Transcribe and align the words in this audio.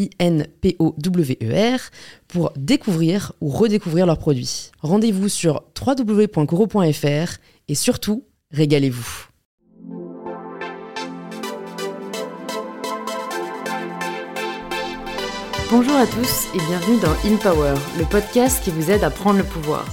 I-N-P-O-W-E-R, 0.00 1.80
pour 2.28 2.52
découvrir 2.56 3.32
ou 3.40 3.48
redécouvrir 3.48 4.06
leurs 4.06 4.18
produits. 4.18 4.70
Rendez-vous 4.80 5.28
sur 5.28 5.62
www.coro.fr 5.80 7.38
et 7.68 7.74
surtout, 7.74 8.24
régalez-vous. 8.52 9.26
Bonjour 15.70 15.94
à 15.94 16.06
tous 16.06 16.48
et 16.52 16.58
bienvenue 16.66 16.98
dans 16.98 17.12
In 17.24 17.36
Power, 17.36 17.74
le 17.96 18.04
podcast 18.04 18.64
qui 18.64 18.70
vous 18.70 18.90
aide 18.90 19.04
à 19.04 19.10
prendre 19.10 19.38
le 19.38 19.44
pouvoir. 19.44 19.86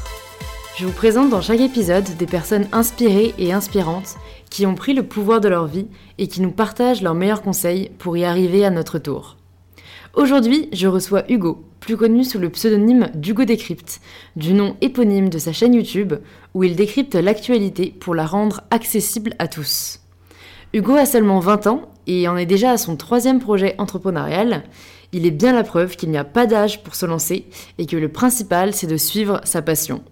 Je 0.76 0.88
vous 0.88 0.92
présente 0.92 1.30
dans 1.30 1.42
chaque 1.42 1.60
épisode 1.60 2.18
des 2.18 2.26
personnes 2.26 2.68
inspirées 2.72 3.36
et 3.38 3.54
inspirantes 3.54 4.16
qui 4.50 4.66
ont 4.66 4.74
pris 4.74 4.96
le 4.96 5.04
pouvoir 5.04 5.40
de 5.40 5.50
leur 5.50 5.68
vie 5.68 5.88
et 6.18 6.28
qui 6.28 6.42
nous 6.42 6.52
partagent 6.52 7.04
leurs 7.04 7.14
meilleurs 7.14 7.44
conseils 7.44 7.92
pour 8.00 8.18
y 8.18 8.26
arriver 8.26 8.66
à 8.66 8.72
notre 8.72 8.98
tour. 8.98 9.37
Aujourd'hui, 10.14 10.70
je 10.72 10.88
reçois 10.88 11.30
Hugo, 11.30 11.64
plus 11.80 11.98
connu 11.98 12.24
sous 12.24 12.40
le 12.40 12.50
pseudonyme 12.50 13.10
d'Hugo 13.14 13.46
Décrypte, 13.46 14.00
du 14.36 14.54
nom 14.54 14.76
éponyme 14.82 15.30
de 15.30 15.38
sa 15.38 15.54
chaîne 15.54 15.74
YouTube, 15.74 16.14
où 16.54 16.64
il 16.64 16.76
décrypte 16.76 17.16
l'actualité 17.16 17.94
pour 18.00 18.16
la 18.16 18.26
rendre 18.26 18.62
accessible 18.72 19.34
à 19.38 19.48
tous. 19.48 20.00
Hugo 20.74 20.96
a 20.96 21.06
seulement 21.06 21.40
20 21.40 21.68
ans 21.68 21.92
et 22.08 22.28
en 22.28 22.38
est 22.38 22.46
déjà 22.46 22.72
à 22.72 22.78
son 22.78 22.96
troisième 22.96 23.40
projet 23.40 23.76
entrepreneurial. 23.78 24.64
Il 25.14 25.26
est 25.26 25.32
bien 25.32 25.54
la 25.54 25.64
preuve 25.64 25.96
qu'il 25.96 26.10
n'y 26.10 26.18
a 26.18 26.24
pas 26.24 26.46
d'âge 26.46 26.84
pour 26.84 26.96
se 26.96 27.06
lancer 27.06 27.46
et 27.78 27.86
que 27.86 27.96
le 27.96 28.10
principal 28.10 28.74
c'est 28.74 28.88
de 28.88 28.98
suivre 28.98 29.40
sa 29.44 29.62
passion. 29.62 30.04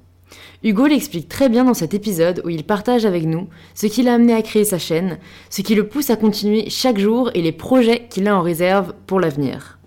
Hugo 0.63 0.87
l'explique 0.87 1.29
très 1.29 1.49
bien 1.49 1.65
dans 1.65 1.73
cet 1.73 1.93
épisode 1.93 2.41
où 2.45 2.49
il 2.49 2.63
partage 2.63 3.05
avec 3.05 3.25
nous 3.25 3.47
ce 3.73 3.87
qui 3.87 4.03
l'a 4.03 4.13
amené 4.13 4.33
à 4.33 4.41
créer 4.41 4.65
sa 4.65 4.79
chaîne, 4.79 5.19
ce 5.49 5.61
qui 5.61 5.75
le 5.75 5.87
pousse 5.87 6.09
à 6.09 6.15
continuer 6.15 6.69
chaque 6.69 6.99
jour 6.99 7.31
et 7.33 7.41
les 7.41 7.51
projets 7.51 8.07
qu'il 8.09 8.27
a 8.27 8.37
en 8.37 8.41
réserve 8.41 8.93
pour 9.07 9.19
l'avenir. 9.19 9.77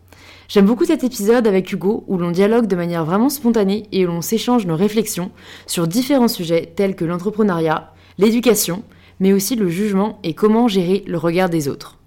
J'aime 0.49 0.65
beaucoup 0.65 0.87
cet 0.87 1.05
épisode 1.05 1.47
avec 1.47 1.71
Hugo 1.71 2.05
où 2.09 2.17
l'on 2.17 2.31
dialogue 2.31 2.67
de 2.67 2.77
manière 2.77 3.05
vraiment 3.05 3.29
spontanée 3.29 3.85
et 3.93 4.07
où 4.07 4.09
l'on 4.09 4.23
s'échange 4.23 4.65
nos 4.65 4.77
réflexions 4.77 5.31
sur 5.67 5.87
différents 5.87 6.27
sujets 6.27 6.73
tels 6.75 6.97
que 6.97 7.05
l'entrepreneuriat, 7.05 7.93
l'éducation, 8.17 8.83
mais 9.21 9.35
aussi 9.35 9.57
le 9.57 9.69
jugement 9.69 10.19
et 10.25 10.33
comment 10.33 10.67
gérer 10.67 11.05
le 11.07 11.19
regard 11.19 11.51
des 11.51 11.69
autres. 11.69 11.99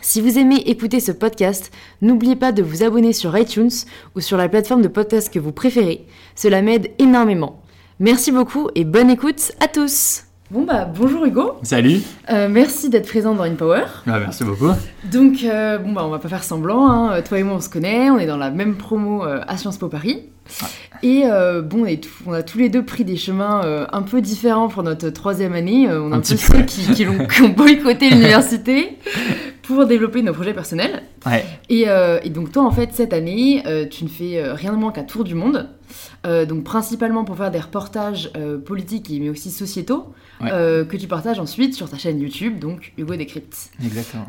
Si 0.00 0.20
vous 0.20 0.38
aimez 0.38 0.56
écouter 0.56 0.98
ce 0.98 1.12
podcast, 1.12 1.70
n'oubliez 2.00 2.34
pas 2.34 2.50
de 2.50 2.64
vous 2.64 2.82
abonner 2.82 3.12
sur 3.12 3.38
iTunes 3.38 3.70
ou 4.16 4.20
sur 4.20 4.36
la 4.36 4.48
plateforme 4.48 4.82
de 4.82 4.88
podcast 4.88 5.32
que 5.32 5.38
vous 5.38 5.52
préférez. 5.52 6.04
Cela 6.34 6.62
m'aide 6.62 6.90
énormément. 6.98 7.62
Merci 8.00 8.32
beaucoup 8.32 8.70
et 8.74 8.84
bonne 8.84 9.10
écoute 9.10 9.52
à 9.60 9.68
tous. 9.68 10.24
Bon 10.52 10.64
bah 10.64 10.84
bonjour 10.84 11.24
Hugo. 11.24 11.54
Salut. 11.62 12.02
Euh, 12.30 12.46
merci 12.46 12.90
d'être 12.90 13.08
présent 13.08 13.34
dans 13.34 13.44
InPower. 13.44 13.84
Ah, 14.06 14.18
merci 14.20 14.44
beaucoup. 14.44 14.68
Donc 15.10 15.44
euh, 15.44 15.78
bon 15.78 15.92
bah 15.92 16.02
on 16.04 16.10
va 16.10 16.18
pas 16.18 16.28
faire 16.28 16.44
semblant. 16.44 16.90
Hein. 16.90 17.22
Toi 17.22 17.38
et 17.38 17.42
moi 17.42 17.54
on 17.54 17.60
se 17.62 17.70
connaît, 17.70 18.10
on 18.10 18.18
est 18.18 18.26
dans 18.26 18.36
la 18.36 18.50
même 18.50 18.76
promo 18.76 19.24
euh, 19.24 19.40
à 19.48 19.56
Sciences 19.56 19.78
Po 19.78 19.88
Paris. 19.88 20.24
Et 21.02 21.22
bon, 21.64 21.86
on, 22.26 22.32
a 22.32 22.42
tous 22.42 22.58
les 22.58 22.68
deux 22.68 22.84
pris 22.84 23.04
des 23.04 23.16
chemins 23.16 23.86
un 23.90 24.02
peu 24.02 24.20
différents 24.20 24.68
pour 24.68 24.82
notre 24.82 25.08
troisième 25.08 25.54
année. 25.54 25.88
on 25.88 26.12
a 26.12 26.16
un, 26.16 26.20
peu 26.20 26.36
ceux 26.36 26.62
qui, 26.62 26.92
qui, 26.92 27.08
ont, 27.08 27.26
qui 27.26 27.42
ont 27.42 27.48
boycotté 27.48 28.10
l'université 28.10 28.98
pour 29.62 29.86
développer 29.86 30.22
nos 30.22 30.32
projets 30.32 30.54
personnels. 30.54 31.02
Ouais. 31.24 31.44
Et, 31.68 31.84
euh, 31.86 32.18
et, 32.22 32.30
donc 32.30 32.52
toi, 32.52 32.64
en 32.64 32.70
fait, 32.70 32.90
cette 32.92 33.12
année, 33.12 33.62
euh, 33.66 33.86
tu 33.88 34.04
ne 34.04 34.08
fais 34.08 34.38
euh, 34.38 34.54
rien 34.54 34.72
de 34.72 34.76
moins 34.76 34.92
qu'un 34.92 35.04
tour 35.04 35.24
du 35.24 35.34
monde. 35.34 35.68
donc 36.24 36.64
principalement 36.64 37.24
pour 37.24 37.36
faire 37.36 37.50
des 37.50 37.60
reportages 37.60 38.30
politiques 38.64 39.10
mais 39.20 39.28
aussi 39.28 39.50
sociétaux 39.50 40.14
que 40.40 40.96
tu 40.96 41.06
partages 41.06 41.38
ensuite 41.38 41.74
sur 41.74 41.88
ta 41.90 41.98
chaîne 41.98 42.18
YouTube, 42.20 42.58
donc 42.58 42.92
Hugo 42.96 43.14
Décrypte. 43.14 43.70
Exactement. 43.84 44.26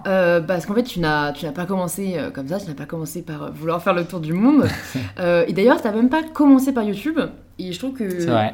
parce 0.48 0.66
qu'en 0.66 0.74
fait, 0.76 0.84
tu 0.84 1.00
n'as, 1.00 1.32
tu 1.32 1.46
n'as 1.46 1.52
pas 1.52 1.66
commencé 1.66 2.18
comme 2.34 2.48
ça, 2.48 2.60
tu 2.60 2.68
n'as 2.68 2.74
pas 2.74 2.86
commencé 2.86 3.22
par 3.22 3.54
vouloir 3.54 3.82
faire 3.82 3.94
le 3.94 4.06
tour 4.06 4.20
du 4.20 4.34
monde. 4.34 4.68
et 5.48 5.54
d'ailleurs, 5.54 5.82
tu 5.82 5.88
n'as 5.88 5.94
même 5.94 6.10
pas 6.10 6.24
commencé 6.24 6.74
par 6.74 6.84
YouTube. 6.84 7.20
Et 7.60 7.72
je 7.72 7.80
trouve 7.80 7.94
que 7.94 8.04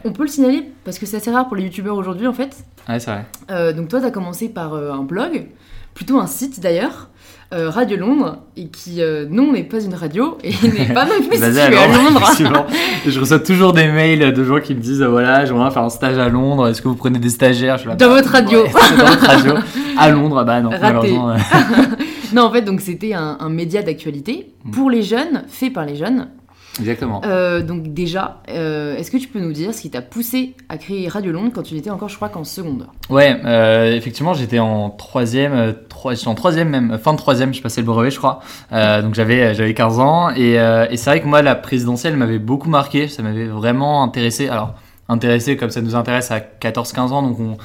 on 0.05 0.11
peut 0.11 0.23
le 0.23 0.29
signaler 0.29 0.69
parce 0.83 0.99
que 0.99 1.05
c'est 1.05 1.17
assez 1.17 1.31
rare 1.31 1.47
pour 1.47 1.55
les 1.55 1.63
youtubeurs 1.63 1.95
aujourd'hui 1.95 2.27
en 2.27 2.33
fait. 2.33 2.55
Ouais, 2.87 2.99
c'est 2.99 3.11
vrai. 3.11 3.73
donc 3.73 3.87
toi, 3.87 3.99
tu 3.99 4.05
as 4.05 4.11
commencé 4.11 4.49
par 4.49 4.75
un 4.75 5.03
blog 5.03 5.47
plutôt 5.99 6.17
un 6.17 6.27
site 6.27 6.61
d'ailleurs, 6.61 7.09
euh, 7.53 7.69
Radio 7.69 7.97
Londres, 7.97 8.37
et 8.55 8.69
qui, 8.69 9.01
euh, 9.01 9.25
non, 9.29 9.51
n'est 9.51 9.65
pas 9.65 9.83
une 9.83 9.93
radio, 9.93 10.37
et 10.45 10.53
n'est 10.65 10.93
pas 10.93 11.03
non 11.05 11.27
plus 11.27 11.35
situé 11.35 11.59
à 11.59 11.87
Londres. 11.87 12.23
je 13.05 13.19
reçois 13.19 13.39
toujours 13.39 13.73
des 13.73 13.87
mails 13.87 14.31
de 14.31 14.43
gens 14.45 14.61
qui 14.61 14.75
me 14.75 14.79
disent, 14.79 15.01
voilà, 15.01 15.43
j'aimerais 15.43 15.71
faire 15.71 15.83
un 15.83 15.89
stage 15.89 16.17
à 16.17 16.29
Londres, 16.29 16.69
est-ce 16.69 16.81
que 16.81 16.87
vous 16.87 16.95
prenez 16.95 17.19
des 17.19 17.27
stagiaires? 17.27 17.77
Je 17.77 17.89
Dans 17.89 18.07
votre 18.07 18.31
radio. 18.31 18.63
dans 18.97 19.05
votre 19.07 19.25
radio. 19.25 19.53
À 19.97 20.09
Londres, 20.09 20.45
bah 20.45 20.61
non, 20.61 20.69
malheureusement. 20.69 21.35
non, 22.33 22.43
en 22.43 22.51
fait, 22.53 22.61
donc 22.61 22.79
c'était 22.79 23.11
un, 23.11 23.35
un 23.41 23.49
média 23.49 23.83
d'actualité 23.83 24.53
mm. 24.63 24.71
pour 24.71 24.89
les 24.89 25.03
jeunes, 25.03 25.43
fait 25.49 25.69
par 25.69 25.85
les 25.85 25.97
jeunes, 25.97 26.29
Exactement. 26.79 27.21
Euh, 27.25 27.61
donc 27.61 27.93
déjà, 27.93 28.41
euh, 28.49 28.95
est-ce 28.95 29.11
que 29.11 29.17
tu 29.17 29.27
peux 29.27 29.39
nous 29.39 29.51
dire 29.51 29.73
ce 29.73 29.81
qui 29.81 29.89
t'a 29.89 30.01
poussé 30.01 30.55
à 30.69 30.77
créer 30.77 31.07
Radio 31.07 31.31
Londres 31.31 31.51
quand 31.53 31.63
tu 31.63 31.75
étais 31.75 31.89
encore, 31.89 32.09
je 32.09 32.15
crois, 32.15 32.29
qu'en 32.29 32.43
seconde 32.43 32.87
Ouais, 33.09 33.39
euh, 33.45 33.95
effectivement, 33.95 34.33
j'étais 34.33 34.59
en 34.59 34.89
troisième, 34.89 35.75
en 36.25 36.35
troisième 36.35 36.69
même, 36.69 36.97
fin 36.97 37.13
de 37.13 37.17
troisième, 37.17 37.53
je 37.53 37.61
passais 37.61 37.81
le 37.81 37.87
brevet, 37.87 38.11
je 38.11 38.17
crois. 38.17 38.39
donc 38.71 39.13
j'avais, 39.15 39.53
j'avais 39.53 39.73
15 39.73 39.99
ans 39.99 40.29
et, 40.35 40.53
et 40.53 40.97
c'est 40.97 41.09
vrai 41.09 41.21
que 41.21 41.27
moi, 41.27 41.41
la 41.41 41.55
présidentielle 41.55 42.15
m'avait 42.15 42.39
beaucoup 42.39 42.69
marqué, 42.69 43.07
ça 43.07 43.23
m'avait 43.23 43.47
vraiment 43.47 44.03
intéressé. 44.03 44.47
Alors, 44.47 44.75
intéressé 45.07 45.57
comme 45.57 45.71
ça 45.71 45.81
nous 45.81 45.95
intéresse 45.95 46.31
à 46.31 46.39
14-15 46.39 46.99
ans, 46.99 47.23
donc 47.23 47.39
on 47.39 47.57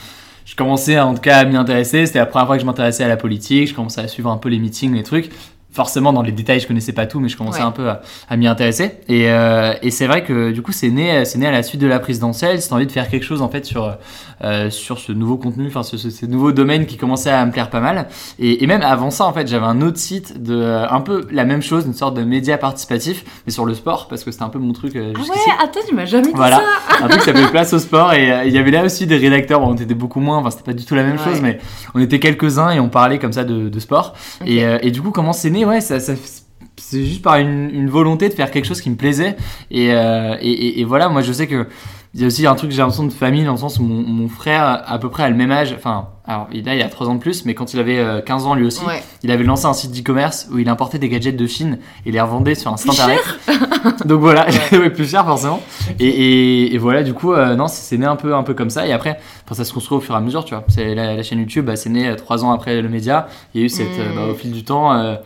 je 0.44 0.56
commençais 0.56 1.00
en 1.00 1.14
tout 1.14 1.20
cas 1.20 1.38
à 1.38 1.44
m'y 1.44 1.56
intéresser. 1.56 2.06
C'était 2.06 2.18
la 2.18 2.26
première 2.26 2.46
fois 2.46 2.56
que 2.56 2.60
je 2.60 2.66
m'intéressais 2.66 3.02
à 3.02 3.08
la 3.08 3.16
politique. 3.16 3.68
Je 3.68 3.74
commençais 3.74 4.02
à 4.02 4.08
suivre 4.08 4.30
un 4.30 4.36
peu 4.36 4.50
les 4.50 4.58
meetings, 4.58 4.94
les 4.94 5.02
trucs 5.02 5.30
forcément 5.74 6.12
dans 6.12 6.22
les 6.22 6.32
détails 6.32 6.60
je 6.60 6.68
connaissais 6.68 6.92
pas 6.92 7.06
tout 7.06 7.20
mais 7.20 7.28
je 7.28 7.36
commençais 7.36 7.60
un 7.60 7.72
peu 7.72 7.88
à, 7.88 8.36
m'y 8.36 8.46
intéresser. 8.46 8.92
Et, 9.08 9.28
euh, 9.28 9.74
et 9.82 9.90
c'est 9.90 10.06
vrai 10.06 10.22
que 10.22 10.52
du 10.52 10.62
coup 10.62 10.72
c'est 10.72 10.90
né 10.90 11.24
c'est 11.24 11.38
né 11.38 11.46
à 11.46 11.52
la 11.52 11.62
suite 11.62 11.80
de 11.80 11.86
la 11.86 11.98
présidentielle 11.98 12.62
c'est 12.62 12.72
envie 12.72 12.86
de 12.86 12.92
faire 12.92 13.08
quelque 13.08 13.24
chose 13.24 13.42
en 13.42 13.48
fait 13.48 13.64
sur 13.64 13.96
euh, 14.42 14.70
sur 14.70 14.98
ce 14.98 15.12
nouveau 15.12 15.36
contenu 15.36 15.66
enfin 15.68 15.82
ce, 15.82 15.96
ce, 15.96 16.26
nouveau 16.26 16.52
domaine 16.52 16.86
qui 16.86 16.96
commençait 16.96 17.30
à 17.30 17.44
me 17.44 17.52
plaire 17.52 17.70
pas 17.70 17.80
mal. 17.80 18.08
Et, 18.38 18.62
et 18.62 18.66
même 18.66 18.82
avant 18.82 19.10
ça 19.10 19.24
en 19.24 19.32
fait 19.32 19.46
j'avais 19.46 19.66
un 19.66 19.80
autre 19.82 19.98
site 19.98 20.42
de 20.42 20.84
un 20.90 21.00
peu 21.00 21.26
la 21.30 21.44
même 21.44 21.62
chose 21.62 21.86
une 21.86 21.94
sorte 21.94 22.14
de 22.14 22.22
média 22.22 22.58
participatif 22.58 23.24
mais 23.46 23.52
sur 23.52 23.64
le 23.64 23.74
sport 23.74 24.08
parce 24.08 24.24
que 24.24 24.30
c'était 24.30 24.44
un 24.44 24.48
peu 24.48 24.58
mon 24.58 24.72
truc 24.72 24.96
euh, 24.96 25.12
ah 25.16 25.20
ouais 25.20 25.52
attends 25.62 25.80
tu 25.86 25.94
m'as 25.94 26.04
jamais 26.04 26.28
dit 26.28 26.32
voilà, 26.34 26.56
ça. 26.56 27.04
Un 27.04 27.08
truc 27.08 27.20
qui 27.20 27.26
s'appelait 27.26 27.48
place 27.48 27.72
au 27.72 27.78
sport 27.78 28.12
et 28.12 28.46
il 28.46 28.52
y 28.52 28.58
avait 28.58 28.70
là 28.70 28.84
aussi 28.84 29.06
des 29.06 29.16
rédacteurs 29.16 29.60
bon, 29.60 29.68
on 29.68 29.74
était 29.74 29.94
beaucoup 29.94 30.20
moins 30.20 30.38
enfin 30.38 30.50
c'était 30.50 30.64
pas 30.64 30.72
du 30.72 30.84
tout 30.84 30.94
la 30.94 31.02
même 31.02 31.18
chose 31.18 31.40
mais 31.40 31.58
on 31.94 32.00
était 32.00 32.18
quelques 32.18 32.58
uns 32.58 32.70
et 32.70 32.80
on 32.80 32.88
parlait 32.88 33.18
comme 33.18 33.32
ça 33.32 33.44
de, 33.44 33.68
de 33.68 33.80
sport. 33.80 34.14
Et, 34.46 34.62
et 34.82 34.90
du 34.90 35.02
coup 35.02 35.10
comment 35.10 35.32
c'est 35.32 35.50
né? 35.50 35.64
Ouais, 35.64 35.80
ça, 35.80 35.98
c'est 36.00 37.04
juste 37.04 37.22
par 37.22 37.36
une, 37.36 37.88
volonté 37.88 38.28
de 38.28 38.34
faire 38.34 38.50
quelque 38.50 38.66
chose 38.66 38.80
qui 38.80 38.90
me 38.90 38.96
plaisait. 38.96 39.36
Euh, 39.72 40.36
et, 40.40 40.80
et, 40.80 40.84
voilà, 40.84 41.08
moi 41.08 41.22
je 41.22 41.32
sais 41.32 41.46
que 41.46 41.66
il 42.14 42.20
y 42.20 42.24
a 42.24 42.28
aussi 42.28 42.46
un 42.46 42.54
truc, 42.54 42.70
j'ai 42.70 42.78
l'impression 42.78 43.04
de 43.04 43.12
famille, 43.12 43.44
dans 43.44 43.52
le 43.52 43.58
sens 43.58 43.80
où 43.80 43.82
mon, 43.82 44.28
frère, 44.28 44.84
à 44.86 44.98
peu 45.00 45.10
près 45.10 45.24
à 45.24 45.28
le 45.28 45.34
même 45.34 45.50
âge, 45.50 45.74
enfin, 45.76 46.10
alors 46.26 46.46
là 46.52 46.74
il 46.76 46.80
a 46.80 46.88
3 46.88 47.08
ans 47.08 47.16
de 47.16 47.20
plus, 47.20 47.44
mais 47.44 47.54
quand 47.54 47.74
il 47.74 47.80
avait 47.80 48.22
15 48.24 48.44
euh, 48.44 48.46
ans 48.46 48.54
lui 48.54 48.64
aussi, 48.64 48.82
il 49.24 49.32
avait 49.32 49.42
lancé 49.42 49.66
un 49.66 49.72
site 49.72 49.90
d'e-commerce 49.90 50.46
où 50.52 50.58
il 50.58 50.68
importait 50.68 50.98
des 51.00 51.08
gadgets 51.08 51.36
de 51.36 51.46
Chine 51.48 51.78
et 52.06 52.12
les 52.12 52.20
revendait 52.20 52.54
sur 52.54 52.72
un 52.72 52.76
site 52.76 52.92
internet. 52.92 53.20
Donc 54.04 54.20
voilà, 54.20 54.46
ouais. 54.72 54.90
plus 54.90 55.10
cher 55.10 55.24
forcément. 55.24 55.60
Et, 55.98 56.72
et, 56.72 56.78
voilà, 56.78 57.02
du 57.02 57.14
coup, 57.14 57.32
euh, 57.32 57.56
non, 57.56 57.66
c'est 57.66 57.98
né 57.98 58.06
un 58.06 58.16
peu, 58.16 58.34
un 58.34 58.44
peu 58.44 58.54
comme 58.54 58.70
ça. 58.70 58.86
Et 58.86 58.92
après, 58.92 59.18
ça 59.50 59.64
se 59.64 59.72
construit 59.72 59.98
au 59.98 60.00
fur 60.00 60.14
et 60.14 60.18
à 60.18 60.20
mesure, 60.20 60.44
tu 60.44 60.54
vois. 60.54 60.64
C'est 60.68 60.94
la, 60.94 61.20
chaîne 61.24 61.40
YouTube, 61.40 61.66
bah, 61.66 61.74
c'est 61.74 61.90
né 61.90 62.14
3 62.14 62.44
ans 62.44 62.52
après 62.52 62.80
le 62.80 62.88
média. 62.88 63.26
Il 63.54 63.60
y 63.60 63.64
a 63.64 63.66
eu 63.66 63.68
cette, 63.68 63.88
mm. 63.88 64.14
bah, 64.14 64.26
au 64.30 64.34
fil 64.34 64.52
du 64.52 64.62
temps, 64.62 65.16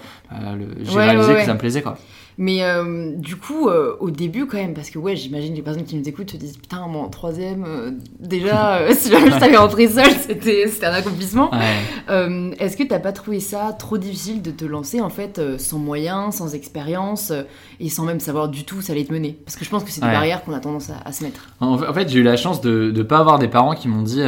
j'ai 0.81 0.99
réalisé 0.99 1.35
que 1.35 1.45
ça 1.45 1.53
me 1.53 1.59
plaisait 1.59 1.83
quoi. 1.83 1.99
Mais 2.41 2.63
euh, 2.63 3.15
du 3.17 3.35
coup, 3.35 3.69
euh, 3.69 3.97
au 3.99 4.11
début 4.11 4.47
quand 4.47 4.59
même, 4.59 4.73
parce 4.73 4.91
que 4.91 4.99
ouais, 5.01 5.17
j'imagine 5.17 5.55
les 5.57 5.63
personnes 5.63 5.83
qui 5.85 5.97
nous 5.97 6.09
écoutent 6.09 6.31
se 6.31 6.37
disent 6.37 6.57
putain, 6.57 6.87
moi 6.87 7.03
en 7.03 7.09
troisième, 7.09 7.65
euh, 7.67 7.91
déjà, 8.21 8.81
si 8.95 9.11
jamais 9.11 9.31
je 9.33 9.39
t'avais 9.39 9.57
rentré 9.57 9.89
seule, 9.89 10.13
c'était 10.25 10.65
un 10.87 10.93
accomplissement. 10.93 11.51
Ouais. 11.51 12.55
Est-ce 12.61 12.77
que 12.77 12.85
t'as 12.85 13.01
pas 13.01 13.11
trouvé 13.13 13.41
ça 13.41 13.75
trop 13.77 13.99
difficile 13.99 14.41
de 14.41 14.53
te 14.53 14.65
lancer 14.65 15.01
en 15.01 15.11
fait 15.11 15.41
sans 15.59 15.79
moyens, 15.79 16.37
sans 16.37 16.55
expérience 16.55 17.33
et 17.81 17.89
sans 17.89 18.05
même 18.05 18.21
savoir 18.21 18.49
du 18.49 18.65
tout 18.65 18.77
où 18.77 18.83
ça 18.83 18.93
allait 18.93 19.05
te 19.05 19.13
mener? 19.13 19.37
Parce 19.45 19.57
que 19.57 19.65
je 19.65 19.71
pense 19.71 19.83
que 19.83 19.91
c'est 19.91 20.01
des 20.01 20.07
Ouais. 20.07 20.13
barrières 20.13 20.45
qu'on 20.45 20.53
a 20.55 20.61
tendance 20.61 20.91
à, 20.91 20.99
à 21.05 21.11
se 21.13 21.25
mettre. 21.25 21.49
En 21.61 21.77
fait, 21.93 22.09
j'ai 22.09 22.21
eu 22.21 22.23
la 22.23 22.37
chance 22.37 22.61
de 22.61 22.93
ne 22.95 23.03
pas 23.03 23.19
avoir 23.19 23.39
des 23.41 23.49
parents 23.49 23.75
qui 23.75 23.89
m'ont 23.89 24.03
dit, 24.03 24.23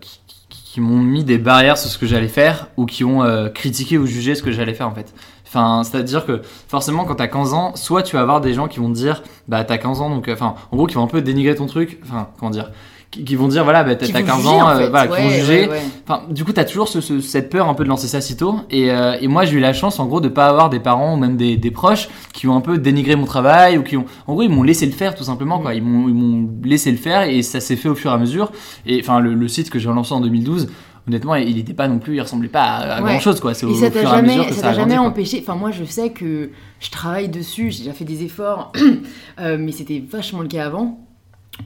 qui, 0.00 0.20
qui- 0.26 0.34
qui 0.50 0.80
m'ont 0.82 0.98
mis 0.98 1.24
des 1.24 1.38
barrières 1.38 1.78
sur 1.78 1.90
ce 1.90 1.96
que 1.96 2.04
j'allais 2.06 2.28
faire 2.28 2.68
ou 2.76 2.84
qui 2.84 3.02
ont 3.02 3.22
critiqué 3.54 3.96
ou 3.96 4.04
jugé 4.06 4.34
ce 4.34 4.42
que 4.42 4.52
j'allais 4.52 4.74
faire 4.74 4.86
en 4.86 4.94
fait. 4.94 5.14
Enfin, 5.48 5.82
c'est-à-dire 5.84 6.26
que 6.26 6.42
forcément, 6.68 7.04
quand 7.04 7.14
t'as 7.16 7.26
15 7.28 7.54
ans, 7.54 7.72
soit 7.74 8.02
tu 8.02 8.16
vas 8.16 8.22
avoir 8.22 8.40
des 8.40 8.52
gens 8.54 8.68
qui 8.68 8.78
vont 8.80 8.88
te 8.88 8.94
dire, 8.94 9.22
bah 9.48 9.64
t'as 9.64 9.78
15 9.78 10.00
ans, 10.00 10.10
donc, 10.10 10.28
euh, 10.28 10.34
enfin, 10.34 10.54
en 10.70 10.76
gros, 10.76 10.86
qui 10.86 10.94
vont 10.94 11.04
un 11.04 11.08
peu 11.08 11.22
dénigrer 11.22 11.54
ton 11.54 11.66
truc, 11.66 11.98
enfin, 12.04 12.28
comment 12.38 12.50
dire, 12.50 12.70
qui, 13.10 13.24
qui 13.24 13.36
vont 13.36 13.48
dire, 13.48 13.64
voilà, 13.64 13.84
bah 13.84 13.94
t'as 13.96 14.04
Qui 14.04 14.12
t'as 14.12 14.20
vont 14.20 14.26
15 14.26 14.36
juger, 14.42 14.48
ans, 14.50 14.66
en 14.66 14.68
euh, 14.76 14.90
voilà, 14.90 15.06
qui 15.06 15.22
vont 15.22 15.28
Ouais, 15.28 15.34
juger. 15.40 15.60
ouais, 15.62 15.68
ouais. 15.70 15.82
Enfin, 16.06 16.22
du 16.28 16.44
coup, 16.44 16.52
t'as 16.52 16.64
toujours 16.66 16.88
ce- 16.88 17.00
ce- 17.00 17.20
cette 17.20 17.48
peur 17.48 17.66
un 17.66 17.72
peu 17.72 17.82
de 17.84 17.88
lancer 17.88 18.06
ça 18.06 18.20
si 18.20 18.36
tôt. 18.36 18.56
Et, 18.70 18.90
euh, 18.90 19.16
et 19.18 19.28
moi, 19.28 19.46
j'ai 19.46 19.56
eu 19.56 19.60
la 19.60 19.72
chance, 19.72 19.98
en 19.98 20.04
gros, 20.04 20.20
de 20.20 20.28
pas 20.28 20.46
avoir 20.48 20.68
des 20.68 20.78
parents 20.80 21.14
ou 21.14 21.16
même 21.16 21.38
des, 21.38 21.56
des 21.56 21.70
proches 21.70 22.10
qui 22.34 22.46
ont 22.48 22.54
un 22.54 22.60
peu 22.60 22.76
dénigré 22.76 23.16
mon 23.16 23.24
travail 23.24 23.78
ou 23.78 23.82
qui 23.82 23.96
ont, 23.96 24.04
en 24.26 24.34
gros, 24.34 24.42
ils 24.42 24.50
m'ont 24.50 24.62
laissé 24.62 24.84
le 24.84 24.92
faire 24.92 25.14
tout 25.14 25.24
simplement. 25.24 25.58
Quoi. 25.58 25.72
Ils 25.72 25.82
m'ont 25.82 26.06
ils 26.10 26.14
m'ont 26.14 26.50
laissé 26.62 26.90
le 26.90 26.98
faire 26.98 27.22
et 27.22 27.40
ça 27.40 27.60
s'est 27.60 27.76
fait 27.76 27.88
au 27.88 27.94
fur 27.94 28.10
et 28.10 28.14
à 28.14 28.18
mesure. 28.18 28.52
Et 28.84 29.00
enfin, 29.02 29.20
le, 29.20 29.32
le 29.32 29.48
site 29.48 29.70
que 29.70 29.78
j'ai 29.78 29.88
lancé 29.88 30.12
en 30.12 30.20
2012, 30.20 30.68
honnêtement, 31.08 31.34
il 31.34 31.56
n'était 31.56 31.74
pas 31.74 31.88
non 31.88 31.98
plus, 31.98 32.16
il 32.16 32.20
ressemblait 32.20 32.48
pas 32.48 32.62
à, 32.62 32.96
à 32.96 33.02
Ouais. 33.02 33.10
grand 33.10 33.20
chose. 33.20 33.40
Quoi. 33.40 33.54
C'est 33.54 33.66
au, 33.66 33.70
Et 33.70 33.74
ça 33.74 33.90
t'a 33.90 34.04
jamais, 34.06 34.52
ça 34.52 34.74
ça 34.74 35.00
empêché. 35.02 35.38
Enfin, 35.40 35.56
moi, 35.56 35.70
je 35.70 35.84
sais 35.84 36.10
que 36.10 36.50
je 36.80 36.90
travaille 36.90 37.28
dessus, 37.28 37.70
j'ai 37.70 37.78
déjà 37.84 37.92
fait 37.92 38.04
des 38.04 38.22
efforts, 38.24 38.72
euh, 39.40 39.56
mais 39.58 39.72
c'était 39.72 40.02
vachement 40.08 40.40
le 40.42 40.48
cas 40.48 40.66
avant. 40.66 41.00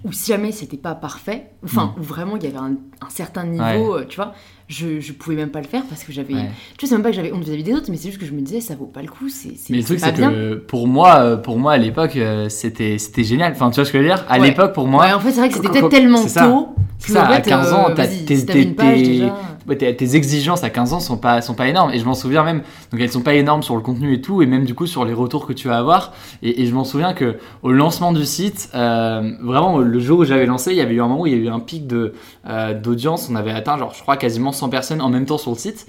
Ou 0.04 0.12
si 0.12 0.32
jamais 0.32 0.52
c'était 0.52 0.78
pas 0.78 0.94
parfait, 0.94 1.50
enfin, 1.62 1.94
où 1.98 2.02
vraiment 2.02 2.36
il 2.38 2.44
y 2.44 2.46
avait 2.46 2.56
un, 2.56 2.76
un 3.04 3.10
certain 3.10 3.44
niveau, 3.44 3.62
Mm. 3.62 3.90
Ouais. 3.94 4.00
euh, 4.00 4.04
tu 4.08 4.16
vois, 4.16 4.32
je, 4.72 5.00
je 5.00 5.12
pouvais 5.12 5.36
même 5.36 5.50
pas 5.50 5.60
le 5.60 5.66
faire 5.66 5.82
parce 5.88 6.02
que 6.04 6.12
j'avais. 6.12 6.34
Ouais. 6.34 6.50
Tu 6.78 6.86
c'est 6.86 6.94
même 6.94 7.02
pas 7.02 7.10
que 7.10 7.16
j'avais 7.16 7.32
honte 7.32 7.44
vis-à-vis 7.44 7.62
des 7.62 7.74
autres, 7.74 7.86
mais 7.90 7.96
c'est 7.96 8.08
juste 8.08 8.18
que 8.20 8.26
je 8.26 8.32
me 8.32 8.40
disais, 8.40 8.60
ça 8.60 8.74
vaut 8.74 8.86
pas 8.86 9.02
le 9.02 9.08
coup, 9.08 9.28
c'est 9.28 9.56
c'est- 9.56 9.70
Mais 9.70 9.78
le 9.78 9.84
truc, 9.84 10.00
pas 10.00 10.06
c'est 10.06 10.12
bien. 10.12 10.30
que 10.30 10.54
pour 10.54 10.88
moi, 10.88 11.18
euh, 11.20 11.36
pour 11.36 11.58
moi 11.58 11.72
à 11.72 11.78
l'époque, 11.78 12.16
euh, 12.16 12.48
c'était 12.48 12.98
c'était 12.98 13.24
génial. 13.24 13.52
Enfin, 13.52 13.70
tu 13.70 13.76
vois 13.76 13.84
ce 13.84 13.92
que 13.92 13.98
je 13.98 14.02
veux 14.02 14.08
dire? 14.08 14.24
À 14.28 14.38
Ouais. 14.40 14.48
l'époque, 14.48 14.72
pour 14.72 14.88
moi, 14.88 15.04
ouais, 15.06 15.12
en 15.12 15.20
fait, 15.20 15.30
c'est 15.32 15.40
vrai 15.40 15.48
que 15.48 15.54
c'était 15.56 15.68
peut-être 15.68 15.88
tellement 15.90 16.26
ça. 16.26 16.46
tôt. 16.46 16.68
que, 17.04 17.10
ça, 17.12 17.22
en 17.22 17.30
à 17.32 17.34
fait, 17.40 17.50
15 17.50 17.72
ans, 17.72 17.90
euh, 17.90 17.94
t'as- 17.96 18.06
vas-y, 18.06 18.24
t'es- 18.24 18.36
déjà. 18.64 19.34
Tes, 19.68 20.16
exigences 20.16 20.64
à 20.64 20.70
15 20.70 20.92
ans 20.92 21.00
sont 21.00 21.16
pas, 21.16 21.40
sont 21.40 21.54
pas 21.54 21.68
énormes. 21.68 21.92
Et 21.92 21.98
je 21.98 22.04
m'en 22.04 22.14
souviens 22.14 22.44
même, 22.44 22.62
donc 22.90 23.00
elles 23.00 23.10
sont 23.10 23.22
pas 23.22 23.34
énormes 23.34 23.62
sur 23.62 23.76
le 23.76 23.82
contenu 23.82 24.14
et 24.14 24.20
tout, 24.20 24.42
et 24.42 24.46
même 24.46 24.64
du 24.64 24.74
coup 24.74 24.86
sur 24.86 25.04
les 25.04 25.14
retours 25.14 25.46
que 25.46 25.52
tu 25.52 25.68
vas 25.68 25.78
avoir. 25.78 26.12
Et, 26.42 26.62
et 26.62 26.66
je 26.66 26.74
m'en 26.74 26.84
souviens 26.84 27.12
que 27.14 27.38
au 27.62 27.72
lancement 27.72 28.12
du 28.12 28.24
site, 28.24 28.70
euh, 28.74 29.32
vraiment 29.40 29.78
le 29.78 30.00
jour 30.00 30.20
où 30.20 30.24
j'avais 30.24 30.46
lancé, 30.46 30.72
il 30.72 30.76
y 30.76 30.80
avait 30.80 30.94
eu 30.94 31.00
un 31.00 31.08
moment 31.08 31.22
où 31.22 31.26
il 31.26 31.32
y 31.32 31.36
a 31.36 31.38
eu 31.38 31.48
un 31.48 31.60
pic 31.60 31.86
de, 31.86 32.14
euh, 32.46 32.74
d'audience. 32.74 33.28
On 33.30 33.36
avait 33.36 33.52
atteint, 33.52 33.78
genre, 33.78 33.94
je 33.94 34.02
crois, 34.02 34.16
quasiment 34.16 34.52
100 34.52 34.68
personnes 34.68 35.00
en 35.00 35.08
même 35.08 35.26
temps 35.26 35.38
sur 35.38 35.50
le 35.52 35.56
site. 35.56 35.86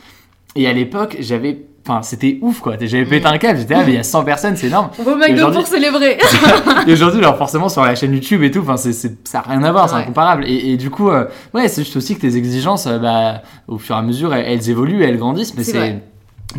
Et 0.55 0.67
à 0.67 0.73
l'époque, 0.73 1.17
j'avais. 1.19 1.65
Enfin, 1.85 2.01
c'était 2.01 2.37
ouf 2.41 2.61
quoi. 2.61 2.75
J'avais 2.79 3.03
pété 3.05 3.25
un 3.27 3.37
câble. 3.37 3.59
J'étais 3.59 3.73
là, 3.73 3.81
mais 3.85 3.91
il 3.91 3.95
y 3.95 3.99
a 3.99 4.03
100 4.03 4.23
personnes, 4.23 4.55
c'est 4.55 4.67
énorme. 4.67 4.89
On 4.99 5.03
va 5.03 5.11
au 5.13 5.15
McDo 5.17 5.51
pour 5.51 5.67
célébrer. 5.67 6.17
Et 6.87 6.93
aujourd'hui, 6.93 7.19
alors 7.19 7.37
forcément 7.37 7.67
sur 7.67 7.83
la 7.83 7.93
chaîne 7.95 8.13
YouTube 8.13 8.41
et 8.43 8.51
tout, 8.51 8.59
enfin 8.61 8.77
ça 8.77 8.89
n'a 9.33 9.41
rien 9.41 9.63
à 9.63 9.71
voir, 9.73 9.89
c'est 9.89 9.95
Ouais. 9.95 10.01
incomparable. 10.03 10.45
Et, 10.47 10.71
et 10.73 10.77
du 10.77 10.89
coup, 10.89 11.09
euh, 11.09 11.25
ouais, 11.53 11.67
c'est 11.67 11.83
juste 11.83 11.97
aussi 11.97 12.15
que 12.15 12.21
tes 12.21 12.37
exigences, 12.37 12.87
euh, 12.87 12.99
bah, 12.99 13.41
au 13.67 13.77
fur 13.77 13.95
et 13.95 13.99
à 13.99 14.01
mesure, 14.01 14.33
elles, 14.33 14.45
elles 14.47 14.69
évoluent, 14.69 15.03
elles 15.03 15.17
grandissent, 15.17 15.55
mais 15.57 15.63
C'est 15.63 16.01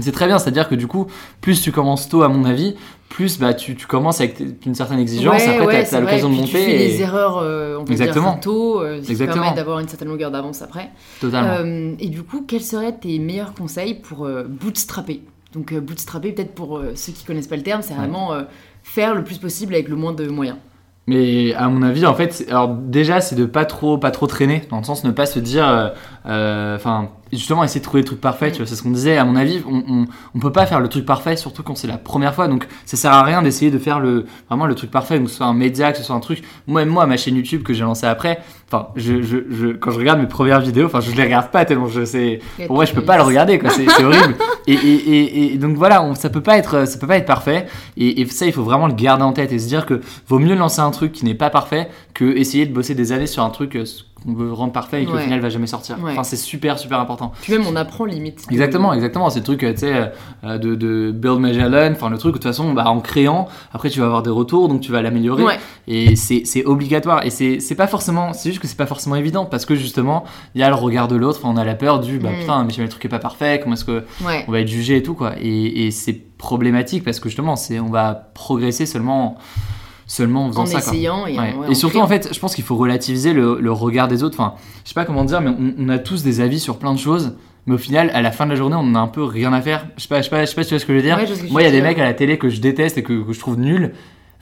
c'est, 0.00 0.12
très 0.12 0.26
bien. 0.26 0.38
C'est-à-dire 0.38 0.68
que 0.68 0.74
du 0.74 0.86
coup, 0.86 1.06
plus 1.40 1.60
tu 1.62 1.72
commences 1.72 2.08
tôt, 2.08 2.22
à 2.22 2.28
mon 2.28 2.44
avis, 2.44 2.74
plus 3.08 3.38
bah, 3.38 3.54
tu, 3.54 3.76
tu 3.76 3.86
commences 3.86 4.20
avec 4.20 4.42
une 4.66 4.74
certaine 4.74 4.98
exigence. 4.98 5.40
Ouais, 5.40 5.48
après, 5.48 5.66
ouais, 5.66 5.82
t'as 5.82 5.84
c'est 5.84 6.00
l'occasion 6.00 6.28
de 6.30 6.34
monter. 6.34 6.46
Tu 6.48 6.56
fais 6.56 6.74
et- 6.74 6.88
des 6.88 7.00
erreurs, 7.02 7.38
euh, 7.38 7.76
on 7.78 7.84
peut 7.84 7.92
Exactement. 7.92 8.32
dire, 8.32 8.40
tôt, 8.40 8.80
euh, 8.80 9.00
qui 9.00 9.12
Exactement. 9.12 9.42
permet 9.42 9.56
d'avoir 9.56 9.78
une 9.78 9.88
certaine 9.88 10.08
longueur 10.08 10.30
d'avance 10.32 10.62
après. 10.62 10.90
Totalement. 11.20 11.54
Euh, 11.60 11.94
et 12.00 12.08
du 12.08 12.22
coup, 12.24 12.44
quels 12.46 12.62
seraient 12.62 12.96
tes 12.96 13.18
meilleurs 13.20 13.54
conseils 13.54 13.94
pour 13.94 14.26
euh, 14.26 14.44
bootstrapper? 14.48 15.22
Donc, 15.54 15.72
euh, 15.72 15.80
bootstrapper, 15.80 16.32
peut-être 16.32 16.54
pour 16.54 16.80
ceux 16.96 17.12
qui 17.12 17.24
connaissent 17.24 17.46
pas 17.46 17.56
le 17.56 17.62
terme, 17.62 17.82
c'est 17.82 17.94
vraiment 17.94 18.32
faire 18.82 19.14
le 19.14 19.22
plus 19.22 19.38
possible 19.38 19.74
avec 19.74 19.88
le 19.88 19.94
moins 19.94 20.12
de 20.12 20.26
moyens. 20.26 20.56
Mais 21.06 21.54
à 21.54 21.68
mon 21.68 21.82
avis, 21.82 22.06
en 22.06 22.14
fait, 22.14 22.44
alors 22.48 22.68
déjà, 22.68 23.20
c'est 23.20 23.36
de 23.36 23.44
pas 23.44 23.64
trop, 23.66 23.98
pas 23.98 24.10
trop 24.10 24.26
traîner, 24.26 24.62
dans 24.70 24.78
le 24.78 24.84
sens 24.84 25.04
ne 25.04 25.10
pas 25.10 25.26
se 25.26 25.38
dire, 25.38 25.92
enfin, 26.24 27.10
justement, 27.32 27.64
essayer 27.64 27.80
de 27.80 27.84
trouver 27.84 28.02
le 28.02 28.06
truc 28.06 28.20
parfait. 28.20 28.50
Tu 28.50 28.58
vois, 28.58 28.66
c'est 28.66 28.76
ce 28.76 28.82
qu'on 28.82 28.90
disait. 28.90 29.16
À 29.16 29.24
mon 29.24 29.36
avis, 29.36 29.62
on, 29.68 29.82
on, 29.88 30.06
on 30.34 30.38
peut 30.38 30.52
pas 30.52 30.66
faire 30.66 30.80
le 30.80 30.88
truc 30.88 31.04
parfait, 31.04 31.36
surtout 31.36 31.62
quand 31.62 31.76
c'est 31.76 31.86
la 31.86 31.98
première 31.98 32.34
fois. 32.34 32.48
Donc, 32.48 32.66
ça 32.86 32.96
sert 32.96 33.12
à 33.12 33.22
rien 33.22 33.42
d'essayer 33.42 33.70
de 33.70 33.78
faire 33.78 34.00
le 34.00 34.26
vraiment 34.48 34.66
le 34.66 34.74
truc 34.74 34.90
parfait, 34.90 35.20
que 35.20 35.26
ce 35.26 35.36
soit 35.36 35.46
un 35.46 35.54
média, 35.54 35.92
que 35.92 35.98
ce 35.98 36.04
soit 36.04 36.16
un 36.16 36.20
truc. 36.20 36.42
Moi, 36.66 36.84
moi, 36.84 37.06
ma 37.06 37.16
chaîne 37.16 37.36
YouTube 37.36 37.62
que 37.62 37.74
j'ai 37.74 37.82
lancée 37.82 38.06
après, 38.06 38.40
enfin, 38.68 38.88
je, 38.96 39.22
je, 39.22 39.38
je, 39.50 39.66
quand 39.68 39.90
je 39.90 39.98
regarde 39.98 40.20
mes 40.20 40.26
premières 40.26 40.60
vidéos, 40.60 40.86
enfin, 40.86 41.00
je 41.00 41.10
les 41.12 41.24
regarde 41.24 41.50
pas 41.50 41.64
tellement 41.64 41.88
je 41.88 42.04
sais. 42.04 42.40
Pour 42.66 42.76
moi, 42.76 42.84
je 42.84 42.92
peux 42.94 43.04
pas 43.04 43.16
le 43.16 43.22
regarder, 43.22 43.58
quoi. 43.58 43.70
C'est 43.70 43.88
c'est 43.88 44.04
horrible. 44.04 44.34
Et, 44.66 44.72
et, 44.72 44.94
et, 44.94 45.52
et 45.52 45.58
donc 45.58 45.76
voilà, 45.76 46.02
on, 46.02 46.14
ça 46.14 46.30
peut 46.30 46.40
pas 46.40 46.56
être, 46.56 46.88
ça 46.88 46.98
peut 46.98 47.06
pas 47.06 47.18
être 47.18 47.26
parfait. 47.26 47.66
Et, 47.98 48.22
et 48.22 48.26
ça, 48.30 48.46
il 48.46 48.52
faut 48.52 48.62
vraiment 48.62 48.86
le 48.86 48.94
garder 48.94 49.22
en 49.22 49.34
tête 49.34 49.52
et 49.52 49.58
se 49.58 49.68
dire 49.68 49.84
que 49.84 50.00
vaut 50.26 50.38
mieux 50.38 50.54
lancer 50.54 50.80
un 50.80 50.90
truc 50.90 51.12
qui 51.12 51.26
n'est 51.26 51.34
pas 51.34 51.50
parfait 51.50 51.90
que 52.14 52.24
essayer 52.24 52.64
de 52.64 52.72
bosser 52.72 52.94
des 52.94 53.12
années 53.12 53.26
sur 53.26 53.42
un 53.42 53.50
truc 53.50 53.76
euh, 53.76 53.84
qu'on 54.24 54.32
veut 54.34 54.52
rendre 54.52 54.72
parfait 54.72 55.02
et 55.02 55.06
qui 55.06 55.12
au 55.12 55.16
Ouais. 55.16 55.22
final 55.22 55.40
va 55.40 55.48
jamais 55.50 55.66
sortir. 55.66 55.96
Ouais. 56.02 56.12
Enfin, 56.12 56.24
c'est 56.24 56.36
super, 56.36 56.78
super 56.78 56.98
important. 57.00 57.32
Puis 57.42 57.52
même, 57.52 57.64
on 57.66 57.76
apprend 57.76 58.04
limite. 58.04 58.44
Exactement, 58.50 58.92
exactement. 58.94 59.28
C'est 59.30 59.40
le 59.40 59.44
truc, 59.44 59.62
euh, 59.62 59.72
tu 59.72 59.80
sais, 59.80 60.12
euh, 60.44 60.58
de, 60.58 60.74
de 60.74 61.10
Build 61.12 61.38
Magellan, 61.38 61.92
enfin 61.92 62.08
le 62.10 62.18
truc, 62.18 62.32
de 62.32 62.38
toute 62.38 62.44
façon, 62.44 62.72
bah, 62.72 62.86
en 62.88 63.00
créant, 63.00 63.48
après 63.72 63.90
tu 63.90 64.00
vas 64.00 64.06
avoir 64.06 64.22
des 64.22 64.30
retours, 64.30 64.68
donc 64.68 64.80
tu 64.80 64.90
vas 64.92 65.02
l'améliorer. 65.02 65.44
Ouais. 65.44 65.58
Et 65.86 66.16
c'est 66.16 66.64
obligatoire. 66.64 67.24
Et 67.26 67.30
c'est 67.30 67.74
pas 67.76 67.86
forcément, 67.86 68.32
c'est 68.32 68.48
juste 68.50 68.60
que 68.62 68.66
c'est 68.68 68.76
pas 68.76 68.86
forcément 68.86 69.16
évident 69.16 69.44
parce 69.44 69.66
que 69.66 69.74
justement, 69.74 70.24
il 70.54 70.60
y 70.60 70.64
a 70.64 70.68
le 70.68 70.74
regard 70.74 71.08
de 71.08 71.16
l'autre, 71.16 71.40
on 71.44 71.56
a 71.56 71.64
la 71.64 71.74
peur 71.74 72.00
du, 72.00 72.18
bah 72.18 72.30
Mm. 72.30 72.40
putain, 72.40 72.64
mais 72.64 72.72
si 72.72 72.80
le 72.80 72.88
truc 72.88 73.04
est 73.04 73.08
pas 73.08 73.18
parfait, 73.18 73.60
comment 73.62 73.74
est-ce 73.74 73.84
que 73.84 74.04
on 74.48 74.52
va 74.52 74.60
être 74.60 74.68
jugé 74.68 74.96
et 74.96 75.02
tout, 75.02 75.14
quoi. 75.14 75.32
Et, 75.40 75.86
et 75.86 75.90
c'est 75.90 76.14
problématique 76.38 77.04
parce 77.04 77.20
que 77.20 77.28
justement, 77.28 77.54
on 77.80 77.90
va 77.90 78.14
progresser 78.34 78.86
seulement, 78.86 79.36
seulement 80.06 80.46
en 80.46 80.48
faisant 80.50 80.62
En 80.62 80.66
ça. 80.66 80.80
quoi. 80.80 80.92
essayant 80.92 81.26
et, 81.26 81.38
en- 81.38 81.42
Ouais. 81.42 81.54
ouais, 81.54 81.66
et 81.66 81.70
en 81.70 81.74
surtout, 81.74 81.94
créant. 81.98 82.04
en 82.04 82.08
fait, 82.08 82.28
je 82.32 82.38
pense 82.38 82.54
qu'il 82.54 82.64
faut 82.64 82.76
relativiser 82.76 83.32
le, 83.32 83.58
le 83.60 83.72
regard 83.72 84.08
des 84.08 84.22
autres. 84.22 84.38
Enfin, 84.40 84.54
je 84.84 84.88
sais 84.90 84.94
pas 84.94 85.04
comment 85.04 85.24
dire, 85.24 85.40
mais 85.40 85.50
on, 85.50 85.74
on 85.78 85.88
a 85.88 85.98
tous 85.98 86.22
des 86.22 86.40
avis 86.40 86.60
sur 86.60 86.78
plein 86.78 86.92
de 86.94 86.98
choses. 86.98 87.36
Mais 87.66 87.74
au 87.74 87.78
final, 87.78 88.10
à 88.12 88.20
la 88.20 88.30
fin 88.30 88.44
de 88.44 88.50
la 88.50 88.56
journée, 88.56 88.76
on 88.76 88.80
en 88.80 88.94
a 88.94 88.98
un 88.98 89.06
peu 89.08 89.24
rien 89.24 89.52
à 89.54 89.62
faire. 89.62 89.86
Je 89.96 90.02
sais 90.02 90.08
pas, 90.08 90.18
je 90.18 90.24
sais 90.24 90.30
pas, 90.30 90.44
je 90.44 90.50
sais 90.50 90.54
pas 90.54 90.62
si 90.64 90.68
tu 90.68 90.74
vois 90.74 90.80
ce 90.80 90.84
que 90.84 90.92
je 90.92 90.98
veux 90.98 91.02
dire. 91.02 91.16
Ouais, 91.16 91.24
Moi, 91.50 91.62
il 91.62 91.64
y 91.64 91.68
a 91.68 91.70
des 91.70 91.80
mecs 91.80 91.98
à 91.98 92.04
la 92.04 92.12
télé 92.12 92.36
que 92.36 92.50
je 92.50 92.60
déteste 92.60 92.98
et 92.98 93.02
que, 93.02 93.22
que 93.26 93.32
je 93.32 93.38
trouve 93.40 93.58
nuls. 93.58 93.94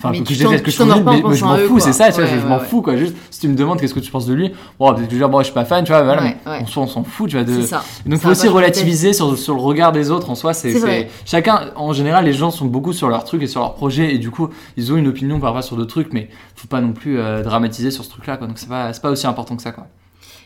Enfin, 0.05 0.19
que 0.19 0.27
tu 0.27 0.35
je 0.35 0.43
déteste, 0.45 0.65
que 0.65 0.71
je 0.71 0.77
trouve 0.77 0.91
en 0.93 0.97
nul, 0.97 1.09
en 1.09 1.13
mais, 1.13 1.23
mais 1.29 1.35
je 1.37 1.45
m'en 1.45 1.57
fous, 1.59 1.79
c'est 1.81 1.93
ça, 1.93 2.07
tu 2.09 2.15
vois, 2.15 2.25
Ouais, 2.25 2.31
je, 2.37 2.41
je 2.41 2.47
m'en 2.47 2.59
ouais. 2.59 2.65
fous, 2.65 2.83
quoi. 2.83 2.97
Juste, 2.97 3.15
si 3.31 3.41
tu 3.41 3.49
me 3.49 3.55
demandes 3.55 3.79
qu'est-ce 3.81 3.95
que 3.95 4.01
tu 4.01 4.11
penses 4.11 4.27
de 4.27 4.35
lui, 4.35 4.51
bon, 4.79 4.89
peut-être 4.95 4.97
que 4.97 5.03
je 5.05 5.11
vais 5.11 5.17
dire, 5.19 5.29
bon, 5.29 5.39
je 5.39 5.45
suis 5.45 5.53
pas 5.55 5.65
fan, 5.65 5.85
tu 5.85 5.93
vois, 5.93 6.03
voilà, 6.03 6.23
mais 6.23 6.37
on 6.47 6.67
s'en 6.67 6.83
on 6.83 6.87
s'en 6.87 7.05
fout, 7.05 7.31
tu 7.31 7.37
vois. 7.37 7.45
De... 7.45 7.63
Ça. 7.63 7.83
Donc, 8.07 8.19
faut 8.21 8.29
aussi 8.31 8.49
relativiser 8.49 9.13
sur, 9.13 9.39
sur 9.39 9.55
le 9.55 9.61
regard 9.61 9.93
des 9.93 10.11
autres 10.11 10.31
en 10.31 10.35
soi. 10.35 10.53
C'est 10.55 11.09
chacun, 11.25 11.71
en 11.77 11.93
général, 11.93 12.25
les 12.25 12.33
gens 12.33 12.51
sont 12.51 12.67
beaucoup 12.67 12.93
sur 12.93 13.09
leurs 13.09 13.25
trucs 13.25 13.43
et 13.43 13.47
sur 13.47 13.61
leurs 13.61 13.75
projets 13.75 14.15
et 14.15 14.19
du 14.19 14.31
coup, 14.31 14.49
ils 14.77 14.93
ont 14.93 14.97
une 14.97 15.07
opinion 15.09 15.39
parfois 15.41 15.63
sur 15.63 15.77
d'autres 15.77 15.91
trucs, 15.91 16.13
mais 16.13 16.29
faut 16.57 16.69
pas 16.69 16.81
non 16.81 16.93
plus 16.93 17.19
euh, 17.19 17.43
dramatiser 17.43 17.91
sur 17.91 18.05
ce 18.05 18.11
truc-là, 18.11 18.37
quoi. 18.37 18.47
Donc, 18.47 18.59
c'est 18.59 18.69
pas, 18.69 18.91
pas 18.93 19.11
aussi 19.11 19.27
important 19.27 19.57
que 19.57 19.63
ça, 19.63 19.73
quoi. 19.73 19.87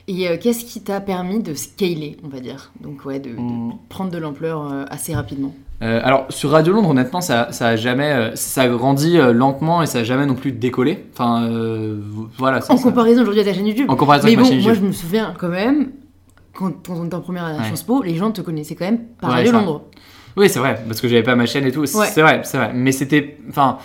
Et 0.09 0.29
euh, 0.29 0.37
qu'est-ce 0.41 0.65
qui 0.65 0.81
t'a 0.83 1.01
permis 1.01 1.43
de 1.43 1.53
scaler, 1.55 2.17
on 2.25 2.29
va 2.29 2.39
dire? 2.39 2.71
Donc, 2.81 3.05
ouais, 3.05 3.19
de, 3.19 3.31
de 3.31 3.37
Mm. 3.41 3.73
prendre 3.89 4.11
de 4.13 4.19
l'ampleur 4.19 4.71
euh, 4.71 4.85
assez 4.89 5.15
rapidement. 5.15 5.53
Euh, 5.83 6.01
alors 6.03 6.27
sur 6.31 6.51
Radio 6.51 6.73
Londres, 6.73 6.89
honnêtement, 6.91 7.21
ça, 7.21 7.49
ça 7.51 7.69
a 7.69 7.77
jamais, 7.77 8.11
euh, 8.13 8.35
ça 8.35 8.63
a 8.63 8.69
grandi 8.69 9.19
euh, 9.19 9.33
lentement 9.33 9.83
et 9.83 9.87
ça 9.87 9.99
a 9.99 10.05
jamais 10.05 10.25
non 10.25 10.35
plus 10.35 10.53
décollé. 10.53 11.05
Enfin, 11.13 11.49
voilà. 12.39 12.61
ça- 12.63 12.73
En 12.73 12.77
ça- 12.79 12.83
comparaison 12.85 13.23
aujourd'hui 13.23 13.43
à 13.43 13.45
ta 13.45 13.53
chaîne 13.53 13.67
YouTube. 13.67 13.91
en 13.91 13.97
comparaison 13.97 14.25
Mais 14.27 14.31
avec 14.33 14.39
ma 14.39 14.43
bon, 14.45 14.49
chaîne 14.49 14.59
moi 14.63 14.69
YouTube. 14.71 14.83
je 14.85 14.89
me 14.89 14.93
souviens 14.93 15.35
quand 15.39 15.49
même, 15.49 15.91
quand, 16.55 16.73
on 16.89 17.05
était 17.05 17.15
en 17.15 17.21
première 17.21 17.45
à 17.45 17.53
Ouais. 17.57 17.65
Sciences 17.65 17.83
Po, 17.83 18.03
les 18.03 18.15
gens 18.15 18.31
te 18.31 18.41
connaissaient 18.41 18.75
quand 18.75 18.87
même 18.87 19.01
par 19.21 19.31
Ouais, 19.31 19.37
Radio. 19.37 19.53
Londres. 19.53 19.83
Oui, 20.39 20.49
c'est 20.49 20.59
vrai, 20.59 20.83
parce 20.87 21.01
que 21.01 21.09
j'avais 21.09 21.23
pas 21.23 21.35
ma 21.35 21.47
chaîne 21.47 21.65
et 21.67 21.73
tout. 21.73 21.85
C'est 21.87 21.99
Ouais. 21.99 22.07
c'est 22.07 22.23
vrai, 22.23 22.41
c'est 22.45 22.57
vrai. 22.57 22.71
Mais 22.75 22.93
c'était, 22.93 23.39
enfin, 23.51 23.79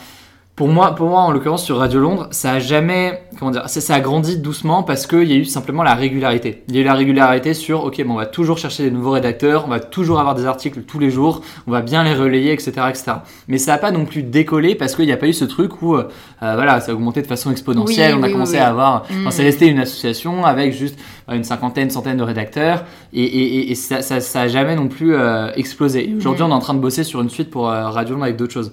pour 0.62 0.68
moi, 0.70 0.94
pour 0.94 1.10
moi, 1.10 1.22
en 1.22 1.32
l'occurrence 1.32 1.64
sur 1.66 1.78
Radio 1.78 2.00
Londres, 2.00 2.28
ça 2.30 2.52
a 2.52 2.60
jamais, 2.60 3.24
comment 3.40 3.50
dire, 3.50 3.68
ça, 3.68 3.82
ça 3.82 3.96
a 3.96 4.00
grandi 4.00 4.38
doucement 4.38 4.84
parce 4.84 5.08
qu'il 5.08 5.24
y 5.24 5.34
a 5.34 5.36
eu 5.36 5.46
simplement 5.46 5.82
la 5.82 5.96
régularité. 5.96 6.62
Il 6.68 6.76
y 6.76 6.78
a 6.78 6.82
eu 6.82 6.84
la 6.84 6.94
régularité 6.94 7.56
sur, 7.56 7.84
ok, 7.84 8.04
bon, 8.06 8.14
on 8.14 8.18
va 8.18 8.28
toujours 8.28 8.60
chercher 8.60 8.84
des 8.84 8.92
nouveaux 8.92 9.10
rédacteurs, 9.10 9.64
on 9.66 9.70
va 9.70 9.80
toujours 9.80 10.20
avoir 10.20 10.36
des 10.36 10.46
articles 10.46 10.82
tous 10.84 11.00
les 11.00 11.10
jours, 11.10 11.42
on 11.66 11.72
va 11.72 11.82
bien 11.82 12.04
les 12.04 12.14
relayer, 12.14 12.52
etc., 12.54 12.74
etc. 12.90 13.12
Mais 13.48 13.58
ça 13.58 13.74
a 13.74 13.78
pas 13.80 13.90
non 13.90 14.06
plus 14.06 14.22
décollé 14.22 14.76
parce 14.76 14.96
qu'il 14.96 15.06
n'y 15.08 15.12
a 15.12 15.18
pas 15.18 15.26
eu 15.26 15.34
ce 15.34 15.46
truc 15.46 15.82
où, 15.82 15.96
euh, 15.96 16.04
voilà, 16.42 16.80
ça 16.80 16.92
a 16.92 16.94
augmenté 16.94 17.24
de 17.24 17.28
façon 17.28 17.50
exponentielle. 17.50 18.14
Oui, 18.14 18.20
on 18.20 18.24
a 18.24 18.28
oui, 18.28 18.34
commencé 18.34 18.52
oui, 18.54 18.60
à 18.60 18.68
avoir, 18.70 19.06
Mm. 19.10 19.22
enfin, 19.22 19.32
c'est 19.32 19.42
resté 19.44 19.66
une 19.66 19.80
association 19.80 20.46
avec 20.46 20.74
juste 20.74 21.00
euh, 21.30 21.34
une 21.34 21.44
cinquantaine, 21.44 21.90
centaine 21.90 22.18
de 22.18 22.24
rédacteurs 22.24 22.84
et, 23.14 23.24
et, 23.24 23.56
et- 23.58 23.72
et 23.72 23.76
ça, 23.76 24.04
ça, 24.04 24.20
ça 24.20 24.42
a 24.42 24.48
jamais 24.48 24.76
non 24.76 24.90
plus 24.90 25.16
euh, 25.16 25.50
explosé. 25.56 26.14
Aujourd'hui, 26.16 26.44
Mm. 26.44 26.50
on 26.50 26.52
est 26.52 26.54
en 26.54 26.60
train 26.60 26.76
de 26.76 26.80
bosser 26.80 27.04
sur 27.04 27.20
une 27.20 27.32
suite 27.32 27.50
pour 27.50 27.68
euh, 27.68 27.90
Radio 27.90 28.14
Londres 28.14 28.26
avec 28.26 28.38
d'autres 28.38 28.54
choses. 28.54 28.72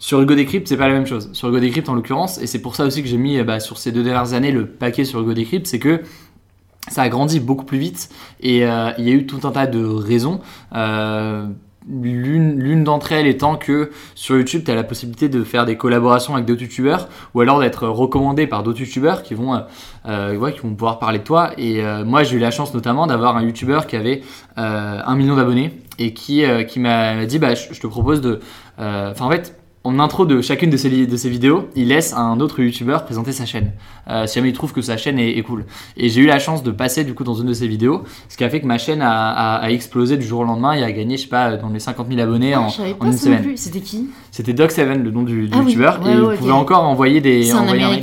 Sur 0.00 0.20
Hugo 0.22 0.34
Decrypt, 0.34 0.66
c'est 0.66 0.78
pas 0.78 0.88
la 0.88 0.94
même 0.94 1.06
chose. 1.06 1.28
Sur 1.34 1.48
Hugo 1.50 1.60
Decrypt, 1.60 1.88
en 1.88 1.94
l'occurrence, 1.94 2.40
et 2.40 2.46
c'est 2.46 2.60
pour 2.60 2.74
ça 2.74 2.86
aussi 2.86 3.02
que 3.02 3.08
j'ai 3.08 3.18
mis 3.18 3.38
euh, 3.38 3.44
bah, 3.44 3.60
sur 3.60 3.78
ces 3.78 3.92
deux 3.92 4.02
dernières 4.02 4.32
années 4.32 4.50
le 4.50 4.66
paquet 4.66 5.04
sur 5.04 5.20
Hugo 5.20 5.34
Decrypt, 5.34 5.66
c'est 5.66 5.78
que 5.78 6.00
ça 6.88 7.02
a 7.02 7.08
grandi 7.08 7.38
beaucoup 7.38 7.64
plus 7.64 7.78
vite 7.78 8.08
et 8.40 8.64
euh, 8.64 8.90
il 8.98 9.08
y 9.08 9.12
a 9.12 9.14
eu 9.14 9.26
tout 9.26 9.46
un 9.46 9.52
tas 9.52 9.66
de 9.66 9.84
raisons. 9.84 10.40
Euh, 10.74 11.46
L'une 11.88 12.84
d'entre 12.84 13.12
elles 13.12 13.26
étant 13.26 13.56
que 13.56 13.90
sur 14.14 14.36
YouTube, 14.36 14.62
tu 14.64 14.70
as 14.70 14.74
la 14.74 14.84
possibilité 14.84 15.30
de 15.30 15.42
faire 15.42 15.64
des 15.64 15.76
collaborations 15.78 16.34
avec 16.34 16.44
d'autres 16.44 16.60
youtubeurs 16.60 17.08
ou 17.34 17.40
alors 17.40 17.58
d'être 17.58 17.88
recommandé 17.88 18.46
par 18.46 18.62
d'autres 18.62 18.80
youtubeurs 18.80 19.22
qui 19.22 19.32
vont, 19.32 19.58
euh, 20.06 20.50
pouvoir 20.76 20.98
parler 20.98 21.20
de 21.20 21.24
toi. 21.24 21.52
Et 21.56 21.82
moi, 22.04 22.22
j'ai 22.22 22.36
eu 22.36 22.38
la 22.38 22.50
chance 22.50 22.74
notamment 22.74 23.06
d'avoir 23.06 23.34
un 23.38 23.42
youtubeur 23.42 23.86
qui 23.86 23.96
avait 23.96 24.20
un 24.56 25.16
million 25.16 25.36
d'abonnés 25.36 25.80
et 25.98 26.12
qui, 26.12 26.44
m'a 26.76 27.24
dit 27.24 27.38
bah, 27.38 27.54
je, 27.54 27.80
te 27.80 27.86
propose 27.86 28.20
de. 28.20 28.40
Enfin, 28.78 29.24
en 29.24 29.30
fait, 29.30 29.59
en 29.82 29.98
intro 29.98 30.26
de 30.26 30.42
chacune 30.42 30.68
de 30.68 30.76
ses, 30.76 31.06
de 31.06 31.16
ses 31.16 31.30
vidéos, 31.30 31.68
il 31.74 31.88
laisse 31.88 32.12
un 32.12 32.38
autre 32.40 32.60
youtubeur 32.60 33.04
présenter 33.06 33.32
sa 33.32 33.46
chaîne. 33.46 33.72
Euh, 34.08 34.26
si 34.26 34.34
jamais 34.34 34.50
il 34.50 34.52
trouve 34.52 34.72
que 34.74 34.82
sa 34.82 34.98
chaîne 34.98 35.18
est, 35.18 35.38
est 35.38 35.42
cool. 35.42 35.64
Et 35.96 36.10
j'ai 36.10 36.20
eu 36.20 36.26
la 36.26 36.38
chance 36.38 36.62
de 36.62 36.70
passer 36.70 37.02
du 37.02 37.14
coup 37.14 37.24
dans 37.24 37.32
une 37.34 37.46
de 37.46 37.54
ses 37.54 37.66
vidéos, 37.66 38.02
ce 38.28 38.36
qui 38.36 38.44
a 38.44 38.50
fait 38.50 38.60
que 38.60 38.66
ma 38.66 38.76
chaîne 38.76 39.00
a, 39.00 39.10
a- 39.30 39.56
a 39.56 39.70
explosé 39.70 40.18
du 40.18 40.26
jour 40.26 40.40
au 40.40 40.44
lendemain 40.44 40.74
et 40.74 40.82
a 40.84 40.92
gagné, 40.92 41.16
je 41.16 41.22
sais 41.22 41.28
pas, 41.28 41.56
dans 41.56 41.70
les 41.70 41.80
50 41.80 42.08
000 42.08 42.20
abonnés 42.20 42.52
Ah, 42.52 42.60
en, 42.60 42.70
pas 42.70 43.06
une 43.06 43.16
semaine. 43.16 43.56
C'était 43.56 43.80
qui? 43.80 44.10
C'était 44.30 44.52
Doc7, 44.52 45.02
le 45.02 45.10
nom 45.10 45.22
du, 45.22 45.48
du 45.48 45.50
Ah 45.54 45.58
oui, 45.60 45.64
youtubeur, 45.66 46.00
ouais, 46.04 46.12
et 46.12 46.20
ouais, 46.20 46.34
il 46.34 46.38
pouvait 46.38 46.52
encore 46.52 46.84
envoyer 46.84 47.22
des. 47.22 47.44
C'est 47.44 47.52
un 47.52 47.64
mail. 47.64 48.02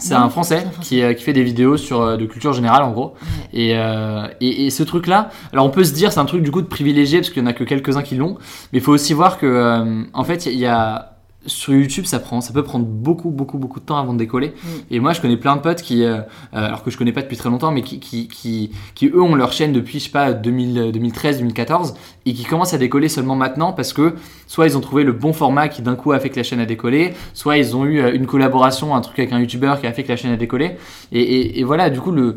C'est 0.00 0.14
un 0.14 0.28
français, 0.28 0.60
c'est 0.60 0.66
un 0.66 0.70
Français. 0.70 0.88
Qui, 0.88 1.02
euh, 1.02 1.14
qui 1.14 1.22
fait 1.22 1.32
des 1.32 1.42
vidéos 1.42 1.76
sur 1.76 2.00
euh, 2.00 2.16
de 2.16 2.26
culture 2.26 2.52
générale 2.52 2.82
en 2.82 2.90
gros. 2.90 3.14
Ouais. 3.22 3.60
Et, 3.60 3.76
euh, 3.76 4.26
et, 4.40 4.66
et 4.66 4.70
ce 4.70 4.82
truc-là, 4.82 5.30
alors 5.52 5.66
on 5.66 5.70
peut 5.70 5.84
se 5.84 5.92
dire 5.92 6.12
c'est 6.12 6.20
un 6.20 6.24
truc 6.24 6.42
du 6.42 6.50
coup 6.50 6.62
de 6.62 6.66
privilégié 6.66 7.20
parce 7.20 7.30
qu'il 7.30 7.42
y 7.42 7.44
en 7.44 7.48
a 7.48 7.52
que 7.52 7.64
quelques-uns 7.64 8.02
qui 8.02 8.16
l'ont, 8.16 8.36
mais 8.72 8.78
il 8.78 8.82
faut 8.82 8.92
aussi 8.92 9.12
voir 9.12 9.38
que 9.38 9.46
euh, 9.46 10.02
en 10.12 10.24
fait 10.24 10.46
il 10.46 10.58
y 10.58 10.66
a 10.66 11.09
sur 11.46 11.72
YouTube 11.72 12.04
ça 12.04 12.18
prend, 12.18 12.40
ça 12.40 12.52
peut 12.52 12.62
prendre 12.62 12.84
beaucoup 12.84 13.30
beaucoup 13.30 13.58
beaucoup 13.58 13.80
de 13.80 13.84
temps 13.84 13.98
avant 13.98 14.12
de 14.12 14.18
décoller. 14.18 14.48
Mm. 14.48 14.68
Et 14.90 15.00
moi 15.00 15.12
je 15.12 15.20
connais 15.20 15.36
plein 15.36 15.56
de 15.56 15.60
potes 15.60 15.82
qui, 15.82 16.04
euh, 16.04 16.18
euh, 16.18 16.22
alors 16.52 16.82
que 16.82 16.90
je 16.90 16.98
connais 16.98 17.12
pas 17.12 17.22
depuis 17.22 17.36
très 17.36 17.48
longtemps, 17.48 17.72
mais 17.72 17.82
qui, 17.82 17.98
qui, 18.00 18.28
qui, 18.28 18.72
qui, 18.94 19.06
eux 19.08 19.22
ont 19.22 19.34
leur 19.34 19.52
chaîne 19.52 19.72
depuis 19.72 19.98
je 19.98 20.04
sais 20.04 20.10
pas 20.10 20.32
2000, 20.32 20.92
2013 20.92 21.38
2014 21.38 21.94
et 22.26 22.34
qui 22.34 22.44
commencent 22.44 22.74
à 22.74 22.78
décoller 22.78 23.08
seulement 23.08 23.36
maintenant 23.36 23.72
parce 23.72 23.92
que 23.92 24.14
soit 24.46 24.66
ils 24.66 24.76
ont 24.76 24.80
trouvé 24.80 25.04
le 25.04 25.12
bon 25.12 25.32
format 25.32 25.68
qui 25.68 25.82
d'un 25.82 25.96
coup 25.96 26.12
a 26.12 26.20
fait 26.20 26.30
que 26.30 26.36
la 26.36 26.42
chaîne 26.42 26.60
a 26.60 26.66
décollé, 26.66 27.14
soit 27.34 27.56
ils 27.56 27.76
ont 27.76 27.84
eu 27.84 28.00
euh, 28.00 28.12
une 28.12 28.26
collaboration, 28.26 28.94
un 28.94 29.00
truc 29.00 29.18
avec 29.18 29.32
un 29.32 29.40
youtubeur 29.40 29.80
qui 29.80 29.86
a 29.86 29.92
fait 29.92 30.02
que 30.02 30.08
la 30.08 30.16
chaîne 30.16 30.32
a 30.32 30.36
décollé. 30.36 30.76
Et, 31.12 31.20
et, 31.20 31.60
et 31.60 31.64
voilà, 31.64 31.90
du 31.90 32.00
coup, 32.00 32.10
le, 32.10 32.36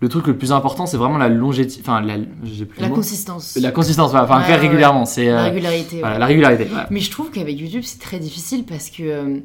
le 0.00 0.08
truc 0.08 0.26
le 0.26 0.36
plus 0.36 0.52
important, 0.52 0.84
c'est 0.84 0.98
vraiment 0.98 1.16
la 1.16 1.28
longévité. 1.28 1.80
Enfin, 1.80 2.02
la, 2.02 2.18
plus 2.18 2.66
La 2.78 2.90
consistance. 2.90 3.56
La 3.56 3.70
consistance, 3.70 4.10
voilà, 4.10 4.26
enfin, 4.26 4.38
Ouais, 4.40 4.44
faire 4.44 4.56
ouais, 4.56 4.66
régulièrement. 4.68 5.06
C'est, 5.06 5.26
La 5.26 5.46
euh, 5.46 5.48
régularité. 5.48 6.00
voilà, 6.00 6.14
ouais. 6.14 6.20
la 6.20 6.26
régularité. 6.26 6.68
Mais 6.90 7.00
je 7.00 7.10
trouve 7.10 7.30
qu'avec 7.30 7.58
YouTube, 7.58 7.82
c'est 7.82 8.00
très 8.00 8.18
difficile 8.18 8.64
parce 8.64 8.90
que 8.90 9.02
euh, 9.02 9.38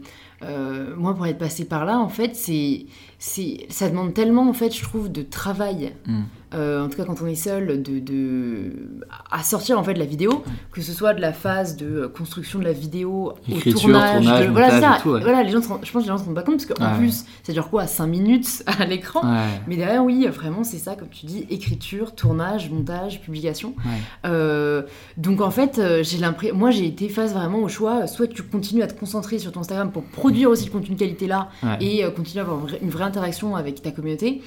euh, 0.44 0.94
moi, 0.98 1.16
pour 1.16 1.26
être 1.28 1.38
passé 1.38 1.66
par 1.66 1.86
là, 1.86 2.00
en 2.00 2.10
fait, 2.10 2.36
c'est, 2.36 2.86
c'est, 3.18 3.66
ça 3.70 3.90
demande 3.90 4.14
tellement, 4.14 4.50
en 4.50 4.54
fait, 4.54 4.76
je 4.76 4.82
trouve, 4.84 5.10
de 5.10 5.22
travail. 5.22 5.94
Mm. 6.06 6.22
Euh, 6.54 6.84
en 6.84 6.90
tout 6.90 6.98
cas, 6.98 7.06
quand 7.06 7.22
on 7.22 7.28
est 7.28 7.36
seul, 7.36 7.82
de, 7.82 8.00
de 8.00 8.74
à 9.32 9.44
sortir 9.44 9.80
en 9.80 9.84
fait 9.84 9.94
la 9.94 10.06
vidéo, 10.06 10.44
que 10.72 10.82
ce 10.82 10.92
soit 10.94 11.14
de 11.14 11.22
la 11.22 11.34
phase 11.34 11.78
de 11.78 12.08
construction 12.08 12.60
de 12.60 12.64
la 12.66 12.74
vidéo 12.74 13.34
Écriture, 13.48 13.76
au 13.76 13.82
tournage, 13.92 14.22
tournage, 14.24 14.46
de- 14.48 14.52
voilà, 14.52 14.82
ça. 14.82 14.98
tout, 15.02 15.10
ouais. 15.12 15.22
voilà, 15.22 15.44
les 15.44 15.52
gens, 15.52 15.62
je 15.62 15.68
pense 15.68 15.80
que 15.92 15.98
les 16.00 16.06
gens 16.06 16.18
se 16.18 16.24
rendent 16.26 16.36
pas 16.36 16.44
compte 16.44 16.66
parce 16.66 16.80
qu'en 16.80 16.92
Ouais. 16.94 16.98
plus, 16.98 17.26
ça 17.44 17.54
dure 17.54 17.70
quoi, 17.70 17.88
5 17.88 18.08
minutes 18.08 18.64
à 18.80 18.86
l'écran. 18.86 19.22
Ouais, 19.24 19.46
Mais 19.68 19.76
derrière, 19.78 20.04
oui, 20.04 20.28
vraiment, 20.28 20.64
c'est 20.64 20.78
ça, 20.78 20.96
comme 20.96 21.10
tu 21.10 21.26
dis, 21.26 21.46
écriture, 21.50 22.16
tournage, 22.16 22.70
montage, 22.70 23.22
publication. 23.22 23.76
Euh, 24.26 24.84
donc 25.18 25.42
en 25.42 25.52
fait, 25.52 25.80
euh, 25.80 26.04
j'ai 26.04 26.18
l'impression, 26.18 26.56
moi 26.56 26.72
j'ai 26.72 26.86
été 26.86 27.10
face 27.10 27.34
vraiment 27.34 27.60
au 27.60 27.68
choix, 27.68 28.08
soit 28.08 28.28
tu 28.28 28.44
continues 28.44 28.84
à 28.84 28.88
te 28.88 29.00
concentrer 29.00 29.40
sur 29.40 29.52
ton 29.52 29.62
Instagram 29.62 29.92
pour 29.92 30.04
produire 30.04 30.50
aussi 30.50 30.66
le 30.66 30.72
contenu 30.72 30.96
de 30.96 31.00
qualité 31.00 31.28
là 31.28 31.50
et 31.80 32.04
euh, 32.04 32.12
continuer 32.12 32.40
à 32.46 32.48
avoir 32.50 32.66
une 32.82 32.90
vraie 32.90 33.04
interaction 33.04 33.56
avec 33.56 33.82
ta 33.82 33.92
communauté, 33.92 34.42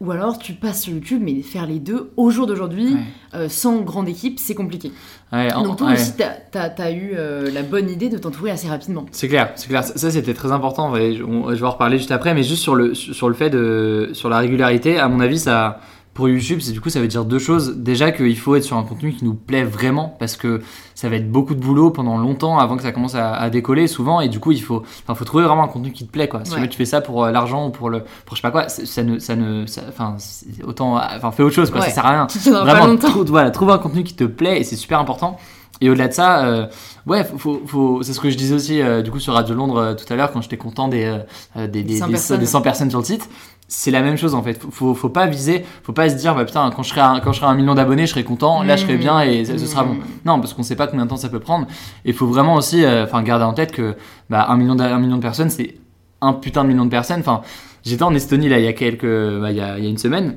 ou 0.00 0.10
alors 0.10 0.38
tu 0.38 0.52
passes 0.54 0.82
sur 0.82 0.92
YouTube, 0.92 1.20
mais 1.24 1.40
faire 1.42 1.66
les 1.66 1.78
deux 1.78 2.10
au 2.16 2.30
jour 2.30 2.46
d'aujourd'hui, 2.46 2.94
Ouais. 2.94 3.00
euh, 3.34 3.48
sans 3.48 3.80
grande 3.80 4.08
équipe, 4.08 4.38
c'est 4.38 4.54
compliqué. 4.54 4.92
Ouais, 5.32 5.52
en- 5.54 5.62
Donc 5.62 5.78
toi 5.78 5.86
ouais. 5.88 5.92
aussi, 5.94 6.12
t'as 6.16 6.68
as, 6.78 6.90
eu 6.92 7.12
euh, 7.16 7.50
la 7.52 7.62
bonne 7.62 7.88
idée 7.88 8.08
de 8.08 8.18
t'entourer 8.18 8.50
assez 8.50 8.68
rapidement. 8.68 9.06
C'est 9.12 9.28
clair, 9.28 9.52
c'est 9.56 9.68
clair. 9.68 9.82
Ça, 9.84 10.10
c'était 10.10 10.34
très 10.34 10.52
important. 10.52 10.92
On- 10.92 11.50
je 11.54 11.60
vais 11.60 11.66
en 11.66 11.70
reparler 11.70 11.98
juste 11.98 12.10
après, 12.10 12.34
mais 12.34 12.42
juste 12.42 12.62
sur 12.62 12.74
le, 12.74 12.94
sur 12.94 13.28
le 13.28 13.34
fait 13.34 13.50
de, 13.50 14.10
sur 14.12 14.28
la 14.28 14.38
régularité, 14.38 14.98
à 14.98 15.08
mon 15.08 15.20
avis, 15.20 15.38
ça, 15.38 15.80
pour 16.14 16.28
YouTube, 16.28 16.60
c'est 16.62 16.70
du 16.72 16.80
coup, 16.80 16.90
ça 16.90 17.00
veut 17.00 17.08
dire 17.08 17.24
deux 17.24 17.40
choses. 17.40 17.76
Déjà, 17.76 18.12
qu'il 18.12 18.38
faut 18.38 18.54
être 18.54 18.62
sur 18.62 18.76
un 18.76 18.84
contenu 18.84 19.12
qui 19.12 19.24
nous 19.24 19.34
plaît 19.34 19.64
vraiment, 19.64 20.16
parce 20.20 20.36
que 20.36 20.62
ça 20.94 21.08
va 21.08 21.16
être 21.16 21.28
beaucoup 21.30 21.54
de 21.54 21.60
boulot 21.60 21.90
pendant 21.90 22.16
longtemps 22.18 22.58
avant 22.58 22.76
que 22.76 22.82
ça 22.84 22.92
commence 22.92 23.16
à, 23.16 23.34
à 23.34 23.50
décoller 23.50 23.88
souvent, 23.88 24.20
et 24.20 24.28
du 24.28 24.38
coup, 24.38 24.52
il 24.52 24.62
faut, 24.62 24.84
enfin, 25.02 25.14
faut 25.16 25.24
trouver 25.24 25.44
vraiment 25.44 25.64
un 25.64 25.68
contenu 25.68 25.90
qui 25.92 26.06
te 26.06 26.12
plaît, 26.12 26.28
quoi. 26.28 26.40
Si 26.44 26.50
Ouais. 26.52 26.56
jamais 26.58 26.68
tu 26.68 26.76
fais 26.76 26.84
ça 26.84 27.00
pour 27.00 27.24
euh, 27.24 27.32
l'argent 27.32 27.66
ou 27.66 27.70
pour 27.70 27.90
le, 27.90 28.04
pour 28.26 28.36
je 28.36 28.42
sais 28.42 28.42
pas 28.42 28.52
quoi, 28.52 28.68
ça 28.68 29.02
ne, 29.02 29.18
ça 29.18 29.34
ne, 29.34 29.64
enfin, 29.88 30.16
autant, 30.66 30.96
enfin, 30.96 31.30
fais 31.32 31.42
autre 31.42 31.54
chose, 31.56 31.70
quoi. 31.70 31.80
Ouais. 31.80 31.88
Ça 31.88 31.94
sert 31.94 32.06
à 32.06 32.10
rien. 32.10 32.26
Vraiment, 32.64 32.96
trou- 32.96 33.24
voilà, 33.26 33.50
trouve 33.50 33.70
un 33.70 33.78
contenu 33.78 34.04
qui 34.04 34.14
te 34.14 34.24
plaît 34.24 34.60
et 34.60 34.64
c'est 34.64 34.76
super 34.76 35.00
important. 35.00 35.36
Et 35.80 35.90
au-delà 35.90 36.06
de 36.06 36.12
ça, 36.12 36.46
euh, 36.46 36.66
ouais, 37.04 37.24
faut, 37.36 37.60
faut, 37.66 38.00
c'est 38.04 38.12
ce 38.12 38.20
que 38.20 38.30
je 38.30 38.36
disais 38.36 38.54
aussi 38.54 38.80
euh, 38.80 39.02
du 39.02 39.10
coup 39.10 39.18
sur 39.18 39.34
Radio 39.34 39.56
Londres 39.56 39.76
euh, 39.78 39.94
tout 39.94 40.04
à 40.10 40.14
l'heure 40.14 40.30
quand 40.30 40.40
j'étais 40.40 40.56
content 40.56 40.86
des, 40.86 41.18
des, 41.56 41.82
des, 41.82 41.96
100 41.98 42.06
des- 42.06 42.12
personnes. 42.12 42.38
des 42.40 42.46
100 42.46 42.60
personnes 42.62 42.90
sur 42.90 43.00
le 43.00 43.04
site. 43.04 43.28
C'est 43.76 43.90
la 43.90 44.02
même 44.02 44.16
chose 44.16 44.34
en 44.34 44.42
fait. 44.42 44.60
Faut, 44.62 44.70
faut, 44.70 44.94
faut 44.94 45.08
pas 45.08 45.26
viser, 45.26 45.64
faut 45.82 45.92
pas 45.92 46.08
se 46.08 46.14
dire 46.14 46.34
bah 46.36 46.44
putain 46.44 46.70
quand 46.70 46.84
je 46.84 46.90
serai 46.90 47.00
à, 47.00 47.10
un- 47.10 47.20
quand 47.20 47.32
je 47.32 47.38
serai 47.38 47.48
à 47.48 47.50
un 47.50 47.56
million 47.56 47.74
d'abonnés, 47.74 48.06
je 48.06 48.12
serai 48.12 48.22
content, 48.22 48.62
là 48.62 48.76
je 48.76 48.82
serai 48.82 48.96
bien 48.96 49.20
et 49.20 49.44
ce 49.44 49.58
sera 49.58 49.82
bon. 49.82 49.94
Mmh. 49.94 50.02
Non, 50.26 50.38
parce 50.38 50.54
qu'on 50.54 50.62
sait 50.62 50.76
pas 50.76 50.86
combien 50.86 51.04
de 51.06 51.10
temps 51.10 51.16
ça 51.16 51.28
peut 51.28 51.40
prendre. 51.40 51.66
Et 52.04 52.10
il 52.10 52.14
faut 52.14 52.26
vraiment 52.28 52.54
aussi, 52.54 52.84
euh, 52.84 53.02
enfin 53.04 53.22
garder 53.24 53.44
en 53.44 53.52
tête 53.52 53.72
que 53.72 53.96
bah, 54.30 54.46
un 54.48 54.56
million, 54.56 54.78
un 54.78 54.98
million 55.00 55.16
de 55.16 55.22
personnes, 55.22 55.50
c'est 55.50 55.74
un 56.20 56.34
putain 56.34 56.62
de 56.62 56.68
million 56.68 56.84
de 56.84 56.90
personnes. 56.90 57.18
Enfin, 57.20 57.40
j'étais 57.84 58.04
en 58.04 58.14
Estonie 58.14 58.48
là 58.48 58.58
il 58.60 58.64
y 58.64 58.68
a 58.68 58.72
quelques, 58.74 59.04
bah, 59.40 59.50
il 59.50 59.56
y 59.56 59.60
a, 59.60 59.76
il 59.78 59.84
y 59.84 59.86
a 59.88 59.90
une 59.90 59.98
semaine 59.98 60.36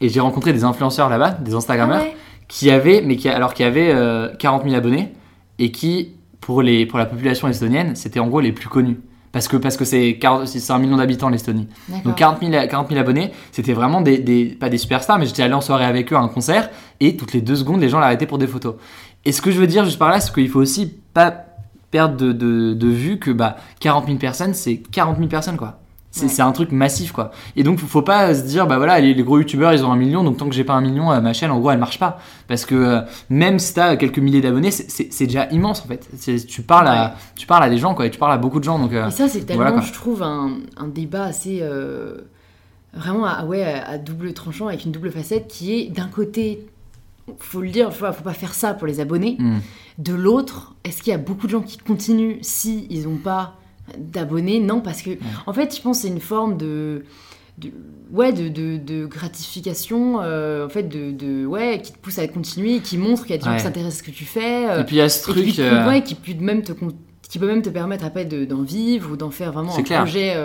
et 0.00 0.08
j'ai 0.08 0.20
rencontré 0.20 0.52
des 0.52 0.62
influenceurs 0.62 1.08
là-bas, 1.08 1.30
des 1.32 1.54
Ah 1.54 1.56
Instagrammeurs 1.56 2.02
ouais. 2.02 2.16
qui 2.48 2.70
avaient, 2.70 3.02
mais 3.04 3.16
qui, 3.16 3.28
alors 3.28 3.54
qui 3.54 3.64
avaient 3.64 3.92
euh, 3.92 4.28
40 4.38 4.62
000 4.64 4.76
abonnés 4.76 5.12
et 5.58 5.72
qui, 5.72 6.12
pour, 6.40 6.62
les, 6.62 6.86
pour 6.86 6.98
la 7.00 7.06
population 7.06 7.48
estonienne, 7.48 7.96
c'était 7.96 8.20
en 8.20 8.28
gros 8.28 8.40
les 8.40 8.52
plus 8.52 8.68
connus. 8.68 8.98
Parce 9.32 9.48
que 9.48 9.56
parce 9.56 9.78
que 9.78 9.84
c'est 9.86 10.18
40 10.20 10.46
c'est 10.46 10.72
un 10.72 10.78
million 10.78 10.98
d'habitants 10.98 11.30
l'Estonie. 11.30 11.66
Donc 12.04 12.16
40 12.16 12.40
000, 12.42 12.52
40 12.68 12.88
000 12.88 13.00
abonnés, 13.00 13.32
c'était 13.50 13.72
vraiment 13.72 14.02
des, 14.02 14.18
des- 14.18 14.44
pas 14.46 14.68
des 14.68 14.76
superstars, 14.78 15.18
mais 15.18 15.24
j'étais 15.26 15.42
allé 15.42 15.54
en 15.54 15.60
soirée 15.62 15.86
avec 15.86 16.12
eux 16.12 16.16
à 16.16 16.20
un 16.20 16.28
concert 16.28 16.68
et 17.00 17.16
toutes 17.16 17.32
les 17.32 17.40
deux 17.40 17.56
secondes, 17.56 17.80
les 17.80 17.88
gens 17.88 17.98
l'arrêtaient 17.98 18.26
pour 18.26 18.38
des 18.38 18.46
photos. 18.46 18.74
Et 19.24 19.32
ce 19.32 19.40
que 19.40 19.50
je 19.50 19.58
veux 19.58 19.66
dire 19.66 19.84
juste 19.86 19.98
par 19.98 20.10
là, 20.10 20.20
c'est 20.20 20.32
qu'il 20.34 20.48
faut 20.50 20.60
aussi 20.60 20.92
pas 21.14 21.34
perdre 21.90 22.16
de, 22.16 22.32
de, 22.32 22.74
de 22.74 22.88
vue 22.88 23.18
que 23.18 23.30
bah, 23.30 23.56
40 23.80 24.06
000 24.06 24.18
personnes, 24.18 24.54
c'est 24.54 24.76
40 24.76 25.16
000 25.16 25.28
personnes 25.28 25.56
quoi. 25.56 25.78
C'est 26.14 26.26
Ouais. 26.26 26.40
un 26.42 26.52
truc 26.52 26.72
massif 26.72 27.10
quoi. 27.10 27.30
Et 27.56 27.62
donc 27.62 27.78
faut, 27.78 27.86
faut 27.86 28.02
pas 28.02 28.34
se 28.34 28.42
dire 28.42 28.66
bah 28.66 28.76
voilà 28.76 29.00
les, 29.00 29.14
les 29.14 29.22
gros 29.22 29.38
youtubeurs 29.38 29.72
ils 29.72 29.82
ont 29.84 29.90
un 29.90 29.96
million 29.96 30.22
donc 30.22 30.36
tant 30.36 30.46
que 30.48 30.54
j'ai 30.54 30.62
pas 30.62 30.74
un 30.74 30.82
million 30.82 31.10
euh, 31.10 31.20
ma 31.22 31.32
chaîne 31.32 31.50
en 31.50 31.58
gros 31.58 31.70
elle 31.70 31.78
marche 31.78 31.98
pas 31.98 32.18
parce 32.48 32.66
que 32.66 32.74
euh, 32.74 33.00
même 33.30 33.58
si 33.58 33.72
t'as 33.72 33.96
quelques 33.96 34.18
milliers 34.18 34.42
d'abonnés 34.42 34.70
c'est- 34.70 35.24
déjà 35.26 35.48
immense 35.50 35.80
en 35.82 35.88
fait. 35.88 36.06
Tu 36.46 36.60
parles 36.62 36.88
à 36.88 37.14
tu 37.34 37.46
parles 37.46 37.64
à 37.64 37.70
des 37.70 37.78
gens 37.78 37.94
quoi 37.94 38.04
et 38.06 38.10
tu 38.10 38.18
parles 38.18 38.32
à 38.34 38.36
beaucoup 38.38 38.58
de 38.58 38.64
gens 38.64 38.78
donc 38.78 38.92
euh, 38.92 39.08
Et 39.08 39.10
ça, 39.10 39.26
c'est 39.26 39.40
tellement, 39.46 39.62
voilà, 39.70 39.80
je 39.80 39.92
trouve, 39.92 40.22
un, 40.22 40.58
un 40.76 40.86
débat 40.86 41.24
assez. 41.24 41.60
euh, 41.62 42.18
vraiment, 42.94 43.24
à, 43.24 43.46
ouais, 43.46 43.62
à 43.64 43.96
double 43.96 44.34
tranchant, 44.34 44.66
avec 44.68 44.84
une 44.84 44.92
double 44.92 45.10
facette 45.10 45.48
qui 45.48 45.72
est 45.74 45.88
d'un 45.88 46.08
côté, 46.08 46.66
faut 47.38 47.62
le 47.62 47.70
dire, 47.70 47.90
faut, 47.90 48.04
faut 48.12 48.22
pas 48.22 48.34
faire 48.34 48.52
ça 48.52 48.74
pour 48.74 48.86
les 48.86 49.00
abonnés. 49.00 49.36
hmm. 49.38 49.60
De 49.98 50.12
l'autre, 50.12 50.74
est-ce 50.84 51.02
qu'il 51.02 51.10
y 51.10 51.14
a 51.14 51.18
beaucoup 51.18 51.46
de 51.46 51.52
gens 51.52 51.62
qui 51.62 51.78
continuent 51.78 52.36
si 52.42 52.86
ils 52.90 53.04
n'ont 53.08 53.16
pas 53.16 53.54
d'abonnés 53.98 54.60
Non, 54.60 54.80
parce 54.80 55.02
que, 55.02 55.10
en 55.46 55.52
fait, 55.52 55.74
je 55.76 55.82
pense 55.82 55.98
que 55.98 56.02
c'est 56.02 56.12
une 56.14 56.20
forme 56.20 56.56
de. 56.56 57.04
de- 57.58 57.72
ouais, 58.12 58.32
de, 58.32 58.48
de, 58.48 58.76
de 58.78 59.06
gratification, 59.06 60.20
euh, 60.22 60.66
en 60.66 60.68
fait, 60.68 60.84
de, 60.84 61.10
de. 61.10 61.46
Ouais, 61.46 61.80
qui 61.82 61.92
te 61.92 61.98
pousse 61.98 62.18
à 62.18 62.26
continuer, 62.28 62.80
qui 62.80 62.98
montre 62.98 63.22
qu'il 63.22 63.32
y 63.32 63.34
a 63.34 63.38
des 63.38 63.44
gens 63.44 63.56
qui 63.56 63.62
s'intéressent 63.62 64.00
à 64.00 64.04
ce 64.04 64.10
que 64.10 64.14
tu 64.16 64.24
fais. 64.24 64.68
euh, 64.70 64.80
Et 64.80 64.84
puis 64.84 64.96
il 64.96 64.98
y 64.98 65.02
a 65.02 65.08
ce 65.08 65.24
qui, 65.26 65.30
truc 65.32 65.56
peut- 65.56 65.62
euh, 65.62 65.88
ouais, 65.88 66.02
qui 66.02 66.14
peut 66.14 66.32
même 66.40 66.62
te 66.62 66.72
qui 67.28 67.38
peut 67.38 67.46
même 67.46 67.62
te 67.62 67.70
permettre 67.70 68.04
après 68.04 68.26
de- 68.26 68.44
d'en 68.44 68.60
vivre 68.62 69.12
ou 69.12 69.16
d'en 69.16 69.30
faire 69.30 69.52
vraiment 69.52 69.74
un 69.74 69.82
clair. 69.82 70.02
projet 70.02 70.36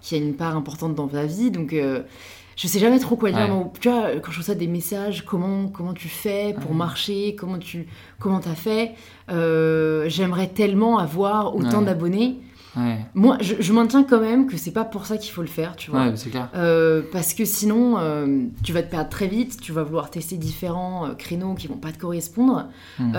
qui 0.00 0.14
a 0.14 0.18
une 0.18 0.32
part 0.34 0.56
importante 0.56 0.94
dans 0.94 1.06
ta 1.06 1.26
vie 1.26 1.50
donc 1.50 1.74
je 1.74 2.66
sais 2.66 2.78
jamais 2.78 2.98
trop 2.98 3.16
quoi 3.16 3.30
dire 3.32 3.54
Ouais. 3.54 3.66
Tu 3.80 3.90
vois 3.90 4.12
quand 4.22 4.32
je 4.32 4.38
reçois 4.38 4.54
des 4.54 4.66
messages 4.66 5.26
comment 5.26 5.68
comment 5.68 5.92
tu 5.92 6.08
fais 6.08 6.54
pour 6.58 6.70
Ouais. 6.70 6.76
marcher 6.78 7.34
comment 7.38 7.58
tu 7.58 7.86
comment 8.18 8.40
t'as 8.40 8.54
fait 8.54 8.92
euh, 9.30 10.04
j'aimerais 10.08 10.48
tellement 10.48 10.98
avoir 10.98 11.54
autant 11.54 11.80
Ouais. 11.80 11.84
d'abonnés 11.86 12.38
ouais, 12.76 12.98
moi 13.14 13.36
je, 13.40 13.54
je 13.60 13.72
maintiens 13.72 14.02
quand 14.04 14.20
même 14.20 14.46
que 14.46 14.56
c'est 14.56 14.70
pas 14.72 14.84
pour 14.84 15.06
ça 15.06 15.16
qu'il 15.18 15.32
faut 15.32 15.42
le 15.42 15.48
faire 15.48 15.76
tu 15.76 15.90
vois 15.90 16.06
ouais, 16.06 16.16
c'est 16.16 16.30
clair. 16.30 16.48
euh, 16.54 17.02
parce 17.12 17.34
que 17.34 17.44
sinon, 17.44 17.98
euh, 17.98 18.44
tu 18.64 18.72
vas 18.72 18.82
te 18.82 18.90
perdre 18.90 19.10
très 19.10 19.26
vite, 19.28 19.60
tu 19.60 19.72
vas 19.72 19.82
vouloir 19.82 20.10
tester 20.10 20.36
différents 20.36 21.06
euh, 21.06 21.14
créneaux 21.14 21.54
qui 21.54 21.66
vont 21.68 21.76
pas 21.76 21.92
te 21.92 21.98
correspondre. 21.98 22.68
Hmm. 22.98 23.12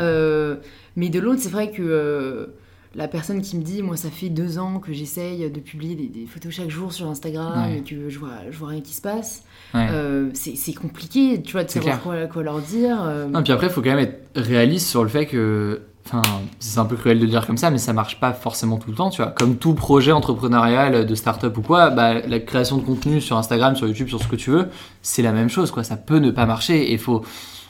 Mais 0.96 1.10
de 1.10 1.20
l'autre, 1.20 1.42
c'est 1.42 1.50
vrai 1.50 1.72
que 1.72 2.50
la 2.96 3.08
personne 3.08 3.42
qui 3.42 3.58
me 3.58 3.64
dit, 3.64 3.82
moi, 3.82 3.98
ça 3.98 4.12
fait 4.12 4.30
deux 4.30 4.60
ans 4.60 4.80
que 4.80 4.94
j'essaye 4.94 5.50
de 5.50 5.60
publier 5.60 5.96
des, 5.96 6.08
des 6.08 6.28
photos 6.28 6.54
chaque 6.54 6.70
jour 6.70 6.94
sur 6.94 7.08
Instagram 7.08 7.64
Ouais. 7.72 7.80
et 7.80 7.82
que 7.82 8.10
je 8.10 8.20
vois, 8.20 8.30
je 8.52 8.58
vois 8.60 8.68
rien 8.70 8.82
qui 8.82 8.94
se 8.94 9.02
passe, 9.02 9.44
Ouais. 9.74 9.88
euh, 9.90 10.30
c'est 10.36 10.74
compliqué, 10.74 11.42
tu 11.42 11.54
vois, 11.54 11.64
de 11.64 11.72
savoir 11.72 12.00
quoi 12.02 12.44
leur 12.44 12.60
dire. 12.60 13.02
euh. 13.02 13.26
Non, 13.28 13.42
puis 13.42 13.52
après, 13.52 13.66
il 13.68 13.74
faut 13.74 13.82
quand 13.82 13.96
même 13.96 14.06
être 14.06 14.22
réaliste 14.36 14.88
sur 14.88 15.02
le 15.02 15.10
fait 15.10 15.26
que. 15.26 15.82
C'est 16.60 16.80
un 16.80 16.86
peu 16.86 16.96
cruel 16.96 17.20
de 17.20 17.26
dire 17.26 17.48
comme 17.48 17.58
ça, 17.58 17.72
mais 17.72 17.78
ça 17.78 17.94
marche 17.94 18.20
pas 18.20 18.34
forcément 18.34 18.78
tout 18.78 18.90
le 18.90 18.96
temps, 18.96 19.10
tu 19.10 19.22
vois. 19.22 19.32
Comme 19.32 19.56
tout 19.56 19.74
projet 19.74 20.12
entrepreneurial 20.12 21.06
de 21.06 21.16
start-up 21.16 21.58
ou 21.58 21.62
quoi, 21.62 21.90
bah, 21.90 22.16
la 22.28 22.40
création 22.40 22.78
de 22.78 22.84
contenu 22.84 23.22
sur 23.22 23.38
Instagram, 23.38 23.76
sur 23.76 23.88
YouTube, 23.88 24.10
sur 24.10 24.22
ce 24.22 24.28
que 24.28 24.36
tu 24.36 24.52
veux, 24.52 24.68
c'est 25.02 25.22
la 25.22 25.32
même 25.32 25.50
chose, 25.50 25.72
quoi. 25.72 25.84
Ça 25.84 25.96
peut 25.96 26.18
ne 26.18 26.32
pas 26.32 26.46
marcher 26.46 26.92
et 26.92 26.98
faut. 26.98 27.24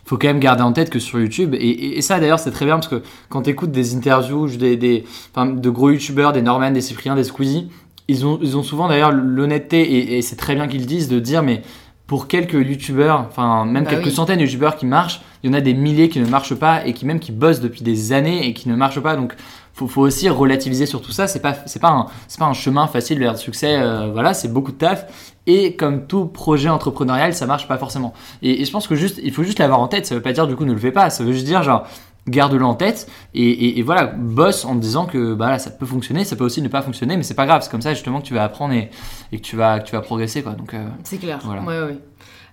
faut 0.05 0.17
quand 0.17 0.27
même 0.27 0.39
garder 0.39 0.63
en 0.63 0.73
tête 0.73 0.89
que 0.89 0.99
sur 0.99 1.19
YouTube, 1.19 1.55
et, 1.57 2.01
ça 2.01 2.19
d'ailleurs 2.19 2.39
c'est 2.39 2.51
très 2.51 2.65
bien 2.65 2.75
parce 2.75 2.89
que 2.89 3.03
quand 3.29 3.43
tu 3.43 3.51
écoutes 3.51 3.71
des 3.71 3.95
interviews 3.95 4.47
des, 4.47 4.75
de 4.75 5.69
gros 5.69 5.91
YouTubeurs, 5.91 6.33
des 6.33 6.41
Norman, 6.41 6.71
des 6.71 6.81
Cyprien, 6.81 7.15
des 7.15 7.23
Squeezie, 7.23 7.69
ils 8.09 8.25
ont, 8.25 8.37
ils 8.41 8.57
ont 8.57 8.63
souvent 8.63 8.89
d'ailleurs 8.89 9.11
l'honnêteté, 9.11 9.81
et, 9.81 10.17
et 10.17 10.21
c'est 10.21 10.35
très 10.35 10.55
bien 10.55 10.67
qu'ils 10.67 10.85
disent, 10.85 11.07
de 11.07 11.19
dire 11.19 11.43
mais 11.43 11.61
pour 12.07 12.27
quelques 12.27 12.53
youtubeurs, 12.53 13.25
enfin 13.29 13.65
même 13.65 13.85
Bah 13.85 13.91
quelques 13.91 14.07
oui. 14.07 14.11
centaines 14.11 14.39
de 14.39 14.43
youtubeurs 14.43 14.75
qui 14.75 14.85
marchent, 14.85 15.21
il 15.43 15.47
y 15.47 15.49
en 15.49 15.53
a 15.57 15.61
des 15.61 15.73
milliers 15.73 16.09
qui 16.09 16.19
ne 16.19 16.25
marchent 16.25 16.55
pas 16.55 16.85
et 16.85 16.93
qui 16.93 17.05
même 17.05 17.19
qui 17.19 17.31
bossent 17.31 17.61
depuis 17.61 17.81
des 17.81 18.11
années 18.13 18.47
et 18.47 18.53
qui 18.53 18.69
ne 18.69 18.75
marchent 18.75 18.99
pas. 18.99 19.15
Donc 19.15 19.33
faut, 19.73 19.87
faut 19.87 20.01
aussi 20.01 20.29
relativiser 20.29 20.85
sur 20.85 21.01
tout 21.01 21.11
ça. 21.11 21.27
C'est 21.27 21.39
pas 21.39 21.55
c'est 21.65 21.79
pas 21.81 21.89
un 21.91 22.05
c'est 22.27 22.39
pas 22.39 22.45
un 22.45 22.53
chemin 22.53 22.87
facile 22.87 23.19
vers 23.19 23.31
le 23.31 23.37
succès. 23.37 23.77
euh, 23.79 24.09
voilà, 24.11 24.33
c'est 24.33 24.49
beaucoup 24.51 24.71
de 24.71 24.77
taf. 24.77 25.05
Et 25.47 25.75
comme 25.75 26.05
tout 26.07 26.25
projet 26.25 26.69
entrepreneurial, 26.69 27.33
ça 27.33 27.45
marche 27.45 27.67
pas 27.67 27.77
forcément. 27.77 28.13
Et, 28.41 28.61
et 28.61 28.65
je 28.65 28.71
pense 28.71 28.87
que 28.87 28.95
juste 28.95 29.19
il 29.23 29.31
faut 29.33 29.43
juste 29.43 29.59
l'avoir 29.59 29.79
en 29.79 29.87
tête. 29.87 30.05
Ça 30.05 30.13
veut 30.15 30.21
pas 30.21 30.33
dire 30.33 30.47
du 30.47 30.55
coup 30.55 30.65
ne 30.65 30.73
le 30.73 30.79
fais 30.79 30.91
pas. 30.91 31.09
Ça 31.09 31.23
veut 31.23 31.33
juste 31.33 31.45
dire 31.45 31.63
genre 31.63 31.87
garde-le 32.27 32.63
en 32.63 32.73
tête 32.75 33.07
et, 33.33 33.43
et- 33.49 33.79
et 33.79 33.81
voilà 33.83 34.05
bosse 34.05 34.63
en 34.65 34.75
te 34.75 34.81
disant 34.81 35.05
que 35.05 35.33
bah 35.33 35.49
là, 35.49 35.59
ça 35.59 35.71
peut 35.71 35.85
fonctionner 35.85 36.23
ça 36.23 36.35
peut 36.37 36.45
aussi 36.45 36.61
ne 36.61 36.69
pas 36.69 36.81
fonctionner 36.81 37.17
mais 37.17 37.23
c'est 37.23 37.33
pas 37.33 37.45
grave 37.45 37.61
c'est 37.63 37.69
comme 37.71 37.81
ça 37.81 37.93
justement 37.93 38.21
que 38.21 38.25
tu 38.25 38.33
vas 38.33 38.43
apprendre 38.45 38.73
et, 38.73 38.89
et 39.33 39.37
que 39.37 39.41
tu 39.41 39.57
vas 39.57 39.79
que 39.81 39.85
tu 39.87 39.91
vas 39.91 40.01
progresser 40.01 40.41
quoi 40.41 40.53
donc 40.53 40.73
euh, 40.73 40.87
C'est 41.03 41.17
clair. 41.17 41.39
Voilà. 41.43 41.61
Ouais, 41.63 41.81
ouais. 41.81 41.97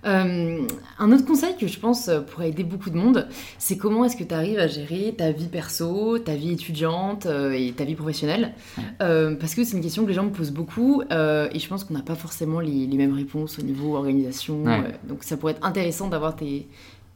Euh, 0.03 0.65
un 0.97 1.11
autre 1.11 1.25
conseil 1.27 1.55
que 1.59 1.67
je 1.67 1.79
pense 1.79 2.07
euh, 2.09 2.21
pourrait 2.21 2.49
aider 2.49 2.63
beaucoup 2.63 2.89
de 2.89 2.97
monde, 2.97 3.27
c'est 3.59 3.77
comment 3.77 4.03
est-ce 4.03 4.15
que 4.17 4.23
tu 4.23 4.33
arrives 4.33 4.57
à 4.57 4.65
gérer 4.65 5.13
ta 5.15 5.31
vie 5.31 5.45
perso, 5.47 6.17
ta 6.17 6.33
vie 6.33 6.53
étudiante 6.53 7.27
euh, 7.27 7.51
et 7.51 7.71
ta 7.71 7.83
vie 7.83 7.93
professionnelle? 7.93 8.53
Euh, 9.03 9.35
parce 9.35 9.53
que 9.53 9.63
c'est 9.63 9.77
une 9.77 9.83
question 9.83 10.01
que 10.03 10.07
les 10.07 10.15
gens 10.15 10.23
me 10.23 10.31
posent 10.31 10.51
beaucoup 10.51 11.03
et 11.03 11.59
je 11.59 11.67
pense 11.67 11.83
qu'on 11.83 11.93
n'a 11.93 12.01
pas 12.01 12.15
forcément 12.15 12.59
les, 12.61 12.87
les 12.87 12.97
mêmes 12.97 13.13
réponses 13.13 13.59
au 13.59 13.61
niveau 13.61 13.95
organisation. 13.95 14.63
Ouais. 14.63 14.95
donc 15.07 15.23
ça 15.23 15.37
pourrait 15.37 15.53
être 15.53 15.63
intéressant 15.65 16.07
d'avoir 16.07 16.35
tes, 16.35 16.67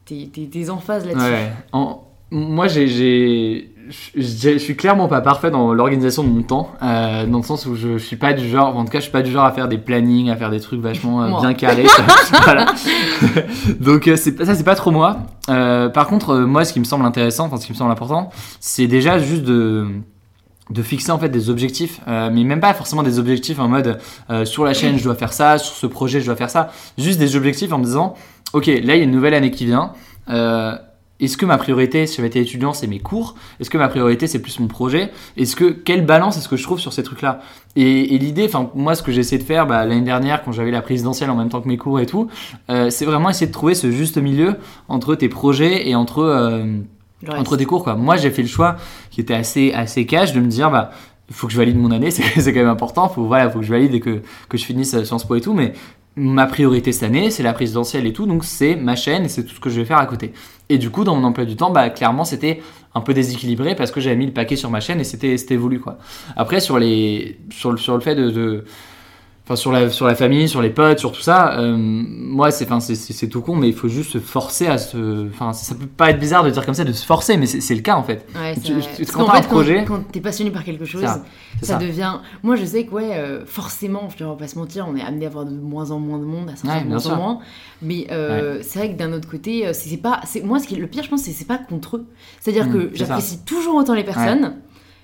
tes, 0.06 0.28
tes, 0.28 0.46
tes 0.48 0.70
emphases 0.70 1.06
là-dessus. 1.08 1.26
Ouais. 1.26 1.52
En- 1.72 2.05
moi, 2.32 2.68
j'ai, 2.68 3.72
je 4.16 4.58
suis 4.58 4.76
clairement 4.76 5.08
pas 5.08 5.22
parfait 5.22 5.52
dans 5.52 5.74
l'organisation 5.74 6.24
de 6.24 6.30
mon 6.30 6.42
temps, 6.42 6.72
euh, 6.82 7.26
dans 7.26 7.38
le 7.38 7.44
sens 7.44 7.66
où 7.66 7.76
je, 7.76 7.98
je 7.98 8.04
suis 8.04 8.16
pas 8.16 8.34
du 8.34 8.50
genre, 8.50 8.76
en 8.76 8.86
tout 8.86 8.92
cas, 8.92 9.00
je 9.00 9.04
suis 9.04 9.12
pas 9.12 9.22
du 9.22 9.32
genre 9.32 9.46
à 9.46 9.52
faire 9.52 9.68
des 9.68 9.78
plannings, 9.78 10.30
à 10.30 10.36
faire 10.36 10.50
des 10.50 10.60
trucs 10.60 10.82
vachement 10.82 11.24
euh, 11.24 11.40
bien 11.40 11.54
calés. 11.54 11.88
voilà. 12.44 12.66
Donc 13.80 14.08
euh, 14.08 14.16
ça, 14.16 14.56
c'est 14.56 14.64
pas 14.64 14.76
trop 14.76 14.92
moi. 14.92 15.18
Euh, 15.50 15.90
par 15.90 16.08
contre, 16.08 16.36
moi, 16.38 16.66
ce 16.66 16.74
qui 16.74 16.80
me 16.80 16.86
semble 16.86 17.06
intéressant, 17.06 17.46
enfin 17.46 17.58
ce 17.58 17.66
qui 17.66 17.74
me 17.74 17.78
semble 17.78 17.92
important, 17.92 18.30
c'est 18.60 18.88
déjà 18.88 19.20
juste 19.20 19.44
de 19.44 19.88
de 20.70 20.82
fixer 20.82 21.12
en 21.12 21.20
fait 21.20 21.30
des 21.30 21.50
objectifs, 21.50 22.02
euh, 22.08 22.30
mais 22.34 22.44
même 22.44 22.60
pas 22.60 22.74
forcément 22.74 23.04
des 23.04 23.20
objectifs 23.20 23.60
en 23.60 23.68
mode 23.68 24.00
euh, 24.30 24.46
sur 24.46 24.66
la 24.66 24.74
chaîne 24.74 24.98
je 24.98 25.04
dois 25.04 25.16
faire 25.16 25.34
ça, 25.34 25.58
sur 25.58 25.76
ce 25.76 25.86
projet 25.86 26.22
je 26.22 26.26
dois 26.26 26.36
faire 26.36 26.50
ça, 26.50 26.72
juste 26.98 27.20
des 27.20 27.36
objectifs 27.36 27.72
en 27.72 27.78
me 27.78 27.84
disant 27.84 28.16
ok 28.54 28.66
là 28.66 28.74
il 28.74 28.88
y 28.88 28.92
a 28.92 28.96
une 28.96 29.12
nouvelle 29.12 29.36
année 29.36 29.52
qui 29.52 29.66
vient, 29.66 29.94
euh, 30.30 30.76
est-ce 31.20 31.38
que 31.38 31.46
ma 31.46 31.58
priorité 31.58 32.08
si 32.08 32.18
j'avais 32.18 32.28
été 32.28 32.40
étudiant 32.42 32.74
c'est 32.74 32.88
mes 32.88 33.00
cours, 33.00 33.36
est-ce 33.60 33.70
que 33.70 33.78
ma 33.78 33.88
priorité 33.88 34.28
c'est 34.28 34.40
plus 34.40 34.60
mon 34.60 34.68
projet, 34.68 35.12
est-ce 35.38 35.56
que 35.56 35.66
quelle 35.66 36.06
balance 36.06 36.38
est-ce 36.38 36.50
que 36.50 36.58
je 36.58 36.64
trouve 36.64 36.80
sur 36.80 36.94
ces 36.94 37.04
trucs 37.04 37.22
là 37.22 37.42
et, 37.76 38.16
et 38.16 38.18
l'idée, 38.18 38.46
enfin 38.46 38.70
moi 38.76 38.96
ce 38.96 39.04
que 39.04 39.12
j'ai 39.12 39.22
essayé 39.22 39.38
de 39.38 39.48
faire 39.48 39.66
bah, 39.68 39.86
l'année 39.86 40.02
dernière 40.02 40.44
quand 40.44 40.52
j'avais 40.52 40.72
la 40.72 40.82
présidentielle 40.82 41.30
en 41.30 41.36
même 41.36 41.50
temps 41.50 41.62
que 41.62 41.68
mes 41.68 41.78
cours 41.78 42.00
et 42.00 42.06
tout, 42.06 42.28
euh, 42.70 42.90
c'est 42.90 43.06
vraiment 43.06 43.30
essayer 43.30 43.48
de 43.48 43.52
trouver 43.52 43.76
ce 43.76 43.92
juste 43.92 44.18
milieu 44.18 44.56
entre 44.88 45.16
tes 45.16 45.30
projets 45.30 45.88
et 45.88 45.96
entre 45.96 46.20
euh, 46.20 46.66
entre 47.30 47.58
des 47.58 47.66
cours 47.66 47.84
quoi. 47.84 47.96
Moi 47.96 48.18
j'ai 48.18 48.30
fait 48.30 48.42
le 48.42 48.48
choix 48.48 48.76
qui 49.10 49.22
était 49.22 49.34
assez 49.34 49.72
assez 49.74 50.06
cash 50.06 50.34
de 50.34 50.42
me 50.42 50.48
dire 50.48 50.70
bah 50.70 50.92
il 51.28 51.34
faut 51.34 51.48
que 51.48 51.54
je 51.54 51.58
valide 51.58 51.78
mon 51.78 51.92
année, 51.92 52.12
c'est 52.12 52.54
quand 52.54 52.60
même 52.60 52.68
important, 52.68 53.08
faut 53.10 53.26
voilà, 53.26 53.50
faut 53.50 53.60
que 53.60 53.66
je 53.66 53.72
valide 53.72 53.94
et 53.94 54.00
que 54.00 54.22
que 54.50 54.58
je 54.58 54.66
finisse 54.66 55.02
Sciences 55.04 55.26
Po 55.26 55.36
et 55.36 55.42
tout 55.42 55.54
mais 55.54 55.74
ma 56.16 56.46
priorité 56.46 56.92
cette 56.92 57.04
année, 57.04 57.30
c'est 57.30 57.44
la 57.44 57.54
présidentielle 57.54 58.06
et 58.06 58.14
tout, 58.14 58.26
donc 58.26 58.46
c'est 58.46 58.76
ma 58.76 58.96
chaîne 58.96 59.26
et 59.26 59.30
c'est 59.30 59.44
tout 59.44 59.56
ce 59.56 59.60
que 59.60 59.70
je 59.70 59.80
vais 59.80 59.86
faire 59.86 59.98
à 59.98 60.06
côté. 60.06 60.34
Et 60.70 60.78
du 60.78 60.90
coup, 60.90 61.04
dans 61.04 61.16
mon 61.16 61.24
emploi 61.26 61.46
du 61.46 61.56
temps, 61.56 61.72
bah, 61.72 61.90
clairement, 61.90 62.24
c'était 62.24 62.62
un 62.94 63.02
peu 63.02 63.14
déséquilibré 63.14 63.76
parce 63.76 63.92
que 63.92 64.00
j'avais 64.00 64.16
mis 64.16 64.26
le 64.26 64.34
paquet 64.34 64.56
sur 64.56 64.70
ma 64.70 64.80
chaîne 64.80 65.00
et 65.00 65.04
c'était 65.04 65.56
voulu 65.58 65.80
quoi. 65.80 65.98
Après, 66.36 66.60
sur 66.60 66.80
les 66.80 67.38
sur 67.50 67.72
le 67.72 67.78
sur 67.78 67.94
le 67.96 68.00
fait 68.00 68.16
de, 68.16 68.30
de 68.30 68.66
Enfin, 69.48 69.56
sur 69.56 69.72
la, 69.72 69.92
sur 69.92 70.08
la 70.08 70.16
famille, 70.16 70.50
sur 70.50 70.60
les 70.64 70.72
potes, 70.72 70.98
sur 70.98 71.12
tout 71.12 71.22
ça, 71.22 71.60
euh, 71.60 71.78
moi, 71.78 72.50
c'est, 72.50 72.66
enfin, 72.66 72.80
c'est, 72.80 72.96
c'est, 72.96 73.28
tout 73.28 73.42
con, 73.42 73.56
mais 73.56 73.68
il 73.68 73.76
faut 73.76 73.88
juste 73.88 74.14
se 74.14 74.18
forcer 74.18 74.66
à 74.66 74.80
se. 74.80 75.28
Enfin, 75.30 75.54
ça 75.54 75.76
peut 75.76 75.86
pas 75.86 76.10
être 76.10 76.20
bizarre 76.20 76.44
de 76.44 76.50
dire 76.50 76.66
comme 76.66 76.74
ça, 76.74 76.84
de 76.84 76.92
se 76.92 77.06
forcer, 77.06 77.38
mais 77.38 77.46
c'est, 77.46 77.76
le 77.76 77.82
cas 77.82 77.96
en 77.96 78.02
fait. 78.02 78.26
Ouais, 78.36 78.56
Tu- 78.56 78.74
tu- 79.06 79.06
quand 79.12 79.26
t'as 79.26 79.38
un 79.38 79.42
projet- 79.44 79.86
quand, 79.88 79.98
quand 79.98 80.12
t'es 80.12 80.20
passionné 80.20 80.50
par 80.50 80.64
quelque 80.64 80.86
chose, 80.86 81.04
Ça, 81.04 81.24
C'est 81.60 81.68
ça, 81.68 81.74
ça. 81.74 81.80
devient. 81.80 82.16
Moi, 82.42 82.56
je 82.56 82.66
sais 82.66 82.86
que, 82.88 82.92
ouais, 82.96 83.12
euh, 83.14 83.46
forcément, 83.46 84.10
je 84.18 84.24
ne 84.24 84.30
vais 84.32 84.36
pas 84.36 84.48
se 84.48 84.58
mentir, 84.58 84.88
on 84.90 84.96
est 84.96 85.04
amené 85.04 85.26
à 85.26 85.30
avoir 85.30 85.46
de 85.46 85.52
moins 85.54 85.92
en 85.92 86.00
moins 86.00 86.18
de 86.18 86.26
monde, 86.26 86.50
à 86.50 86.56
sortir 86.56 86.72
Ouais, 86.80 86.84
de 86.84 86.90
moins 86.90 87.06
en 87.06 87.16
moins. 87.16 87.40
Mais 87.84 88.08
euh, 88.12 88.62
c'est 88.64 88.80
vrai 88.80 88.94
que 88.94 88.98
d'un 88.98 89.14
autre 89.14 89.30
côté, 89.30 89.68
euh, 89.68 89.74
c'est 89.74 89.98
pas. 89.98 90.22
c'est- 90.26 90.42
Moi, 90.42 90.58
ce 90.58 90.66
qui 90.68 90.74
est 90.74 90.80
le 90.80 90.88
pire, 90.88 91.04
je 91.04 91.10
pense, 91.10 91.22
c'est 91.22 91.32
c'est 91.34 91.46
pas 91.46 91.60
contre 91.60 91.98
eux. 91.98 92.06
C'est-à-dire 92.40 92.66
Mm, 92.66 92.74
que 92.74 92.90
j'apprécie 92.96 93.38
toujours 93.46 93.76
autant 93.76 93.94
les 93.94 94.04
personnes, 94.04 94.56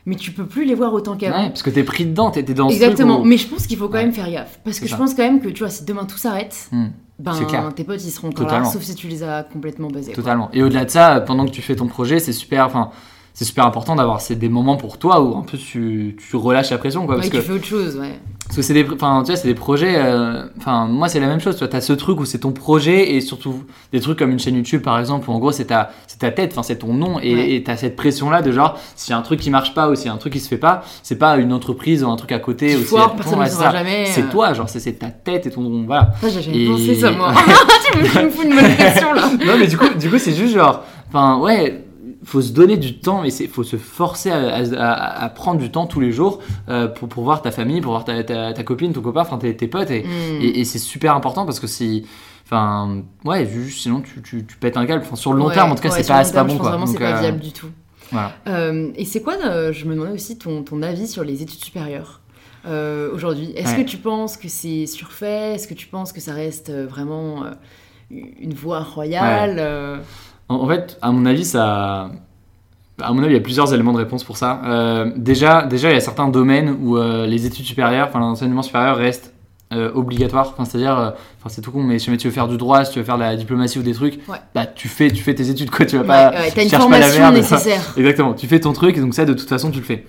mais 0.05 0.15
tu 0.15 0.31
peux 0.31 0.45
plus 0.45 0.65
les 0.65 0.75
voir 0.75 0.93
autant 0.93 1.15
qu'avant. 1.15 1.43
Ouais, 1.43 1.49
parce 1.49 1.63
que 1.63 1.69
t'es 1.69 1.83
pris 1.83 2.05
dedans, 2.05 2.31
t'es, 2.31 2.43
dans 2.43 2.69
ce 2.69 2.73
Exactement, 2.75 3.15
truc 3.15 3.25
où- 3.25 3.29
mais 3.29 3.37
je 3.37 3.47
pense 3.47 3.67
qu'il 3.67 3.77
faut 3.77 3.87
quand 3.87 3.93
Ouais. 3.95 4.03
même 4.03 4.13
faire 4.13 4.29
gaffe. 4.31 4.59
Parce 4.63 4.79
que 4.79 4.87
je 4.87 4.95
pense 4.95 5.13
quand 5.13 5.23
même 5.23 5.41
que, 5.41 5.49
tu 5.49 5.59
vois, 5.59 5.69
si 5.69 5.83
demain 5.85 6.05
tout 6.05 6.17
s'arrête, 6.17 6.69
Hmm, 6.71 6.87
ben 7.19 7.33
tes 7.75 7.83
potes 7.83 8.03
ils 8.03 8.09
seront 8.11 8.29
encore 8.29 8.47
là, 8.47 8.63
sauf 8.65 8.81
si 8.81 8.95
tu 8.95 9.07
les 9.07 9.23
as 9.23 9.43
complètement 9.43 9.89
basés. 9.89 10.13
quoi. 10.13 10.23
Totalement. 10.23 10.49
Et 10.53 10.63
au-delà 10.63 10.85
de 10.85 10.89
ça, 10.89 11.21
pendant 11.21 11.45
que 11.45 11.51
tu 11.51 11.61
fais 11.61 11.75
ton 11.75 11.87
projet, 11.87 12.19
c'est 12.19 12.33
super. 12.33 12.65
Enfin, 12.65 12.89
c'est 13.33 13.45
super 13.45 13.65
important 13.65 13.95
d'avoir 13.95 14.19
des 14.29 14.49
moments 14.49 14.77
pour 14.77 14.97
toi 14.97 15.21
où 15.21 15.37
un 15.37 15.41
peu 15.41 15.57
tu, 15.57 16.17
tu 16.29 16.35
relâches 16.35 16.69
la 16.71 16.77
pression, 16.77 17.05
quoi. 17.05 17.15
Ouais, 17.15 17.21
Parce 17.21 17.29
tu 17.31 17.37
que 17.37 17.41
fais 17.41 17.53
autre 17.53 17.65
chose, 17.65 17.97
ouais. 17.97 18.19
Parce 18.45 18.57
que 18.57 18.61
c'est 18.63 18.73
des, 18.73 18.85
tu 18.85 18.95
vois, 18.95 19.23
des 19.43 19.53
projets. 19.55 19.93
euh, 19.95 20.43
moi, 20.89 21.07
c'est 21.07 21.21
la 21.21 21.27
même 21.27 21.39
chose. 21.39 21.55
Tu 21.57 21.65
vois, 21.65 21.73
as 21.73 21.79
ce 21.81 21.93
truc 21.93 22.19
où 22.19 22.25
c'est 22.25 22.39
ton 22.39 22.51
projet 22.51 23.13
et 23.13 23.21
surtout 23.21 23.63
des 23.93 24.01
trucs 24.01 24.19
comme 24.19 24.31
une 24.31 24.39
chaîne 24.39 24.55
YouTube, 24.55 24.81
par 24.81 24.99
exemple, 24.99 25.29
où 25.29 25.33
en 25.33 25.39
gros 25.39 25.53
c'est 25.53 25.65
ta, 25.65 25.91
ta 26.19 26.31
tête, 26.31 26.53
c'est 26.61 26.79
ton 26.79 26.93
nom 26.93 27.19
et 27.21 27.33
Ouais. 27.33 27.51
et 27.53 27.63
t'as 27.63 27.77
cette 27.77 27.95
pression-là 27.95 28.41
de 28.41 28.51
genre, 28.51 28.77
s'il 28.97 29.11
y 29.11 29.13
a 29.13 29.17
un 29.17 29.21
truc 29.21 29.39
qui 29.39 29.49
marche 29.49 29.73
pas 29.73 29.89
ou 29.89 29.95
s'il 29.95 30.07
y 30.07 30.09
a 30.09 30.13
un 30.13 30.17
truc 30.17 30.33
qui 30.33 30.39
se 30.41 30.49
fait 30.49 30.57
pas, 30.57 30.83
c'est 31.01 31.15
pas 31.17 31.37
une 31.37 31.53
entreprise 31.53 32.03
ou 32.03 32.09
un 32.09 32.15
truc 32.17 32.33
à 32.33 32.39
côté. 32.39 32.75
Tu 32.75 32.93
ou 32.93 32.97
personne 33.15 33.39
ne 33.39 33.45
c'est 33.45 33.51
saura 33.51 33.71
ça. 33.71 33.77
jamais. 33.77 34.05
C'est 34.07 34.23
euh. 34.23 34.31
toi, 34.31 34.53
genre, 34.53 34.67
c'est 34.67 34.99
ta 34.99 35.07
tête 35.07 35.47
et 35.47 35.49
ton, 35.51 35.83
voilà. 35.85 36.11
Ça, 36.21 36.27
j'ai 36.29 36.41
jamais 36.41 36.57
Et- 36.63 36.67
pensé 36.67 36.95
ça, 36.95 37.11
moi. 37.11 37.31
tu 37.93 37.97
me 37.99 38.03
tu 38.07 38.25
me 38.25 38.29
fous 38.29 38.43
une 38.43 38.55
bonne 38.55 38.75
question, 38.75 39.13
là. 39.13 39.29
non, 39.45 39.53
mais 39.57 39.67
du 39.67 39.77
coup, 39.77 39.87
du 39.97 40.09
coup, 40.09 40.17
c'est 40.17 40.33
juste 40.35 40.53
genre, 40.55 40.83
enfin, 41.07 41.37
ouais, 41.39 41.85
faut 42.23 42.41
se 42.41 42.51
donner 42.51 42.77
du 42.77 42.99
temps, 42.99 43.21
mais 43.23 43.29
c'est 43.31 43.47
faut 43.47 43.63
se 43.63 43.77
forcer 43.77 44.29
à, 44.29 44.57
à- 45.23 45.29
prendre 45.29 45.59
du 45.59 45.71
temps 45.71 45.87
tous 45.87 45.99
les 45.99 46.11
jours 46.11 46.39
euh, 46.69 46.87
pour, 46.87 47.09
pour 47.09 47.23
voir 47.23 47.41
ta 47.41 47.49
famille, 47.51 47.81
pour 47.81 47.91
voir 47.93 48.05
ta, 48.05 48.23
ta, 48.23 48.53
ta 48.53 48.63
copine, 48.63 48.93
ton 48.93 49.01
copain, 49.01 49.21
enfin 49.21 49.37
tes, 49.39 49.55
tes 49.57 49.67
potes, 49.67 49.89
et, 49.91 50.03
Mm. 50.03 50.41
et, 50.41 50.59
et 50.59 50.65
c'est 50.65 50.77
super 50.79 51.15
important 51.15 51.45
parce 51.45 51.59
que 51.59 51.67
si, 51.67 52.05
enfin, 52.45 53.01
ouais, 53.25 53.47
juste 53.47 53.79
sinon 53.81 54.01
tu, 54.01 54.21
tu, 54.21 54.45
tu 54.45 54.57
pètes 54.57 54.77
un 54.77 54.85
câble. 54.85 55.03
Enfin, 55.05 55.15
sur 55.15 55.33
le 55.33 55.39
long 55.39 55.47
Ouais, 55.47 55.53
terme, 55.55 55.71
en 55.71 55.75
tout 55.75 55.81
cas, 55.81 55.89
ouais, 55.89 56.03
c'est 56.03 56.07
pas, 56.07 56.23
pas 56.23 56.43
bon 56.43 56.49
je 56.53 56.57
pense 56.57 56.61
quoi. 56.61 56.69
vraiment 56.69 56.85
c'est 56.85 56.99
pas 56.99 57.17
euh, 57.17 57.19
viable 57.21 57.39
du 57.39 57.51
tout. 57.53 57.69
voilà. 58.11 58.33
Euh, 58.47 58.91
et 58.95 59.05
c'est 59.05 59.21
quoi, 59.21 59.35
je 59.71 59.85
me 59.85 59.93
demandais 59.95 60.11
aussi 60.13 60.37
ton, 60.37 60.61
ton 60.63 60.81
avis 60.83 61.07
sur 61.07 61.23
les 61.23 61.41
études 61.41 61.63
supérieures 61.63 62.21
euh, 62.67 63.09
aujourd'hui. 63.15 63.51
Est-ce 63.55 63.75
Ouais. 63.75 63.83
que 63.83 63.89
tu 63.89 63.97
penses 63.97 64.37
que 64.37 64.47
c'est 64.47 64.85
surfait? 64.85 65.55
Est-ce 65.55 65.67
que 65.67 65.73
tu 65.73 65.87
penses 65.87 66.11
que 66.13 66.21
ça 66.21 66.33
reste 66.33 66.71
vraiment 66.71 67.45
une 68.11 68.53
voie 68.53 68.81
royale 68.81 70.01
En, 70.51 70.63
en 70.63 70.67
fait, 70.67 70.97
à 71.01 71.11
mon 71.11 71.25
avis, 71.25 71.45
ça. 71.45 72.09
À 73.01 73.13
mon 73.13 73.23
avis, 73.23 73.31
il 73.33 73.37
y 73.37 73.39
a 73.39 73.41
plusieurs 73.41 73.73
éléments 73.73 73.93
de 73.93 73.97
réponse 73.97 74.23
pour 74.23 74.37
ça. 74.37 74.61
Euh, 74.65 75.11
déjà, 75.15 75.63
déjà, 75.65 75.89
il 75.89 75.93
y 75.93 75.97
a 75.97 76.01
certains 76.01 76.27
domaines 76.27 76.77
où 76.83 76.97
euh, 76.97 77.25
les 77.25 77.45
études 77.47 77.65
supérieures, 77.65 78.07
enfin 78.09 78.19
l'enseignement 78.19 78.61
supérieur 78.61 78.95
reste 78.97 79.33
euh, 79.73 79.91
obligatoire. 79.95 80.49
Enfin, 80.53 80.65
c'est-à-dire, 80.65 81.13
enfin 81.39 81.47
c'est 81.49 81.61
tout 81.61 81.71
con, 81.71 81.81
mais 81.81 81.97
si 81.97 82.05
jamais 82.07 82.17
tu 82.17 82.27
veux 82.27 82.33
faire 82.33 82.47
du 82.47 82.57
droit, 82.57 82.85
si 82.85 82.91
tu 82.93 82.99
veux 82.99 83.05
faire 83.05 83.15
de 83.17 83.23
la 83.23 83.35
diplomatie 83.35 83.79
ou 83.79 83.81
des 83.81 83.93
trucs, 83.93 84.19
Ouais. 84.29 84.37
bah 84.53 84.67
tu 84.67 84.87
fais, 84.87 85.09
tu 85.09 85.23
fais 85.23 85.33
tes 85.33 85.49
études 85.49 85.71
quoi. 85.71 85.85
Tu 85.85 85.97
vas 85.97 86.03
pas. 86.03 86.29
ouais, 86.31 86.51
T'as 86.53 86.63
une 86.63 86.69
cherche 86.69 86.83
pas 86.83 86.99
la 86.99 87.07
formation 87.07 87.21
merde. 87.21 87.35
nécessaire. 87.35 87.81
Exactement. 87.97 88.33
Tu 88.33 88.45
fais 88.47 88.59
ton 88.59 88.73
truc 88.73 88.97
et 88.97 89.01
donc 89.01 89.15
ça, 89.15 89.25
de 89.25 89.33
toute 89.33 89.49
façon, 89.49 89.71
tu 89.71 89.79
le 89.79 89.85
fais. 89.85 90.05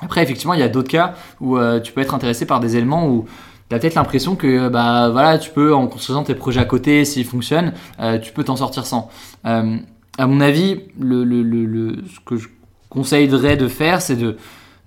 Après, 0.00 0.22
effectivement, 0.22 0.54
il 0.54 0.60
y 0.60 0.64
a 0.64 0.68
d'autres 0.68 0.88
cas 0.90 1.14
où 1.40 1.58
tu 1.84 1.92
peux 1.92 2.00
être 2.00 2.14
intéressé 2.14 2.46
par 2.46 2.60
des 2.60 2.76
éléments 2.76 3.08
où 3.08 3.26
tu 3.72 3.76
as 3.76 3.80
peut-être 3.80 3.94
l'impression 3.94 4.36
que 4.36 4.68
bah 4.68 5.08
voilà, 5.10 5.38
tu 5.38 5.50
peux 5.50 5.74
en 5.74 5.86
construisant 5.86 6.22
tes 6.24 6.34
projets 6.34 6.60
à 6.60 6.64
côté, 6.66 7.04
s'ils 7.06 7.24
fonctionnent, 7.24 7.72
euh, 8.00 8.18
tu 8.18 8.32
peux 8.32 8.44
t'en 8.44 8.56
sortir 8.56 8.84
sans. 8.86 9.08
Euh, 9.46 9.76
à 10.18 10.26
mon 10.26 10.40
avis, 10.40 10.80
le, 11.00 11.24
le, 11.24 11.42
le, 11.42 11.64
le- 11.64 11.96
ce 12.14 12.20
que 12.24 12.36
je 12.36 12.48
conseillerais 12.90 13.56
de 13.56 13.68
faire, 13.68 14.02
c'est 14.02 14.16
de, 14.16 14.36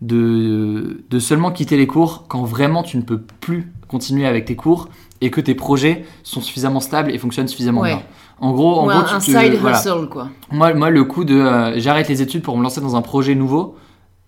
de, 0.01 1.03
de 1.09 1.19
seulement 1.19 1.51
quitter 1.51 1.77
les 1.77 1.87
cours 1.87 2.25
quand 2.27 2.43
vraiment 2.43 2.83
tu 2.83 2.97
ne 2.97 3.01
peux 3.01 3.19
plus 3.19 3.71
continuer 3.87 4.27
avec 4.27 4.45
tes 4.45 4.55
cours 4.55 4.89
et 5.21 5.31
que 5.31 5.41
tes 5.41 5.55
projets 5.55 6.05
sont 6.23 6.41
suffisamment 6.41 6.79
stables 6.79 7.11
et 7.11 7.17
fonctionnent 7.17 7.47
suffisamment 7.47 7.81
Ouais. 7.81 7.95
bien. 7.95 8.03
En 8.39 8.51
gros, 8.51 8.79
en 8.81 8.85
Ou 8.85 8.89
gros, 8.89 8.99
un, 8.99 9.03
tu 9.03 9.13
un 9.15 9.19
te- 9.19 9.23
side 9.23 9.55
voilà. 9.61 9.77
hustle, 9.79 10.09
quoi. 10.09 10.29
Moi, 10.51 10.73
moi, 10.73 10.89
le 10.89 11.03
coup 11.05 11.23
de 11.23 11.35
euh, 11.35 11.79
j'arrête 11.79 12.09
les 12.09 12.21
études 12.21 12.41
pour 12.43 12.57
me 12.57 12.63
lancer 12.63 12.81
dans 12.81 12.95
un 12.95 13.01
projet 13.01 13.33
nouveau, 13.33 13.77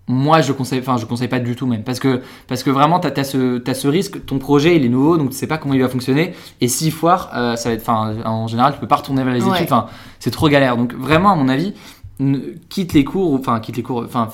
moi, 0.08 0.41
je 0.41 0.54
conseille, 0.54 0.80
enfin, 0.80 0.96
je 0.98 1.06
conseille 1.06 1.28
pas 1.28 1.39
du 1.39 1.56
tout 1.56 1.67
même, 1.67 1.84
parce 1.84 2.00
que 2.00 2.22
parce 2.48 2.63
que 2.63 2.70
vraiment, 2.70 3.00
t'as 3.00 3.12
as 3.20 3.24
ce 3.26 3.58
t'as 3.58 3.74
ce 3.74 3.88
risque, 3.89 4.26
ton 4.26 4.39
projet 4.39 4.76
il 4.78 4.86
est 4.86 4.89
nouveau, 4.89 5.17
donc 5.17 5.32
tu 5.32 5.36
sais 5.36 5.48
pas 5.48 5.58
comment 5.58 5.74
il 5.74 5.82
va 5.82 5.89
fonctionner, 5.89 6.34
et 6.62 6.67
s'il 6.70 6.91
foire, 6.93 7.30
euh, 7.36 7.56
ça 7.58 7.70
va 7.70 7.76
être, 7.76 7.82
enfin, 7.82 8.15
en 8.26 8.48
général, 8.48 8.74
tu 8.74 8.80
peux 8.80 8.88
pas 8.88 8.96
retourner 8.98 9.24
vers 9.24 9.34
les 9.34 9.43
Ouais. 9.43 9.50
études, 9.58 9.65
enfin, 9.72 9.88
c'est 10.20 10.32
trop 10.32 10.48
galère. 10.48 10.78
Donc 10.78 10.93
vraiment, 10.93 11.32
à 11.32 11.36
mon 11.36 11.50
avis, 11.50 11.74
quitte 12.70 12.93
les 12.93 13.04
cours, 13.04 13.32
ou- 13.32 13.38
enfin, 13.38 13.60
quitte 13.60 13.78
les 13.78 13.84
cours, 13.84 14.04
enfin, 14.06 14.30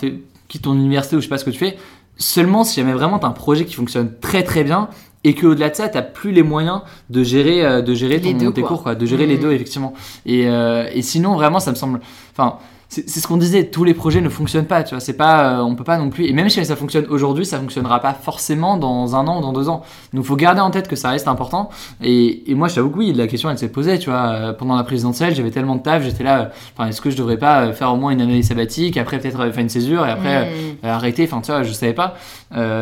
quitte 0.48 0.62
ton 0.62 0.74
université 0.74 1.16
ou 1.16 1.20
je 1.20 1.24
sais 1.26 1.30
pas 1.30 1.38
ce 1.38 1.46
que 1.46 1.50
tu 1.50 1.58
fais. 1.60 1.78
Seulement 2.18 2.64
si 2.64 2.80
jamais 2.80 2.94
vraiment 2.94 3.18
t'as 3.20 3.28
un 3.28 3.32
projet 3.32 3.66
qui 3.66 3.74
fonctionne 3.74 4.12
très 4.22 4.44
très 4.44 4.64
bien 4.64 4.88
et 5.24 5.34
que 5.34 5.48
au-delà 5.48 5.70
de 5.70 5.76
ça, 5.76 5.90
t'as 5.90 6.04
plus 6.04 6.32
les 6.32 6.44
moyens 6.44 6.82
de 7.10 7.24
gérer, 7.24 7.66
euh, 7.66 7.82
de 7.82 7.94
gérer 7.96 8.22
ton, 8.22 8.32
deux, 8.34 8.52
tes 8.54 8.62
quoi. 8.62 8.70
cours, 8.70 8.84
quoi, 8.84 8.96
de 8.96 9.06
gérer 9.06 9.26
les 9.26 9.38
Mhm. 9.38 9.42
deux 9.42 9.52
effectivement. 9.54 9.94
Et, 10.26 10.48
euh, 10.48 10.86
et 10.94 11.02
sinon, 11.02 11.34
vraiment, 11.36 11.60
ça 11.60 11.72
me 11.72 11.76
semble, 11.76 12.00
enfin. 12.38 12.58
C'est 12.94 13.20
ce 13.20 13.28
qu'on 13.28 13.38
disait, 13.38 13.64
tous 13.72 13.84
les 13.84 13.96
projets 13.96 14.22
ne 14.22 14.30
fonctionnent 14.30 14.68
pas, 14.68 14.84
tu 14.84 14.94
vois, 14.94 15.00
c'est 15.00 15.18
pas, 15.18 15.58
euh, 15.58 15.64
on 15.64 15.74
peut 15.74 15.84
pas 15.84 15.98
non 15.98 16.12
plus, 16.12 16.26
et 16.26 16.34
même 16.34 16.48
si 16.48 16.64
ça 16.64 16.76
fonctionne 16.76 17.08
aujourd'hui, 17.10 17.44
ça 17.44 17.58
fonctionnera 17.58 18.00
pas 18.00 18.14
forcément 18.14 18.78
dans 18.78 19.16
un 19.16 19.26
an 19.28 19.40
ou 19.40 19.42
dans 19.42 19.52
deux 19.52 19.68
ans. 19.68 19.82
Donc 20.14 20.26
faut 20.26 20.36
garder 20.36 20.62
en 20.62 20.70
tête 20.70 20.88
que 20.88 20.96
ça 20.96 21.10
reste 21.10 21.28
important, 21.28 21.72
et, 22.04 22.52
et 22.52 22.54
moi 22.54 22.68
je 22.68 22.76
t'avoue 22.76 22.92
que 22.92 22.98
oui, 23.00 23.12
la 23.12 23.26
question 23.26 23.50
elle 23.50 23.58
s'est 23.58 23.72
posée, 23.72 23.98
tu 23.98 24.12
vois, 24.12 24.28
euh, 24.28 24.54
pendant 24.54 24.76
la 24.76 24.84
présidentielle, 24.84 25.34
j'avais 25.34 25.50
tellement 25.50 25.76
de 25.76 25.82
taf, 25.82 26.04
j'étais 26.04 26.24
là, 26.24 26.40
euh, 26.40 26.46
enfin, 26.78 26.88
est-ce 26.90 27.02
que 27.02 27.10
je 27.10 27.18
devrais 27.18 27.38
pas 27.38 27.74
faire 27.74 27.92
au 27.92 27.96
moins 27.98 28.12
une 28.12 28.22
année 28.22 28.44
sabbatique, 28.44 28.96
après 28.98 29.18
peut-être 29.18 29.40
faire 29.52 29.60
une 29.60 29.70
césure, 29.70 30.06
et 30.06 30.12
après 30.12 30.36
euh, 30.36 30.44
Mm. 30.44 30.86
euh, 30.86 30.94
arrêter, 30.94 31.24
enfin 31.26 31.42
tu 31.42 31.52
vois, 31.52 31.64
je 31.64 31.74
savais 31.74 31.94
pas. 31.94 32.16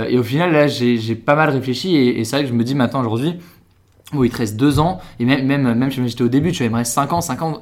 Et 0.10 0.18
au 0.18 0.24
final, 0.24 0.52
là, 0.52 0.68
j'ai 0.68 1.16
pas 1.16 1.36
mal 1.36 1.50
réfléchi, 1.52 1.96
et, 1.96 2.20
et 2.20 2.26
c'est 2.26 2.36
vrai 2.36 2.44
que 2.44 2.50
je 2.50 2.54
me 2.54 2.64
dis 2.66 2.76
maintenant 2.76 3.00
aujourd'hui, 3.00 3.36
bon, 4.12 4.24
il 4.26 4.30
te 4.30 4.38
reste 4.38 4.58
deux 4.58 4.80
ans, 4.80 5.00
et 5.20 5.26
même, 5.26 5.46
même, 5.46 5.74
même 5.74 5.92
si 5.92 6.06
j'étais 6.06 6.24
au 6.24 6.28
début, 6.28 6.52
tu 6.52 6.58
vois, 6.58 6.66
il 6.66 6.72
me 6.72 6.76
reste 6.78 6.92
cinq 6.94 7.14
ans, 7.14 7.22
cinq 7.22 7.42
ans. 7.42 7.62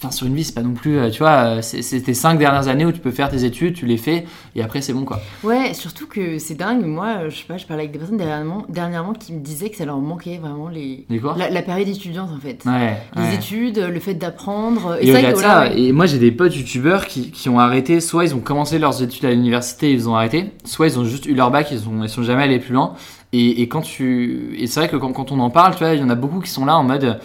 Enfin, 0.00 0.12
sur 0.12 0.28
une 0.28 0.34
vie, 0.36 0.44
c'est 0.44 0.54
pas 0.54 0.62
non 0.62 0.74
plus, 0.74 0.96
euh, 0.96 1.10
tu 1.10 1.18
vois, 1.18 1.56
euh, 1.56 1.60
c'est 1.60 2.00
tes 2.00 2.14
cinq 2.14 2.38
dernières 2.38 2.68
années 2.68 2.86
où 2.86 2.92
tu 2.92 3.00
peux 3.00 3.10
faire 3.10 3.28
tes 3.28 3.42
études, 3.44 3.74
tu 3.74 3.84
les 3.84 3.96
fais, 3.96 4.26
et 4.54 4.62
après 4.62 4.80
c'est 4.80 4.92
bon 4.92 5.04
quoi. 5.04 5.20
Ouais, 5.42 5.74
surtout 5.74 6.06
que 6.06 6.38
c'est 6.38 6.54
dingue. 6.54 6.84
Moi, 6.84 7.06
euh, 7.06 7.30
je 7.30 7.38
sais 7.38 7.44
pas, 7.48 7.56
je 7.56 7.66
parlais 7.66 7.82
avec 7.82 7.92
des 7.92 7.98
personnes 7.98 8.16
dernièrement, 8.16 8.64
dernièrement 8.68 9.12
qui 9.12 9.32
me 9.32 9.40
disaient 9.40 9.70
que 9.70 9.76
ça 9.76 9.84
leur 9.84 9.98
manquait 9.98 10.38
vraiment 10.38 10.68
les... 10.68 11.04
Les 11.10 11.18
quoi? 11.18 11.34
la, 11.36 11.50
la 11.50 11.62
période 11.62 11.88
étudiante 11.88 12.30
en 12.32 12.38
fait. 12.38 12.62
Ouais. 12.64 12.96
Les 13.16 13.22
ouais. 13.22 13.34
études, 13.34 13.78
le 13.78 13.98
fait 13.98 14.14
d'apprendre. 14.14 14.98
Et 15.00 15.06
que, 15.06 15.10
voilà, 15.10 15.34
ça, 15.34 15.60
ouais. 15.62 15.80
et 15.80 15.90
moi 15.90 16.06
j'ai 16.06 16.18
des 16.18 16.30
potes 16.30 16.54
youtubeurs 16.54 17.06
qui, 17.06 17.32
qui 17.32 17.48
ont 17.48 17.58
arrêté, 17.58 18.00
soit 18.00 18.24
ils 18.24 18.36
ont 18.36 18.40
commencé 18.40 18.78
leurs 18.78 19.02
études 19.02 19.24
à 19.24 19.30
l'université 19.30 19.90
et 19.90 19.94
ils 19.94 20.08
ont 20.08 20.14
arrêté, 20.14 20.52
soit 20.62 20.86
ils 20.86 20.96
ont 21.00 21.04
juste 21.04 21.26
eu 21.26 21.34
leur 21.34 21.50
bac, 21.50 21.72
ils, 21.72 21.88
ont, 21.88 22.04
ils 22.04 22.08
sont 22.08 22.22
jamais 22.22 22.44
allés 22.44 22.60
plus 22.60 22.74
loin. 22.74 22.94
Et, 23.32 23.62
et 23.62 23.68
quand 23.68 23.80
tu. 23.82 24.56
Et 24.58 24.68
c'est 24.68 24.78
vrai 24.78 24.88
que 24.88 24.96
quand, 24.96 25.12
quand 25.12 25.32
on 25.32 25.40
en 25.40 25.50
parle, 25.50 25.72
tu 25.74 25.80
vois, 25.80 25.92
il 25.94 26.00
y 26.00 26.04
en 26.04 26.08
a 26.08 26.14
beaucoup 26.14 26.38
qui 26.38 26.50
sont 26.50 26.64
là 26.64 26.78
en 26.78 26.84
mode. 26.84 27.18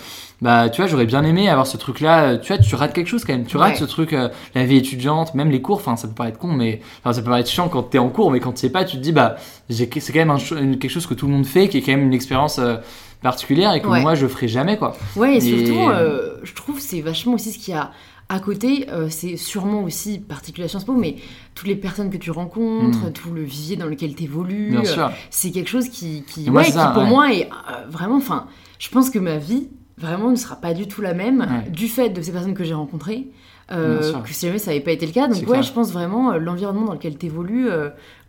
Bah, 0.43 0.69
tu 0.69 0.81
vois, 0.81 0.87
j'aurais 0.89 1.05
bien 1.05 1.23
aimé 1.23 1.47
avoir 1.49 1.65
ce 1.65 1.77
truc-là. 1.77 2.37
Tu 2.37 2.53
vois, 2.53 2.61
tu 2.61 2.75
rates 2.75 2.93
quelque 2.93 3.07
chose 3.07 3.23
quand 3.23 3.33
même. 3.33 3.45
Tu 3.45 3.55
rates 3.57 3.73
Ouais. 3.75 3.79
ce 3.79 3.85
truc, 3.85 4.11
euh, 4.13 4.27
la 4.53 4.65
vie 4.65 4.75
étudiante, 4.77 5.33
même 5.35 5.49
les 5.49 5.61
cours. 5.61 5.77
Enfin, 5.77 5.95
ça 5.95 6.07
peut 6.07 6.13
paraître 6.13 6.37
con, 6.37 6.49
mais. 6.49 6.81
Enfin, 6.99 7.13
ça 7.13 7.21
peut 7.21 7.29
paraître 7.29 7.49
chiant 7.49 7.69
quand 7.69 7.83
t'es 7.83 7.97
en 7.97 8.09
cours, 8.09 8.29
mais 8.29 8.39
quand 8.41 8.51
tu 8.51 8.59
sais 8.59 8.69
pas, 8.69 8.83
tu 8.83 8.97
te 8.97 9.01
dis, 9.01 9.13
bah, 9.13 9.37
c'est 9.69 9.87
quand 9.87 10.15
même 10.15 10.29
un 10.31 10.37
quelque 10.37 10.89
chose 10.89 11.07
que 11.07 11.13
tout 11.13 11.25
le 11.27 11.31
monde 11.33 11.45
fait, 11.45 11.69
qui 11.69 11.77
est 11.77 11.81
quand 11.81 11.93
même 11.93 12.03
une 12.03 12.13
expérience 12.13 12.59
euh, 12.59 12.75
particulière 13.21 13.73
et 13.73 13.81
que 13.81 13.87
Ouais. 13.87 14.01
moi 14.01 14.15
je 14.15 14.27
ferai 14.27 14.47
jamais, 14.49 14.77
quoi. 14.77 14.97
Ouais, 15.15 15.35
et 15.35 15.37
Et- 15.37 15.65
surtout, 15.65 15.79
euh, 15.89 16.35
je 16.43 16.53
trouve 16.53 16.79
c'est 16.79 16.99
vachement 17.01 17.33
aussi 17.35 17.51
ce 17.53 17.57
qu'il 17.57 17.73
y 17.73 17.77
a 17.77 17.91
à 18.27 18.39
côté. 18.39 18.87
euh, 18.91 19.07
c'est 19.09 19.37
sûrement 19.37 19.83
aussi 19.83 20.19
particulier 20.19 20.65
à 20.65 20.67
Sciences 20.67 20.83
Po, 20.83 20.93
mais 20.93 21.15
toutes 21.55 21.67
les 21.67 21.75
personnes 21.77 22.09
que 22.09 22.17
tu 22.17 22.31
rencontres, 22.31 23.07
Mm. 23.07 23.13
tout 23.13 23.31
le 23.31 23.43
vivier 23.43 23.77
dans 23.77 23.85
lequel 23.85 24.13
tu 24.15 24.23
évolues, 24.23 24.77
sûr. 24.85 25.09
c'est 25.29 25.51
quelque 25.51 25.69
chose 25.69 25.87
qui, 25.87 26.23
qui, 26.27 26.49
ouais, 26.49 26.63
pour 26.93 27.03
ouais. 27.03 27.09
moi 27.09 27.33
est 27.33 27.43
euh, 27.45 27.85
vraiment. 27.89 28.17
Enfin, 28.17 28.47
je 28.79 28.89
pense 28.89 29.09
que 29.09 29.19
ma 29.19 29.37
vie 29.37 29.69
vraiment 30.03 30.29
ne 30.29 30.35
sera 30.35 30.55
pas 30.57 30.73
du 30.73 30.87
tout 30.87 31.01
la 31.01 31.13
même 31.13 31.39
Ouais. 31.39 31.69
du 31.71 31.87
fait 31.87 32.09
de 32.09 32.21
ces 32.21 32.31
personnes 32.31 32.53
que 32.53 32.63
j'ai 32.63 32.73
rencontrées. 32.75 33.27
euh, 33.71 34.11
que 34.23 34.29
si 34.33 34.45
jamais 34.45 34.59
ça 34.59 34.71
n'avait 34.71 34.83
pas 34.83 34.91
été 34.91 35.05
le 35.05 35.13
cas. 35.13 35.27
Donc 35.27 35.37
ouais, 35.37 35.45
clair. 35.45 35.63
je 35.63 35.71
pense 35.71 35.91
vraiment 35.93 36.33
euh, 36.33 36.37
l'environnement 36.37 36.83
dans 36.85 36.93
lequel 36.93 37.17
tu 37.17 37.25
évolues 37.27 37.69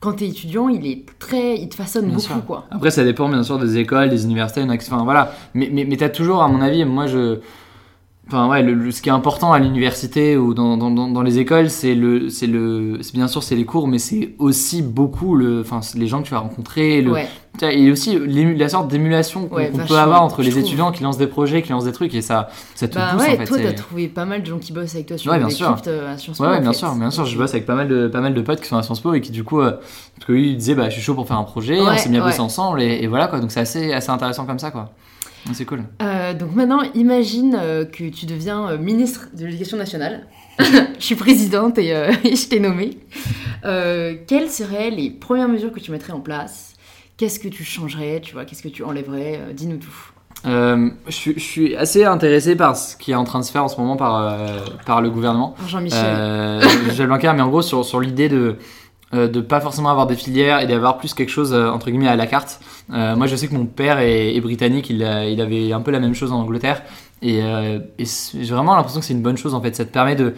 quand 0.01 0.13
tu 0.15 0.25
es 0.25 0.29
étudiant, 0.29 0.69
il 0.69 0.87
est 0.87 1.05
très, 1.19 1.57
il 1.59 1.69
te 1.69 1.75
façonne 1.75 2.05
Bien 2.07 2.15
beaucoup 2.15 2.27
sûr. 2.27 2.45
quoi. 2.47 2.65
Après, 2.71 2.91
ça 2.91 3.03
dépend 3.05 3.29
bien 3.29 3.43
sûr 3.43 3.59
des 3.59 3.77
écoles, 3.79 4.09
des 4.11 4.25
universités, 4.25 4.63
enfin 4.63 5.03
voilà. 5.05 5.33
Mais, 5.55 5.69
mais, 5.73 5.85
mais 5.85 5.97
t'as 5.97 6.09
toujours, 6.09 6.43
à 6.43 6.49
mon 6.49 6.61
avis, 6.61 6.85
moi 6.85 7.07
je. 7.07 7.41
Enfin 8.27 8.49
ouais, 8.49 8.63
le, 8.63 8.73
le- 8.73 8.91
ce 8.91 9.03
qui 9.03 9.11
est 9.11 9.13
important 9.13 9.53
à 9.53 9.59
l'université 9.59 10.39
ou 10.39 10.55
dans, 10.55 10.79
dans, 10.79 11.23
les 11.23 11.39
écoles, 11.39 11.69
c'est 11.69 11.95
le, 11.95 12.31
c'est 12.31 12.47
le, 12.47 12.99
bien 13.13 13.29
sûr 13.29 13.43
c'est 13.43 13.55
les 13.55 13.67
cours, 13.67 13.87
mais 13.87 13.99
c'est 13.99 14.35
aussi 14.39 14.81
beaucoup 14.81 15.37
le, 15.37 15.61
enfin 15.61 15.81
les 15.95 16.07
gens 16.07 16.23
que 16.23 16.29
tu 16.29 16.31
vas 16.33 16.39
rencontrer, 16.41 17.03
le, 17.03 17.13
Ouais. 17.13 17.29
et 17.61 17.91
aussi 17.91 18.19
la 18.19 18.69
sorte 18.71 18.89
d'émulation 18.89 19.47
qu'on 19.47 19.57
Ouais, 19.57 19.71
peut 19.87 19.99
avoir 19.99 20.23
entre 20.23 20.41
les 20.41 20.49
trouve. 20.49 20.63
étudiants 20.63 20.91
qui 20.91 21.03
lancent 21.03 21.19
des 21.19 21.27
projets, 21.27 21.61
qui 21.61 21.71
lancent 21.73 21.85
des 21.85 21.93
trucs, 21.93 22.15
et 22.15 22.23
ça, 22.23 22.49
ça 22.75 22.89
te 22.89 22.95
Bah 22.95 23.11
pousse 23.13 23.25
ouais, 23.27 23.35
en 23.35 23.37
fait. 23.37 23.45
toi 23.45 23.59
t'as 23.63 23.73
trouvé 23.75 24.09
pas 24.09 24.25
mal 24.25 24.41
de 24.43 24.47
gens 24.47 24.59
qui 24.59 24.73
bossent 24.73 24.95
avec 24.95 25.07
toi 25.07 25.19
sur 25.19 25.31
Ouais, 25.31 25.39
bien 25.39 25.51
sûr. 25.51 25.77
euh, 25.87 26.15
à 26.15 26.17
Sciences 26.17 26.39
Po. 26.39 26.45
Ouais, 26.45 26.51
ouais, 26.51 26.57
en 26.57 26.61
bien 26.63 26.73
fait. 26.73 26.79
sûr, 26.79 26.95
bien 26.95 27.11
sûr. 27.11 27.27
Je 27.27 27.37
bosse 27.37 27.51
avec 27.53 27.67
pas 27.67 27.75
mal 27.75 27.89
de, 27.89 28.09
pas 28.09 28.23
mal 28.23 28.33
de 28.33 28.41
potes 28.41 28.63
qui 28.63 28.69
sont 28.69 28.79
à 28.79 28.83
Sciences 28.83 29.01
Po 29.01 29.13
et 29.13 29.21
qui, 29.21 29.33
du 29.33 29.45
coup, 29.45 29.61
euh, 29.61 29.73
parce 30.17 30.27
que 30.27 30.33
lui, 30.33 30.49
il 30.53 30.57
disait, 30.57 30.75
bah, 30.75 30.89
je 30.89 30.95
suis 30.95 31.03
chaud 31.03 31.15
pour 31.15 31.29
faire 31.29 31.37
un 31.39 31.45
projet, 31.45 31.79
on 31.79 31.95
s'est 31.99 32.09
mis 32.09 32.17
à 32.17 32.23
bosser 32.23 32.41
ensemble, 32.41 32.81
et, 32.81 33.03
et 33.03 33.07
voilà, 33.07 33.27
quoi. 33.29 33.39
Donc, 33.41 33.53
c'est 33.53 33.61
assez, 33.61 33.93
assez 33.93 34.09
intéressant 34.11 34.47
comme 34.47 34.59
ça, 34.59 34.71
quoi. 34.71 34.93
Donc, 35.47 35.55
C'est 35.57 35.65
cool. 35.65 35.85
Euh, 36.03 36.33
donc 36.35 36.55
maintenant, 36.55 36.83
imagine 36.95 37.57
euh, 37.61 37.85
que 37.85 38.09
tu 38.09 38.27
deviens 38.27 38.69
euh, 38.69 38.79
ministre 38.79 39.29
de 39.37 39.45
l'Éducation 39.47 39.77
nationale. 39.77 40.27
je 40.59 41.05
suis 41.05 41.15
présidente 41.17 41.79
et, 41.79 41.89
et 42.25 42.37
je 42.37 42.49
t'ai 42.49 42.61
nommée. 42.61 42.99
Quelles 43.63 44.51
seraient 44.51 44.91
les 44.91 45.11
premières 45.11 45.49
mesures 45.49 45.73
que 45.73 45.81
tu 45.81 45.91
mettrais 45.91 46.13
en 46.13 46.21
place? 46.21 46.75
Qu'est-ce 47.17 47.39
que 47.39 47.49
tu 47.49 47.65
changerais 47.65 48.21
Tu 48.23 48.33
vois, 48.35 48.45
qu'est-ce 48.45 48.63
que 48.63 48.69
tu 48.69 48.83
enlèverais? 48.85 49.41
Dis-nous 49.55 49.79
tout. 49.79 50.11
Je, 50.45 50.91
suis- 51.11 51.35
je 51.35 51.39
suis 51.45 51.77
assez 51.77 52.05
intéressé 52.05 52.55
par 52.57 52.77
ce 52.77 52.97
qui 52.97 53.13
est 53.13 53.15
en 53.15 53.25
train 53.25 53.41
de 53.41 53.45
se 53.45 53.51
faire 53.53 53.65
en 53.65 53.69
ce 53.69 53.81
moment 53.81 53.97
par, 53.97 54.37
par 54.85 55.01
le 55.01 55.11
gouvernement. 55.11 55.55
Jean-Michel. 55.67 56.61
Michel 56.87 57.07
Blanquer, 57.07 57.33
mais 57.35 57.43
en 57.43 57.49
gros, 57.49 57.63
sur, 57.63 57.85
sur 57.85 58.01
l'idée 58.01 58.29
de 58.29 58.57
de 59.15 59.41
pas 59.41 59.61
forcément 59.61 59.91
avoir 59.91 60.07
des 60.07 60.17
filières 60.17 60.61
et 60.61 60.67
d'avoir 60.67 60.99
plus 60.99 61.15
quelque 61.15 61.31
chose 61.31 61.53
euh, 61.53 61.69
entre 61.69 61.91
guillemets 61.91 62.09
à 62.09 62.17
la 62.17 62.27
carte. 62.27 62.61
Euh, 62.93 63.17
moi, 63.17 63.27
je 63.27 63.37
sais 63.37 63.49
que 63.49 63.55
mon 63.55 63.67
père 63.67 63.99
est, 63.99 64.41
britannique, 64.41 64.91
il, 64.91 65.03
avait 65.03 65.73
un 65.73 65.81
peu 65.81 65.91
la 65.91 66.01
même 66.01 66.15
chose 66.15 66.33
en 66.33 66.41
Angleterre, 66.41 66.83
et, 67.23 67.41
euh, 67.43 67.79
et 67.99 68.05
j'ai 68.05 68.55
vraiment 68.55 68.77
l'impression 68.77 69.01
que 69.01 69.07
c'est 69.07 69.15
une 69.15 69.23
bonne 69.23 69.37
chose 69.37 69.55
en 69.55 69.61
fait. 69.61 69.75
Ça 69.75 69.85
te 69.85 69.93
permet 69.93 70.17
de 70.17 70.35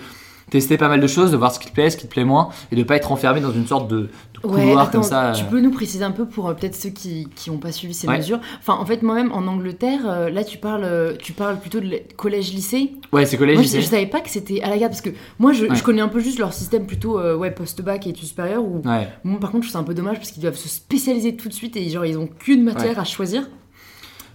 tester 0.51 0.77
pas 0.77 0.89
mal 0.89 1.01
de 1.01 1.07
choses, 1.07 1.33
de 1.33 1.37
voir 1.37 1.53
ce 1.53 1.59
qui 1.59 1.67
te 1.69 1.73
plaît, 1.73 1.91
ce 1.91 1.97
qui 1.97 2.07
te 2.07 2.13
plaît 2.13 2.25
moins, 2.25 2.51
et 2.71 2.77
de 2.77 2.83
pas 2.85 2.97
être 2.97 3.11
enfermé 3.13 3.41
dans 3.41 3.53
une 3.53 3.67
sorte 3.67 3.89
de, 3.91 3.97
de 3.97 4.09
Ouais, 4.49 4.61
couloir 4.63 4.81
attends, 4.83 4.93
comme 4.93 5.03
ça. 5.03 5.33
tu 5.35 5.43
euh. 5.45 5.47
peux 5.51 5.61
nous 5.61 5.71
préciser 5.73 6.05
un 6.05 6.13
peu 6.13 6.25
pour 6.27 6.49
euh, 6.49 6.55
peut-être 6.55 6.75
ceux 6.77 6.91
qui 6.91 7.27
n'ont 7.49 7.59
pas 7.59 7.73
suivi 7.73 7.95
ces 7.95 8.07
Ouais. 8.07 8.19
mesures. 8.19 8.39
Enfin, 8.61 8.75
en 8.75 8.87
fait, 8.87 9.03
moi-même 9.03 9.33
en 9.33 9.47
Angleterre, 9.47 10.01
euh, 10.07 10.31
là, 10.31 10.45
tu 10.45 10.59
parles, 10.59 11.17
tu 11.19 11.33
parles 11.33 11.59
plutôt 11.59 11.81
de 11.81 11.91
collège-lycée. 12.17 12.93
Ouais, 13.13 13.27
c'est 13.27 13.37
collège, 13.37 13.57
Moi, 13.57 13.65
je, 13.65 13.77
je 13.81 13.81
savais 13.87 14.07
pas 14.07 14.21
que 14.21 14.31
c'était 14.31 14.61
à 14.63 14.69
la 14.71 14.79
garde 14.79 14.93
parce 14.93 15.01
que 15.03 15.11
moi, 15.39 15.53
je, 15.53 15.65
Ouais. 15.67 15.75
je 15.75 15.83
connais 15.83 16.03
un 16.03 16.09
peu 16.09 16.21
juste 16.21 16.39
leur 16.39 16.53
système 16.53 16.87
plutôt 16.87 17.19
euh, 17.19 17.35
ouais, 17.37 17.51
post-bac 17.51 18.07
et 18.07 18.11
études 18.11 18.27
supérieures 18.29 18.63
où 18.65 18.83
Ouais. 18.85 19.09
Bon, 19.25 19.37
par 19.37 19.51
contre, 19.51 19.65
je 19.65 19.71
trouve 19.71 19.73
ça 19.73 19.79
un 19.81 19.85
peu 19.87 19.95
dommage 19.95 20.17
parce 20.19 20.31
qu'ils 20.31 20.43
doivent 20.43 20.55
se 20.57 20.69
spécialiser 20.69 21.35
tout 21.37 21.49
de 21.49 21.55
suite 21.55 21.77
et 21.77 21.89
genre 21.89 22.05
ils 22.07 22.19
ont 22.19 22.27
qu'une 22.29 22.63
matière 22.63 22.99
à 22.99 23.05
choisir. 23.05 23.49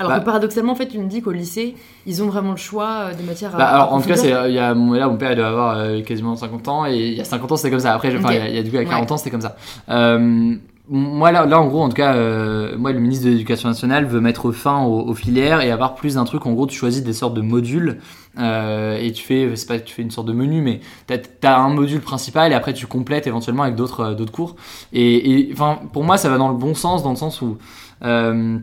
Alors 0.01 0.11
Bah- 0.13 0.19
que 0.19 0.25
paradoxalement, 0.25 0.73
en 0.73 0.75
fait, 0.75 0.87
tu 0.87 0.99
me 0.99 1.07
dis 1.07 1.21
qu'au 1.21 1.31
lycée, 1.31 1.75
ils 2.05 2.21
ont 2.21 2.27
vraiment 2.27 2.51
le 2.51 2.57
choix 2.57 2.89
euh, 3.09 3.13
des 3.13 3.23
matières 3.23 3.55
à. 3.55 3.57
Bah, 3.57 3.65
alors, 3.67 3.89
à 3.89 3.93
en 3.93 4.01
tout 4.01 4.07
cas, 4.09 4.15
il 4.47 4.53
y 4.53 4.57
a, 4.59 4.73
là, 4.73 4.73
mon 4.75 5.17
père, 5.17 5.31
il 5.31 5.35
doit 5.37 5.47
avoir 5.47 5.77
euh, 5.77 6.01
quasiment 6.01 6.35
50 6.35 6.67
ans, 6.67 6.85
et 6.85 6.97
il 6.97 7.13
y 7.13 7.21
a 7.21 7.23
50 7.23 7.51
ans, 7.51 7.55
c'était 7.55 7.69
comme 7.71 7.79
ça. 7.79 7.93
Après, 7.93 8.13
enfin, 8.17 8.31
il 8.31 8.37
y 8.37 8.41
a- 8.41 8.49
il 8.49 8.55
y 8.55 8.59
a 8.59 8.63
du 8.63 8.71
coup, 8.71 8.77
à 8.77 8.83
40 8.83 9.05
Ouais. 9.05 9.11
ans, 9.13 9.17
c'était 9.17 9.29
comme 9.31 9.41
ça. 9.41 9.55
Euh, 9.89 10.55
moi, 10.93 11.31
là, 11.31 11.45
là, 11.45 11.61
en 11.61 11.67
gros, 11.67 11.83
en 11.83 11.87
tout 11.89 11.95
cas, 11.95 12.15
euh, 12.15 12.75
moi, 12.77 12.91
le 12.91 12.99
ministre 12.99 13.25
de 13.25 13.29
l'Éducation 13.31 13.69
nationale 13.69 14.05
veut 14.05 14.19
mettre 14.19 14.51
fin 14.51 14.81
aux, 14.83 15.07
aux 15.07 15.13
filières 15.13 15.61
et 15.61 15.71
avoir 15.71 15.95
plus 15.95 16.15
d'un 16.15 16.25
truc. 16.25 16.45
En 16.45 16.51
gros, 16.51 16.65
tu 16.67 16.75
choisis 16.75 17.01
des 17.03 17.13
sortes 17.13 17.33
de 17.33 17.41
modules, 17.41 17.99
euh, 18.39 18.97
et 18.99 19.11
tu 19.13 19.23
fais, 19.23 19.55
c'est 19.55 19.67
pas 19.67 19.79
tu 19.79 19.93
fais 19.93 20.01
une 20.01 20.11
sorte 20.11 20.27
de 20.27 20.33
menu, 20.33 20.61
mais 20.61 20.81
t'as, 21.07 21.17
as 21.49 21.59
un 21.61 21.69
module 21.69 22.01
principal, 22.01 22.51
et 22.51 22.55
après, 22.55 22.73
tu 22.73 22.87
complètes 22.87 23.25
éventuellement 23.27 23.63
avec 23.63 23.75
d'autres, 23.75 24.13
d'autres 24.15 24.31
cours. 24.33 24.55
Et, 24.91 25.31
et, 25.49 25.49
enfin, 25.53 25.79
pour 25.93 26.03
moi, 26.03 26.17
ça 26.17 26.27
va 26.29 26.37
dans 26.37 26.49
le 26.49 26.55
bon 26.57 26.73
sens, 26.73 27.03
dans 27.03 27.11
le 27.11 27.15
sens 27.15 27.41
où, 27.41 27.57
euh, 28.03 28.57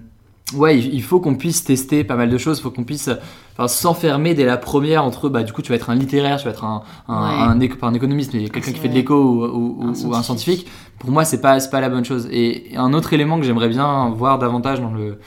Ouais, 0.55 0.79
il 0.79 1.03
faut 1.03 1.21
qu'on 1.21 1.35
puisse 1.35 1.63
tester 1.63 2.05
pas 2.05 2.17
mal 2.17 2.31
de 2.31 2.39
choses, 2.39 2.59
il 2.59 2.63
faut 2.63 2.71
qu'on 2.71 2.85
puisse 2.85 3.11
enfin, 3.53 3.69
s'enfermer 3.69 4.33
dès 4.35 4.47
la 4.47 4.57
première 4.57 5.05
entre, 5.05 5.29
bah, 5.29 5.43
du 5.43 5.53
coup, 5.53 5.61
tu 5.61 5.69
vas 5.69 5.75
être 5.77 5.91
un 5.91 5.95
littéraire, 5.95 6.39
tu 6.39 6.45
vas 6.47 6.53
être 6.53 6.65
un, 6.65 6.83
un, 7.07 7.51
Ouais. 7.59 7.71
un 7.83 7.93
économiste, 7.95 8.33
mais 8.33 8.49
quelqu'un 8.49 8.73
qui 8.73 8.79
fait 8.81 8.89
de 8.89 8.95
l'éco 8.95 9.15
ou, 9.15 9.45
ou- 9.45 9.83
Un 9.83 9.93
ou 10.09 10.15
un 10.15 10.23
scientifique. 10.23 10.67
Pour 10.99 11.11
moi, 11.11 11.27
c'est 11.27 11.43
pas, 11.43 11.59
pas 11.71 11.81
la 11.83 11.91
bonne 11.91 12.05
chose. 12.07 12.29
Et 12.33 12.71
un 12.77 12.95
autre 12.95 13.13
élément 13.13 13.39
que 13.39 13.45
j'aimerais 13.45 13.69
bien 13.69 14.09
voir 14.17 14.39
davantage 14.39 14.81
dans 14.81 14.91
le, 14.91 15.19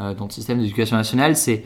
euh, 0.00 0.14
dans 0.14 0.26
le 0.26 0.30
système 0.30 0.60
d'éducation 0.60 0.96
nationale, 0.96 1.34
c'est 1.36 1.64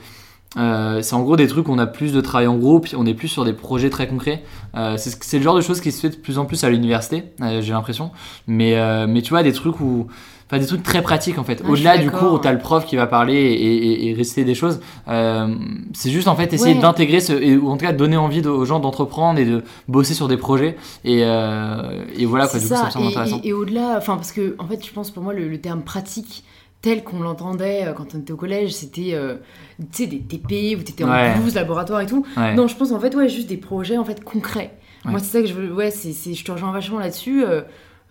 euh, 0.59 1.01
c'est 1.01 1.15
en 1.15 1.23
gros 1.23 1.37
des 1.37 1.47
trucs 1.47 1.69
où 1.69 1.73
on 1.73 1.79
a 1.79 1.87
plus 1.87 2.13
de 2.13 2.21
travail 2.21 2.47
en 2.47 2.57
groupe, 2.59 2.87
on 2.97 3.07
est 3.07 3.15
plus 3.15 3.29
sur 3.29 3.45
des 3.45 3.55
projets 3.55 3.89
très 3.91 4.07
concrets. 4.07 4.43
Euh, 4.77 4.97
c'est 4.99 5.39
le 5.39 5.43
genre 5.43 5.57
de 5.57 5.63
choses 5.63 5.81
qui 5.83 5.93
se 5.93 6.01
fait 6.01 6.11
de 6.11 6.17
plus 6.21 6.39
en 6.39 6.45
plus 6.47 6.63
à 6.65 6.69
l'université, 6.71 7.25
euh, 7.43 7.61
j'ai 7.63 7.73
l'impression. 7.73 8.11
Mais, 8.47 8.75
mais 9.07 9.21
tu 9.23 9.31
vois, 9.31 9.43
des 9.43 9.53
trucs 9.53 9.81
où. 9.81 10.07
Enfin, 10.53 10.61
des 10.61 10.67
trucs 10.67 10.83
très 10.83 11.01
pratiques 11.01 11.39
en 11.39 11.45
fait. 11.45 11.63
Ouais, 11.63 11.71
Au-delà 11.71 11.97
du 11.97 12.11
cours 12.11 12.35
où 12.35 12.39
t'as 12.39 12.53
le 12.53 12.59
prof 12.59 12.85
qui 12.85 12.95
va 12.97 13.07
parler 13.07 13.35
et, 13.37 13.53
et, 13.55 14.09
et 14.11 14.13
réciter 14.15 14.45
des 14.45 14.55
choses, 14.55 14.81
euh, 15.09 15.55
c'est 15.95 16.11
juste 16.11 16.29
en 16.29 16.37
fait 16.37 16.53
essayer 16.53 16.75
Ouais. 16.75 16.81
d'intégrer 16.83 17.21
ce, 17.21 17.33
et- 17.33 17.57
ou 17.57 17.71
en 17.71 17.79
tout 17.79 17.87
cas 17.87 17.93
donner 17.95 18.19
envie 18.19 18.43
de- 18.43 18.51
aux 18.51 18.67
gens 18.67 18.79
d'entreprendre 18.79 19.39
et 19.41 19.47
de 19.47 19.63
bosser 19.89 20.13
sur 20.13 20.29
des 20.29 20.37
projets. 20.37 20.77
Et, 21.05 21.21
euh, 21.25 22.03
et 22.19 22.27
voilà 22.27 22.47
quoi, 22.49 22.59
du 22.59 22.67
coup 22.67 22.75
ça 22.75 22.81
me 22.81 22.85
ça. 22.85 22.91
semble 22.91 23.07
Et, 23.07 23.09
intéressant. 23.09 23.41
et- 23.43 23.53
au-delà, 23.55 23.95
enfin, 23.97 24.17
parce 24.17 24.31
que, 24.33 24.55
en 24.59 24.67
fait, 24.67 24.85
je 24.87 24.93
pense 24.93 25.11
pour 25.11 25.23
moi, 25.23 25.33
le, 25.33 25.49
le 25.49 25.59
terme 25.59 25.81
pratique 25.81 26.45
tel 26.83 27.03
qu'on 27.03 27.21
l'entendait 27.21 27.87
euh, 27.87 27.93
quand 27.95 28.15
on 28.15 28.19
était 28.19 28.33
au 28.33 28.37
collège, 28.37 28.73
c'était, 28.75 29.13
euh, 29.15 29.37
tu 29.79 30.03
sais, 30.03 30.07
des 30.07 30.19
TP 30.21 30.77
où 30.79 30.83
t'étais 30.83 31.05
Ouais. 31.05 31.33
en 31.35 31.39
blouse, 31.41 31.55
laboratoire 31.55 32.03
et 32.03 32.07
tout. 32.07 32.27
Ouais. 32.37 32.55
Non, 32.55 32.67
je 32.69 32.77
pense 32.77 32.93
en 32.93 33.01
fait, 33.01 33.15
ouais, 33.15 33.31
juste 33.31 33.49
des 33.49 33.57
projets 33.57 33.97
en 33.97 34.05
fait 34.05 34.23
concrets. 34.23 34.77
Ouais. 35.07 35.13
Moi, 35.13 35.21
c'est 35.21 35.33
ça 35.39 35.41
que 35.41 35.47
je 35.47 35.55
veux. 35.55 35.73
Ouais, 35.73 35.91
c'est- 35.91 36.35
je 36.35 36.45
te 36.45 36.53
rejoins 36.53 36.73
vachement 36.73 36.99
là-dessus. 36.99 37.43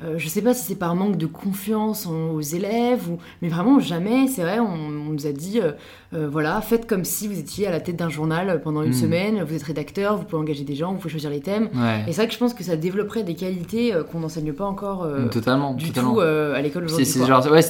Euh, 0.03 0.15
je 0.17 0.27
sais 0.27 0.41
pas 0.41 0.53
si 0.53 0.63
c'est 0.65 0.75
par 0.75 0.95
manque 0.95 1.15
de 1.17 1.25
confiance 1.27 2.07
en- 2.07 2.31
aux 2.31 2.41
élèves, 2.41 3.09
ou... 3.09 3.17
mais 3.41 3.49
vraiment 3.49 3.79
jamais, 3.79 4.27
c'est 4.27 4.41
vrai, 4.41 4.59
on, 4.59 4.65
on 4.65 5.11
nous 5.13 5.27
a 5.27 5.31
dit, 5.31 5.59
euh, 5.59 5.71
euh, 6.13 6.27
voilà, 6.31 6.59
faites 6.61 6.87
comme 6.87 7.05
si 7.05 7.27
vous 7.27 7.37
étiez 7.37 7.67
à 7.67 7.71
la 7.71 7.79
tête 7.79 7.95
d'un 7.97 8.09
journal 8.09 8.61
pendant 8.63 8.81
une 8.83 8.89
Mm. 8.89 8.93
semaine, 8.93 9.43
vous 9.43 9.55
êtes 9.55 9.63
rédacteur, 9.63 10.17
vous 10.17 10.23
pouvez 10.23 10.41
engager 10.41 10.63
des 10.63 10.75
gens, 10.75 10.91
vous 10.93 10.97
pouvez 10.97 11.11
choisir 11.11 11.29
les 11.29 11.39
thèmes. 11.41 11.69
Ouais. 11.75 12.01
Et 12.07 12.13
c'est 12.13 12.21
vrai 12.21 12.27
que 12.27 12.33
je 12.33 12.39
pense 12.39 12.53
que 12.53 12.63
ça 12.63 12.75
développerait 12.75 13.23
des 13.23 13.35
qualités 13.35 13.93
euh, 13.93 14.03
qu'on 14.03 14.19
n'enseigne 14.21 14.53
pas 14.53 14.65
encore 14.65 15.07
totalement, 15.31 15.73
du 15.73 15.87
totalement. 15.87 16.15
tout 16.15 16.19
à 16.21 16.61
l'école 16.61 16.85
aujourd'hui. 16.85 17.05
c'est 17.05 17.19
ouais, 17.51 17.61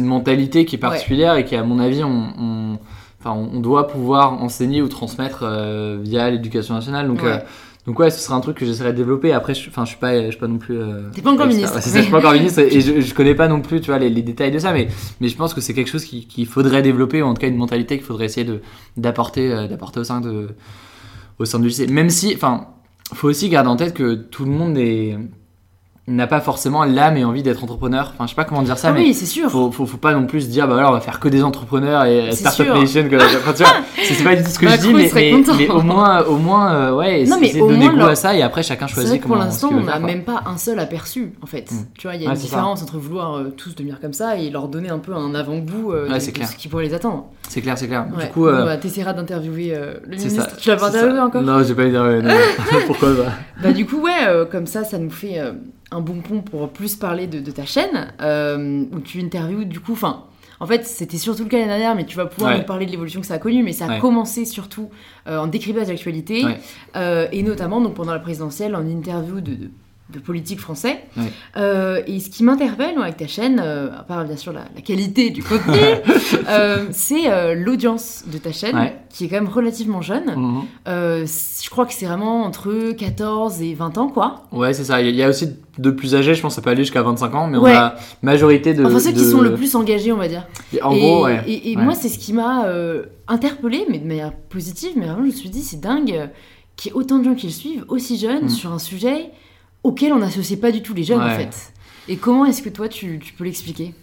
une 0.00 0.06
mentalité 0.06 0.64
qui 0.64 0.76
est 0.76 0.78
particulière 0.78 1.36
et 1.36 1.44
qui, 1.44 1.56
à 1.56 1.62
mon 1.64 1.78
avis, 1.78 2.04
on, 2.04 2.28
on- 2.38 2.78
enfin, 3.20 3.32
on 3.32 3.56
on 3.56 3.60
doit 3.60 3.88
pouvoir 3.88 4.34
enseigner 4.42 4.82
ou 4.82 4.88
transmettre 4.88 5.44
via 6.02 6.30
l'éducation 6.30 6.74
nationale. 6.74 7.08
Donc, 7.08 7.20
donc 7.88 7.98
ouais, 7.98 8.10
ce 8.10 8.20
serait 8.20 8.34
un 8.34 8.40
truc 8.40 8.56
que 8.58 8.64
j'essaierais 8.66 8.92
de 8.92 8.98
développer. 8.98 9.32
Après, 9.32 9.54
je, 9.54 9.68
enfin, 9.68 9.84
je 9.84 9.88
suis 9.90 9.98
pas, 9.98 10.26
je 10.26 10.30
suis 10.30 10.38
pas 10.38 10.46
non 10.46 10.58
plus. 10.58 10.76
euh, 10.78 11.08
T'es 11.12 11.22
pas 11.22 11.32
encore 11.32 11.46
ministre. 11.46 11.74
Ouais, 11.74 11.80
c'est 11.80 11.88
ça, 11.90 11.96
je 11.98 12.02
suis 12.02 12.12
pas 12.12 12.18
encore 12.18 12.32
ministre 12.40 12.60
et 12.60 12.80
je, 12.80 13.00
je 13.00 13.14
connais 13.14 13.34
pas 13.34 13.48
non 13.48 13.60
plus, 13.62 13.80
tu 13.80 13.86
vois, 13.90 13.98
les, 13.98 14.10
les 14.10 14.22
détails 14.22 14.50
de 14.52 14.58
ça. 14.58 14.72
Mais, 14.72 14.88
mais 15.20 15.28
je 15.28 15.36
pense 15.36 15.54
que 15.54 15.60
c'est 15.60 15.72
quelque 15.74 15.88
chose 15.90 16.04
qui- 16.04 16.26
qu'il 16.26 16.46
faudrait 16.46 16.82
développer, 16.82 17.22
ou 17.22 17.26
en 17.26 17.34
tout 17.34 17.40
cas 17.40 17.48
une 17.48 17.56
mentalité 17.56 17.96
qu'il 17.96 18.06
faudrait 18.06 18.26
essayer 18.26 18.44
de 18.46 18.60
d'apporter, 18.98 19.50
euh, 19.50 19.66
d'apporter 19.66 20.00
au 20.00 20.04
sein 20.04 20.20
de, 20.20 20.48
au 21.38 21.44
sein 21.46 21.58
du 21.58 21.68
lycée. 21.68 21.86
Même 21.86 22.10
si, 22.10 22.32
enfin, 22.34 22.66
faut 23.14 23.28
aussi 23.28 23.48
garder 23.48 23.70
en 23.70 23.76
tête 23.76 23.94
que 23.94 24.14
tout 24.14 24.44
le 24.44 24.50
monde 24.50 24.76
est 24.76 25.16
n'a 26.08 26.26
pas 26.26 26.40
forcément 26.40 26.84
l'âme 26.84 27.16
et 27.16 27.24
envie 27.24 27.42
d'être 27.42 27.62
entrepreneur. 27.62 28.10
Enfin, 28.14 28.24
je 28.24 28.30
sais 28.30 28.34
pas 28.36 28.44
comment 28.44 28.62
dire 28.62 28.78
ça, 28.78 28.88
Ah 28.88 28.92
mais 28.92 29.00
oui, 29.00 29.14
c'est 29.14 29.26
sûr. 29.26 29.50
faut, 29.50 29.70
faut, 29.70 29.86
faut 29.86 29.96
pas 29.98 30.12
non 30.14 30.26
plus 30.26 30.42
se 30.42 30.46
dire 30.48 30.66
bah 30.66 30.74
voilà 30.74 30.88
on 30.90 30.92
va 30.94 31.00
faire 31.00 31.20
que 31.20 31.28
des 31.28 31.42
entrepreneurs 31.44 32.04
et 32.04 32.32
startup 32.32 32.66
nation 32.74 33.08
enfin, 33.12 33.52
tu 33.52 33.62
vois 33.62 33.72
c'est 34.04 34.24
pas 34.24 34.34
du 34.36 34.42
tout 34.42 34.50
ce 34.50 34.58
que 34.58 34.68
je 34.68 34.76
dis 34.78 34.94
mais, 34.94 35.10
mais, 35.14 35.42
mais 35.58 35.68
au 35.68 35.82
moins 35.82 36.22
au 36.24 36.36
moins 36.36 36.72
euh, 36.72 36.94
ouais 36.94 37.24
Non, 37.24 37.36
mais 37.40 37.60
au 37.60 37.68
donner 37.68 37.90
moins, 37.90 38.04
goût 38.04 38.10
à 38.10 38.14
ça 38.14 38.34
et 38.34 38.42
après 38.42 38.62
chacun 38.62 38.86
choisit 38.86 39.20
pour 39.20 39.30
comment 39.30 39.42
ce 39.42 39.46
l'instant, 39.46 39.70
on 39.72 39.80
n'a 39.84 39.98
même 39.98 40.24
pas 40.24 40.42
un 40.46 40.56
seul 40.56 40.78
aperçu, 40.78 41.32
en 41.42 41.46
fait. 41.46 41.70
Mm. 41.70 41.76
Tu 41.98 42.06
vois, 42.06 42.16
il 42.16 42.22
y 42.22 42.24
a 42.24 42.28
Ouais, 42.28 42.34
une 42.34 42.40
ça. 42.40 42.44
différence 42.46 42.82
entre 42.82 42.98
vouloir 42.98 43.34
euh, 43.36 43.54
tous 43.56 43.74
devenir 43.74 44.00
comme 44.00 44.12
ça 44.12 44.36
et 44.36 44.50
leur 44.50 44.68
donner 44.68 44.88
un 44.88 44.98
peu 44.98 45.14
un 45.14 45.34
avant-goût 45.34 45.92
euh, 45.92 46.08
Ouais, 46.08 46.14
de, 46.18 46.20
ce 46.20 46.56
qui 46.56 46.68
pourrait 46.68 46.84
les 46.84 46.94
attendre. 46.94 47.26
c'est 47.48 47.60
clair 47.60 47.76
c'est 47.76 47.86
clair 47.86 48.06
Ouais. 48.16 48.24
du 48.26 48.30
coup 48.32 48.44
bah, 48.46 48.76
t'essaieras 48.76 49.12
d'interviewer 49.12 49.74
le 50.06 50.16
ministre. 50.16 50.42
ça 50.48 50.56
Tu 50.58 50.68
l'as 50.70 50.76
pas 50.76 50.88
interviewé 50.88 51.20
encore 51.20 51.42
non 51.42 51.62
j'ai 51.62 51.74
pas 51.74 51.82
interviewé 51.84 52.22
pourquoi 52.86 53.08
pas? 53.14 53.32
Bah 53.62 53.72
du 53.72 53.86
coup, 53.86 54.00
ouais, 54.00 54.46
comme 54.50 54.66
ça, 54.66 54.84
ça 54.84 54.98
nous 54.98 55.10
fait 55.10 55.40
un 55.90 56.00
bon 56.00 56.20
pont 56.20 56.42
pour 56.42 56.68
plus 56.70 56.96
parler 56.96 57.26
de, 57.26 57.40
de 57.40 57.50
ta 57.50 57.64
chaîne, 57.64 58.12
euh, 58.20 58.84
où 58.92 59.00
tu 59.00 59.20
interviews 59.20 59.64
du 59.64 59.80
coup, 59.80 59.92
enfin, 59.92 60.24
en 60.60 60.66
fait, 60.66 60.84
c'était 60.86 61.18
surtout 61.18 61.44
le 61.44 61.48
cas 61.48 61.56
l'année 61.58 61.68
dernière, 61.68 61.94
mais 61.94 62.04
tu 62.04 62.16
vas 62.16 62.26
pouvoir 62.26 62.52
Ouais. 62.52 62.58
nous 62.58 62.64
parler 62.64 62.84
de 62.84 62.90
l'évolution 62.90 63.20
que 63.20 63.26
ça 63.26 63.34
a 63.34 63.38
connue, 63.38 63.62
mais 63.62 63.72
ça 63.72 63.86
a 63.86 63.88
Ouais. 63.90 63.98
commencé 63.98 64.44
surtout 64.44 64.90
euh, 65.28 65.38
en 65.38 65.46
décryptage 65.46 65.86
d'actualité, 65.86 66.44
Ouais. 66.44 66.58
euh, 66.96 67.28
et 67.32 67.42
notamment 67.42 67.80
donc 67.80 67.94
pendant 67.94 68.12
la 68.12 68.18
présidentielle, 68.18 68.74
en 68.76 68.86
interview 68.86 69.40
de, 69.40 69.54
de, 69.54 69.70
de 70.10 70.18
politiques 70.20 70.60
français. 70.60 71.00
Ouais. 71.18 71.24
Euh, 71.58 72.00
et 72.06 72.18
ce 72.20 72.30
qui 72.30 72.42
m'interpelle 72.42 72.96
avec 72.98 73.18
ta 73.18 73.26
chaîne, 73.26 73.60
euh, 73.62 73.90
à 73.94 74.04
part 74.04 74.24
bien 74.24 74.36
sûr 74.36 74.52
la, 74.54 74.62
la 74.74 74.80
qualité 74.80 75.28
du 75.28 75.42
contenu, 75.42 75.74
euh, 76.48 76.86
c'est 76.92 77.54
l'audience 77.54 78.24
de 78.26 78.38
ta 78.38 78.50
chaîne, 78.52 78.74
Ouais. 78.76 78.96
qui 79.10 79.26
est 79.26 79.28
quand 79.28 79.36
même 79.36 79.48
relativement 79.48 80.00
jeune. 80.00 80.34
Mhm. 80.34 80.62
Je 80.86 81.70
crois 81.70 81.84
que 81.84 81.92
c'est 81.92 82.06
vraiment 82.06 82.44
entre 82.44 82.92
14 82.92 83.60
et 83.60 83.74
20 83.74 83.98
ans, 83.98 84.08
quoi. 84.08 84.46
ouais 84.52 84.72
c'est 84.72 84.84
ça 84.84 85.02
il 85.02 85.14
y 85.14 85.22
a- 85.22 85.28
aussi 85.28 85.50
de 85.78 85.90
plus 85.90 86.14
âgés 86.14 86.34
je 86.34 86.40
pense 86.42 86.52
que 86.52 86.56
ça 86.56 86.62
peut 86.62 86.70
aller 86.70 86.82
jusqu'à 86.82 87.02
25 87.02 87.34
ans 87.34 87.46
mais 87.46 87.58
Ouais. 87.58 87.72
on 87.72 87.76
a 87.76 87.94
majorité 88.22 88.72
de 88.74 88.84
Enfin, 88.84 88.98
ceux 88.98 89.12
qui 89.12 89.24
sont 89.24 89.40
le 89.42 89.54
plus 89.54 89.74
engagés, 89.76 90.10
on 90.12 90.16
va 90.16 90.28
dire. 90.28 90.46
en 90.82 90.92
et 90.92 90.98
gros 91.00 91.24
ouais 91.26 91.42
et, 91.46 91.76
moi, 91.76 91.94
c'est 91.94 92.08
ce 92.08 92.18
qui 92.18 92.32
m'a 92.32 92.66
interpellée, 93.28 93.84
mais 93.90 93.98
de 93.98 94.06
manière 94.06 94.32
positive. 94.32 94.92
Mais 94.96 95.04
vraiment, 95.06 95.20
je 95.22 95.26
me 95.26 95.30
suis 95.32 95.50
dit, 95.50 95.62
c'est 95.62 95.80
dingue 95.80 96.30
qu'il 96.76 96.90
y 96.92 96.94
ait 96.94 96.96
autant 96.96 97.18
de 97.18 97.24
gens 97.24 97.34
qui 97.34 97.46
le 97.46 97.52
suivent, 97.52 97.84
aussi 97.88 98.16
jeunes, 98.18 98.44
Mm. 98.46 98.48
sur 98.48 98.72
un 98.72 98.78
sujet 98.78 99.30
auquel 99.82 100.12
on 100.12 100.18
n'associe 100.18 100.58
pas 100.58 100.72
du 100.72 100.82
tout 100.82 100.94
les 100.94 101.04
jeunes, 101.04 101.22
en 101.22 101.30
fait. 101.30 101.72
Et 102.08 102.16
comment 102.16 102.44
est-ce 102.46 102.62
que 102.62 102.70
toi, 102.70 102.88
tu, 102.88 103.18
tu 103.18 103.32
peux 103.34 103.44
l'expliquer? 103.44 103.94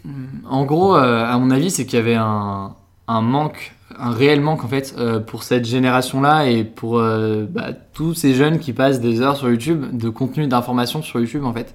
En 0.47 0.63
gros, 0.65 0.95
euh, 0.95 1.25
à 1.25 1.37
mon 1.39 1.49
avis, 1.49 1.71
c'est 1.71 1.85
qu'il 1.85 1.97
y 1.97 2.01
avait 2.01 2.13
un, 2.15 2.75
un 3.07 3.21
manque, 3.21 3.73
un 3.97 4.11
réel 4.11 4.41
manque 4.41 4.63
en 4.63 4.67
fait, 4.67 4.93
euh, 4.99 5.19
pour 5.19 5.41
cette 5.41 5.65
génération-là 5.65 6.45
et 6.47 6.63
pour 6.63 6.99
euh, 6.99 7.45
bah, 7.49 7.69
tous 7.93 8.13
ces 8.13 8.35
jeunes 8.35 8.59
qui 8.59 8.73
passent 8.73 8.99
des 8.99 9.21
heures 9.21 9.37
sur 9.37 9.49
YouTube 9.49 9.85
de 9.97 10.09
contenu 10.09 10.45
d'information 10.47 11.01
sur 11.01 11.19
YouTube 11.19 11.45
en 11.45 11.53
fait. 11.53 11.73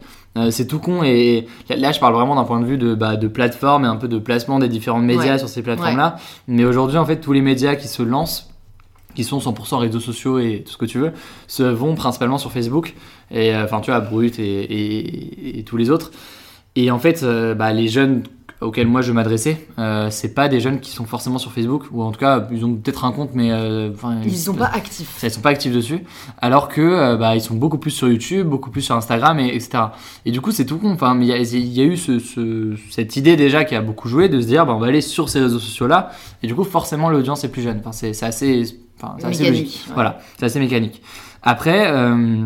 C'est 0.50 0.68
tout 0.68 0.78
con 0.78 1.02
et 1.02 1.48
là, 1.68 1.90
je 1.90 1.98
parle 1.98 2.14
vraiment 2.14 2.36
d'un 2.36 2.44
point 2.44 2.60
de 2.60 2.64
vue 2.64 2.78
de, 2.78 2.94
bah, 2.94 3.16
de 3.16 3.26
plateforme 3.26 3.84
et 3.84 3.88
un 3.88 3.96
peu 3.96 4.06
de 4.06 4.18
placement 4.20 4.60
des 4.60 4.68
différents 4.68 5.00
médias 5.00 5.32
Ouais. 5.32 5.38
sur 5.38 5.48
ces 5.48 5.60
plateformes-là. 5.62 6.16
Mais 6.46 6.64
aujourd'hui, 6.64 6.98
en 6.98 7.04
fait, 7.04 7.16
tous 7.16 7.32
les 7.32 7.40
médias 7.42 7.74
qui 7.74 7.88
se 7.88 8.04
lancent 8.04 8.49
qui 9.14 9.24
sont 9.24 9.38
100% 9.38 9.76
réseaux 9.78 10.00
sociaux 10.00 10.38
et 10.38 10.62
tout 10.64 10.72
ce 10.72 10.76
que 10.78 10.86
tu 10.86 10.98
veux, 10.98 11.12
se 11.46 11.62
vont 11.62 11.94
principalement 11.94 12.38
sur 12.38 12.52
Facebook, 12.52 12.94
et 13.30 13.54
euh, 13.54 13.64
enfin 13.64 13.80
tu 13.80 13.90
vois, 13.90 14.00
Brut 14.00 14.38
et, 14.38 14.42
et- 14.44 15.58
et 15.58 15.64
tous 15.64 15.76
les 15.76 15.90
autres. 15.90 16.10
Et 16.76 16.90
en 16.90 16.98
fait, 16.98 17.22
euh, 17.22 17.54
bah, 17.54 17.72
les 17.72 17.88
jeunes 17.88 18.22
auxquels 18.60 18.86
moi 18.86 19.00
je 19.00 19.10
m'adressais, 19.12 19.66
euh, 19.78 20.08
c'est 20.10 20.34
pas 20.34 20.46
des 20.48 20.60
jeunes 20.60 20.80
qui 20.80 20.90
sont 20.90 21.06
forcément 21.06 21.38
sur 21.38 21.50
Facebook, 21.50 21.84
ou 21.92 22.02
en 22.02 22.12
tout 22.12 22.20
cas, 22.20 22.46
ils 22.52 22.62
ont 22.62 22.74
peut-être 22.74 23.06
un 23.06 23.10
compte, 23.12 23.30
mais 23.32 23.50
euh, 23.52 23.88
Ils 24.22 24.36
sont 24.36 24.52
pas 24.52 24.66
actifs. 24.66 25.18
ils 25.22 25.30
sont 25.30 25.40
pas 25.40 25.48
actifs 25.48 25.72
dessus, 25.72 26.00
alors 26.42 26.68
que 26.68 26.82
euh, 26.82 27.16
bah, 27.16 27.34
ils 27.34 27.40
sont 27.40 27.54
beaucoup 27.54 27.78
plus 27.78 27.90
sur 27.90 28.06
YouTube, 28.08 28.46
beaucoup 28.46 28.68
plus 28.70 28.82
sur 28.82 28.94
Instagram, 28.94 29.40
et, 29.40 29.46
etc. 29.48 29.84
Et 30.26 30.30
du 30.30 30.42
coup, 30.42 30.50
c'est 30.52 30.66
tout 30.66 30.76
con. 30.76 30.92
Enfin, 30.92 31.14
mais 31.14 31.24
il 31.24 31.28
y 31.28 31.32
a, 31.32 31.38
il 31.38 31.72
y 31.72 31.80
a 31.80 31.84
eu 31.84 31.96
ce, 31.96 32.18
ce- 32.18 32.76
cette 32.90 33.16
idée 33.16 33.34
déjà 33.36 33.64
qui 33.64 33.74
a 33.74 33.80
beaucoup 33.80 34.08
joué 34.08 34.28
de 34.28 34.38
se 34.42 34.46
dire, 34.46 34.66
bah, 34.66 34.74
on 34.74 34.78
va 34.78 34.88
aller 34.88 35.00
sur 35.00 35.30
ces 35.30 35.40
réseaux 35.40 35.58
sociaux-là, 35.58 36.10
et 36.42 36.46
du 36.46 36.54
coup, 36.54 36.64
forcément, 36.64 37.08
l'audience 37.08 37.42
est 37.44 37.48
plus 37.50 37.62
jeune. 37.62 37.78
Enfin, 37.80 37.92
c'est 37.92 38.22
assez, 38.22 38.64
enfin, 39.02 39.16
c'est 39.18 39.26
assez 39.26 39.46
logique. 39.48 39.84
ouais. 39.88 39.94
Voilà, 39.94 40.18
c'est 40.38 40.46
assez 40.46 40.60
mécanique. 40.60 41.02
Après, 41.42 41.90
euh, 41.90 42.44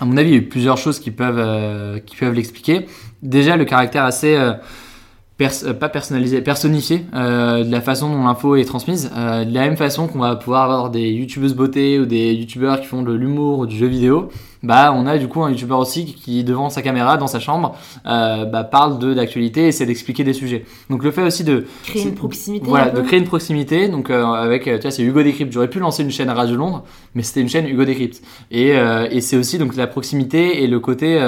à 0.00 0.04
mon 0.04 0.16
avis, 0.16 0.30
il 0.30 0.32
y 0.32 0.36
a 0.36 0.40
eu 0.40 0.48
plusieurs 0.48 0.78
choses 0.78 0.98
qui 0.98 1.10
peuvent, 1.10 1.38
euh, 1.38 1.98
qui 1.98 2.16
peuvent 2.16 2.34
l'expliquer. 2.34 2.86
Déjà, 3.22 3.56
le 3.56 3.64
caractère 3.64 4.04
assez 4.04 4.34
euh, 4.34 4.54
pers- 5.40 5.64
euh, 5.64 5.72
pas 5.72 5.88
personnalisé, 5.88 6.42
personnifié 6.42 7.06
euh, 7.14 7.64
de 7.64 7.70
la 7.72 7.80
façon 7.80 8.10
dont 8.10 8.24
l'info 8.24 8.56
est 8.56 8.64
transmise. 8.64 9.10
Euh, 9.16 9.44
de 9.44 9.54
la 9.54 9.62
même 9.62 9.76
façon 9.76 10.06
qu'on 10.06 10.18
va 10.18 10.36
pouvoir 10.36 10.64
avoir 10.64 10.90
des 10.90 11.08
youtubeuses 11.10 11.54
beauté 11.54 11.98
ou 11.98 12.04
des 12.06 12.34
youtubeurs 12.34 12.80
qui 12.80 12.86
font 12.86 13.02
de 13.02 13.12
l'humour 13.12 13.60
ou 13.60 13.66
du 13.66 13.76
jeu 13.76 13.86
vidéo, 13.86 14.28
bah 14.62 14.92
on 14.94 15.06
a 15.06 15.16
du 15.16 15.26
coup 15.26 15.42
un 15.42 15.48
youtubeur 15.50 15.78
aussi 15.78 16.04
qui 16.04 16.44
devant 16.44 16.68
sa 16.68 16.82
caméra 16.82 17.16
dans 17.16 17.26
sa 17.26 17.40
chambre 17.40 17.74
euh, 18.06 18.44
bah, 18.44 18.62
parle 18.62 18.98
de 18.98 19.14
d'actualité 19.14 19.62
et 19.62 19.68
essaie 19.68 19.86
d'expliquer 19.86 20.22
des 20.22 20.34
sujets. 20.34 20.66
Donc 20.90 21.02
le 21.02 21.10
fait 21.10 21.22
aussi 21.22 21.44
de 21.44 21.64
Créer 21.84 22.02
une 22.02 22.14
proximité. 22.14 22.66
voilà, 22.68 22.90
de 22.90 23.00
créer 23.00 23.18
une 23.18 23.24
proximité. 23.26 23.88
Donc 23.88 24.10
euh, 24.10 24.24
avec, 24.26 24.64
tu 24.64 24.78
vois, 24.78 24.90
c'est 24.90 25.02
Hugo 25.02 25.22
Décrypte. 25.22 25.52
J'aurais 25.52 25.70
pu 25.70 25.78
lancer 25.78 26.02
une 26.02 26.10
chaîne 26.10 26.28
à 26.28 26.34
Radio 26.34 26.56
Londres, 26.56 26.84
mais 27.14 27.22
c'était 27.22 27.40
une 27.40 27.48
chaîne 27.48 27.66
Hugo 27.66 27.84
Décrypte. 27.86 28.20
Et, 28.50 28.76
euh, 28.76 29.08
et 29.10 29.22
c'est 29.22 29.38
aussi 29.38 29.56
donc 29.56 29.74
la 29.76 29.86
proximité 29.86 30.62
et 30.62 30.66
le 30.66 30.78
côté 30.78 31.18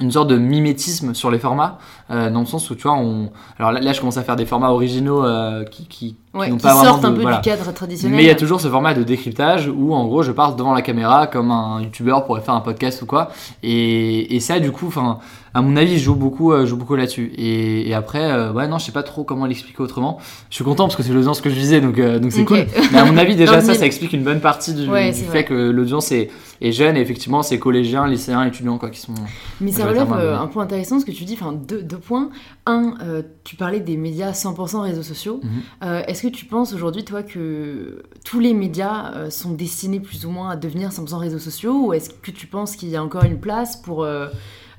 une 0.00 0.10
sorte 0.10 0.28
de 0.28 0.38
mimétisme 0.38 1.12
sur 1.14 1.30
les 1.30 1.38
formats, 1.38 1.78
euh, 2.12 2.30
dans 2.30 2.40
le 2.40 2.46
sens 2.46 2.68
où 2.70 2.74
tu 2.74 2.82
vois, 2.82 2.94
on. 2.94 3.30
Alors 3.58 3.72
là, 3.72 3.80
là, 3.80 3.92
je 3.92 4.00
commence 4.00 4.16
à 4.16 4.22
faire 4.22 4.36
des 4.36 4.46
formats 4.46 4.70
originaux 4.70 5.24
euh, 5.24 5.64
qui, 5.64 5.86
qui, 5.86 6.16
Ouais, 6.34 6.50
pas 6.62 6.72
sortent 6.82 7.04
un 7.04 7.12
peu 7.12 7.20
voilà. 7.20 7.36
du 7.38 7.42
cadre 7.42 7.70
traditionnel. 7.74 8.16
Mais 8.16 8.22
il 8.22 8.26
y 8.26 8.30
a 8.30 8.34
toujours 8.34 8.58
ce 8.58 8.68
format 8.68 8.94
de 8.94 9.02
décryptage 9.02 9.68
où 9.68 9.92
en 9.92 10.06
gros 10.06 10.22
je 10.22 10.32
parle 10.32 10.56
devant 10.56 10.72
la 10.72 10.80
caméra 10.80 11.26
comme 11.26 11.50
un 11.50 11.82
youtubeur 11.82 12.24
pourrait 12.24 12.40
faire 12.40 12.54
un 12.54 12.62
podcast 12.62 13.02
ou 13.02 13.06
quoi. 13.06 13.30
Et, 13.62 14.34
et 14.34 14.40
ça 14.40 14.58
du 14.58 14.72
coup, 14.72 14.86
enfin, 14.86 15.18
à 15.52 15.60
mon 15.60 15.76
avis, 15.76 15.98
je 15.98 16.04
joue 16.04 16.14
beaucoup, 16.14 16.52
euh, 16.52 16.62
je 16.62 16.66
joue 16.70 16.78
beaucoup 16.78 16.96
là-dessus. 16.96 17.32
Et, 17.36 17.86
et 17.86 17.92
après, 17.92 18.30
euh, 18.32 18.50
ouais, 18.52 18.66
non, 18.66 18.78
je 18.78 18.86
sais 18.86 18.92
pas 18.92 19.02
trop 19.02 19.24
comment 19.24 19.44
l'expliquer 19.44 19.82
autrement. 19.82 20.18
Je 20.48 20.54
suis 20.54 20.64
content 20.64 20.84
parce 20.84 20.96
que 20.96 21.02
c'est 21.02 21.12
l'audience 21.12 21.42
que 21.42 21.50
je 21.50 21.54
visais, 21.54 21.82
donc 21.82 21.98
euh, 21.98 22.18
donc 22.18 22.32
c'est 22.32 22.46
cool. 22.46 22.64
Mais 22.92 22.98
à 22.98 23.04
mon 23.04 23.18
avis, 23.18 23.36
déjà 23.36 23.60
ça, 23.60 23.74
ça 23.74 23.84
explique 23.84 24.14
une 24.14 24.24
bonne 24.24 24.40
partie 24.40 24.72
du, 24.72 24.88
Ouais, 24.88 25.10
du 25.10 25.18
c'est 25.18 25.24
fait 25.24 25.30
vrai. 25.30 25.44
que 25.44 25.52
l'audience 25.70 26.12
est, 26.12 26.30
est 26.62 26.72
jeune. 26.72 26.96
Et 26.96 27.00
effectivement, 27.00 27.42
c'est 27.42 27.58
collégiens, 27.58 28.06
lycéens, 28.06 28.46
étudiants 28.46 28.78
quoi 28.78 28.88
qui 28.88 29.00
sont. 29.00 29.12
Mais 29.60 29.70
ça 29.70 29.84
relève 29.84 30.10
un 30.10 30.46
point 30.46 30.62
intéressant 30.62 30.98
ce 30.98 31.04
que 31.04 31.12
tu 31.12 31.24
dis, 31.24 31.34
enfin 31.38 31.52
deux, 31.52 31.82
deux 31.82 31.98
points. 32.02 32.30
Un, 32.66 32.94
euh, 33.02 33.22
tu 33.44 33.56
parlais 33.56 33.80
des 33.80 33.96
médias 33.96 34.32
100% 34.32 34.80
réseaux 34.82 35.02
sociaux. 35.02 35.40
Mhm. 35.42 35.50
Euh, 35.84 36.02
Est-ce 36.06 36.22
que 36.22 36.28
tu 36.28 36.44
penses 36.44 36.74
aujourd'hui, 36.74 37.04
toi, 37.04 37.22
que 37.22 38.02
tous 38.24 38.40
les 38.40 38.52
médias 38.54 39.12
euh, 39.14 39.30
sont 39.30 39.52
destinés 39.52 40.00
plus 40.00 40.26
ou 40.26 40.30
moins 40.30 40.50
à 40.50 40.56
devenir 40.56 40.90
100% 40.90 41.16
réseaux 41.18 41.38
sociaux 41.38 41.86
Ou 41.86 41.92
est-ce 41.94 42.10
que 42.10 42.30
tu 42.30 42.46
penses 42.46 42.76
qu'il 42.76 42.88
y 42.90 42.96
a 42.96 43.02
encore 43.02 43.24
une 43.24 43.38
place 43.40 43.76
pour 43.76 44.06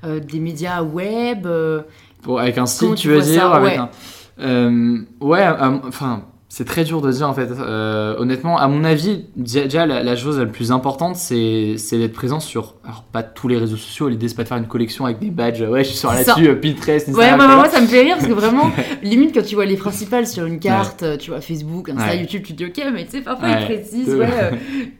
des 0.04 0.38
médias 0.40 0.82
web 0.82 1.46
avec 2.38 2.58
un 2.58 2.66
style, 2.66 2.90
tu 2.90 3.02
tu 3.02 3.08
veux 3.08 3.20
dire 3.22 3.52
avec 3.52 3.78
Ouais. 3.78 3.88
un- 4.44 5.04
Ouais, 5.20 5.46
enfin, 5.86 6.24
c'est 6.56 6.64
très 6.64 6.84
dur 6.84 7.00
de 7.00 7.10
dire 7.10 7.28
en 7.28 7.34
fait. 7.34 7.48
Euh, 7.50 8.14
honnêtement, 8.16 8.56
à 8.58 8.68
mon 8.68 8.84
avis, 8.84 9.24
déjà 9.34 9.86
la, 9.86 10.04
la 10.04 10.14
chose 10.14 10.38
la 10.38 10.46
plus 10.46 10.70
importante, 10.70 11.16
c'est 11.16 11.74
d'être 11.90 12.12
présent 12.12 12.38
sur, 12.38 12.74
alors 12.84 13.02
pas 13.02 13.24
tous 13.24 13.48
les 13.48 13.56
réseaux 13.58 13.76
sociaux. 13.76 14.08
L'idée 14.08 14.28
c'est 14.28 14.36
pas 14.36 14.44
de 14.44 14.48
faire 14.48 14.58
une 14.58 14.68
collection 14.68 15.04
avec 15.04 15.18
des 15.18 15.30
badges. 15.30 15.62
Ouais, 15.62 15.82
je 15.82 15.88
suis 15.88 15.98
sur 15.98 16.12
là-dessus, 16.12 16.46
euh, 16.46 16.54
Pinterest, 16.54 17.08
Ouais, 17.08 17.36
bah, 17.36 17.48
moi 17.56 17.68
ça 17.68 17.80
me 17.80 17.88
fait 17.88 18.02
rire 18.02 18.14
parce 18.18 18.28
que 18.28 18.32
vraiment, 18.32 18.70
limite 19.02 19.34
quand 19.34 19.42
tu 19.44 19.56
vois 19.56 19.64
les 19.64 19.76
principales 19.76 20.28
sur 20.28 20.44
une 20.44 20.60
carte, 20.60 21.02
euh, 21.02 21.16
tu 21.16 21.32
vois 21.32 21.40
Facebook, 21.40 21.88
Insta, 21.88 22.06
Ouais. 22.10 22.18
YouTube, 22.20 22.42
tu 22.44 22.52
te 22.54 22.58
dis 22.58 22.66
ok, 22.66 22.84
mais 22.94 23.04
tu 23.04 23.10
sais, 23.10 23.20
parfois 23.22 23.48
Ouais. 23.48 23.56
ils 23.62 23.74
précisent, 23.74 24.14
ouais, 24.14 24.28
euh, 24.40 24.50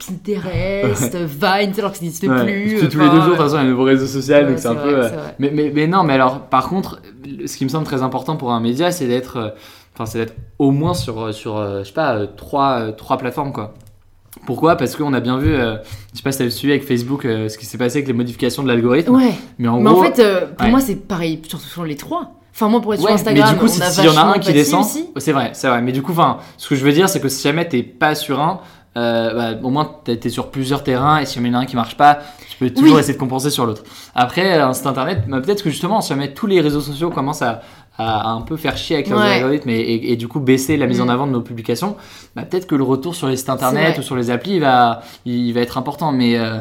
Pinterest, 0.05 1.17
Vine, 1.25 1.73
alors 1.79 1.93
que 1.93 1.99
ça 1.99 2.05
n'existe 2.05 2.27
plus. 2.29 2.89
Tous 2.91 2.99
les 2.99 3.09
deux 3.09 3.21
jours, 3.21 3.25
de 3.25 3.29
toute 3.31 3.37
façon, 3.37 3.55
il 3.55 3.59
y 3.59 3.59
a 3.59 3.61
un 3.61 3.71
nouveau 3.71 3.85
réseau 3.85 4.07
social, 4.07 4.49
donc 4.49 4.59
c'est 4.59 4.69
un 4.69 4.75
vrai, 4.75 4.85
peu. 4.91 5.05
euh. 5.05 5.09
Mais, 5.39 5.51
mais, 5.55 5.71
mais 5.75 5.87
non, 5.87 6.03
mais 6.03 6.15
alors, 6.15 6.41
par 6.49 6.69
contre, 6.69 7.01
ce 7.47 7.57
qui 7.57 7.65
me 7.65 7.71
semble 7.71 7.85
très 7.87 8.03
important 8.03 8.37
pour 8.37 8.53
un 8.53 8.61
média, 8.61 8.91
c'est 8.91 9.07
d'être, 9.07 9.37
euh, 9.37 9.49
enfin, 9.95 10.07
c'est 10.07 10.19
d'être 10.19 10.35
au 10.59 10.71
moins 10.71 10.95
sur, 10.95 11.21
euh, 11.21 11.33
sur, 11.33 11.57
euh, 11.57 11.81
je 11.81 11.89
sais 11.89 11.93
pas, 11.95 12.15
euh, 12.17 12.27
trois, 12.37 12.93
trois 12.93 13.17
plateformes, 13.19 13.53
quoi. 13.53 13.75
Pourquoi? 14.47 14.77
Parce 14.77 14.97
qu'on 14.97 15.15
a 15.15 15.21
bien 15.21 15.39
vu, 15.39 15.55
euh, 15.55 15.77
je 16.13 16.19
sais 16.19 16.23
pas 16.23 16.33
si 16.33 16.39
tu 16.39 16.45
as 16.45 16.51
suivi 16.51 16.73
avec 16.73 16.85
Facebook 16.87 17.25
euh, 17.25 17.49
ce 17.49 17.57
qui 17.57 17.67
s'est 17.67 17.79
passé 17.79 17.99
avec 17.99 18.09
les 18.09 18.13
modifications 18.13 18.63
de 18.63 18.69
l'algorithme. 18.69 19.15
Ouais. 19.15 19.33
Mais 19.59 19.69
en 19.69 19.79
mais 19.81 19.91
gros, 19.91 20.01
en 20.01 20.05
fait, 20.05 20.19
euh, 20.19 20.47
pour 20.47 20.65
ouais. 20.67 20.71
moi, 20.71 20.81
c'est 20.81 20.97
pareil 20.97 21.41
sur, 21.49 21.61
sur 21.61 21.85
les 21.85 21.97
trois. 21.97 22.33
Enfin, 22.53 22.69
moi, 22.69 22.81
pour 22.81 22.93
être 22.95 23.01
Ouais, 23.01 23.07
sur 23.07 23.15
Instagram, 23.15 23.49
mais 23.49 23.55
du 23.55 23.61
coup, 23.61 23.69
si- 23.69 23.81
s'il 23.81 24.05
y 24.05 24.09
en 24.09 24.17
a 24.17 24.23
un 24.23 24.39
qui 24.39 24.53
descend, 24.53 24.85
c'est 25.17 25.33
vrai, 25.33 25.51
c'est 25.55 25.69
vrai. 25.69 25.81
Mais 25.83 25.93
du 25.93 26.03
coup, 26.03 26.13
enfin, 26.13 26.39
ce 26.59 26.69
que 26.69 26.75
je 26.75 26.85
veux 26.85 26.93
dire, 26.93 27.09
c'est 27.09 27.21
que 27.21 27.29
si 27.29 27.43
jamais 27.43 27.67
t'es 27.69 27.83
pas 27.83 28.15
sur 28.15 28.41
un, 28.41 28.61
bah, 28.95 29.55
au 29.63 29.71
moins 29.71 29.91
t'es 30.05 30.29
sur 30.29 30.51
plusieurs 30.51 30.85
terrains 30.85 31.19
et 31.19 31.27
si 31.27 31.35
jamais 31.37 31.49
il 31.49 31.53
y 31.53 31.57
en 31.57 31.59
a 31.59 31.63
un 31.63 31.67
qui 31.67 31.75
marche 31.75 31.97
pas, 31.97 32.19
tu 32.49 32.57
peux 32.59 32.71
toujours 32.71 32.95
Oui. 32.95 33.01
essayer 33.01 33.15
de 33.15 33.19
compenser 33.19 33.51
sur 33.51 33.67
l'autre. 33.67 33.83
Après, 34.15 34.61
site 34.73 34.87
internet, 34.87 35.25
bah, 35.29 35.41
peut-être 35.41 35.65
que 35.65 35.71
justement, 35.71 36.01
si 36.01 36.11
jamais 36.11 36.33
tous 36.33 36.47
les 36.47 36.61
réseaux 36.61 36.81
sociaux 36.81 37.11
commencent 37.11 37.43
à, 37.43 37.63
à- 37.99 38.31
à 38.31 38.33
un 38.33 38.41
peu 38.43 38.57
faire 38.57 38.77
chier 38.77 38.97
avec 38.97 39.09
leurs 39.09 39.21
Ouais. 39.21 39.35
algorithmes 39.37 39.71
et, 39.71 39.75
et- 39.81 40.13
et 40.13 40.17
du 40.17 40.27
coup 40.29 40.41
baisser 40.41 40.77
la 40.77 40.87
mise 40.87 41.01
en 41.01 41.07
Mm. 41.07 41.11
avant 41.11 41.27
de 41.27 41.33
nos 41.33 41.41
publications, 41.43 41.97
bah, 42.35 42.43
peut-être 42.43 42.67
que 42.67 42.75
le 42.75 42.83
retour 42.83 43.15
sur 43.15 43.29
les 43.29 43.37
sites 43.37 43.49
internet 43.51 43.99
ou 43.99 44.03
sur 44.03 44.17
les 44.17 44.31
applis 44.31 44.55
il 44.55 44.61
va, 44.61 45.03
il 45.25 45.53
va 45.53 45.61
être 45.61 45.79
important. 45.79 46.11
Mais 46.13 46.37
euh, 46.39 46.59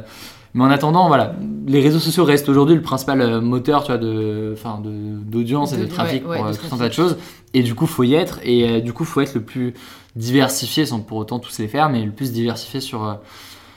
mais 0.55 0.63
en 0.63 0.69
attendant, 0.69 1.07
voilà, 1.07 1.33
les 1.65 1.81
réseaux 1.81 1.97
sociaux 1.97 2.25
restent 2.25 2.47
aujourd'hui 2.47 2.75
le 2.75 2.83
principal 2.83 3.19
euh, 3.21 3.41
moteur, 3.41 3.81
tu 3.83 3.87
vois, 3.91 3.97
de, 3.97 4.51
enfin, 4.53 4.79
de, 4.83 4.91
d'audience 4.91 5.73
et 5.73 5.77
de 5.77 5.85
trafic 5.85 6.27
ouais, 6.29 6.37
pour 6.37 6.45
euh, 6.45 6.51
de 6.51 6.55
tout 6.57 6.67
un 6.71 6.77
tas 6.77 6.89
de 6.89 6.93
choses. 6.93 7.17
Et 7.55 7.63
du 7.63 7.73
coup, 7.73 7.87
faut 7.87 8.03
y 8.03 8.13
être. 8.13 8.39
Et 8.43 8.69
euh, 8.69 8.79
du 8.79 8.93
coup, 8.93 9.03
faut 9.03 9.21
être 9.21 9.33
le 9.33 9.41
plus 9.41 9.73
diversifié, 10.15 10.85
sans 10.85 10.99
pour 10.99 11.17
autant 11.17 11.39
tous 11.39 11.57
les 11.57 11.67
faire, 11.67 11.89
mais 11.89 12.03
le 12.03 12.11
plus 12.11 12.31
diversifié 12.31 12.79
sur, 12.81 13.03
euh, 13.03 13.13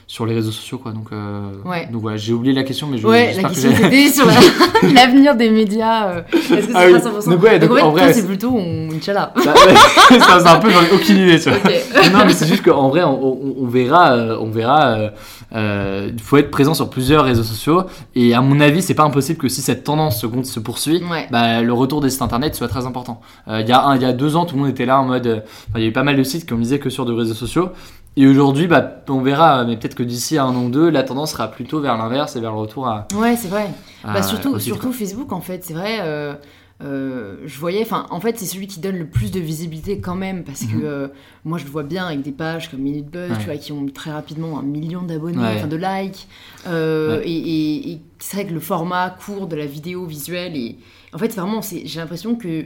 sur 0.09 0.25
les 0.25 0.35
réseaux 0.35 0.53
sociaux, 0.53 0.79
quoi. 0.79 0.93
Donc, 0.93 1.09
euh, 1.13 1.51
Ouais. 1.65 1.89
donc 1.91 2.01
voilà, 2.03 2.17
j'ai 2.17 2.33
oublié 2.33 2.55
la 2.55 2.63
question, 2.63 2.87
mais 2.87 2.97
je, 2.99 3.07
Ouais, 3.07 3.33
la 3.35 3.43
que 3.43 3.49
question 3.49 3.71
j'ai- 3.71 3.83
c'était 3.83 4.09
sur 4.09 4.27
la- 4.27 4.35
l'avenir 4.95 5.35
des 5.35 5.51
médias. 5.51 6.07
euh, 6.11 6.21
Est-ce 6.33 6.49
que 6.49 6.63
c'est 6.63 6.73
Ah 6.75 6.85
oui. 6.87 6.93
pas 6.93 6.99
100% 7.01 7.31
Donc 7.31 7.43
ouais, 7.43 7.59
donc 7.59 7.71
en 7.73 7.75
fait, 7.75 7.83
en 7.83 7.91
vrai, 7.91 8.13
c'est 8.13 8.25
plutôt 8.27 8.51
on... 8.51 8.89
Inch'Allah. 8.93 9.33
Bah, 9.35 9.43
ça, 10.21 10.41
c'est 10.41 10.47
un 10.49 10.59
peu, 10.59 10.71
j'en 10.71 10.83
ai 10.83 10.93
aucune 10.95 11.17
idée, 11.19 11.41
tu 11.41 11.49
vois. 11.51 11.59
Ok. 11.59 12.13
non, 12.13 12.21
mais 12.25 12.33
c'est 12.33 12.47
juste 12.47 12.63
qu'en 12.65 12.89
vrai, 12.89 13.03
on, 13.03 13.63
on- 13.63 13.67
verra, 13.67 14.13
euh, 14.13 14.39
on 14.41 14.49
verra. 14.51 14.87
euh, 14.91 15.11
euh, 15.57 16.11
Il 16.13 16.21
faut 16.23 16.37
être 16.37 16.53
présent 16.53 16.75
sur 16.75 16.89
plusieurs 16.89 17.25
réseaux 17.25 17.43
sociaux. 17.43 17.83
Et 18.15 18.33
à 18.33 18.41
mon 18.43 18.61
avis, 18.61 18.83
c'est 18.83 18.95
pas 18.95 19.03
impossible 19.05 19.39
que 19.41 19.49
si 19.49 19.61
cette 19.61 19.83
tendance 19.83 20.21
se, 20.21 20.27
se 20.45 20.61
poursuit, 20.61 21.03
bah, 21.33 21.63
le 21.63 21.73
retour 21.73 22.01
des 22.01 22.11
sites 22.11 22.23
internet 22.23 22.55
soit 22.55 22.69
très 22.69 22.87
important. 22.87 23.21
Euh, 23.49 23.61
Il 23.61 23.69
y, 23.69 23.73
a 23.73 23.83
un- 23.85 23.97
il 23.97 24.03
y 24.03 24.05
a 24.05 24.13
deux 24.13 24.37
ans, 24.37 24.45
tout 24.47 24.55
le 24.55 24.61
monde 24.63 24.71
était 24.71 24.87
là 24.87 25.01
en 25.01 25.05
mode. 25.05 25.27
euh, 25.27 25.41
il 25.75 25.81
y 25.83 25.85
a 25.85 25.89
eu 25.89 25.93
pas 25.93 26.05
mal 26.05 26.17
de 26.17 26.23
sites 26.23 26.47
qui 26.47 26.53
ont 26.53 26.59
misé 26.59 26.79
que 26.79 26.91
sur 26.91 27.05
des 27.07 27.13
réseaux 27.13 27.35
sociaux. 27.35 27.71
Et 28.19 28.27
aujourd'hui, 28.27 28.67
bah, 28.67 29.03
on 29.09 29.21
verra, 29.21 29.65
mais 29.65 29.77
peut-être 29.77 29.95
que 29.95 30.03
d'ici 30.03 30.39
un 30.39 30.47
an 30.47 30.65
ou 30.65 30.71
deux, 30.71 30.89
la 30.89 31.03
tendance 31.03 31.33
sera 31.33 31.49
plutôt 31.51 31.81
vers 31.81 31.99
l'inverse 31.99 32.35
et 32.37 32.41
vers 32.41 32.53
le 32.53 32.59
retour 32.59 32.87
à. 32.89 33.07
Ouais, 33.15 33.37
c'est 33.37 33.49
vrai. 33.49 33.69
à- 34.05 34.15
Bah, 34.15 34.23
surtout, 34.23 34.59
surtout 34.59 34.93
Facebook, 34.93 35.33
en 35.33 35.41
fait, 35.43 35.65
c'est 35.65 35.75
vrai. 35.75 35.99
euh, 36.01 36.35
euh, 36.83 37.37
je 37.45 37.59
voyais, 37.59 37.83
enfin, 37.83 38.07
en 38.11 38.21
fait, 38.21 38.39
c'est 38.39 38.47
celui 38.47 38.67
qui 38.69 38.81
donne 38.81 38.97
le 38.97 39.07
plus 39.07 39.31
de 39.33 39.41
visibilité 39.41 39.99
quand 40.01 40.15
même, 40.15 40.45
parce 40.45 40.63
Mhm. 40.63 40.69
que 40.81 40.85
euh, 40.87 41.09
moi, 41.45 41.59
je 41.59 41.65
le 41.65 41.71
vois 41.71 41.83
bien 41.83 42.07
avec 42.07 42.23
des 42.23 42.33
pages 42.33 42.71
comme 42.71 42.81
Minute 42.81 43.11
Buzz, 43.11 43.31
Ouais. 43.33 43.37
tu 43.39 43.45
vois, 43.47 43.57
qui 43.57 43.73
ont 43.73 43.85
très 43.87 44.13
rapidement 44.13 44.59
un 44.59 44.63
million 44.63 45.03
d'abonnés, 45.03 45.39
Ouais. 45.39 45.55
enfin 45.57 45.67
de 45.67 45.77
likes. 45.77 46.27
Ouais. 46.67 47.23
Et, 47.25 47.31
et- 47.37 47.91
et 47.93 48.01
c'est 48.19 48.37
vrai 48.39 48.47
que 48.47 48.55
le 48.55 48.61
format 48.61 49.11
court 49.11 49.47
de 49.47 49.57
la 49.57 49.67
vidéo 49.67 50.07
visuelle, 50.07 50.57
et 50.57 50.79
en 51.13 51.19
fait, 51.19 51.35
vraiment, 51.35 51.61
j'ai 51.63 51.99
l'impression 52.01 52.35
que 52.35 52.65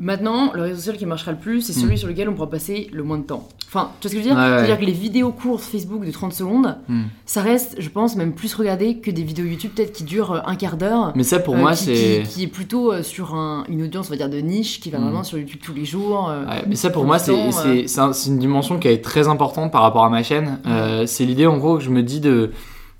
maintenant, 0.00 0.52
le 0.54 0.62
réseau 0.62 0.76
social 0.76 0.96
qui 0.96 1.06
marchera 1.06 1.32
le 1.32 1.38
plus, 1.38 1.60
c'est 1.62 1.72
celui 1.72 1.94
Mm. 1.94 1.98
sur 1.98 2.08
lequel 2.08 2.28
on 2.28 2.34
pourra 2.34 2.50
passer 2.50 2.88
le 2.92 3.02
moins 3.02 3.18
de 3.18 3.24
temps. 3.24 3.48
Enfin, 3.66 3.90
tu 4.00 4.08
vois 4.08 4.10
ce 4.10 4.16
que 4.16 4.22
je 4.22 4.28
veux 4.28 4.34
dire? 4.34 4.34
Ouais, 4.42 4.48
ouais. 4.50 4.56
C'est-à-dire 4.58 4.78
que 4.78 4.84
les 4.86 4.92
vidéos 4.92 5.30
courtes 5.30 5.62
Facebook 5.62 6.04
de 6.06 6.10
30 6.10 6.32
secondes, 6.32 6.76
Hmm. 6.88 7.02
ça 7.26 7.42
reste, 7.42 7.76
je 7.78 7.88
pense, 7.90 8.16
même 8.16 8.32
plus 8.32 8.54
regardé 8.54 8.96
que 8.98 9.10
des 9.10 9.22
vidéos 9.22 9.44
YouTube 9.44 9.72
peut-être 9.74 9.92
qui 9.92 10.04
durent 10.04 10.32
euh, 10.32 10.40
un 10.46 10.56
quart 10.56 10.76
d'heure. 10.78 11.12
Mais 11.16 11.22
ça, 11.22 11.38
pour 11.38 11.54
euh, 11.54 11.58
moi, 11.58 11.74
c'est. 11.74 12.22
qui, 12.26 12.28
qui 12.34 12.42
est 12.44 12.46
plutôt 12.48 12.92
euh, 12.92 13.02
sur 13.02 13.34
un- 13.34 13.64
une 13.68 13.82
audience, 13.82 14.06
on 14.06 14.10
va 14.10 14.16
dire, 14.16 14.30
de 14.30 14.38
niche, 14.38 14.80
qui 14.80 14.88
va 14.90 14.98
Mm. 14.98 15.02
vraiment 15.02 15.22
sur 15.24 15.36
YouTube 15.38 15.60
tous 15.62 15.74
les 15.74 15.84
jours. 15.84 16.30
euh. 16.30 16.46
Ouais, 16.46 16.64
mais 16.66 16.76
ça 16.76 16.88
pour 16.90 17.04
moi 17.04 17.18
c'est 17.18 17.86
c'est 17.86 18.28
une 18.30 18.38
dimension 18.38 18.78
qui 18.78 18.88
est 18.88 19.04
très 19.04 19.28
importante 19.28 19.70
par 19.72 19.82
rapport 19.82 20.04
à 20.04 20.10
ma 20.10 20.22
chaîne. 20.22 20.60
Euh, 20.66 21.04
c'est 21.06 21.24
l'idée 21.26 21.46
en 21.46 21.58
gros 21.58 21.76
que 21.76 21.82
je 21.84 21.90
me 21.90 22.02
dis 22.02 22.20
de 22.20 22.52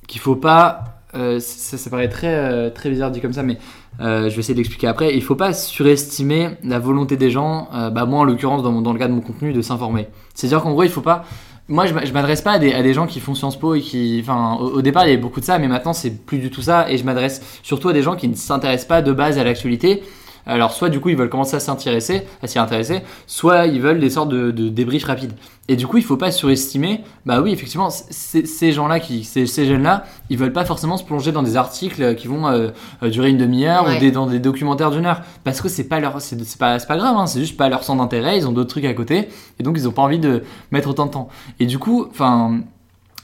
qu'il 0.07 0.21
faut 0.21 0.37
pas 0.37 0.98
euh, 1.19 1.41
ça, 1.41 1.91
paraît 1.91 2.09
très 2.09 2.35
euh, 2.35 2.71
très 2.71 2.91
bizarre 2.91 3.11
dit 3.11 3.21
comme 3.21 3.33
ça 3.33 3.43
mais 3.43 3.59
euh, 4.01 4.31
je 4.31 4.35
vais 4.35 4.41
essayer 4.41 4.55
d'expliquer 4.55 4.87
après. 4.87 5.15
Il 5.15 5.23
faut 5.23 5.35
pas 5.35 5.53
surestimer 5.53 6.51
la 6.63 6.79
volonté 6.79 7.17
des 7.17 7.31
gens. 7.31 7.69
bah 7.93 8.05
moi 8.07 8.21
en 8.21 8.25
l'occurrence 8.25 8.63
dans, 8.63 8.93
le 8.93 8.99
cas 8.99 9.09
de 9.09 9.13
mon 9.13 9.21
contenu 9.21 9.53
de 9.53 9.61
s'informer. 9.61 10.09
C'est-à-dire 10.35 10.63
qu'en 10.63 10.73
gros 10.73 10.85
il 10.85 10.91
faut 10.91 11.01
pas 11.01 11.25
moi, 11.71 11.85
je 11.85 11.93
m'a- 11.93 12.07
je 12.07 12.15
m'adresse 12.15 12.41
pas 12.41 12.53
à 12.53 12.59
des, 12.59 12.73
à 12.73 12.83
des 12.83 12.95
gens 12.95 13.07
qui 13.07 13.21
font 13.21 13.35
Sciences 13.35 13.59
Po 13.59 13.75
et 13.75 13.83
qui. 13.83 14.21
Enfin, 14.23 14.57
au, 14.59 14.79
au 14.79 14.81
départ, 14.83 15.05
il 15.05 15.11
y 15.11 15.13
avait 15.13 15.21
beaucoup 15.21 15.39
de 15.41 15.45
ça, 15.45 15.59
mais 15.59 15.69
maintenant, 15.69 15.93
c'est 15.93 16.25
plus 16.25 16.39
du 16.39 16.49
tout 16.51 16.63
ça. 16.63 16.91
Et 16.91 16.97
je 16.97 17.05
m'adresse 17.05 17.61
surtout 17.63 17.91
à 17.91 17.93
des 17.93 18.01
gens 18.01 18.17
qui 18.17 18.27
ne 18.27 18.35
s'intéressent 18.35 18.89
pas 18.89 19.03
de 19.03 19.13
base 19.13 19.37
à 19.39 19.45
l'actualité. 19.45 20.03
Alors, 20.49 20.73
soit 20.73 20.89
du 20.89 20.99
coup, 20.99 21.11
ils 21.11 21.17
veulent 21.17 21.29
commencer 21.29 21.55
à 21.57 21.61
s'intéresser, 21.61 22.27
à 22.43 22.47
s'y 22.47 22.59
intéresser, 22.59 23.03
soit 23.27 23.67
ils 23.67 23.81
veulent 23.81 24.01
des 24.01 24.11
sortes 24.11 24.31
de, 24.31 24.51
de 24.51 24.69
débriefs 24.69 25.05
rapides. 25.05 25.35
Et 25.69 25.77
du 25.77 25.87
coup, 25.87 25.99
il 25.99 26.03
faut 26.03 26.17
pas 26.17 26.31
surestimer. 26.31 27.03
Bah 27.27 27.43
oui, 27.43 27.53
effectivement, 27.53 27.91
ces 27.91 28.73
gens-là, 28.73 28.99
qui, 29.01 29.23
ces, 29.23 29.45
ces 29.47 29.67
jeunes-là, 29.67 30.05
ils 30.31 30.39
veulent 30.39 30.55
pas 30.55 30.65
forcément 30.65 30.97
se 30.97 31.05
plonger 31.05 31.31
dans 31.31 31.43
des 31.43 31.57
articles 31.57 32.15
qui 32.15 32.27
vont 32.27 32.49
euh, 32.49 32.71
euh, 33.03 33.11
durer 33.11 33.29
une 33.29 33.37
demi-heure 33.37 33.87
Ouais. 33.87 33.99
ou 33.99 34.01
des, 34.01 34.11
dans 34.11 34.27
des 34.27 34.39
documentaires 34.39 34.91
d'une 34.91 35.05
heure. 35.05 35.21
Parce 35.45 35.61
que 35.61 35.69
c'est 35.69 35.85
pas 35.85 36.01
leur, 36.01 36.21
c'est 36.23 36.39
pas, 36.59 36.79
pas 36.79 36.97
grave, 36.97 37.17
hein, 37.19 37.27
c'est 37.27 37.41
juste 37.41 37.59
pas 37.59 37.69
leur 37.69 37.85
centre 37.85 38.01
d'intérêt. 38.03 38.39
Ils 38.39 38.49
ont 38.49 38.53
d'autres 38.53 38.71
trucs 38.71 38.87
à 38.87 38.95
côté, 38.95 39.29
et 39.61 39.63
donc 39.63 39.77
ils 39.77 39.87
ont 39.87 39.93
pas 39.93 40.03
envie 40.03 40.19
de 40.19 40.43
mettre 40.71 40.89
autant 40.89 41.05
de 41.07 41.11
temps. 41.11 41.29
Et 41.61 41.67
du 41.67 41.79
coup, 41.79 42.07
enfin. 42.11 42.61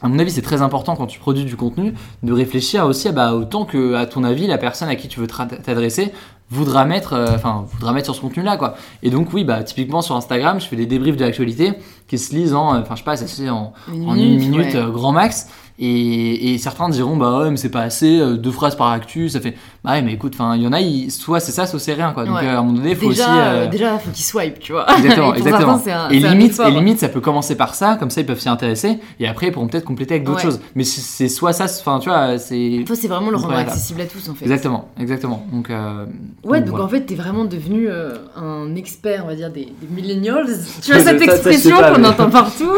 À 0.02 0.08
mon 0.08 0.18
avis, 0.18 0.30
c'est 0.30 0.42
très 0.42 0.60
important 0.60 0.96
quand 0.96 1.06
tu 1.06 1.18
produis 1.18 1.46
du 1.46 1.56
contenu 1.56 1.94
de 2.22 2.32
réfléchir 2.32 2.84
aussi 2.84 3.08
à, 3.08 3.12
bah, 3.12 3.32
autant 3.32 3.64
que, 3.64 3.94
à 3.94 4.04
ton 4.04 4.22
avis, 4.22 4.46
la 4.46 4.58
personne 4.58 4.88
à 4.90 4.96
qui 4.96 5.08
tu 5.08 5.18
veux 5.18 5.26
t'adresser 5.26 6.12
voudra 6.50 6.84
mettre, 6.84 7.14
euh, 7.14 7.34
enfin, 7.34 7.64
voudra 7.72 7.92
mettre 7.92 8.06
sur 8.06 8.14
ce 8.14 8.20
contenu-là, 8.20 8.56
quoi. 8.56 8.74
Et 9.02 9.10
donc, 9.10 9.32
oui, 9.32 9.44
bah, 9.44 9.62
typiquement 9.62 10.02
sur 10.02 10.14
Instagram, 10.14 10.60
je 10.60 10.66
fais 10.66 10.76
des 10.76 10.86
débriefs 10.86 11.16
de 11.16 11.24
l'actualité 11.24 11.72
qui 12.06 12.18
se 12.18 12.34
lisent 12.34 12.54
en, 12.54 12.74
euh, 12.74 12.80
enfin, 12.80 12.94
je 12.94 13.00
sais 13.00 13.04
pas, 13.04 13.16
ça 13.16 13.26
se 13.26 13.42
lit 13.42 13.50
en, 13.50 13.72
Une 13.92 14.08
en 14.08 14.14
une 14.14 14.38
minute 14.38 14.74
ouais. 14.74 14.76
euh, 14.76 14.90
grand 14.90 15.12
max. 15.12 15.48
Et, 15.80 16.54
et 16.54 16.58
certains 16.58 16.88
diront, 16.88 17.16
bah 17.16 17.40
ouais, 17.40 17.50
mais 17.50 17.56
c'est 17.56 17.68
pas 17.68 17.80
assez, 17.82 18.20
euh, 18.20 18.36
deux 18.36 18.52
phrases 18.52 18.76
par 18.76 18.90
actu, 18.92 19.28
ça 19.28 19.40
fait. 19.40 19.56
Bah 19.82 19.90
ouais, 19.92 20.02
mais 20.02 20.12
écoute, 20.12 20.34
enfin, 20.34 20.54
il 20.54 20.62
y 20.62 20.66
en 20.68 20.72
a, 20.72 20.80
ils- 20.80 21.10
soit 21.10 21.40
c'est 21.40 21.50
ça, 21.50 21.66
soit 21.66 21.80
c'est 21.80 21.94
rien, 21.94 22.12
quoi. 22.12 22.24
Donc, 22.24 22.36
Ouais. 22.36 22.46
euh, 22.46 22.56
à 22.56 22.58
un 22.60 22.62
moment 22.62 22.74
donné, 22.78 22.90
il 22.90 22.96
faut 22.96 23.08
déjà, 23.08 23.24
aussi. 23.28 23.38
euh, 23.40 23.66
déjà, 23.66 23.98
faut 23.98 24.10
qu'ils 24.12 24.24
swipe, 24.24 24.60
tu 24.60 24.70
vois. 24.70 24.86
Exactement, 24.96 25.34
Et 25.34 25.38
exactement. 25.38 25.82
un- 25.92 26.10
et, 26.10 26.20
limite, 26.20 26.52
effort. 26.52 26.68
et 26.68 26.70
limite, 26.70 27.00
ça 27.00 27.08
peut 27.08 27.20
commencer 27.20 27.56
par 27.56 27.74
ça, 27.74 27.96
comme 27.96 28.10
ça 28.10 28.20
ils 28.20 28.26
peuvent 28.26 28.38
s'y 28.38 28.48
intéresser, 28.48 28.98
et 29.18 29.26
après 29.26 29.48
ils 29.48 29.52
pourront 29.52 29.66
peut-être 29.66 29.84
compléter 29.84 30.14
avec 30.14 30.24
d'autres 30.24 30.38
Ouais. 30.38 30.44
choses. 30.44 30.60
Mais 30.76 30.84
c'est- 30.84 31.28
soit 31.28 31.52
ça, 31.52 31.64
enfin 31.64 31.98
tu 31.98 32.08
vois, 32.08 32.38
c'est. 32.38 32.84
Toi, 32.86 32.94
c'est 32.94 33.08
vraiment 33.08 33.30
le 33.30 33.36
rendre 33.36 33.54
accessible 33.56 34.00
à 34.02 34.06
tous, 34.06 34.28
en 34.28 34.34
fait. 34.34 34.44
Exactement, 34.44 34.90
exactement. 35.00 35.44
Donc, 35.52 35.70
euh, 35.70 36.04
Ouais, 36.44 36.58
donc 36.58 36.66
donc 36.66 36.68
voilà. 36.76 36.84
en 36.84 36.88
fait, 36.88 37.00
t'es 37.00 37.16
vraiment 37.16 37.44
devenu 37.46 37.88
euh, 37.90 38.14
un 38.36 38.76
expert, 38.76 39.22
on 39.24 39.28
va 39.28 39.34
dire, 39.34 39.50
des, 39.50 39.64
des 39.64 39.88
millennials. 39.90 40.46
Tu 40.82 40.92
vois 40.92 41.00
cette 41.02 41.20
expression 41.20 41.76
qu'on 41.76 42.04
entend 42.04 42.30
partout. 42.30 42.70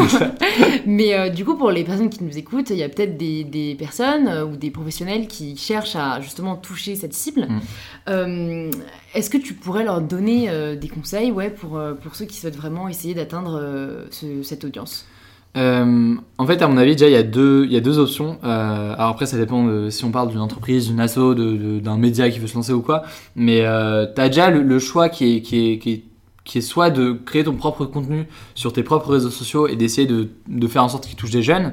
mais 0.86 1.30
du 1.30 1.44
coup, 1.44 1.56
pour 1.56 1.70
les 1.70 1.84
personnes 1.84 2.08
qui 2.10 2.24
nous 2.24 2.36
écoutent, 2.38 2.70
il 2.70 2.76
y 2.76 2.82
a 2.82 2.85
peut-être 2.88 3.16
des, 3.16 3.44
des 3.44 3.74
personnes 3.74 4.28
euh, 4.28 4.44
ou 4.44 4.56
des 4.56 4.70
professionnels 4.70 5.26
qui 5.26 5.56
cherchent 5.56 5.96
à 5.96 6.20
justement 6.20 6.56
toucher 6.56 6.96
cette 6.96 7.14
cible. 7.14 7.46
Mm. 7.48 7.60
Euh, 8.08 8.70
Est-ce 9.14 9.30
que 9.30 9.38
tu 9.38 9.54
pourrais 9.54 9.84
leur 9.84 10.00
donner 10.00 10.48
euh, 10.48 10.76
des 10.76 10.88
conseils 10.88 11.30
ouais, 11.32 11.50
pour, 11.50 11.80
pour 12.02 12.14
ceux 12.14 12.24
qui 12.24 12.36
souhaitent 12.36 12.56
vraiment 12.56 12.88
essayer 12.88 13.14
d'atteindre 13.14 13.60
ce- 14.10 14.42
cette 14.42 14.64
audience? 14.64 15.06
En 15.58 16.46
fait, 16.46 16.60
à 16.60 16.68
mon 16.68 16.76
avis, 16.76 16.92
déjà, 16.92 17.08
il 17.08 17.12
y 17.12 17.16
a 17.16 17.22
deux, 17.22 17.64
il 17.64 17.72
y 17.72 17.78
a 17.78 17.80
deux 17.80 17.98
options. 17.98 18.38
Alors 18.42 19.08
après, 19.08 19.24
ça 19.24 19.38
dépend 19.38 19.64
de, 19.64 19.88
si 19.88 20.04
on 20.04 20.10
parle 20.10 20.28
d'une 20.28 20.40
entreprise, 20.40 20.88
d'une 20.88 21.00
asso, 21.00 21.34
d'un 21.34 21.96
média 21.96 22.28
qui 22.28 22.38
veut 22.38 22.46
se 22.46 22.56
lancer 22.56 22.74
ou 22.74 22.82
quoi. 22.82 23.04
Mais 23.36 23.60
tu 23.60 24.20
as 24.20 24.28
déjà 24.28 24.50
le, 24.50 24.62
le 24.62 24.78
choix 24.78 25.08
qui 25.08 25.36
est, 25.36 25.40
qui, 25.40 25.70
est, 25.72 25.78
qui, 25.78 25.92
est, 25.92 26.04
qui 26.44 26.58
est 26.58 26.60
soit 26.60 26.90
de 26.90 27.12
créer 27.12 27.42
ton 27.42 27.54
propre 27.54 27.86
contenu 27.86 28.26
sur 28.54 28.74
tes 28.74 28.82
propres 28.82 29.08
réseaux 29.12 29.30
sociaux 29.30 29.66
et 29.66 29.76
d'essayer 29.76 30.06
de, 30.06 30.28
de 30.46 30.66
faire 30.68 30.84
en 30.84 30.90
sorte 30.90 31.06
qu'il 31.06 31.16
touche 31.16 31.30
des 31.30 31.42
jeunes, 31.42 31.72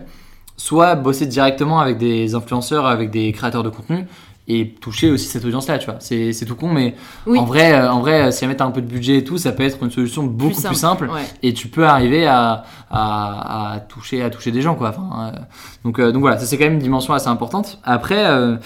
soit 0.57 0.95
bosser 0.95 1.25
directement 1.25 1.79
avec 1.79 1.97
des 1.97 2.35
influenceurs, 2.35 2.85
avec 2.85 3.09
des 3.11 3.31
créateurs 3.31 3.63
de 3.63 3.69
contenu 3.69 4.05
et 4.49 4.71
toucher 4.81 5.09
aussi 5.09 5.25
cette 5.27 5.45
audience-là, 5.45 5.77
tu 5.79 5.85
vois. 5.85 5.95
C'est 6.01 6.33
tout 6.45 6.55
con, 6.55 6.67
mais 6.67 6.95
Oui. 7.25 7.39
en 7.39 7.45
vrai, 7.45 7.71
euh, 7.73 7.89
en 7.89 8.01
vrai, 8.01 8.29
si 8.33 8.41
jamais 8.41 8.57
t'as 8.57 8.65
un 8.65 8.71
peu 8.71 8.81
de 8.81 8.87
budget 8.87 9.19
et 9.19 9.23
tout, 9.23 9.37
ça 9.37 9.53
peut 9.53 9.63
être 9.63 9.81
une 9.81 9.89
solution 9.89 10.23
beaucoup 10.23 10.61
plus 10.61 10.75
simple 10.75 11.05
Ouais. 11.09 11.21
et 11.43 11.53
tu 11.53 11.69
peux 11.69 11.85
arriver 11.85 12.27
à, 12.27 12.63
à, 12.91 13.73
à 13.75 13.79
toucher 13.79 14.21
à 14.21 14.29
toucher 14.29 14.51
des 14.51 14.61
gens 14.61 14.75
quoi 14.75 14.89
enfin, 14.89 15.31
euh, 15.33 15.39
donc 15.85 15.97
euh, 15.99 16.11
donc 16.11 16.21
voilà 16.21 16.37
ça 16.37 16.45
c'est 16.45 16.57
quand 16.57 16.65
même 16.65 16.73
une 16.73 16.79
dimension 16.79 17.13
assez 17.13 17.29
importante 17.29 17.79
après 17.85 18.25
euh, 18.25 18.57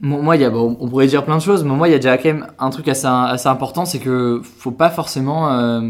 moi 0.00 0.36
il 0.36 0.42
y 0.42 0.44
a 0.44 0.50
bon, 0.50 0.76
on 0.80 0.88
pourrait 0.88 1.06
dire 1.06 1.24
plein 1.24 1.36
de 1.36 1.42
choses 1.42 1.62
mais 1.64 1.74
moi 1.74 1.88
il 1.88 1.92
y 1.92 1.94
a 1.94 1.98
déjà 1.98 2.18
quand 2.18 2.28
même 2.28 2.46
un 2.58 2.70
truc 2.70 2.88
assez 2.88 3.06
assez 3.06 3.48
important 3.48 3.84
c'est 3.84 3.98
que 4.00 4.40
faut 4.58 4.70
pas 4.72 4.90
forcément 4.90 5.50
euh, 5.52 5.80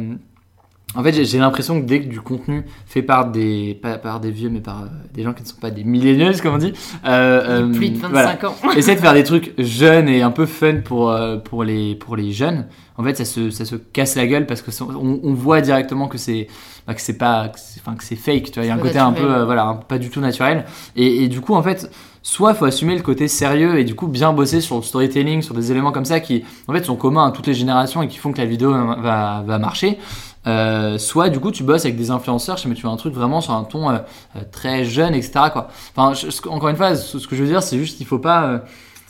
en 0.95 1.03
fait 1.03 1.13
j'ai- 1.13 1.39
l'impression 1.39 1.81
que 1.81 1.87
dès 1.87 2.01
que 2.01 2.09
du 2.09 2.21
contenu 2.21 2.65
fait 2.87 3.03
par 3.03 3.31
des 3.31 3.79
pas 3.81 3.99
par 3.99 4.21
des 4.21 4.31
vieux 4.31 4.49
mais 4.49 4.61
par 4.61 4.83
euh, 4.83 4.87
des 5.13 5.23
gens 5.23 5.35
qui 5.35 5.43
ne 5.43 5.49
sont 5.49 5.57
pas 5.61 5.71
des 5.71 5.85
millennials 5.85 6.41
comme 6.41 6.55
on 6.55 6.59
dit 6.59 6.73
euh, 7.07 7.67
euh, 7.69 7.73
Plus 7.73 7.91
de 7.91 7.99
25 7.99 8.11
voilà. 8.11 8.39
ans. 8.49 8.55
Essayer 8.77 8.97
de 8.97 9.01
faire 9.01 9.15
des 9.15 9.25
trucs 9.25 9.53
jeunes 9.59 10.09
et 10.09 10.23
un 10.23 10.31
peu 10.31 10.47
fun 10.47 10.77
pour, 10.85 11.11
euh, 11.11 11.37
pour, 11.37 11.63
les, 11.63 11.95
pour 11.95 12.17
les 12.17 12.33
jeunes. 12.33 12.67
En 12.97 13.05
fait, 13.05 13.17
ça 13.17 13.25
se, 13.25 13.51
ça 13.51 13.65
se 13.65 13.77
casse 13.77 14.17
la 14.17 14.27
gueule 14.27 14.47
parce 14.47 14.61
que 14.61 14.71
on, 14.83 15.21
on 15.23 15.33
voit 15.35 15.61
directement 15.61 16.09
que 16.09 16.19
c'est 16.19 16.49
bah, 16.87 16.95
que 16.95 17.01
c'est 17.01 17.17
pas 17.19 17.53
enfin 17.79 17.95
que 17.95 18.03
c'est 18.03 18.17
fake. 18.17 18.47
Tu 18.51 18.55
vois, 18.55 18.65
il 18.65 18.69
y 18.69 18.71
a 18.71 18.75
un 18.75 18.79
côté 18.79 18.99
un 18.99 19.13
peu 19.13 19.31
euh, 19.31 19.45
voilà 19.45 19.79
pas 19.89 19.99
du 19.99 20.11
tout 20.11 20.21
naturel. 20.21 20.65
Et, 20.97 21.23
et 21.25 21.29
du 21.29 21.41
coup, 21.41 21.55
en 21.55 21.63
fait, 21.63 21.89
soit 22.23 22.55
faut 22.55 22.65
assumer 22.65 22.97
le 22.97 23.03
côté 23.03 23.29
sérieux 23.29 23.79
et 23.79 23.85
du 23.85 23.95
coup 23.95 24.09
bien 24.09 24.33
bosser 24.33 24.61
sur 24.61 24.75
le 24.77 24.83
storytelling, 24.83 25.43
sur 25.43 25.55
des 25.55 25.71
éléments 25.71 25.93
comme 25.93 26.07
ça 26.07 26.19
qui 26.19 26.43
en 26.67 26.73
fait 26.73 26.85
sont 26.85 26.97
communs 26.97 27.27
à 27.29 27.31
toutes 27.31 27.47
les 27.47 27.55
générations 27.55 28.03
et 28.03 28.09
qui 28.09 28.19
font 28.19 28.33
que 28.33 28.39
la 28.39 28.47
vidéo 28.47 28.73
va, 28.73 29.45
va 29.47 29.59
marcher. 29.61 29.99
Euh, 30.47 30.99
soit 30.99 31.31
du 31.31 31.41
coup 31.41 31.51
tu 31.51 31.63
bosses 31.63 31.85
avec 31.85 31.97
des 31.97 32.11
influenceurs, 32.11 32.59
mais 32.67 32.75
tu 32.75 32.83
fais 32.83 32.89
un 32.89 32.97
truc 32.97 33.13
vraiment 33.13 33.41
sur 33.41 33.53
un 33.53 33.65
ton 33.65 33.91
euh, 33.91 33.99
euh, 34.37 34.41
très 34.51 34.85
jeune, 34.85 35.15
etc. 35.15 35.33
Quoi. 35.53 35.69
Enfin, 35.95 36.13
encore 36.49 36.69
une 36.69 36.77
fois, 36.77 36.95
ce, 36.95 37.19
que 37.27 37.37
je 37.37 37.43
veux 37.43 37.49
dire, 37.49 37.63
c'est 37.63 37.79
juste 37.79 37.97
qu'il 37.97 38.07
faut 38.07 38.19
pas. 38.19 38.63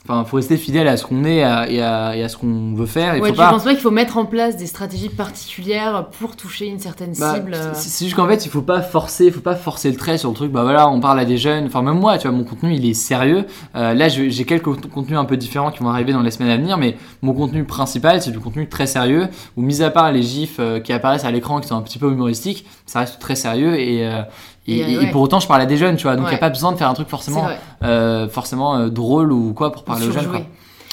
Euh, 0.09 0.13
Enfin, 0.13 0.25
faut 0.25 0.37
rester 0.37 0.57
fidèle 0.57 0.89
à 0.89 0.97
ce 0.97 1.05
qu'on 1.05 1.25
est 1.25 1.37
et 1.37 1.43
à, 1.45 1.69
et 1.71 1.83
à- 1.83 2.17
et 2.17 2.23
à 2.23 2.29
ce 2.29 2.37
qu'on 2.39 2.73
veut 2.75 2.87
faire. 2.87 3.15
Il 3.17 3.21
Ouais, 3.23 3.29
faut 3.29 3.35
tu 3.35 3.39
pas. 3.39 3.51
penses 3.51 3.65
pas 3.65 3.73
qu'il 3.73 3.81
faut 3.83 3.91
mettre 3.91 4.17
en 4.17 4.25
place 4.25 4.57
des 4.57 4.67
stratégies 4.67 5.11
particulières 5.11 6.07
pour 6.19 6.35
toucher 6.37 6.67
une 6.67 6.79
certaine 6.79 7.13
Bah, 7.19 7.35
cible 7.35 7.53
euh, 7.55 7.71
c'est 7.75 7.89
c'est 7.89 8.05
juste 8.07 8.17
qu'en 8.17 8.27
fait, 8.27 8.45
il 8.47 8.51
faut 8.51 8.63
pas 8.63 8.81
forcer, 8.81 9.31
faut 9.31 9.41
pas 9.41 9.55
forcer 9.57 9.91
le 9.91 9.97
trait 9.97 10.17
sur 10.19 10.31
le 10.31 10.35
truc. 10.35 10.51
Bah 10.53 10.63
voilà, 10.63 10.89
on 10.89 11.01
parle 11.01 11.21
à 11.21 11.25
des 11.25 11.37
jeunes. 11.37 11.67
Enfin, 11.67 11.83
même 11.83 11.99
moi, 11.99 12.17
tu 12.19 12.27
vois, 12.29 12.37
mon 12.37 12.45
contenu, 12.45 12.75
il 12.75 12.89
est 12.89 12.95
sérieux. 12.95 13.45
Euh, 13.77 13.93
là, 13.95 14.09
j'ai 14.09 14.45
quelques 14.45 14.65
cont- 14.65 14.89
contenus 14.93 15.19
un 15.19 15.25
peu 15.25 15.37
différents 15.37 15.71
qui 15.71 15.81
vont 15.83 15.91
arriver 15.91 16.13
dans 16.13 16.23
les 16.23 16.31
semaines 16.31 16.51
à 16.51 16.57
venir, 16.57 16.79
mais 16.79 16.97
mon 17.23 17.33
contenu 17.35 17.65
principal, 17.65 18.23
c'est 18.23 18.31
du 18.31 18.41
contenu 18.41 18.69
très 18.69 18.87
sérieux. 18.87 19.29
Où, 19.57 19.63
mis 19.63 19.83
à 19.83 19.91
part 19.91 20.11
les 20.13 20.23
gifs 20.23 20.57
euh, 20.59 20.81
qui 20.81 20.93
apparaissent 20.93 21.25
à 21.25 21.31
l'écran, 21.31 21.61
qui 21.61 21.69
sont 21.69 21.77
un 21.77 21.83
petit 21.83 21.99
peu 21.99 22.11
humoristiques, 22.11 22.67
ça 22.87 23.01
reste 23.01 23.19
très 23.21 23.35
sérieux 23.37 23.79
et. 23.79 24.07
euh, 24.07 24.23
et, 24.69 24.79
Et, 24.79 24.97
euh, 24.97 25.01
et- 25.03 25.11
pour 25.11 25.23
autant, 25.23 25.41
je 25.41 25.49
parle 25.49 25.63
à 25.63 25.67
des 25.67 25.77
jeunes, 25.77 25.97
tu 25.97 26.05
vois, 26.05 26.17
donc 26.17 26.27
il 26.27 26.29
n'y 26.29 26.33
Ouais. 26.33 26.37
a 26.37 26.41
pas 26.41 26.51
besoin 26.51 26.73
de 26.73 26.77
faire 26.77 26.89
un 26.89 26.95
truc 26.95 27.09
forcément, 27.09 27.49
euh, 27.83 28.29
forcément 28.29 28.77
euh, 28.77 28.89
drôle 28.89 29.33
ou 29.33 29.53
quoi 29.55 29.73
pour 29.73 29.85
parler 29.85 30.07
aux 30.07 30.13
jeunes. 30.13 30.29
Quoi. 30.29 30.43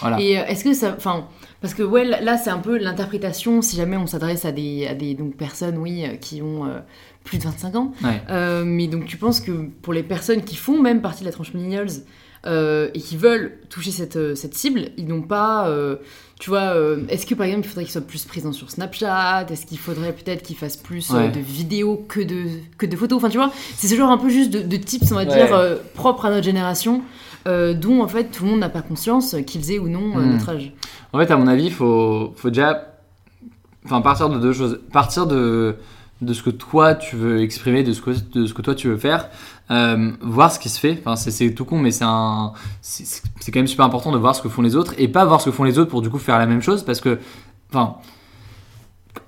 Voilà. 0.01 0.19
Et 0.21 0.31
est-ce 0.33 0.63
que 0.63 0.73
ça. 0.73 0.93
Enfin, 0.97 1.25
parce 1.61 1.73
que 1.73 1.83
ouais, 1.83 2.03
là, 2.05 2.37
c'est 2.37 2.49
un 2.49 2.59
peu 2.59 2.77
l'interprétation, 2.77 3.61
si 3.61 3.75
jamais 3.75 3.97
on 3.97 4.07
s'adresse 4.07 4.45
à 4.45 4.51
des, 4.51 4.87
à 4.87 4.93
des 4.93 5.13
donc, 5.15 5.35
personnes, 5.35 5.77
oui, 5.77 6.05
qui 6.21 6.41
ont 6.41 6.65
euh, 6.65 6.79
plus 7.23 7.37
de 7.37 7.43
25 7.43 7.75
ans. 7.75 7.91
Ouais. 8.03 8.21
Mais 8.65 8.87
donc 8.87 9.05
tu 9.05 9.17
penses 9.17 9.39
que 9.39 9.51
pour 9.81 9.93
les 9.93 10.03
personnes 10.03 10.41
qui 10.43 10.55
font 10.55 10.79
même 10.81 11.01
partie 11.01 11.21
de 11.21 11.25
la 11.29 11.31
tranche 11.33 11.53
millennials 11.53 11.89
et 12.45 12.99
qui 12.99 13.17
veulent 13.17 13.59
toucher 13.69 13.91
cette, 13.91 14.35
cette 14.35 14.53
cible, 14.53 14.89
ils 14.97 15.07
n'ont 15.07 15.23
pas. 15.23 15.67
Tu 16.39 16.49
vois, 16.49 16.75
euh, 16.75 17.03
est-ce 17.09 17.25
que 17.25 17.33
par 17.33 17.45
exemple 17.47 17.65
il 17.65 17.69
faudrait 17.69 17.83
qu'ils 17.85 17.93
soient 17.93 18.01
plus 18.01 18.25
présents 18.25 18.51
sur 18.51 18.69
Snapchat? 18.69 19.45
Est-ce 19.49 19.65
qu'il 19.65 19.77
faudrait 19.79 20.13
peut-être 20.13 20.43
qu'ils 20.43 20.57
fassent 20.57 20.75
plus 20.77 21.09
euh, 21.13 21.29
de 21.29 21.39
vidéos 21.39 22.05
que 22.09 22.19
de, 22.19 22.45
que 22.77 22.85
de 22.85 22.95
photos? 22.97 23.17
Enfin, 23.17 23.29
tu 23.29 23.37
vois, 23.37 23.51
c'est 23.77 23.87
ce 23.87 23.95
genre 23.95 24.11
un 24.11 24.17
peu 24.17 24.29
juste 24.29 24.51
de, 24.51 24.61
de 24.61 24.77
tips, 24.77 25.11
on 25.11 25.15
va 25.15 25.21
Ouais. 25.23 25.27
dire, 25.27 25.53
euh, 25.53 25.77
propres 25.93 26.25
à 26.25 26.29
notre 26.31 26.43
génération, 26.43 27.01
euh, 27.47 27.73
dont 27.73 28.01
en 28.03 28.07
fait 28.09 28.25
tout 28.25 28.43
le 28.43 28.49
monde 28.51 28.59
n'a 28.59 28.69
pas 28.69 28.81
conscience 28.81 29.35
qu'ils 29.47 29.71
aient 29.71 29.79
ou 29.79 29.87
non 29.87 30.01
Hmm. 30.17 30.31
notre 30.31 30.49
âge. 30.49 30.73
En 31.13 31.19
fait, 31.19 31.31
à 31.31 31.37
mon 31.37 31.47
avis, 31.47 31.65
il 31.67 31.71
faut, 31.73 32.33
faut 32.35 32.49
déjà 32.49 32.93
enfin, 33.85 34.01
partir 34.01 34.27
de 34.29 34.37
deux 34.37 34.51
choses. 34.51 34.79
Partir 34.91 35.27
de, 35.27 35.75
de 36.21 36.33
ce 36.33 36.41
que 36.43 36.49
toi 36.49 36.95
tu 36.95 37.15
veux 37.15 37.41
exprimer, 37.41 37.83
de 37.83 37.93
ce 37.93 38.01
que, 38.01 38.11
de 38.11 38.45
ce 38.45 38.53
que 38.53 38.61
toi 38.61 38.73
tu 38.75 38.87
veux 38.87 38.97
faire, 38.97 39.29
euh, 39.71 40.11
voir 40.21 40.51
ce 40.51 40.59
qui 40.59 40.69
se 40.69 40.79
fait. 40.79 41.01
Enfin, 41.05 41.15
c'est, 41.15 41.53
tout 41.53 41.65
con, 41.65 41.77
mais 41.77 41.91
c'est, 41.91 42.05
quand 42.05 43.55
même 43.55 43.67
super 43.67 43.85
important 43.85 44.11
de 44.11 44.17
voir 44.17 44.35
ce 44.35 44.41
que 44.41 44.49
font 44.49 44.61
les 44.61 44.75
autres 44.75 44.93
et 44.97 45.07
pas 45.07 45.25
voir 45.25 45.41
ce 45.41 45.45
que 45.49 45.55
font 45.55 45.63
les 45.63 45.77
autres 45.77 45.89
pour 45.91 46.01
du 46.01 46.09
coup 46.09 46.19
faire 46.19 46.37
la 46.39 46.45
même 46.45 46.61
chose 46.61 46.83
parce 46.83 47.01
que, 47.01 47.19
enfin. 47.71 47.95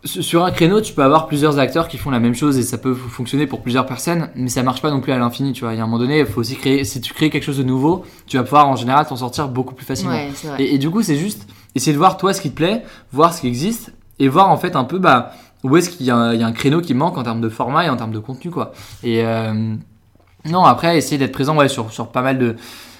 sur- 0.03 0.43
un 0.45 0.51
créneau, 0.51 0.79
tu 0.81 0.93
peux 0.93 1.03
avoir 1.03 1.27
plusieurs 1.27 1.59
acteurs 1.59 1.87
qui 1.87 1.97
font 1.97 2.11
la 2.11 2.19
même 2.19 2.35
chose 2.35 2.57
et 2.57 2.63
ça 2.63 2.77
peut 2.77 2.93
fonctionner 2.93 3.47
pour 3.47 3.61
plusieurs 3.61 3.85
personnes, 3.85 4.29
mais 4.35 4.49
ça 4.49 4.63
marche 4.63 4.81
pas 4.81 4.91
non 4.91 5.01
plus 5.01 5.11
à 5.11 5.17
l'infini, 5.17 5.53
tu 5.53 5.63
vois. 5.65 5.73
Il 5.73 5.77
y 5.77 5.79
a 5.79 5.83
un 5.83 5.87
moment 5.87 5.99
donné, 5.99 6.19
il 6.19 6.25
faut 6.25 6.41
aussi 6.41 6.55
créer. 6.55 6.83
Si 6.83 7.01
tu 7.01 7.13
crées 7.13 7.29
quelque 7.29 7.43
chose 7.43 7.57
de 7.57 7.63
nouveau, 7.63 8.05
tu 8.27 8.37
vas 8.37 8.43
pouvoir 8.43 8.67
en 8.67 8.75
général 8.75 9.05
t'en 9.07 9.15
sortir 9.15 9.49
beaucoup 9.49 9.75
plus 9.75 9.85
facilement. 9.85 10.13
Ouais. 10.13 10.31
Et, 10.59 10.75
et 10.75 10.77
du 10.77 10.89
coup, 10.89 11.01
c'est 11.01 11.17
juste 11.17 11.47
essayer 11.75 11.93
de 11.93 11.97
voir 11.97 12.17
toi 12.17 12.33
ce 12.33 12.41
qui 12.41 12.49
te 12.51 12.55
plaît, 12.55 12.83
voir 13.11 13.33
ce 13.33 13.41
qui 13.41 13.47
existe 13.47 13.91
et 14.19 14.29
voir 14.29 14.49
en 14.49 14.57
fait 14.57 14.75
un 14.75 14.83
peu 14.83 14.99
bah, 14.99 15.31
où 15.63 15.75
est-ce 15.77 15.89
qu'il 15.89 16.05
y, 16.05 16.11
a 16.11 16.15
un- 16.15 16.33
il 16.33 16.39
y 16.39 16.43
a 16.43 16.47
un 16.47 16.51
créneau 16.51 16.81
qui 16.81 16.93
manque 16.93 17.17
en 17.17 17.23
termes 17.23 17.41
de 17.41 17.49
format 17.49 17.85
et 17.85 17.89
en 17.89 17.95
termes 17.97 18.11
de 18.13 18.19
contenu 18.19 18.51
quoi. 18.51 18.73
Et 19.03 19.23
euh, 19.25 19.73
non, 20.45 20.63
après 20.63 20.97
essayer 20.97 21.17
d'être 21.17 21.31
présent 21.31 21.55
ouais, 21.57 21.67
sur, 21.67 21.91
sur 21.91 22.07
pas 22.07 22.21
mal 22.21 22.37
de 22.37 22.55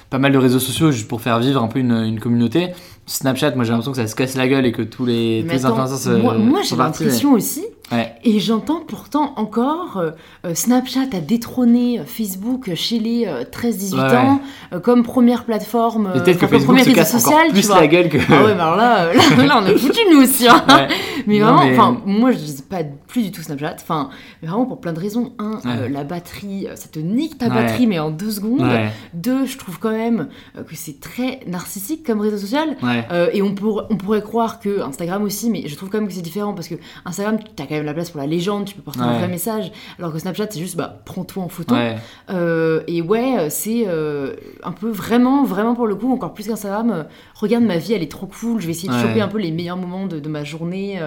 pas 0.10 0.20
mal 0.20 0.32
de 0.32 0.38
réseaux 0.38 0.60
sociaux 0.60 0.92
juste 0.92 1.08
pour 1.10 1.20
faire 1.22 1.38
vivre 1.40 1.62
un 1.62 1.68
peu 1.68 1.80
une, 1.80 1.92
une 1.92 2.20
communauté. 2.20 2.70
Snapchat, 3.06 3.52
moi 3.56 3.64
j'ai 3.66 3.72
l'impression 3.72 3.92
que 3.92 3.98
ça 3.98 4.08
se 4.08 4.16
casse 4.16 4.36
la 4.36 4.48
gueule 4.48 4.66
et 4.66 4.72
que 4.72 4.82
tous 4.82 5.06
les, 5.06 5.44
tous 5.46 5.54
les 5.54 5.66
influenceurs 5.66 5.98
se 5.98 6.10
moi, 6.10 6.34
moi, 6.38 6.62
j'ai 6.62 6.76
l'impression 7.06 7.34
aussi, 7.34 7.62
mais- 7.62 7.76
Ouais. 7.92 8.14
et 8.26 8.40
j'entends 8.42 8.82
pourtant 8.86 9.34
encore 9.38 9.96
euh, 9.98 10.12
euh, 10.46 10.54
Snapchat 10.54 11.06
a 11.14 11.20
détrôné 11.22 12.00
euh, 12.00 12.04
Facebook 12.06 12.70
chez 12.76 13.00
les 13.00 13.26
euh, 13.26 13.44
13-18 13.46 13.94
Ouais. 13.96 14.18
ans 14.18 14.42
euh, 14.74 14.80
comme 14.82 15.04
première 15.04 15.46
plateforme, 15.46 16.12
Et 16.14 16.18
euh, 16.18 16.22
peut-être 16.22 16.36
que 16.36 16.42
comme 16.42 16.50
Facebook 16.50 16.76
premier 16.76 16.84
se 16.84 16.92
casse 16.96 17.16
encore 17.16 17.22
social, 17.32 17.48
tu 17.48 17.54
plus 17.54 17.70
la 17.70 17.88
gueule 17.88 18.10
que. 18.10 18.18
Ah 18.30 18.44
ouais, 18.44 18.56
mais 18.56 18.62
alors 18.62 18.76
là, 18.76 19.14
là, 19.14 19.46
là, 19.46 19.62
on 19.62 19.66
a 19.66 19.78
foutu 19.78 20.00
nous 20.12 20.22
aussi. 20.24 20.48
hein. 20.50 20.62
Ouais. 20.68 20.88
Mais 21.28 21.40
Non, 21.40 21.46
vraiment, 21.54 21.64
mais- 21.66 21.72
enfin, 21.80 21.98
moi 22.06 22.32
je 22.34 22.38
dis 22.38 22.62
pas 22.70 22.84
plus 23.08 23.24
du 23.24 23.32
tout 23.32 23.42
Snapchat. 23.42 23.76
Enfin, 23.76 24.10
vraiment 24.44 24.66
pour 24.66 24.80
plein 24.82 24.94
de 24.94 25.00
raisons. 25.00 25.34
Un, 25.40 25.56
Ouais. 25.58 25.62
euh, 25.66 25.90
la 25.90 26.04
batterie, 26.04 26.68
euh, 26.68 26.76
ça 26.76 26.88
te 26.90 27.00
nique 27.00 27.38
ta 27.38 27.48
Ouais. 27.48 27.54
batterie, 27.56 27.88
mais 27.88 28.00
en 28.00 28.12
deux 28.12 28.32
secondes. 28.32 28.62
Ouais, 28.62 28.90
Deux, 29.14 29.46
je 29.46 29.58
trouve 29.58 29.80
quand 29.80 29.92
même 29.92 30.28
euh, 30.58 30.64
que 30.64 30.76
c'est 30.76 31.00
très 31.00 31.40
narcissique 31.48 32.06
comme 32.06 32.20
réseau 32.22 32.38
social. 32.38 32.76
Euh, 33.12 33.30
et 33.34 33.42
on, 33.42 33.56
pour- 33.56 33.86
on 33.90 33.96
pourrait 33.98 34.22
croire 34.22 34.60
que 34.60 34.82
Instagram 34.82 35.24
aussi, 35.24 35.50
mais 35.50 35.68
je 35.68 35.76
trouve 35.76 35.90
quand 35.90 36.00
même 36.00 36.08
que 36.08 36.14
c'est 36.14 36.22
différent 36.22 36.54
parce 36.54 36.68
que 36.68 36.76
Instagram, 37.06 37.38
tu 37.40 37.64
as 37.64 37.66
quand 37.66 37.76
même 37.76 37.86
la 37.86 37.94
place 37.94 38.10
pour 38.12 38.20
la 38.22 38.28
légende, 38.28 38.66
tu 38.66 38.76
peux 38.76 38.82
porter 38.82 39.02
un 39.02 39.18
vrai 39.18 39.28
message, 39.28 39.72
alors 40.00 40.12
que 40.14 40.20
Snapchat, 40.20 40.48
c'est 40.52 40.60
juste 40.60 40.76
bah, 40.76 41.02
prends-toi 41.06 41.44
en 41.44 41.50
photo. 41.50 41.76
Euh, 42.30 42.82
et 42.88 43.02
ouais, 43.02 43.50
c'est 43.50 43.86
un 44.64 44.72
peu 44.72 44.90
vraiment, 44.90 45.44
vraiment 45.44 45.76
pour 45.76 45.88
le 45.88 45.96
coup, 45.96 46.12
encore 46.12 46.34
plus 46.34 46.48
qu'Instagram. 46.48 47.06
regarde 47.36 47.64
ma 47.64 47.78
vie, 47.78 47.94
elle 47.94 48.04
est 48.04 48.12
trop 48.12 48.28
cool. 48.28 48.60
Je 48.62 48.66
vais 48.66 48.72
essayer 48.72 48.90
de 48.90 48.98
choper 48.98 49.22
un 49.22 49.28
peu 49.28 49.38
les 49.40 49.52
meilleurs 49.52 49.78
moments 49.78 50.08
de, 50.08 50.20
de 50.20 50.30
ma 50.30 50.44
journée. 50.44 51.00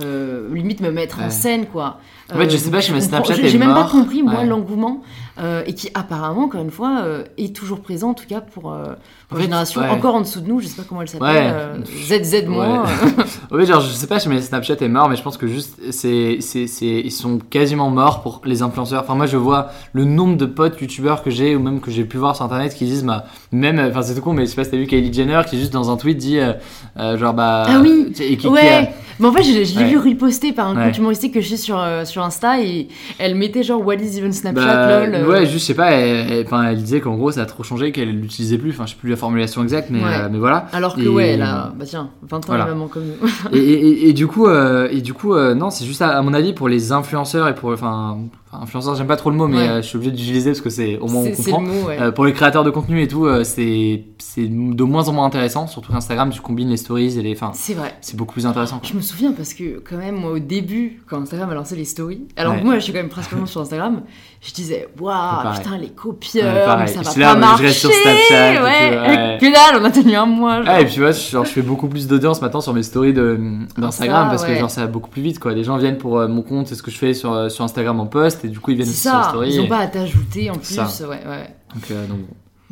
Euh, 0.00 0.48
limite 0.54 0.80
me 0.80 0.90
mettre 0.90 1.20
en 1.20 1.30
scène 1.30 1.66
quoi. 1.66 2.00
En 2.34 2.38
fait, 2.38 2.50
je 2.50 2.56
sais 2.56 2.64
donc 2.70 2.72
pas 2.72 2.80
comprends- 2.86 3.00
Snapchat 3.00 3.34
j'ai- 3.48 3.58
même 3.58 3.74
pas 3.74 3.84
compris 3.84 4.22
moi 4.22 4.34
Ouais. 4.40 4.46
l'engouement 4.46 5.02
euh, 5.40 5.62
et 5.66 5.74
qui 5.74 5.88
apparemment 5.94 6.44
encore 6.44 6.60
une 6.60 6.70
fois 6.70 7.00
euh, 7.04 7.24
est 7.38 7.54
toujours 7.56 7.80
présent 7.80 8.10
en 8.10 8.14
tout 8.14 8.26
cas 8.28 8.40
pour, 8.40 8.72
euh, 8.72 8.84
pour 8.84 8.92
En 9.30 9.34
la 9.34 9.36
fait, 9.38 9.42
génération 9.44 9.80
ouais. 9.80 9.88
encore 9.88 10.14
en 10.14 10.20
dessous 10.20 10.40
de 10.40 10.48
nous. 10.48 10.60
Je 10.60 10.66
sais 10.66 10.76
pas 10.76 10.82
comment 10.88 11.02
elle 11.02 11.08
s'appelle. 11.08 11.26
Ouais. 11.28 11.52
euh, 11.52 12.22
ZZ 12.22 12.46
moins. 12.46 12.84
Ouais. 13.50 13.58
Ouais, 13.58 13.66
genre, 13.66 13.80
je 13.80 13.88
sais 13.90 14.06
pas 14.06 14.18
mais 14.28 14.40
Snapchat 14.40 14.76
est 14.80 14.88
mort, 14.88 15.08
mais 15.08 15.16
je 15.16 15.22
pense 15.22 15.36
que 15.36 15.46
juste, 15.46 15.78
c'est, 15.90 16.38
c'est, 16.40 16.66
ils 17.00 17.10
sont 17.10 17.38
quasiment 17.38 17.90
morts 17.90 18.22
pour 18.22 18.40
les 18.44 18.62
influenceurs. 18.62 19.02
Enfin, 19.02 19.14
moi, 19.14 19.26
je 19.26 19.36
vois 19.36 19.68
le 19.92 20.04
nombre 20.04 20.36
de 20.36 20.46
potes 20.46 20.80
youtubeurs 20.80 21.22
que 21.22 21.30
j'ai, 21.30 21.54
ou 21.56 21.60
même 21.60 21.80
que 21.80 21.90
j'ai 21.90 22.04
pu 22.04 22.16
voir 22.18 22.34
sur 22.36 22.44
internet, 22.44 22.74
qui 22.74 22.84
disent, 22.84 23.04
bah, 23.04 23.24
même, 23.52 23.78
enfin, 23.90 24.02
c'est 24.02 24.14
tout 24.14 24.20
con, 24.22 24.32
mais 24.32 24.44
je 24.46 24.50
sais 24.50 24.56
pas 24.56 24.64
si 24.64 24.70
t'as 24.70 24.76
vu 24.78 24.86
Kylie 24.86 25.12
Jenner, 25.12 25.42
qui 25.48 25.58
juste 25.58 25.72
dans 25.72 25.90
un 25.90 25.96
tweet 25.96 26.16
dit, 26.18 26.38
euh, 26.38 26.52
euh, 26.98 27.16
genre, 27.18 27.34
bah. 27.34 27.64
Ah 27.68 27.78
oui. 27.80 28.06
et 28.10 28.12
qui- 28.12 28.36
qui 28.36 28.46
a- 28.46 28.50
Ouais, 28.50 28.90
mais 29.18 29.26
en 29.28 29.32
fait, 29.32 29.42
je, 29.42 29.64
je 29.64 29.78
l'ai 29.78 29.84
vu 29.86 29.98
reposter 29.98 30.52
par 30.52 30.68
un 30.68 30.74
compte 30.86 30.96
humoristique 30.98 31.34
que 31.34 31.40
je 31.40 31.46
suis 31.48 31.58
sur, 31.58 31.78
euh, 31.78 32.04
sur 32.04 32.21
Insta 32.22 32.60
et 32.62 32.88
elle 33.18 33.34
mettait 33.34 33.62
genre 33.62 33.84
What 33.86 33.96
is 33.96 34.18
even 34.18 34.32
Snapchat 34.32 34.64
Bah, 34.64 35.06
lol. 35.06 35.14
euh, 35.14 35.26
ouais, 35.28 35.40
juste, 35.46 35.52
je 35.54 35.58
sais 35.58 35.74
pas, 35.74 35.90
elle, 35.92 36.32
elle- 36.32 36.44
enfin, 36.46 36.62
elle 36.70 36.78
disait 36.78 37.00
qu'en 37.00 37.16
gros, 37.16 37.30
ça 37.32 37.42
a 37.42 37.46
trop 37.46 37.62
changé, 37.62 37.92
qu'elle 37.92 38.10
l'utilisait 38.10 38.58
plus. 38.58 38.70
Enfin, 38.70 38.86
je 38.86 38.92
sais 38.92 38.96
plus 38.98 39.10
la 39.10 39.16
formulation 39.16 39.62
exacte, 39.62 39.88
mais, 39.90 39.98
Ouais. 40.02 40.06
euh, 40.22 40.28
mais 40.30 40.38
voilà. 40.38 40.66
Alors 40.72 40.96
que 40.96 41.02
Et- 41.02 41.08
ouais, 41.08 41.28
elle 41.28 41.42
a, 41.42 41.72
bah 41.76 41.84
tiens, 41.86 42.10
20 42.22 42.36
ans 42.38 42.40
Voilà. 42.46 42.66
maman 42.66 42.88
comme 42.88 43.04
nous. 43.04 43.28
et, 43.52 43.58
et- 43.58 43.88
et- 43.88 44.08
et 44.08 44.12
du 44.12 44.26
coup, 44.26 44.46
euh, 44.46 44.88
et 44.90 45.00
du 45.00 45.14
coup 45.14 45.34
euh, 45.34 45.54
non, 45.54 45.70
c'est 45.70 45.84
juste 45.84 46.02
à, 46.02 46.10
à 46.16 46.22
mon 46.22 46.34
avis 46.34 46.52
pour 46.52 46.68
les 46.68 46.92
influenceurs 46.92 47.48
et 47.48 47.54
pour. 47.54 47.70
Enfin, 47.72 48.18
influenceurs, 48.52 48.94
j'aime 48.96 49.06
pas 49.06 49.16
trop 49.16 49.30
le 49.30 49.36
mot, 49.36 49.48
mais 49.48 49.56
Ouais. 49.68 49.76
je 49.82 49.86
suis 49.88 49.96
obligé 49.96 50.10
d'utiliser 50.12 50.50
parce 50.50 50.60
que 50.60 50.68
c'est 50.70 50.98
au 50.98 51.06
moins 51.08 51.22
on 51.22 51.24
le 51.30 51.34
comprend. 51.36 51.60
mot, 51.62 51.86
ouais. 51.88 52.12
Pour 52.12 52.26
les 52.26 52.32
créateurs 52.34 52.64
de 52.64 52.70
contenu 52.70 53.00
et 53.02 53.08
tout, 53.08 53.26
c'est 53.44 54.02
c'est 54.22 54.46
de 54.48 54.84
moins 54.84 55.08
en 55.08 55.12
moins 55.12 55.26
intéressant. 55.26 55.66
Surtout 55.66 55.92
Instagram, 55.94 56.30
tu 56.30 56.40
combines 56.40 56.68
les 56.68 56.76
stories 56.76 57.18
et 57.18 57.22
les. 57.22 57.32
Enfin, 57.32 57.50
c'est 57.54 57.74
vrai. 57.74 57.94
c'est 58.00 58.16
beaucoup 58.16 58.32
plus 58.34 58.46
intéressant. 58.46 58.78
quoi. 58.78 58.88
Je 58.90 58.94
me 58.96 59.00
souviens 59.02 59.32
parce 59.32 59.52
que 59.54 59.78
quand 59.80 59.96
même 59.96 60.16
moi 60.16 60.30
au 60.32 60.38
début 60.38 61.02
quand 61.08 61.20
Instagram 61.22 61.50
a 61.50 61.54
lancé 61.54 61.76
les 61.76 61.84
stories, 61.84 62.26
alors 62.36 62.52
Ouais. 62.54 62.60
que 62.60 62.64
moi 62.64 62.74
je 62.76 62.80
suis 62.84 62.92
quand 62.92 62.98
même 63.00 63.08
principalement 63.08 63.46
sur 63.46 63.60
Instagram, 63.60 64.02
je 64.40 64.52
disais 64.52 64.88
waouh 64.98 65.54
putain 65.56 65.76
les 65.78 65.86
Ouais, 65.86 65.92
copieurs, 65.94 66.64
pareil. 66.64 66.86
mais 66.86 66.92
ça 66.92 67.02
va 67.02 67.10
suis 67.10 67.20
là, 67.20 67.34
pas 67.34 67.38
moi, 67.38 67.46
je 67.46 67.50
marcher. 67.50 67.66
reste 67.66 67.78
sur 67.80 67.90
Snapchat 67.90 68.62
ouais. 68.64 68.98
ouais. 69.00 69.38
Que 69.40 69.52
dalle, 69.52 69.80
on 69.82 69.84
a 69.84 69.90
tenu 69.90 70.14
un 70.14 70.26
mois. 70.26 70.62
genre. 70.62 70.72
Ah, 70.74 70.80
et 70.80 70.84
puis 70.84 70.94
tu 70.94 71.00
vois, 71.00 71.12
genre, 71.12 71.44
je 71.44 71.50
fais 71.50 71.62
beaucoup 71.62 71.88
plus 71.88 72.06
d'audience 72.06 72.40
maintenant 72.40 72.60
sur 72.60 72.72
mes 72.74 72.82
stories 72.82 73.12
de- 73.12 73.38
d'Instagram 73.76 74.26
Insta, 74.26 74.30
parce 74.30 74.44
que 74.44 74.50
ouais. 74.52 74.58
genre 74.60 74.70
ça 74.70 74.82
va 74.82 74.86
beaucoup 74.86 75.10
plus 75.10 75.22
vite 75.22 75.38
quoi. 75.38 75.52
Les 75.52 75.64
gens 75.64 75.76
viennent 75.76 75.98
pour 75.98 76.18
euh, 76.18 76.28
mon 76.28 76.42
compte 76.42 76.70
et 76.70 76.74
ce 76.74 76.82
que 76.82 76.90
je 76.90 76.98
fais 76.98 77.14
sur, 77.14 77.32
euh, 77.32 77.48
sur 77.48 77.64
Instagram 77.64 77.98
en 78.00 78.06
post 78.06 78.44
et 78.44 78.48
du 78.48 78.60
coup 78.60 78.70
ils 78.70 78.76
viennent 78.76 78.88
c'est 78.88 79.08
sur 79.10 79.24
stories. 79.24 79.52
ils 79.54 79.60
ont 79.60 79.64
et- 79.64 79.68
pas 79.68 79.78
à 79.78 79.86
t'ajouter 79.86 80.50
en 80.50 80.54
plus. 80.54 80.74
Ça. 80.74 80.86
Ouais, 81.08 81.20
ouais. 81.26 81.54
Donc, 81.74 81.90
euh, 81.90 82.06
donc, 82.06 82.18
Bon, 82.18 82.26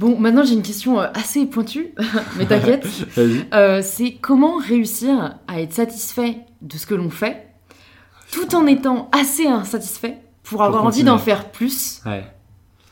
maintenant 0.09 0.45
j'ai 0.45 0.55
une 0.55 0.63
question 0.63 1.01
euh, 1.01 1.07
assez 1.15 1.45
pointue, 1.47 1.95
mais 2.39 2.47
t'inquiète. 2.47 2.87
Euh, 3.55 3.81
c'est 3.83 4.13
comment 4.21 4.57
réussir 4.57 5.35
à 5.49 5.61
être 5.61 5.73
satisfait 5.73 6.39
de 6.63 6.77
ce 6.77 6.87
que 6.87 6.95
l'on 6.95 7.11
fait, 7.11 7.47
tout 8.33 8.55
en 8.55 8.67
étant 8.67 9.11
assez 9.13 9.47
insatisfait 9.47 10.19
pour 10.43 10.63
avoir 10.63 10.85
envie 10.85 11.03
d'en 11.05 11.19
faire 11.19 11.51
plus, 11.51 12.01
Ouais. 12.07 12.25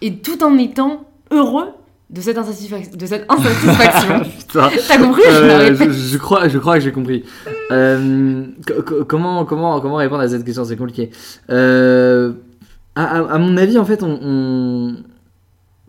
et 0.02 0.16
tout 0.18 0.42
en 0.44 0.59
étant 0.59 1.04
heureux 1.30 1.68
de 2.11 2.20
cette, 2.20 2.38
insatisfac- 2.38 2.96
de 2.96 3.06
cette 3.06 3.26
insatisfaction. 3.30 4.22
T'as 4.88 4.98
compris 4.98 5.22
je 5.26 5.30
Euh, 5.30 5.74
je, 5.76 5.90
je 5.92 6.16
crois, 6.18 6.48
je 6.48 6.59
crois 6.59 6.74
que 6.78 6.80
j'ai 6.84 6.92
compris. 6.92 7.24
Euh, 7.70 8.44
co- 8.66 8.82
co- 8.82 9.04
comment, 9.04 9.44
comment, 9.44 9.78
comment 9.80 9.96
répondre 9.96 10.22
à 10.22 10.28
cette 10.28 10.44
question? 10.44 10.64
C'est 10.64 10.76
compliqué. 10.76 11.11
À, 12.96 13.04
à- 13.04 13.34
à 13.34 13.38
mon 13.38 13.56
avis, 13.56 13.78
en 13.78 13.84
fait, 13.84 14.02
on. 14.02 14.18
on... 14.22 14.96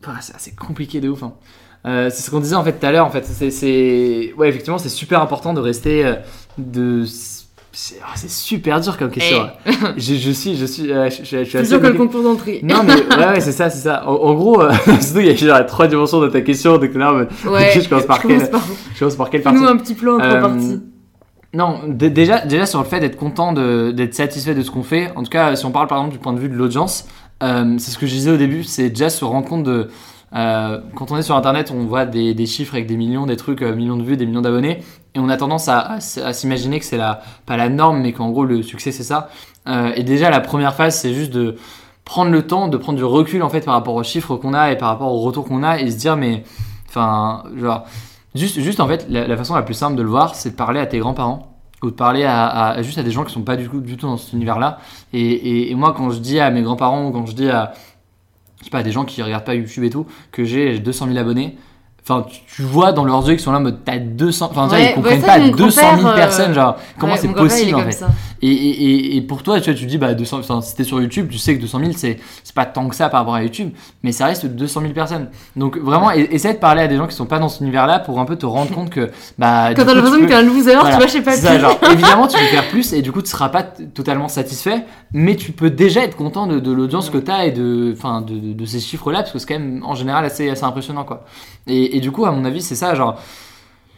Enfin, 0.06 0.18
c'est 0.22 0.36
assez 0.36 0.52
compliqué 0.56 1.00
de 1.02 1.10
ouf. 1.10 1.24
hein. 1.24 1.34
Euh, 1.86 2.10
c'est 2.12 2.22
ce 2.24 2.30
qu'on 2.32 2.39
disait 2.41 2.56
en 2.56 2.64
fait 2.64 2.74
tout 2.74 2.86
à 2.86 2.91
l'heure. 2.91 3.06
En 3.06 3.10
fait, 3.10 3.24
c'est, 3.26 4.34
ouais, 4.38 4.50
effectivement, 4.50 4.78
c'est 4.78 4.89
super 4.89 5.22
important 5.22 5.54
de 5.54 5.62
rester 5.62 6.06
euh, 6.06 6.16
de. 6.58 7.04
C'est, 7.72 7.95
ah, 8.04 8.14
c'est 8.16 8.30
super 8.30 8.82
dur 8.82 8.97
comme 8.97 9.12
question. 9.12 9.47
Eh. 9.66 9.70
hein. 9.70 9.93
je, 9.97 10.16
je 10.16 10.32
suis, 10.32 10.58
je 10.58 10.66
suis, 10.66 10.91
euh, 10.91 11.10
je, 11.10 11.24
je- 11.24 11.43
je 11.43 11.43
suis 11.50 11.58
assez 11.58 11.68
sûr 11.70 11.80
que 11.80 11.88
le 11.88 11.93
concours 11.93 12.24
d'entrée. 12.24 12.60
Non 12.64 12.82
mais 12.84 12.95
ouais, 13.18 13.28
ouais 13.28 13.39
c'est 13.41 13.52
ça 13.52 13.70
c'est 13.70 13.80
ça 13.88 14.10
en, 14.10 14.14
en 14.16 14.34
gros 14.34 14.62
euh, 14.62 14.72
surtout 15.00 15.20
il 15.20 15.28
y 15.28 15.30
a 15.30 15.36
genre 15.36 15.66
trois 15.68 15.88
dimensions 15.88 16.20
de 16.20 16.28
ta 16.30 16.41
question 16.41 16.78
donc 16.80 16.93
là 16.95 17.14
Ouais, 17.45 17.72
je 17.80 17.88
commence 17.88 18.06
par 18.08 18.22
quelle 18.24 18.50
par 18.50 18.62
je 18.95 19.00
commence 19.00 19.16
par 19.16 19.30
quelle 19.30 19.43
partie 19.43 19.60
nous 19.62 19.68
un 19.68 19.78
petit 19.78 19.93
plan 19.93 20.16
en 20.16 20.18
trois 20.18 20.30
Euh, 20.34 20.41
parties. 20.41 20.82
Non, 21.54 21.80
déjà, 21.88 22.45
déjà 22.45 22.66
sur 22.68 22.80
le 22.80 22.86
fait 22.86 23.00
d'être 23.00 23.18
content, 23.18 23.54
de- 23.54 23.91
d'être 23.91 24.14
satisfait 24.16 24.54
de 24.56 24.62
ce 24.64 24.70
qu'on 24.72 24.84
fait, 24.84 25.12
en 25.16 25.24
tout 25.24 25.30
cas 25.32 25.56
si 25.56 25.66
on 25.66 25.72
parle 25.72 25.88
par 25.88 26.00
exemple 26.00 26.14
du 26.16 26.20
point 26.20 26.34
de 26.34 26.39
vue 26.39 26.50
de 26.50 26.56
l'audience, 26.56 27.08
euh, 27.43 27.75
c'est 27.77 27.91
ce 27.91 27.97
que 27.97 28.07
je 28.07 28.13
disais 28.13 28.31
au 28.31 28.37
début, 28.37 28.63
c'est 28.63 28.89
déjà 28.89 29.09
se 29.09 29.23
rendre 29.25 29.47
compte 29.47 29.63
de... 29.63 29.89
euh, 30.35 30.81
quand 30.95 31.11
on 31.11 31.17
est 31.17 31.21
sur 31.21 31.35
internet, 31.35 31.71
on 31.71 31.85
voit 31.85 32.05
des, 32.05 32.33
des 32.33 32.45
chiffres 32.45 32.75
avec 32.75 32.87
des 32.87 32.97
millions, 32.97 33.25
des 33.25 33.37
trucs, 33.37 33.61
euh, 33.61 33.75
millions 33.75 33.97
de 33.97 34.03
vues, 34.03 34.17
des 34.17 34.25
millions 34.25 34.41
d'abonnés, 34.41 34.83
et 35.15 35.19
on 35.19 35.29
a 35.29 35.37
tendance 35.37 35.67
à, 35.67 35.97
à 36.23 36.33
s'imaginer 36.33 36.79
que 36.79 36.85
c'est 36.85 36.97
la, 36.97 37.21
pas 37.45 37.57
la 37.57 37.69
norme, 37.69 38.01
mais 38.01 38.13
qu'en 38.13 38.29
gros 38.29 38.45
le 38.45 38.61
succès 38.61 38.91
c'est 38.91 39.03
ça. 39.03 39.29
Euh, 39.67 39.91
et 39.95 40.03
déjà 40.03 40.29
la 40.29 40.39
première 40.39 40.75
phase, 40.75 40.99
c'est 40.99 41.13
juste 41.13 41.31
de 41.31 41.55
prendre 42.05 42.31
le 42.31 42.45
temps, 42.45 42.67
de 42.67 42.77
prendre 42.77 42.97
du 42.97 43.03
recul 43.03 43.43
en 43.43 43.49
fait 43.49 43.61
par 43.61 43.73
rapport 43.73 43.95
aux 43.95 44.03
chiffres 44.03 44.35
qu'on 44.35 44.53
a 44.53 44.71
et 44.71 44.77
par 44.77 44.89
rapport 44.89 45.11
au 45.13 45.19
retour 45.19 45.45
qu'on 45.45 45.63
a, 45.63 45.79
et 45.79 45.89
se 45.89 45.97
dire 45.97 46.15
mais, 46.15 46.43
enfin, 46.87 47.43
genre, 47.57 47.85
juste, 48.35 48.59
juste 48.59 48.79
en 48.79 48.87
fait, 48.87 49.07
la, 49.09 49.27
la 49.27 49.37
façon 49.37 49.55
la 49.55 49.63
plus 49.63 49.75
simple 49.75 49.95
de 49.95 50.01
le 50.03 50.09
voir, 50.09 50.35
c'est 50.35 50.51
de 50.51 50.55
parler 50.55 50.79
à 50.79 50.85
tes 50.85 50.99
grands-parents 50.99 51.49
ou 51.82 51.91
de 51.91 51.95
parler 51.95 52.23
à, 52.25 52.82
juste 52.82 52.97
à 52.97 53.03
des 53.03 53.11
gens 53.11 53.23
qui 53.23 53.34
sont 53.34 53.43
pas 53.43 53.55
du, 53.55 53.67
tout 53.69 54.07
dans 54.07 54.17
cet 54.17 54.34
univers-là. 54.34 54.80
Et, 55.13 55.73
moi, 55.75 55.93
quand 55.95 56.09
je 56.09 56.19
dis 56.19 56.39
à 56.39 56.51
mes 56.51 56.61
grands-parents 56.61 57.07
ou 57.07 57.11
quand 57.11 57.25
je 57.25 57.34
dis 57.34 57.49
à, 57.49 57.73
pas, 58.71 58.80
à 58.80 58.84
des 58.84 58.91
gens 58.91 59.05
qui 59.05 59.21
regardent 59.23 59.45
pas 59.45 59.55
YouTube 59.55 59.84
et 59.84 59.89
tout, 59.89 60.05
que 60.32 60.43
j'ai 60.43 60.80
200 60.80 61.07
000 61.07 61.17
abonnés, 61.17 61.57
enfin, 62.10 62.26
tu, 62.55 62.64
vois 62.64 62.91
dans 62.91 63.05
leurs 63.05 63.28
yeux 63.28 63.36
qu'ils 63.36 63.43
sont 63.43 63.51
là 63.51 63.60
en 63.60 63.62
mode 63.62 63.80
t'as 63.86 63.99
200, 63.99 64.49
enfin, 64.51 64.70
Ouais, 64.70 64.89
ils 64.91 64.95
comprennent 64.95 65.22
ça, 65.22 65.28
pas 65.28 65.39
mon 65.39 65.51
200 65.51 65.82
000 65.82 65.91
grand-père, 65.95 66.12
euh, 66.12 66.16
personnes, 66.16 66.53
genre, 66.53 66.76
comment 66.97 67.14
Ouais, 67.14 67.20
c'est 67.20 67.28
possible 67.34 67.76
en 67.76 67.89
fait. 67.89 68.03
Et, 68.41 69.18
et, 69.18 69.22
pour 69.22 69.43
toi, 69.43 69.60
tu 69.60 69.70
vois, 69.70 69.78
tu 69.78 69.86
te 69.86 69.89
dis, 69.89 69.97
bah, 69.97 70.14
200, 70.14 70.39
enfin, 70.39 70.62
si 70.62 70.74
t'es 70.76 70.86
sur 70.86 71.01
YouTube, 71.01 71.28
tu 71.30 71.38
sais 71.38 71.55
que 71.55 71.62
200 71.62 71.80
000, 71.80 71.91
c'est, 71.95 72.20
pas 72.55 72.66
tant 72.66 72.88
que 72.88 72.95
ça 72.95 73.10
par 73.10 73.22
rapport 73.22 73.36
à 73.36 73.43
YouTube, 73.43 73.72
mais 74.01 74.12
ça 74.12 74.26
reste 74.26 74.45
200 74.45 74.82
000 74.82 74.93
personnes. 74.93 75.28
Donc 75.55 75.78
vraiment, 75.78 76.12
essaie 76.12 76.53
de 76.53 76.60
parler 76.60 76.82
à 76.82 76.88
des 76.88 76.95
gens 76.97 77.05
qui 77.07 77.16
sont 77.16 77.26
pas 77.26 77.39
dans 77.39 77.49
cet 77.49 77.62
univers-là 77.62 77.99
pour 77.99 78.20
un 78.20 78.26
peu 78.26 78.36
te 78.38 78.45
rendre 78.45 78.72
compte 78.74 78.89
que, 78.89 79.12
bah, 79.38 79.74
Quand 79.76 79.86
t'as 79.86 79.93
l'impression 79.93 80.20
que 80.22 80.26
t'es 80.26 80.34
un 80.34 80.41
loser, 80.41 80.74
Voilà. 80.76 80.89
tu 80.91 80.95
vois, 80.97 81.07
je 81.07 81.12
sais 81.12 81.22
pas. 81.22 81.34
ça, 81.34 81.60
genre, 81.60 81.78
évidemment, 81.91 82.28
tu 82.28 82.38
peux 82.38 82.45
faire 82.45 82.68
plus 82.70 82.93
et 82.93 83.01
du 83.01 83.12
coup, 83.12 83.22
tu 83.22 83.30
seras 83.30 83.49
pas 83.49 83.64
totalement 83.64 84.28
satisfait, 84.30 84.86
mais 85.14 85.36
tu 85.36 85.51
peux 85.51 85.70
déjà 85.70 86.03
être 86.03 86.16
content 86.16 86.47
de, 86.47 86.60
de 86.60 86.72
l'audience 86.72 87.10
que 87.10 87.18
tu 87.18 87.30
as 87.32 87.45
et 87.45 87.51
de, 87.51 87.93
enfin, 87.95 88.22
de, 88.22 88.36
de- 88.36 88.53
de 88.53 88.66
ces 88.66 88.80
chiffres-là, 88.80 89.20
parce 89.20 89.32
que 89.34 89.39
c'est 89.39 89.47
quand 89.47 89.60
même 89.60 89.84
en 89.86 89.95
général 89.95 90.24
assez, 90.26 90.49
assez 90.49 90.64
impressionnant, 90.64 91.03
quoi. 91.03 91.26
Et, 91.68 91.97
et 91.97 91.99
du 92.00 92.12
coup, 92.12 92.26
à 92.26 92.32
mon 92.32 92.45
avis, 92.45 92.62
c'est 92.62 92.76
ça, 92.76 92.95
genre, 92.95 93.20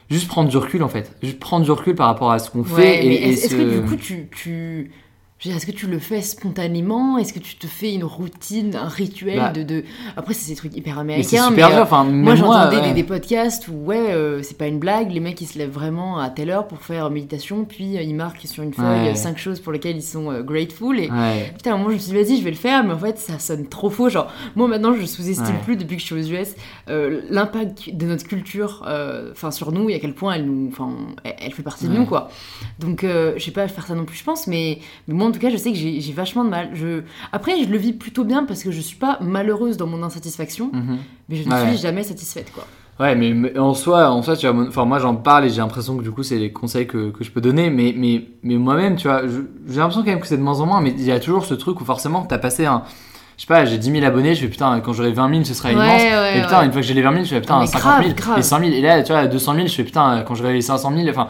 juste 0.09 0.27
prendre 0.27 0.49
du 0.49 0.57
recul 0.57 0.83
en 0.83 0.89
fait, 0.89 1.15
juste 1.23 1.39
prendre 1.39 1.65
du 1.65 1.71
recul 1.71 1.95
par 1.95 2.07
rapport 2.07 2.31
à 2.31 2.39
ce 2.39 2.49
qu'on 2.49 2.63
fait. 2.63 2.75
Ouais, 2.75 3.05
et, 3.05 3.13
et 3.13 3.29
est-ce 3.31 3.55
que 3.55 3.79
du 3.79 3.81
coup 3.87 3.95
tu, 3.95 4.29
tu... 4.31 4.91
Est-ce 5.49 5.65
que 5.65 5.71
tu 5.71 5.87
le 5.87 5.97
fais 5.97 6.21
spontanément? 6.21 7.17
Est-ce 7.17 7.33
que 7.33 7.39
tu 7.39 7.55
te 7.55 7.65
fais 7.65 7.93
une 7.95 8.03
routine, 8.03 8.75
un 8.75 8.87
rituel 8.87 9.37
Bah. 9.39 9.49
de, 9.51 9.63
de... 9.63 9.83
Après, 10.15 10.35
c'est 10.35 10.45
ces 10.45 10.55
trucs 10.55 10.75
hyper 10.77 10.95
mais 10.97 11.13
américains, 11.15 11.47
super 11.47 11.51
mais, 11.69 11.73
dur, 11.73 11.79
euh, 11.79 11.83
enfin, 11.83 12.03
moi 12.03 12.35
j'entendais 12.35 12.77
ouais. 12.77 12.89
des, 12.89 12.93
des 12.93 13.03
podcasts 13.03 13.67
où, 13.67 13.73
ouais, 13.85 14.11
euh, 14.13 14.43
c'est 14.43 14.55
pas 14.57 14.67
une 14.67 14.77
blague, 14.77 15.11
les 15.11 15.19
mecs 15.19 15.41
ils 15.41 15.47
se 15.47 15.57
lèvent 15.57 15.71
vraiment 15.71 16.19
à 16.19 16.29
telle 16.29 16.51
heure 16.51 16.67
pour 16.67 16.77
faire 16.79 17.09
méditation, 17.09 17.65
puis 17.65 17.97
euh, 17.97 18.03
ils 18.03 18.13
marquent 18.13 18.41
sur 18.45 18.61
une 18.61 18.73
feuille 18.73 19.07
Ouais. 19.09 19.15
cinq 19.15 19.39
choses 19.39 19.59
pour 19.59 19.71
lesquelles 19.71 19.95
ils 19.97 20.03
sont 20.03 20.31
euh, 20.31 20.43
grateful, 20.43 20.99
et 20.99 21.09
Ouais. 21.09 21.51
Putain, 21.55 21.75
moi 21.77 21.89
je 21.89 21.95
me 21.95 21.99
suis 21.99 22.11
dit, 22.11 22.23
vas-y, 22.23 22.37
je 22.37 22.43
vais 22.43 22.51
le 22.51 22.55
faire, 22.55 22.83
mais 22.83 22.93
en 22.93 22.99
fait, 22.99 23.17
ça 23.17 23.39
sonne 23.39 23.67
trop 23.67 23.89
faux. 23.89 24.09
Genre, 24.09 24.31
moi 24.55 24.67
maintenant, 24.67 24.93
je 24.93 25.05
sous-estime 25.05 25.57
plus 25.65 25.75
depuis 25.75 25.95
que 25.95 26.01
je 26.01 26.05
suis 26.05 26.15
aux 26.15 26.39
US 26.39 26.55
l'impact 27.29 27.95
de 27.95 28.05
notre 28.05 28.27
culture 28.27 28.85
enfin 29.31 29.51
sur 29.51 29.71
nous 29.71 29.89
et 29.89 29.95
à 29.95 29.99
quel 29.99 30.13
point 30.13 30.33
elle 30.35 30.45
nous. 30.45 30.71
Elle, 31.23 31.35
elle 31.39 31.51
fait 31.53 31.63
partie 31.63 31.87
de 31.87 31.93
nous, 31.93 32.05
quoi. 32.05 32.29
Donc, 32.79 33.01
je 33.03 33.39
sais 33.43 33.51
pas 33.51 33.67
faire 33.67 33.87
ça 33.87 33.95
non 33.95 34.05
plus, 34.05 34.17
je 34.17 34.23
pense, 34.23 34.45
mais, 34.47 34.79
mais 35.07 35.13
moi 35.15 35.30
en 35.31 35.33
tout 35.33 35.39
cas, 35.39 35.49
je 35.49 35.57
sais 35.57 35.71
que 35.71 35.77
j'ai 35.77 36.13
vachement 36.13 36.43
de 36.45 36.49
mal. 36.49 36.69
Je... 36.73 37.01
Après, 37.31 37.53
je 37.63 37.67
le 37.69 37.77
vis 37.77 37.93
plutôt 37.93 38.23
bien 38.23 38.43
parce 38.43 38.63
que 38.63 38.69
je 38.71 38.79
suis 38.81 38.97
pas 38.97 39.17
malheureuse 39.21 39.77
dans 39.77 39.87
mon 39.87 40.03
insatisfaction, 40.03 40.69
Mhm. 40.73 40.97
mais 41.29 41.35
je 41.37 41.49
ne 41.49 41.53
Ouais. 41.53 41.69
suis 41.69 41.77
jamais 41.81 42.03
satisfaite, 42.03 42.51
quoi. 42.53 42.65
Ouais, 42.99 43.15
mais, 43.15 43.33
mais 43.33 43.57
en 43.57 43.73
soi, 43.73 44.11
en 44.11 44.21
soi, 44.21 44.37
tu 44.37 44.47
vois, 44.47 44.67
enfin 44.67 44.85
moi 44.85 44.99
j'en 44.99 45.15
parle 45.15 45.45
et 45.45 45.49
j'ai 45.49 45.57
l'impression 45.57 45.97
que 45.97 46.03
du 46.03 46.11
coup 46.11 46.21
c'est 46.21 46.37
les 46.37 46.51
conseils 46.51 46.85
que, 46.85 47.09
que 47.09 47.23
je 47.23 47.31
peux 47.31 47.41
donner, 47.41 47.71
mais, 47.71 47.95
mais, 47.97 48.25
mais 48.43 48.55
moi-même, 48.57 48.95
tu 48.95 49.07
vois, 49.07 49.23
j'ai 49.67 49.77
l'impression 49.79 50.01
quand 50.03 50.11
même 50.11 50.19
que 50.19 50.27
c'est 50.27 50.37
de 50.37 50.43
moins 50.43 50.59
en 50.59 50.67
moins, 50.67 50.81
mais 50.81 50.91
il 50.95 51.03
y 51.03 51.11
a 51.11 51.19
toujours 51.19 51.45
ce 51.45 51.55
truc 51.55 51.81
où 51.81 51.85
forcément 51.85 52.21
t'as 52.23 52.37
passé 52.37 52.65
un, 52.67 52.83
je 53.37 53.41
sais 53.43 53.47
pas, 53.47 53.65
j'ai 53.65 53.79
10 53.79 53.91
000 53.91 54.05
abonnés, 54.05 54.35
je 54.35 54.41
fais 54.41 54.49
putain, 54.49 54.81
quand 54.81 54.93
j'aurai 54.93 55.13
20 55.13 55.29
000 55.31 55.43
ce 55.45 55.53
sera 55.55 55.69
Ouais, 55.69 55.73
immense, 55.75 56.01
ouais, 56.01 56.37
et 56.37 56.41
putain, 56.43 56.59
ouais. 56.59 56.65
une 56.65 56.71
fois 56.73 56.81
que 56.81 56.87
j'ai 56.87 56.93
les 56.93 57.01
20 57.01 57.11
000, 57.13 57.23
je 57.23 57.29
fais 57.29 57.41
putain, 57.41 57.59
mais 57.61 57.65
50 57.67 57.81
grave, 57.81 58.03
000 58.03 58.13
grave. 58.15 58.37
et 58.37 58.41
100 58.43 58.59
000, 58.59 58.71
et 58.71 58.81
là, 58.81 59.01
tu 59.01 59.11
vois, 59.13 59.25
200 59.25 59.55
000, 59.55 59.67
je 59.67 59.73
fais 59.73 59.83
putain, 59.83 60.23
quand 60.27 60.35
j'aurai 60.35 60.53
les 60.53 60.61
500 60.61 60.93
000, 60.95 61.09
enfin, 61.09 61.29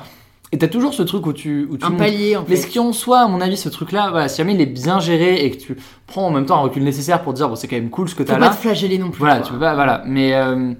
et 0.51 0.57
t'as 0.57 0.67
toujours 0.67 0.93
ce 0.93 1.03
truc 1.03 1.25
où 1.25 1.33
tu, 1.33 1.67
où 1.71 1.77
tu 1.77 1.85
Un 1.85 1.89
montes. 1.91 1.99
palier, 1.99 2.35
en 2.35 2.45
Mais 2.47 2.55
ce 2.57 2.67
qui 2.67 2.77
en 2.79 2.91
soit, 2.93 3.19
à 3.21 3.27
mon 3.27 3.39
avis, 3.41 3.55
ce 3.57 3.69
truc-là, 3.69 4.09
voilà, 4.11 4.27
si 4.27 4.37
jamais 4.37 4.53
il 4.53 4.61
est 4.61 4.65
bien 4.65 4.99
géré 4.99 5.45
et 5.45 5.51
que 5.51 5.57
tu 5.57 5.77
prends 6.07 6.27
en 6.27 6.31
même 6.31 6.45
temps 6.45 6.57
un 6.57 6.61
recul 6.61 6.83
nécessaire 6.83 7.21
pour 7.21 7.33
dire, 7.33 7.47
bon, 7.49 7.55
c'est 7.55 7.67
quand 7.67 7.77
même 7.77 7.89
cool 7.89 8.09
ce 8.09 8.15
que 8.15 8.23
Faut 8.23 8.27
t'as 8.27 8.33
pas 8.39 8.39
là. 8.45 8.49
te 8.49 8.55
flageller 8.55 8.97
non 8.97 9.09
plus. 9.11 9.19
Voilà, 9.19 9.37
quoi. 9.37 9.45
tu 9.47 9.53
peux 9.53 9.59
pas, 9.59 9.75
voilà. 9.75 10.03
Mais 10.05 10.33
euh, 10.33 10.73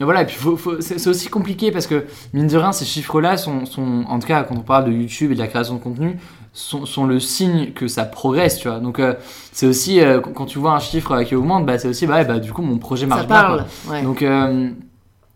voilà, 0.00 0.22
et 0.22 0.26
puis 0.26 0.36
faut, 0.36 0.56
faut- 0.56 0.80
c'est 0.80 1.06
aussi 1.08 1.28
compliqué 1.28 1.72
parce 1.72 1.86
que, 1.86 2.04
mine 2.34 2.46
de 2.46 2.56
rien, 2.58 2.72
ces 2.72 2.84
chiffres-là 2.84 3.36
sont, 3.36 3.64
sont, 3.66 4.04
en 4.08 4.18
tout 4.18 4.26
cas, 4.28 4.42
quand 4.44 4.56
on 4.56 4.60
parle 4.60 4.84
de 4.84 4.92
YouTube 4.92 5.32
et 5.32 5.34
de 5.34 5.40
la 5.40 5.46
création 5.48 5.74
de 5.74 5.80
contenu, 5.80 6.18
sont, 6.52 6.84
sont 6.86 7.06
le 7.06 7.18
signe 7.18 7.72
que 7.72 7.88
ça 7.88 8.04
progresse, 8.04 8.58
tu 8.58 8.68
vois. 8.68 8.78
Donc, 8.80 8.98
euh, 8.98 9.14
c'est 9.52 9.66
aussi, 9.66 10.00
euh, 10.00 10.20
quand 10.20 10.44
tu 10.46 10.58
vois 10.58 10.72
un 10.72 10.80
chiffre 10.80 11.22
qui 11.22 11.34
augmente, 11.34 11.64
bah, 11.66 11.78
c'est 11.78 11.88
aussi, 11.88 12.06
bah, 12.06 12.24
bah, 12.24 12.38
du 12.40 12.52
coup, 12.52 12.62
mon 12.62 12.78
projet 12.78 13.06
marche 13.06 13.22
Ça 13.22 13.26
bien, 13.26 13.36
parle, 13.36 13.64
quoi. 13.86 13.92
ouais. 13.94 14.02
Donc, 14.02 14.22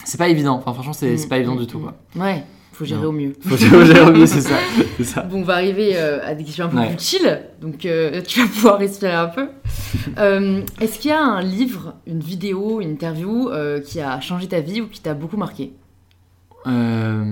c'est 0.05 0.19
pas 0.19 0.29
évident. 0.29 0.55
Enfin, 0.57 0.73
franchement, 0.75 0.93
c'est 0.93 1.15
Mm, 1.15 1.29
pas 1.29 1.39
évident 1.39 1.55
mm, 1.55 1.59
du 1.59 1.67
tout, 1.67 1.79
mm. 1.79 1.83
quoi. 1.83 1.95
Ouais, 2.17 2.45
faut 2.73 2.85
gérer 2.85 3.03
Non. 3.03 3.09
au 3.09 3.13
mieux. 3.13 3.33
Faut 3.41 3.57
gérer 3.57 4.01
au 4.01 4.13
mieux, 4.13 4.27
c'est 4.27 4.41
ça. 4.41 5.23
Bon, 5.23 5.39
on 5.41 5.43
va 5.45 5.55
arriver 5.55 5.93
euh, 5.97 6.21
à 6.27 6.35
des 6.35 6.43
questions 6.45 6.65
un 6.65 6.69
peu 6.69 6.79
Ouais. 6.79 6.89
plus 6.95 6.99
chill, 7.05 7.43
donc 7.61 7.85
euh, 7.87 8.21
tu 8.27 8.41
vas 8.41 8.47
pouvoir 8.47 8.79
respirer 8.79 9.13
un 9.13 9.29
peu. 9.29 9.47
Euh, 10.19 10.63
Est-ce 10.81 10.99
qu'il 10.99 11.11
y 11.11 11.15
a 11.15 11.23
un 11.23 11.43
livre, 11.43 11.95
une 12.07 12.21
vidéo, 12.21 12.81
une 12.81 12.91
interview 12.91 13.51
qui 13.87 14.01
a 14.01 14.21
changé 14.21 14.49
ta 14.49 14.61
vie 14.61 14.81
ou 14.81 14.87
qui 14.89 15.01
t'a 15.01 15.15
beaucoup 15.15 15.37
marqué? 15.37 15.73
Euh, 16.67 17.23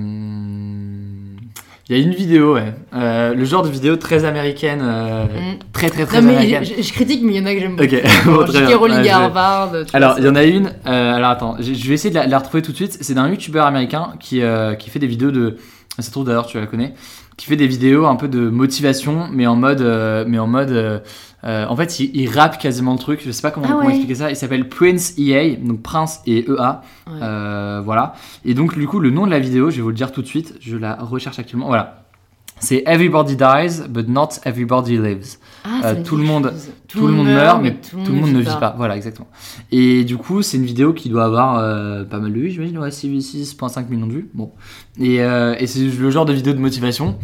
Il 1.90 1.98
y 1.98 2.00
a 2.00 2.04
une 2.04 2.14
vidéo, 2.14 2.54
ouais. 2.54 2.72
Euh, 2.94 3.34
le 3.34 3.44
genre 3.44 3.64
de 3.64 3.68
vidéo 3.68 3.96
très 3.96 4.24
américaine, 4.24 4.78
euh, 4.80 5.24
Mm. 5.24 5.58
très 5.72 5.90
très 5.90 6.06
très 6.06 6.20
Non, 6.20 6.28
mais 6.28 6.36
américaine. 6.36 6.64
je, 6.78 6.82
je 6.84 6.92
critique, 6.92 7.20
mais 7.24 7.32
il 7.34 7.38
y 7.38 7.42
en 7.42 7.46
a 7.46 7.52
que 7.52 7.58
j'aime 7.60 7.74
beaucoup. 7.74 7.82
Ok, 7.92 8.02
Genre 8.24 8.34
bon, 8.38 8.44
très 8.44 8.58
J.K. 8.60 8.66
bien. 8.68 8.76
Rowling 8.78 8.96
Ouais, 8.98 9.04
je 9.04 9.08
à 9.10 9.18
vais- 9.18 9.24
Harvard. 9.24 9.72
Alors, 9.92 10.14
il 10.18 10.24
y 10.24 10.28
en 10.28 10.36
a 10.36 10.44
une. 10.44 10.66
euh, 10.86 11.14
alors, 11.16 11.30
attends, 11.30 11.56
je 11.58 11.74
je 11.74 11.88
vais 11.88 11.94
essayer 11.94 12.10
de 12.10 12.14
la, 12.14 12.26
de 12.26 12.30
la 12.30 12.38
retrouver 12.38 12.62
tout 12.62 12.70
de 12.70 12.76
suite. 12.76 12.96
C'est 13.00 13.14
d'un 13.14 13.28
youtubeur 13.28 13.66
américain 13.66 14.12
qui, 14.20 14.40
euh, 14.40 14.74
qui 14.76 14.88
fait 14.88 15.00
des 15.00 15.08
vidéos 15.08 15.32
de. 15.32 15.56
Ça 15.96 16.02
se 16.02 16.12
trouve 16.12 16.24
d'ailleurs, 16.26 16.46
tu 16.46 16.60
la 16.60 16.66
connais. 16.66 16.94
Qui 17.36 17.46
fait 17.46 17.56
des 17.56 17.66
vidéos 17.66 18.06
un 18.06 18.14
peu 18.14 18.28
de 18.28 18.38
motivation, 18.38 19.26
mais 19.32 19.48
en 19.48 19.56
mode. 19.56 19.80
euh, 19.80 20.24
mais 20.28 20.38
en 20.38 20.46
mode. 20.46 21.02
Euh, 21.44 21.66
en 21.66 21.74
fait, 21.76 22.00
il, 22.00 22.14
il 22.14 22.28
rappe 22.28 22.58
quasiment 22.60 22.92
le 22.92 22.98
truc. 22.98 23.22
Je 23.24 23.30
sais 23.30 23.42
pas 23.42 23.50
comment, 23.50 23.66
Ah 23.68 23.72
comment 23.72 23.86
ouais. 23.86 23.92
expliquer 23.92 24.14
ça. 24.14 24.30
Il 24.30 24.36
s'appelle 24.36 24.68
Prince 24.68 25.14
EA, 25.18 25.56
donc 25.56 25.82
Prince 25.82 26.20
et 26.26 26.44
EA. 26.50 26.82
Ouais. 27.06 27.18
Euh, 27.22 27.80
voilà. 27.84 28.14
Et 28.44 28.54
donc, 28.54 28.76
du 28.78 28.86
coup, 28.86 28.98
le 29.00 29.10
nom 29.10 29.24
de 29.26 29.30
la 29.30 29.38
vidéo, 29.38 29.70
je 29.70 29.76
vais 29.76 29.82
vous 29.82 29.88
le 29.88 29.94
dire 29.94 30.12
tout 30.12 30.22
de 30.22 30.26
suite. 30.26 30.54
Je 30.60 30.76
la 30.76 30.96
recherche 30.96 31.38
actuellement. 31.38 31.66
Voilà. 31.68 31.96
C'est 32.62 32.82
Everybody 32.86 33.36
dies, 33.36 33.80
but 33.88 34.06
not 34.06 34.28
everybody 34.44 34.98
lives. 34.98 35.38
Ah, 35.64 35.80
euh, 35.86 36.02
tout 36.04 36.16
le 36.16 36.24
monde- 36.24 36.50
chose. 36.50 36.68
Tout, 36.88 37.06
le 37.06 37.12
monde 37.14 37.28
meurt, 37.28 37.62
mais 37.62 37.74
tout 37.74 37.96
le 37.96 38.12
monde 38.12 38.32
ne 38.32 38.40
vit 38.40 38.56
pas. 38.60 38.74
Voilà, 38.76 38.96
exactement. 38.96 39.28
Et 39.72 40.04
du 40.04 40.18
coup, 40.18 40.42
c'est 40.42 40.58
une 40.58 40.66
vidéo 40.66 40.92
qui 40.92 41.08
doit 41.08 41.24
avoir 41.24 41.56
euh, 41.56 42.04
pas 42.04 42.18
mal 42.18 42.30
de 42.34 42.38
vues, 42.38 42.50
j'imagine, 42.50 42.76
ouais, 42.78 42.90
6 42.90 43.08
6,5 43.56 43.88
millions 43.88 44.06
de 44.08 44.12
vues. 44.12 44.30
Bon. 44.34 44.52
Et, 44.98 45.22
euh, 45.22 45.54
et 45.58 45.66
c'est 45.66 45.80
le 45.80 46.10
genre 46.10 46.26
de 46.26 46.34
vidéo 46.34 46.52
de 46.52 46.58
motivation. 46.58 47.16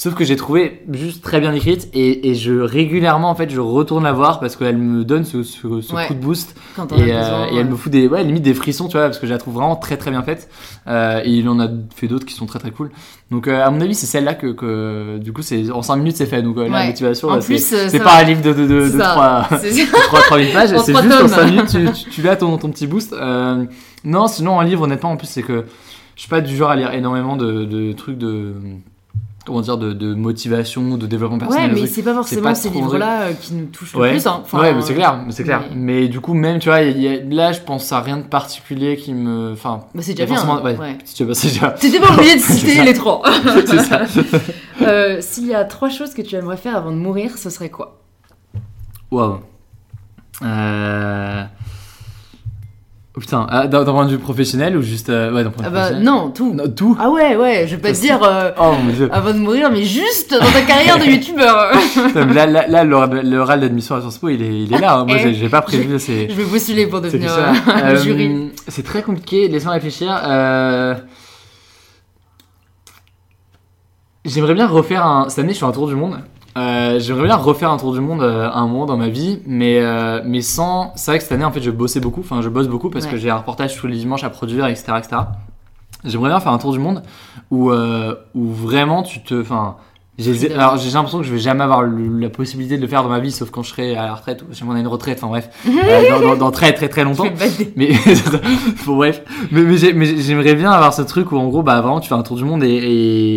Sauf 0.00 0.14
que 0.14 0.22
j'ai 0.24 0.36
trouvé 0.36 0.84
juste 0.92 1.24
très 1.24 1.40
bien 1.40 1.52
écrite 1.52 1.88
et, 1.92 2.30
et 2.30 2.36
je 2.36 2.52
régulièrement 2.54 3.30
en 3.30 3.34
fait 3.34 3.50
je 3.50 3.58
retourne 3.58 4.04
la 4.04 4.12
voir 4.12 4.38
parce 4.38 4.54
qu'elle 4.54 4.76
me 4.78 5.02
donne 5.04 5.24
ce, 5.24 5.42
ce- 5.42 5.80
ce 5.80 5.92
Ouais. 5.92 6.06
coup 6.06 6.14
de 6.14 6.20
boost 6.20 6.54
Quand 6.76 6.86
et, 6.92 7.12
euh, 7.12 7.18
besoin, 7.18 7.46
et 7.46 7.48
elle 7.50 7.56
ouais. 7.56 7.64
me 7.64 7.74
fout 7.74 7.90
des 7.90 8.06
ouais 8.06 8.22
limite 8.22 8.44
des 8.44 8.54
frissons 8.54 8.86
tu 8.86 8.96
vois 8.96 9.06
parce 9.06 9.18
que 9.18 9.26
je 9.26 9.32
la 9.32 9.38
trouve 9.38 9.54
vraiment 9.54 9.74
très 9.74 9.96
très 9.96 10.12
bien 10.12 10.22
faite 10.22 10.48
Euh, 10.86 11.20
et 11.24 11.30
il 11.30 11.48
en 11.48 11.58
a 11.58 11.66
fait 11.96 12.06
d'autres 12.06 12.26
qui 12.26 12.34
sont 12.34 12.46
très 12.46 12.60
très 12.60 12.70
cool 12.70 12.92
donc 13.32 13.48
euh, 13.48 13.60
à 13.66 13.70
mon 13.72 13.80
avis 13.80 13.96
c'est 13.96 14.06
celle 14.06 14.22
là 14.22 14.34
que, 14.34 14.46
que 14.52 15.18
du 15.18 15.32
coup 15.32 15.42
c'est 15.42 15.68
en 15.72 15.82
5 15.82 15.96
minutes 15.96 16.16
c'est 16.16 16.26
fait 16.26 16.42
donc 16.42 16.58
euh, 16.58 16.68
la 16.68 16.78
Ouais. 16.78 16.86
motivation 16.86 17.30
En 17.30 17.40
c'est 17.40 17.54
euh, 17.54 17.88
c'est 17.88 17.98
pas 17.98 18.18
un 18.20 18.22
livre 18.22 18.40
de, 18.42 18.52
de, 18.52 18.66
de, 18.68 18.80
de 18.84 18.88
ça. 19.00 19.46
3, 19.48 19.48
C'est- 19.62 19.84
3, 19.90 20.20
3000 20.20 20.52
pages, 20.52 20.72
En 20.74 20.78
c'est 20.78 20.94
juste 20.94 21.12
en 21.12 21.18
tomes. 21.18 21.26
5 21.28 21.44
minutes, 21.50 21.66
tu, 21.70 22.04
tu, 22.04 22.10
tu 22.10 22.22
l'as 22.22 22.36
ton, 22.36 22.56
ton 22.56 22.70
petit 22.70 22.86
boost. 22.86 23.12
Euh, 23.14 23.64
non, 24.04 24.28
sinon, 24.28 24.60
un 24.60 24.64
livre, 24.64 24.82
honnêtement, 24.82 25.10
en 25.10 25.16
plus, 25.16 25.26
c'est 25.26 25.42
que 25.42 25.64
je 26.14 26.20
suis 26.20 26.28
pas 26.30 26.40
du 26.40 26.54
genre 26.56 26.70
à 26.70 26.76
lire 26.76 26.92
énormément 26.92 27.36
de, 27.36 27.64
de 27.64 27.92
trucs 27.94 28.16
de. 28.16 28.52
Comment 29.48 29.62
dire, 29.62 29.78
de, 29.78 29.92
de 29.94 30.12
motivation, 30.14 30.96
de 30.98 31.06
développement 31.06 31.38
Ouais, 31.38 31.46
personnel. 31.46 31.74
de 31.74 31.80
mais 31.80 31.86
c'est 31.86 32.02
pas 32.02 32.12
forcément 32.14 32.54
ces 32.54 32.68
livres-là 32.68 33.22
euh, 33.22 33.32
qui 33.32 33.54
nous 33.54 33.64
touchent 33.66 33.94
le 33.94 34.00
Ouais. 34.00 34.10
plus. 34.10 34.26
hein. 34.26 34.42
Enfin, 34.44 34.60
ouais, 34.60 34.74
mais 34.74 34.82
c'est 34.82 34.94
clair, 34.94 35.18
mais 35.24 35.32
c'est 35.32 35.42
clair. 35.44 35.62
mais- 35.74 36.02
Mais... 36.02 36.08
du 36.08 36.20
coup, 36.20 36.34
même, 36.34 36.58
tu 36.58 36.68
vois, 36.68 36.82
il 36.82 37.00
y 37.00 37.08
a- 37.08 37.22
là, 37.24 37.52
je 37.52 37.60
pense 37.60 37.90
à 37.92 38.00
rien 38.02 38.18
de 38.18 38.22
particulier 38.24 38.96
qui 38.96 39.14
me. 39.14 39.52
Enfin, 39.54 39.80
bah, 39.94 40.02
c'est 40.02 40.12
déjà 40.12 40.26
bien. 40.26 40.34
forcément- 40.36 40.62
ouais. 40.62 40.76
Ouais. 40.76 40.98
c'est 41.04 41.48
déjà. 41.48 41.70
Pas 41.70 42.14
obligé 42.14 42.34
de 42.36 42.40
citer 42.42 42.84
les 42.84 42.92
trois. 42.94 43.22
c'est 43.66 43.78
ça. 43.80 44.02
Euh, 44.82 45.16
S'il 45.20 45.46
y 45.46 45.54
a 45.54 45.64
trois 45.64 45.88
choses 45.88 46.14
que 46.14 46.22
tu 46.22 46.36
aimerais 46.36 46.56
faire 46.56 46.76
avant 46.76 46.92
de 46.92 46.96
mourir, 46.96 47.36
ce 47.36 47.50
serait 47.50 47.68
quoi? 47.68 47.98
Waouh. 49.10 49.38
Oh, 53.18 53.20
putain, 53.20 53.48
ah, 53.50 53.66
d'un 53.66 53.82
d'un 53.82 53.92
point 53.92 54.06
de 54.06 54.12
vue 54.12 54.18
professionnel 54.18 54.76
ou 54.76 54.82
juste. 54.82 55.08
euh, 55.10 55.32
Ouais, 55.34 55.42
d'un 55.42 55.50
point 55.50 55.62
de 55.64 55.66
Ah 55.66 55.70
vue 55.70 55.74
bah 55.74 55.80
professionnel 55.80 56.04
non, 56.04 56.30
tout. 56.30 56.54
Non, 56.54 56.68
tout 56.68 56.96
Ah 57.00 57.10
ouais, 57.10 57.34
ouais, 57.34 57.66
je 57.66 57.74
vais 57.74 57.82
pas 57.82 57.92
te 57.92 58.00
dire 58.00 58.20
euh, 58.22 58.52
Oh 58.60 58.72
mon 58.80 58.92
dieu. 58.92 59.08
avant 59.12 59.32
de 59.32 59.38
mourir, 59.38 59.70
mais 59.72 59.82
juste 59.82 60.30
dans 60.38 60.52
ta 60.52 60.62
carrière 60.62 60.98
de 60.98 61.04
youtubeur. 61.10 61.72
Putain, 62.06 62.26
mais 62.26 62.34
là, 62.34 62.46
là, 62.46 62.68
là, 62.68 62.84
l'oral 62.84 63.28
l'oral 63.28 63.60
d'admission 63.60 63.96
à 63.96 64.00
Sciences 64.00 64.18
Po, 64.18 64.28
il 64.28 64.40
est, 64.40 64.62
il 64.62 64.72
est 64.72 64.78
là. 64.78 64.98
hein. 64.98 65.04
Moi, 65.04 65.16
Eh, 65.18 65.22
j'ai 65.22 65.34
j'ai 65.34 65.48
pas 65.48 65.62
prévu. 65.62 65.98
C'est 65.98 66.28
je 66.28 66.34
vais 66.34 66.44
postuler 66.44 66.86
pour 66.86 67.00
c'est 67.00 67.06
devenir 67.06 67.30
ça. 67.30 67.50
euh, 67.50 67.52
Euh, 67.94 67.96
jury. 67.96 68.52
C'est 68.68 68.84
très 68.84 69.02
compliqué. 69.02 69.48
Laisse-moi 69.48 69.72
réfléchir. 69.74 70.16
Euh... 70.24 70.94
J'aimerais 74.24 74.54
bien 74.54 74.66
refaire 74.68 75.04
un. 75.06 75.28
Cette 75.28 75.40
année, 75.44 75.54
je 75.54 75.58
fais 75.58 75.64
un 75.64 75.72
tour 75.72 75.88
du 75.88 75.94
monde. 75.94 76.18
Euh, 76.58 76.98
J'aimerais 76.98 77.24
bien 77.26 77.36
refaire 77.36 77.70
un 77.70 77.76
tour 77.76 77.92
du 77.92 78.00
monde 78.00 78.22
euh, 78.22 78.50
un 78.52 78.66
moment 78.66 78.86
dans 78.86 78.96
ma 78.96 79.08
vie, 79.08 79.40
mais, 79.46 79.78
euh, 79.80 80.20
mais 80.24 80.40
sans. 80.42 80.92
C'est 80.96 81.10
vrai 81.12 81.18
que 81.18 81.22
cette 81.24 81.32
année, 81.32 81.44
en 81.44 81.52
fait, 81.52 81.62
je 81.62 81.70
bossais 81.70 82.00
beaucoup. 82.00 82.20
Enfin, 82.20 82.42
je 82.42 82.48
bosse 82.48 82.68
beaucoup 82.68 82.90
parce 82.90 83.04
Ouais. 83.04 83.10
que 83.12 83.16
j'ai 83.16 83.30
un 83.30 83.36
reportage 83.36 83.76
tous 83.76 83.86
les 83.86 83.96
dimanches 83.96 84.24
à 84.24 84.30
produire, 84.30 84.66
etc. 84.66 84.92
etc. 84.98 85.16
J'aimerais 86.04 86.30
bien 86.30 86.40
faire 86.40 86.52
un 86.52 86.58
tour 86.58 86.72
du 86.72 86.78
monde 86.78 87.02
où, 87.50 87.70
où 87.70 88.44
vraiment 88.52 89.02
tu 89.02 89.22
te. 89.22 89.40
Enfin, 89.40 89.76
j'ai 90.18 90.34
Freedom. 90.34 90.54
alors, 90.58 90.76
j'ai 90.78 90.90
l'impression 90.90 91.18
que 91.18 91.24
je 91.24 91.32
vais 91.32 91.38
jamais 91.38 91.62
avoir 91.62 91.82
le- 91.82 92.18
la 92.18 92.28
possibilité 92.28 92.76
de 92.76 92.82
le 92.82 92.88
faire 92.88 93.04
dans 93.04 93.08
ma 93.08 93.20
vie, 93.20 93.30
sauf 93.30 93.50
quand 93.50 93.62
je 93.62 93.70
serai 93.70 93.96
à 93.96 94.04
la 94.06 94.14
retraite 94.14 94.42
ou 94.42 94.52
si 94.52 94.64
on 94.64 94.72
a 94.72 94.80
une 94.80 94.88
retraite. 94.88 95.18
Enfin, 95.22 95.28
bref, 95.28 95.48
euh, 95.68 96.10
dans, 96.10 96.20
dans- 96.30 96.36
dans 96.36 96.50
très 96.50 96.72
très 96.72 96.88
très 96.88 97.04
longtemps. 97.04 97.26
Mais 97.76 97.92
bon, 98.86 98.96
bref, 98.96 99.22
mais, 99.52 99.62
mais 99.62 99.76
j'ai- 99.76 99.92
mais 99.92 100.06
j'aimerais 100.16 100.54
bien 100.56 100.72
avoir 100.72 100.92
ce 100.92 101.02
truc 101.02 101.30
où 101.30 101.36
en 101.36 101.46
gros, 101.46 101.62
bah 101.62 101.80
vraiment, 101.80 102.00
tu 102.00 102.08
fais 102.08 102.14
un 102.16 102.22
tour 102.22 102.36
du 102.36 102.44
monde 102.44 102.64
et, 102.64 102.68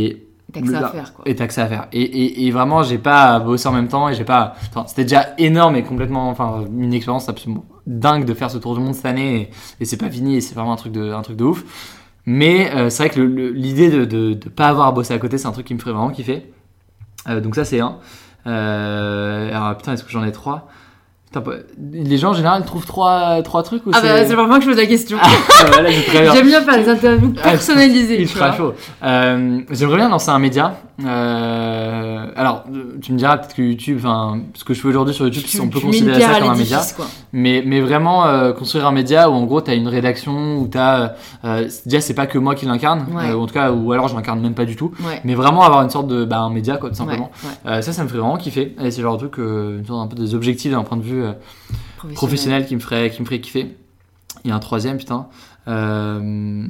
et 0.09 0.27
T'as 0.53 0.61
que 0.61 0.71
ça 0.71 0.87
à 0.87 0.89
faire, 0.89 1.13
quoi. 1.13 1.23
et 1.27 1.35
t'as 1.35 1.47
que 1.47 1.53
ça 1.53 1.63
à 1.63 1.67
faire. 1.67 1.87
Et, 1.91 2.01
et, 2.01 2.45
et 2.47 2.51
vraiment, 2.51 2.83
j'ai 2.83 2.97
pas 2.97 3.39
bossé 3.39 3.67
en 3.67 3.71
même 3.71 3.87
temps 3.87 4.09
et 4.09 4.13
j'ai 4.13 4.25
pas. 4.25 4.55
Enfin, 4.69 4.85
c'était 4.87 5.03
déjà 5.03 5.27
énorme 5.37 5.75
et 5.75 5.83
complètement. 5.83 6.29
Enfin, 6.29 6.65
une 6.77 6.93
expérience 6.93 7.29
absolument 7.29 7.65
dingue 7.87 8.25
de 8.25 8.33
faire 8.33 8.51
ce 8.51 8.57
tour 8.57 8.75
du 8.75 8.81
monde 8.81 8.93
cette 8.93 9.05
année 9.05 9.35
et, 9.41 9.49
et 9.81 9.85
c'est 9.85 9.97
pas 9.97 10.09
fini 10.09 10.37
et 10.37 10.41
c'est 10.41 10.53
vraiment 10.55 10.73
un 10.73 10.77
truc 10.77 10.91
de, 10.93 11.11
un 11.11 11.21
truc 11.21 11.37
de 11.37 11.43
ouf. 11.43 11.63
Mais 12.25 12.71
euh, 12.75 12.89
c'est 12.89 13.03
vrai 13.07 13.09
que 13.09 13.21
l'idée 13.21 13.89
de, 13.89 14.05
de, 14.05 14.33
de 14.33 14.49
pas 14.49 14.67
avoir 14.67 14.87
à 14.87 14.91
bosser 14.91 15.13
à 15.13 15.17
côté, 15.19 15.37
c'est 15.37 15.47
un 15.47 15.51
truc 15.51 15.65
qui 15.65 15.73
me 15.73 15.79
ferait 15.79 15.91
vraiment 15.93 16.11
kiffer. 16.11 16.51
Euh, 17.29 17.41
donc, 17.41 17.55
ça, 17.55 17.65
c'est 17.65 17.79
un. 17.79 17.97
Euh, 18.47 19.49
alors, 19.49 19.77
putain, 19.77 19.93
est-ce 19.93 20.03
que 20.03 20.11
j'en 20.11 20.23
ai 20.23 20.31
trois? 20.31 20.67
Les 21.93 22.17
gens 22.17 22.31
en 22.31 22.33
général 22.33 22.65
trouvent 22.65 22.85
trois, 22.85 23.41
trois 23.43 23.63
trucs 23.63 23.85
ou 23.87 23.91
Ah 23.93 24.01
bah, 24.01 24.25
c'est 24.25 24.35
moi 24.35 24.57
que 24.57 24.63
je 24.65 24.69
pose 24.69 24.77
la 24.77 24.85
question. 24.85 25.17
Ah, 25.21 25.27
voilà. 25.71 25.89
J'aime 26.33 26.47
bien 26.47 26.61
faire 26.61 26.77
des 26.83 26.89
interviews 26.89 27.33
Ah, 27.41 27.51
personnalisées. 27.51 28.17
tu 28.17 28.21
Ultra 28.23 28.51
chaud. 28.57 28.73
Euh, 29.03 29.59
J'aimerais 29.71 29.97
bien 29.97 30.09
lancer 30.09 30.29
un 30.29 30.39
média. 30.39 30.75
Euh, 31.03 32.25
alors, 32.35 32.63
euh, 32.73 32.97
tu 33.01 33.13
me 33.13 33.17
diras 33.17 33.37
peut-être 33.37 33.55
que 33.55 33.61
YouTube, 33.61 33.99
ce 34.53 34.63
que 34.63 34.73
je 34.73 34.81
fais 34.81 34.87
aujourd'hui 34.89 35.13
sur 35.13 35.25
YouTube, 35.25 35.43
Tu, 35.47 35.59
on 35.61 35.69
peut 35.69 35.79
considérer 35.79 36.19
ça 36.21 36.39
comme 36.39 36.49
un 36.49 36.55
média. 36.55 36.81
quoi. 36.95 37.05
Mais, 37.33 37.63
mais 37.65 37.81
vraiment 37.81 38.25
euh, 38.27 38.51
construire 38.53 38.85
un 38.85 38.91
média 38.91 39.29
où 39.29 39.33
en 39.33 39.43
gros, 39.45 39.61
tu 39.61 39.71
as 39.71 39.73
une 39.73 39.87
rédaction, 39.87 40.57
où 40.59 40.67
tu 40.67 40.77
as. 40.77 41.15
déjà, 41.85 42.01
c'est 42.01 42.13
pas 42.13 42.27
que 42.27 42.37
moi 42.37 42.55
qui 42.55 42.65
l'incarne, 42.65 43.05
Ouais. 43.15 43.31
euh, 43.31 43.37
en 43.37 43.45
tout 43.47 43.53
cas, 43.53 43.71
ou 43.71 43.91
alors 43.91 44.07
je 44.09 44.15
l'incarne 44.15 44.41
même 44.41 44.53
pas 44.53 44.65
du 44.65 44.75
tout. 44.75 44.91
Ouais. 45.05 45.21
Mais 45.23 45.33
vraiment 45.35 45.63
avoir 45.63 45.81
une 45.81 45.89
sorte 45.89 46.07
de. 46.07 46.25
Bah, 46.25 46.39
un 46.39 46.49
média, 46.49 46.77
quoi, 46.77 46.89
tout 46.89 46.95
simplement. 46.95 47.31
Ouais. 47.43 47.71
Euh, 47.71 47.81
ça, 47.81 47.93
ça 47.93 48.03
me 48.03 48.07
ferait 48.07 48.19
vraiment 48.19 48.37
kiffer. 48.37 48.75
Et 48.83 48.91
c'est 48.91 49.01
genre 49.01 49.13
de 49.17 49.27
truc, 49.27 49.39
euh, 49.39 49.79
une 49.79 49.85
sorte 49.85 50.03
un 50.03 50.07
peu 50.07 50.21
des 50.21 50.35
objectifs 50.35 50.71
d'un 50.71 50.83
point 50.83 50.97
de 50.97 51.03
vue 51.03 51.20
euh, 51.21 51.33
Professionnel. 51.97 52.15
professionnel 52.15 52.65
qui 52.65 52.75
me, 52.75 52.79
ferait, 52.79 53.09
qui 53.11 53.21
me 53.21 53.25
ferait 53.25 53.41
kiffer. 53.41 53.75
Il 54.43 54.49
y 54.49 54.51
a 54.51 54.55
un 54.55 54.59
troisième, 54.59 54.97
putain. 54.97 55.27
Euh, 55.67 56.65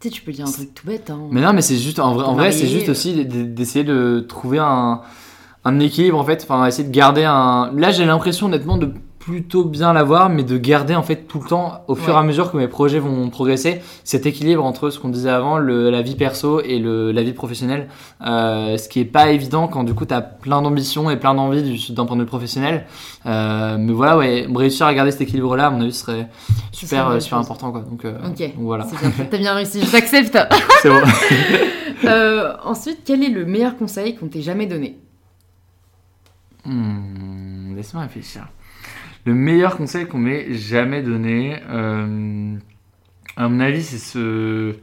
Tu 0.00 0.08
sais, 0.08 0.10
tu 0.14 0.22
peux 0.22 0.32
dire 0.32 0.46
un 0.46 0.52
truc 0.52 0.72
tout 0.74 0.86
bête. 0.86 1.10
Hein. 1.10 1.20
mais 1.30 1.40
non, 1.40 1.52
mais 1.52 1.62
c'est 1.62 1.76
juste, 1.76 1.98
en 1.98 2.14
vrai, 2.14 2.24
en 2.24 2.34
vrai 2.34 2.52
c'est 2.52 2.68
juste 2.68 2.88
euh. 2.88 2.92
aussi 2.92 3.24
d- 3.24 3.44
d'essayer 3.44 3.84
de 3.84 4.24
trouver 4.28 4.58
un, 4.60 5.00
un 5.64 5.80
équilibre 5.80 6.18
en 6.18 6.24
fait, 6.24 6.42
enfin 6.44 6.64
essayer 6.66 6.86
de 6.88 6.94
garder 6.94 7.24
un. 7.24 7.72
Là, 7.74 7.90
j'ai 7.90 8.04
l'impression 8.06 8.46
honnêtement 8.46 8.76
de 8.78 8.92
plutôt 9.28 9.64
bien 9.64 9.92
l'avoir, 9.92 10.30
mais 10.30 10.42
de 10.42 10.56
garder 10.56 10.94
en 10.94 11.02
fait 11.02 11.28
tout 11.28 11.38
le 11.40 11.46
temps, 11.46 11.82
au 11.86 11.94
fur 11.94 12.08
et 12.08 12.12
Ouais. 12.12 12.18
à 12.18 12.22
mesure 12.22 12.50
que 12.50 12.56
mes 12.56 12.66
projets 12.66 12.98
vont 12.98 13.28
progresser, 13.28 13.82
cet 14.02 14.24
équilibre 14.24 14.64
entre 14.64 14.88
ce 14.88 14.98
qu'on 14.98 15.10
disait 15.10 15.28
avant, 15.28 15.58
le, 15.58 15.90
la 15.90 16.00
vie 16.00 16.14
perso 16.14 16.62
et 16.62 16.78
le, 16.78 17.12
la 17.12 17.22
vie 17.22 17.34
professionnelle, 17.34 17.88
euh, 18.26 18.78
ce 18.78 18.88
qui 18.88 19.00
est 19.00 19.04
pas 19.04 19.28
évident 19.30 19.68
quand 19.68 19.84
du 19.84 19.92
coup 19.92 20.06
t'as 20.06 20.22
plein 20.22 20.62
d'ambitions 20.62 21.10
et 21.10 21.16
plein 21.18 21.34
d'envies 21.34 21.62
du- 21.62 21.92
d'un 21.92 22.06
point 22.06 22.16
de 22.16 22.22
vue 22.22 22.26
professionnel. 22.26 22.86
Euh, 23.26 23.76
mais 23.78 23.92
voilà, 23.92 24.16
ouais, 24.16 24.46
réussir 24.54 24.86
à 24.86 24.94
garder 24.94 25.10
cet 25.10 25.20
équilibre-là, 25.20 25.66
à 25.66 25.70
mon 25.70 25.82
avis, 25.82 25.92
serait 25.92 26.28
super, 26.72 27.08
euh, 27.08 27.20
super 27.20 27.36
important 27.36 27.70
quoi. 27.70 27.82
Donc, 27.82 28.06
euh, 28.06 28.16
Ok. 28.26 28.38
donc 28.38 28.52
voilà, 28.64 28.86
t'as 29.30 29.36
bien 29.38 29.52
réussi, 29.52 29.82
je 29.84 29.90
t'accepte. 29.90 30.38
c'est 30.82 30.88
bon. 30.88 31.02
Ensuite, 32.64 33.00
quel 33.04 33.22
est 33.22 33.28
le 33.28 33.44
meilleur 33.44 33.76
conseil 33.76 34.16
qu'on 34.16 34.28
t'ait 34.28 34.40
jamais 34.40 34.66
donné? 34.66 34.96
Hmm, 36.64 37.74
Laisse-moi 37.76 38.02
réfléchir. 38.04 38.48
Le 39.24 39.34
meilleur 39.34 39.76
conseil 39.76 40.06
qu'on 40.06 40.18
m'ait 40.18 40.54
jamais 40.54 41.02
donné, 41.02 41.58
euh, 41.68 42.56
à 43.36 43.48
mon 43.48 43.60
avis, 43.60 43.82
c'est 43.82 43.98
ce. 43.98 44.74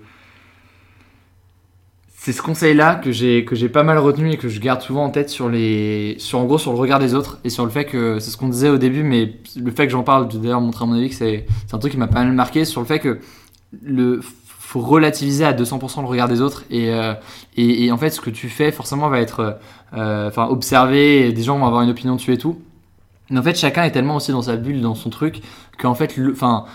C'est 2.17 2.31
ce 2.31 2.41
conseil-là 2.41 2.95
que 2.95 3.11
j'ai 3.11 3.45
que 3.45 3.53
j'ai 3.53 3.69
pas 3.69 3.83
mal 3.83 3.99
retenu 3.99 4.31
et 4.31 4.37
que 4.37 4.49
je 4.49 4.59
garde 4.59 4.81
souvent 4.81 5.03
en 5.03 5.11
tête 5.11 5.29
sur 5.29 5.47
les 5.47 6.15
sur 6.17 6.41
le 6.41 6.77
regard 6.77 6.97
des 6.97 7.13
autres 7.13 7.39
et 7.43 7.51
sur 7.51 7.63
le 7.63 7.69
fait 7.69 7.85
que 7.85 8.17
c'est 8.17 8.31
ce 8.31 8.37
qu'on 8.37 8.47
disait 8.47 8.69
au 8.69 8.79
début 8.79 9.03
mais 9.03 9.33
le 9.55 9.69
fait 9.69 9.85
que 9.85 9.91
j'en 9.91 10.01
parle 10.01 10.27
d'ailleurs 10.29 10.59
montré 10.59 10.85
à 10.85 10.87
mon 10.87 10.95
avis 10.95 11.09
que 11.09 11.13
c'est 11.13 11.45
un 11.71 11.77
truc 11.77 11.91
qui 11.91 11.99
m'a 11.99 12.07
pas 12.07 12.23
mal 12.23 12.33
marqué 12.33 12.65
sur 12.65 12.81
le 12.81 12.87
fait 12.87 12.97
que 12.97 13.19
le 13.83 14.21
faut 14.23 14.79
relativiser 14.79 15.45
à 15.45 15.53
200% 15.53 16.01
le 16.01 16.07
regard 16.07 16.27
des 16.27 16.41
autres 16.41 16.63
et, 16.71 16.89
euh, 16.89 17.13
et, 17.57 17.91
en 17.91 17.97
fait 17.97 18.09
ce 18.09 18.21
que 18.21 18.31
tu 18.31 18.49
fais 18.49 18.71
forcément 18.71 19.07
va 19.07 19.19
être 19.19 19.59
euh, 19.93 20.31
observé 20.35 21.31
des 21.31 21.43
gens 21.43 21.59
vont 21.59 21.67
avoir 21.67 21.83
une 21.83 21.91
opinion 21.91 22.15
dessus 22.15 22.33
et 22.33 22.39
tout 22.39 22.59
mais 23.29 23.39
en 23.39 23.43
fait 23.43 23.55
chacun 23.57 23.83
est 23.83 23.91
tellement 23.91 24.15
aussi 24.17 24.31
dans 24.31 24.41
sa 24.43 24.55
bulle 24.55 24.81
dans 24.81 24.95
son 24.95 25.09
truc 25.09 25.41
qu'en 25.77 25.95
fait 25.95 26.13
enfin 26.31 26.65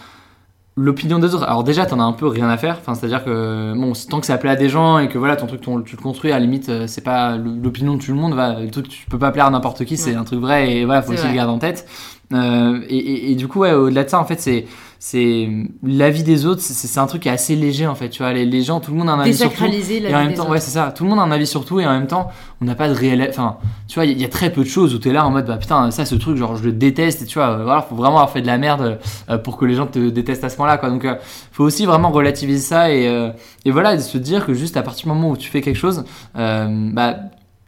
l'opinion 0.76 1.18
des 1.18 1.34
autres 1.34 1.44
alors 1.44 1.64
déjà 1.64 1.84
t'en 1.84 2.00
as 2.00 2.04
un 2.04 2.12
peu 2.12 2.26
rien 2.26 2.48
à 2.48 2.56
faire 2.56 2.76
enfin 2.80 2.94
c'est 2.94 3.06
à 3.06 3.08
dire 3.08 3.24
que 3.24 3.74
bon 3.76 3.92
tant 4.08 4.20
que 4.20 4.26
ça 4.26 4.38
plaît 4.38 4.50
à 4.50 4.56
des 4.56 4.68
gens 4.68 4.98
et 4.98 5.08
que 5.08 5.18
voilà 5.18 5.36
ton 5.36 5.46
truc 5.46 5.60
ton- 5.60 5.82
tu 5.82 5.96
le 5.96 6.00
construis 6.02 6.30
à 6.32 6.34
la 6.34 6.40
limite 6.40 6.68
euh, 6.68 6.86
c'est 6.86 7.02
pas 7.02 7.36
l'opinion 7.36 7.96
de 7.96 8.00
tout 8.02 8.12
le 8.12 8.18
monde 8.18 8.34
va 8.34 8.56
truc 8.70 8.88
tu 8.88 9.04
peux 9.06 9.18
pas 9.18 9.30
plaire 9.32 9.46
à 9.46 9.50
n'importe 9.50 9.84
qui 9.84 9.96
c'est 9.96 10.10
Ouais. 10.12 10.16
un 10.16 10.24
truc 10.24 10.40
vrai 10.40 10.72
et 10.76 10.84
voilà 10.84 11.02
faut 11.02 11.12
aussi 11.12 11.22
vrai. 11.22 11.30
le 11.30 11.36
garder 11.36 11.52
en 11.52 11.58
tête 11.58 11.86
Euh, 12.32 12.80
et, 12.88 12.96
et- 12.96 13.32
et 13.32 13.34
du 13.34 13.48
coup 13.48 13.58
ouais, 13.60 13.72
au-delà 13.72 14.04
de 14.04 14.08
ça 14.08 14.20
en 14.20 14.24
fait 14.24 14.40
c'est 14.40 14.64
c'est 15.02 15.48
l'avis 15.82 16.22
des 16.22 16.44
autres 16.44 16.60
c'est 16.60 17.00
un 17.00 17.06
truc 17.06 17.22
qui 17.22 17.28
est 17.28 17.32
assez 17.32 17.56
léger 17.56 17.86
en 17.86 17.94
fait 17.94 18.10
tu 18.10 18.22
vois 18.22 18.34
les, 18.34 18.44
les 18.44 18.62
gens 18.62 18.80
tout 18.80 18.90
le 18.90 18.98
monde 18.98 19.08
a 19.08 19.12
un 19.12 19.20
avis 19.20 19.30
sur 19.34 19.48
tout 19.54 19.64
et 20.10 20.14
en 20.14 20.18
même 20.18 20.34
temps, 20.34 20.42
autres. 20.42 20.52
ouais, 20.52 20.60
c'est 20.60 20.70
ça. 20.72 20.92
Tout 20.94 21.04
le 21.04 21.10
monde 21.10 21.18
a 21.18 21.22
un 21.22 21.30
avis 21.30 21.46
sur 21.46 21.64
tout 21.64 21.80
et 21.80 21.86
en 21.86 21.92
même 21.92 22.06
temps, 22.06 22.28
on 22.60 22.66
n'a 22.66 22.74
pas 22.74 22.88
de 22.88 22.92
réel. 22.94 23.26
Enfin, 23.30 23.56
tu 23.88 23.94
vois, 23.94 24.04
il 24.04 24.10
y, 24.10 24.12
a- 24.12 24.16
il 24.16 24.20
y 24.20 24.24
a 24.24 24.28
très 24.28 24.52
peu 24.52 24.62
de 24.62 24.68
choses 24.68 24.94
où 24.94 24.98
t'es 24.98 25.12
là 25.12 25.26
en 25.26 25.30
mode, 25.30 25.46
bah 25.46 25.56
putain, 25.56 25.90
ça, 25.90 26.04
ce 26.04 26.14
truc, 26.16 26.36
genre, 26.36 26.54
je 26.56 26.64
le 26.64 26.72
déteste 26.72 27.22
et 27.22 27.24
tu 27.26 27.38
vois, 27.38 27.48
euh, 27.48 27.64
voilà, 27.64 27.80
faut 27.82 27.94
vraiment 27.94 28.16
avoir 28.16 28.30
fait 28.30 28.42
de 28.42 28.46
la 28.46 28.58
merde 28.58 28.98
euh, 29.30 29.38
pour 29.38 29.56
que 29.56 29.64
les 29.64 29.74
gens 29.74 29.86
te 29.86 30.10
détestent 30.10 30.44
à 30.44 30.50
ce 30.50 30.56
point-là, 30.56 30.76
quoi. 30.76 30.90
Donc, 30.90 31.04
euh, 31.06 31.14
faut 31.50 31.64
aussi 31.64 31.86
vraiment 31.86 32.10
relativiser 32.10 32.60
ça 32.60 32.92
et, 32.92 33.08
euh, 33.08 33.30
et 33.64 33.70
voilà, 33.70 33.96
de 33.96 34.02
se 34.02 34.18
dire 34.18 34.44
que 34.44 34.52
juste 34.52 34.76
à 34.76 34.82
partir 34.82 35.04
du 35.04 35.08
moment 35.14 35.30
où 35.30 35.36
tu 35.38 35.48
fais 35.50 35.62
quelque 35.62 35.78
chose, 35.78 36.04
euh, 36.36 36.90
bah, 36.92 37.16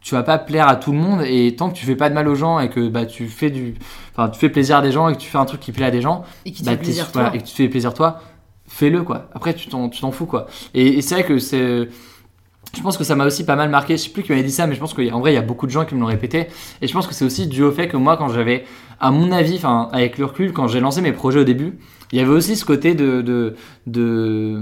tu 0.03 0.15
vas 0.15 0.23
pas 0.23 0.37
plaire 0.37 0.67
à 0.67 0.75
tout 0.75 0.91
le 0.91 0.97
monde 0.97 1.21
et 1.25 1.55
tant 1.55 1.69
que 1.69 1.75
tu 1.75 1.85
fais 1.85 1.95
pas 1.95 2.09
de 2.09 2.13
mal 2.13 2.27
aux 2.27 2.35
gens 2.35 2.59
et 2.59 2.69
que 2.69 2.87
bah 2.89 3.05
tu 3.05 3.27
fais 3.27 3.49
du 3.49 3.75
enfin 4.11 4.29
tu 4.29 4.39
fais 4.39 4.49
plaisir 4.49 4.77
à 4.77 4.81
des 4.81 4.91
gens 4.91 5.07
et 5.09 5.13
que 5.13 5.19
tu 5.19 5.29
fais 5.29 5.37
un 5.37 5.45
truc 5.45 5.61
qui 5.61 5.71
plaît 5.71 5.85
à 5.85 5.91
des 5.91 6.01
gens 6.01 6.23
Et 6.45 6.51
qui 6.51 6.63
bah, 6.63 6.73
voilà, 6.75 7.29
toi. 7.29 7.35
et 7.35 7.39
que 7.39 7.47
tu 7.47 7.55
fais 7.55 7.69
plaisir 7.69 7.93
toi, 7.93 8.19
fais-le 8.67 9.03
quoi. 9.03 9.29
Après 9.33 9.53
tu 9.53 9.67
t'en 9.69 9.89
tu 9.89 10.01
t'en 10.01 10.11
fous 10.11 10.25
quoi. 10.25 10.47
Et, 10.73 10.97
et 10.97 11.01
c'est 11.01 11.15
vrai 11.15 11.23
que 11.23 11.39
c'est 11.39 11.87
je 12.75 12.81
pense 12.81 12.97
que 12.97 13.03
ça 13.03 13.15
m'a 13.15 13.25
aussi 13.25 13.45
pas 13.45 13.55
mal 13.55 13.69
marqué. 13.69 13.97
Je 13.97 14.03
sais 14.03 14.09
plus 14.09 14.23
qui 14.23 14.31
m'avait 14.31 14.43
dit 14.43 14.51
ça, 14.51 14.65
mais 14.65 14.73
je 14.73 14.79
pense 14.79 14.93
qu'en 14.93 15.19
vrai, 15.19 15.31
il 15.31 15.35
y 15.35 15.39
a 15.39 15.43
beaucoup 15.43 15.67
de 15.67 15.71
gens 15.71 15.85
qui 15.85 15.93
me 15.95 15.99
l'ont 15.99 16.07
répété. 16.07 16.47
Et 16.81 16.87
je 16.87 16.93
pense 16.93 17.05
que 17.05 17.13
c'est 17.13 17.25
aussi 17.25 17.45
dû 17.47 17.61
au 17.61 17.71
fait 17.71 17.87
que 17.87 17.97
moi, 17.97 18.17
quand 18.17 18.29
j'avais, 18.29 18.63
à 18.99 19.11
mon 19.11 19.31
avis, 19.31 19.57
enfin, 19.57 19.89
avec 19.91 20.17
le 20.17 20.25
recul, 20.25 20.53
quand 20.53 20.67
j'ai 20.67 20.79
lancé 20.79 21.01
mes 21.01 21.11
projets 21.11 21.39
au 21.41 21.43
début, 21.43 21.77
il 22.11 22.17
y 22.17 22.21
avait 22.21 22.31
aussi 22.31 22.55
ce 22.55 22.65
côté 22.65 22.95
de. 22.95 23.21
de, 23.21 23.55
de 23.85 24.59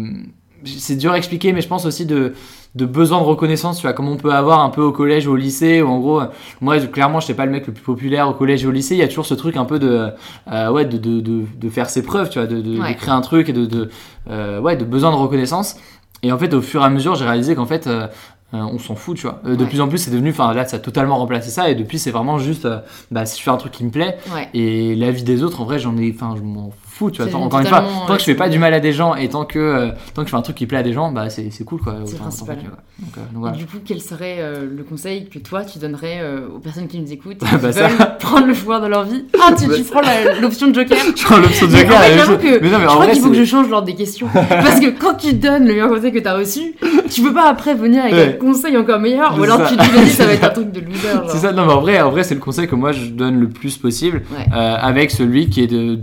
c'est 0.66 0.96
dur 0.96 1.12
à 1.14 1.18
expliquer, 1.18 1.54
mais 1.54 1.62
je 1.62 1.68
pense 1.68 1.86
aussi 1.86 2.06
de, 2.06 2.34
de 2.74 2.86
besoin 2.86 3.20
de 3.20 3.26
reconnaissance, 3.26 3.78
tu 3.78 3.82
vois, 3.84 3.92
comme 3.94 4.08
on 4.08 4.16
peut 4.16 4.34
avoir 4.34 4.62
un 4.62 4.70
peu 4.70 4.82
au 4.82 4.94
collège 4.94 5.28
ou 5.28 5.32
au 5.34 5.36
lycée, 5.36 5.82
où 5.82 5.88
en 5.90 6.00
gros, 6.00 6.22
moi, 6.62 6.80
clairement, 6.80 7.20
je 7.20 7.26
n'étais 7.26 7.34
pas 7.34 7.46
le 7.46 7.52
mec 7.52 7.68
le 7.68 7.74
plus 7.74 7.84
populaire 7.84 8.30
au 8.30 8.34
collège 8.34 8.64
et 8.64 8.68
au 8.68 8.72
lycée, 8.72 8.96
il 8.96 9.00
y 9.00 9.04
a 9.04 9.08
toujours 9.10 9.26
ce 9.26 9.34
truc 9.34 9.58
un 9.58 9.66
peu 9.66 9.78
de, 9.78 10.08
euh, 10.52 10.72
ouais, 10.72 10.86
de, 10.86 10.98
de, 10.98 11.20
de, 11.20 11.44
de 11.54 11.70
faire 11.70 11.90
ses 11.90 12.02
preuves, 12.02 12.30
tu 12.30 12.40
vois, 12.40 12.48
de, 12.48 12.80
Ouais. 12.80 12.96
créer 12.96 13.12
un 13.12 13.20
truc 13.22 13.50
et 13.50 13.54
de, 13.54 13.90
euh, 14.30 14.60
ouais, 14.62 14.78
de 14.78 14.86
besoin 14.86 15.12
de 15.12 15.18
reconnaissance. 15.18 15.76
Et 16.24 16.32
en 16.32 16.38
fait, 16.38 16.54
au 16.54 16.62
fur 16.62 16.82
et 16.82 16.86
à 16.86 16.90
mesure, 16.90 17.16
j'ai 17.16 17.26
réalisé 17.26 17.56
qu'en 17.56 17.66
fait, 17.66 17.88
euh, 17.88 18.08
on 18.54 18.80
s'en 18.80 18.96
fout, 18.96 19.18
tu 19.18 19.24
vois. 19.28 19.42
De 19.44 19.62
Ouais. 19.64 19.70
plus 19.70 19.82
en 19.82 19.88
plus, 19.90 19.98
c'est 19.98 20.12
devenu, 20.12 20.30
enfin 20.30 20.54
là, 20.54 20.66
ça 20.66 20.78
a 20.78 20.80
totalement 20.80 21.18
remplacé 21.18 21.50
ça, 21.50 21.70
et 21.70 21.76
depuis, 21.76 22.00
c'est 22.00 22.12
vraiment 22.12 22.38
juste, 22.38 22.68
bah, 23.10 23.26
si 23.26 23.38
je 23.40 23.44
fais 23.44 23.52
un 23.52 23.58
truc 23.58 23.72
qui 23.74 23.84
me 23.84 23.92
plaît, 23.92 24.18
et 24.54 24.96
la 24.96 25.12
vie 25.12 25.24
des 25.24 25.44
autres, 25.44 25.60
en 25.62 25.66
vrai, 25.66 25.78
j'en 25.80 25.98
ai, 25.98 26.14
enfin, 26.16 26.36
je 26.38 26.42
m'en 26.42 26.72
fous, 26.92 27.10
tu 27.12 27.22
vois. 27.22 27.32
Tant- 27.32 27.42
encore 27.42 27.60
une 27.60 27.66
fois, 27.68 27.84
tant 28.08 28.14
que 28.14 28.20
je 28.20 28.26
fais 28.26 28.36
pas 28.36 28.50
du 28.50 28.60
mal 28.60 28.74
à 28.74 28.80
des 28.80 28.92
gens, 28.94 29.16
et 29.16 29.30
tant 29.30 29.46
que, 29.46 29.60
euh, 29.60 29.90
tant 30.14 30.22
que 30.22 30.28
je 30.28 30.32
fais 30.32 30.38
un 30.38 30.42
truc 30.42 30.56
qui 30.56 30.66
plaît 30.68 30.78
à 30.80 30.84
des 30.84 30.94
gens, 30.94 31.12
bah, 31.12 31.30
c'est 31.30 31.50
c'est 31.52 31.64
cool, 31.64 31.80
quoi. 31.82 31.96
C'est 32.06 32.14
Autant- 32.16 32.24
principal. 32.24 32.58
autant. 32.60 32.70
Donc, 33.00 33.10
euh, 33.18 33.20
donc 33.22 33.36
Et 33.36 33.38
voilà. 33.40 33.58
du 33.58 33.66
coup, 33.66 33.78
quel 33.84 34.02
serait 34.02 34.38
euh, 34.40 34.68
le 34.76 34.84
conseil 34.84 35.28
que 35.30 35.40
toi 35.40 35.64
tu 35.66 35.80
donnerais 35.80 36.20
euh, 36.22 36.48
aux 36.56 36.60
personnes 36.60 36.88
qui 36.88 37.00
nous 37.00 37.12
écoutent 37.12 37.40
Bah, 37.62 37.72
ça. 37.72 37.88
prendre 38.20 38.48
le 38.48 38.54
pouvoir 38.54 38.82
de 38.82 38.88
leur 38.88 39.04
vie? 39.06 39.26
Ah, 39.42 39.52
tu, 39.58 39.68
Bah, 39.68 39.74
tu 39.76 39.84
prends 39.84 40.02
l'option 40.42 40.68
de 40.68 40.76
Joker 40.76 40.98
Je 41.16 41.24
prends 41.24 41.38
l'option 41.38 41.66
de 41.68 41.72
Mais 41.72 41.80
en 41.86 41.88
Joker, 41.88 42.40
fait, 42.40 42.60
que 42.60 42.64
Mais 42.64 42.70
non, 42.70 42.78
mais 42.78 42.84
je 42.84 42.90
en 42.90 42.94
crois 42.94 43.06
vrai, 43.06 43.14
qu'il 43.14 43.22
faut 43.24 43.30
que 43.30 43.36
je 43.36 43.46
change 43.46 43.70
l'ordre 43.70 43.88
des 43.88 43.96
questions. 43.96 44.28
Parce 44.34 44.80
que 44.80 44.90
quand 44.90 45.16
tu 45.16 45.34
donnes 45.34 45.66
le 45.66 45.74
meilleur 45.74 45.90
conseil 45.90 46.12
que 46.12 46.20
tu 46.20 46.28
as 46.28 46.36
reçu, 46.36 46.76
tu 47.10 47.22
peux 47.22 47.34
pas 47.34 47.50
après 47.50 47.74
venir 47.74 48.04
avec 48.04 48.14
Ouais. 48.16 48.36
un 48.36 48.46
conseil 48.46 48.78
encore 48.78 49.00
meilleur. 49.00 49.38
Ou 49.40 49.44
alors 49.44 49.68
tu 49.68 49.76
te 49.78 50.04
dis, 50.04 50.10
ça 50.10 50.26
va 50.26 50.34
être 50.34 50.44
un 50.44 50.50
truc 50.50 50.72
de 50.72 50.82
loser. 50.82 51.08
C'est 51.30 51.38
ça, 51.38 51.52
non, 51.54 51.66
mais 51.66 51.74
en 51.74 51.82
vrai, 51.82 52.02
en 52.02 52.12
vrai 52.12 52.24
c'est 52.24 52.36
le 52.36 52.42
conseil 52.42 52.68
que 52.68 52.76
moi 52.76 52.92
je 52.92 53.06
donne 53.08 53.40
le 53.40 53.50
plus 53.50 53.78
possible, 53.78 54.22
avec 54.52 55.12
celui 55.12 55.50
qui 55.50 55.62
est 55.64 55.68
de- 55.68 55.96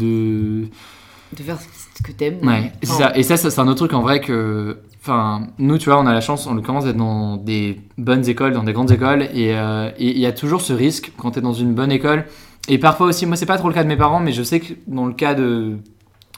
de, 1.37 1.43
faire 1.43 1.59
ce 1.61 2.03
que 2.03 2.13
t'aimes. 2.13 2.39
Ouais, 2.47 2.73
c'est 2.83 2.93
ça. 2.93 3.13
Et 3.17 3.23
ça, 3.23 3.37
ça, 3.37 3.51
c'est 3.51 3.61
un 3.61 3.69
autre 3.69 3.79
truc 3.87 3.93
en 3.93 4.03
vrai 4.03 4.21
que. 4.21 4.79
Enfin, 5.01 5.47
nous, 5.59 5.79
tu 5.79 5.89
vois, 5.91 5.99
on 6.01 6.07
a 6.07 6.13
la 6.13 6.21
chance, 6.21 6.47
on 6.47 6.55
le 6.55 6.61
commence 6.63 6.85
d'être 6.85 6.97
dans 6.97 7.37
des 7.37 7.81
bonnes 7.97 8.29
écoles, 8.29 8.53
dans 8.53 8.65
des 8.65 8.73
grandes 8.73 8.91
écoles, 8.91 9.23
et 9.35 9.55
euh, 9.55 9.91
et 9.99 10.11
il 10.11 10.19
y 10.19 10.27
a 10.27 10.33
toujours 10.33 10.61
ce 10.61 10.73
risque 10.73 11.13
quand 11.17 11.33
tu 11.33 11.39
es 11.39 11.43
dans 11.43 11.53
une 11.55 11.73
bonne 11.75 11.93
école. 11.93 12.25
Et 12.69 12.79
parfois 12.79 13.07
aussi, 13.07 13.25
moi, 13.25 13.37
c'est 13.37 13.47
pas 13.47 13.57
trop 13.59 13.69
le 13.69 13.75
cas 13.75 13.85
de 13.85 13.89
mes 13.89 13.97
parents, 13.97 14.21
mais 14.21 14.33
je 14.33 14.43
sais 14.43 14.61
que 14.61 14.75
dans 14.87 15.07
le 15.07 15.15
cas 15.15 15.35
de. 15.35 15.77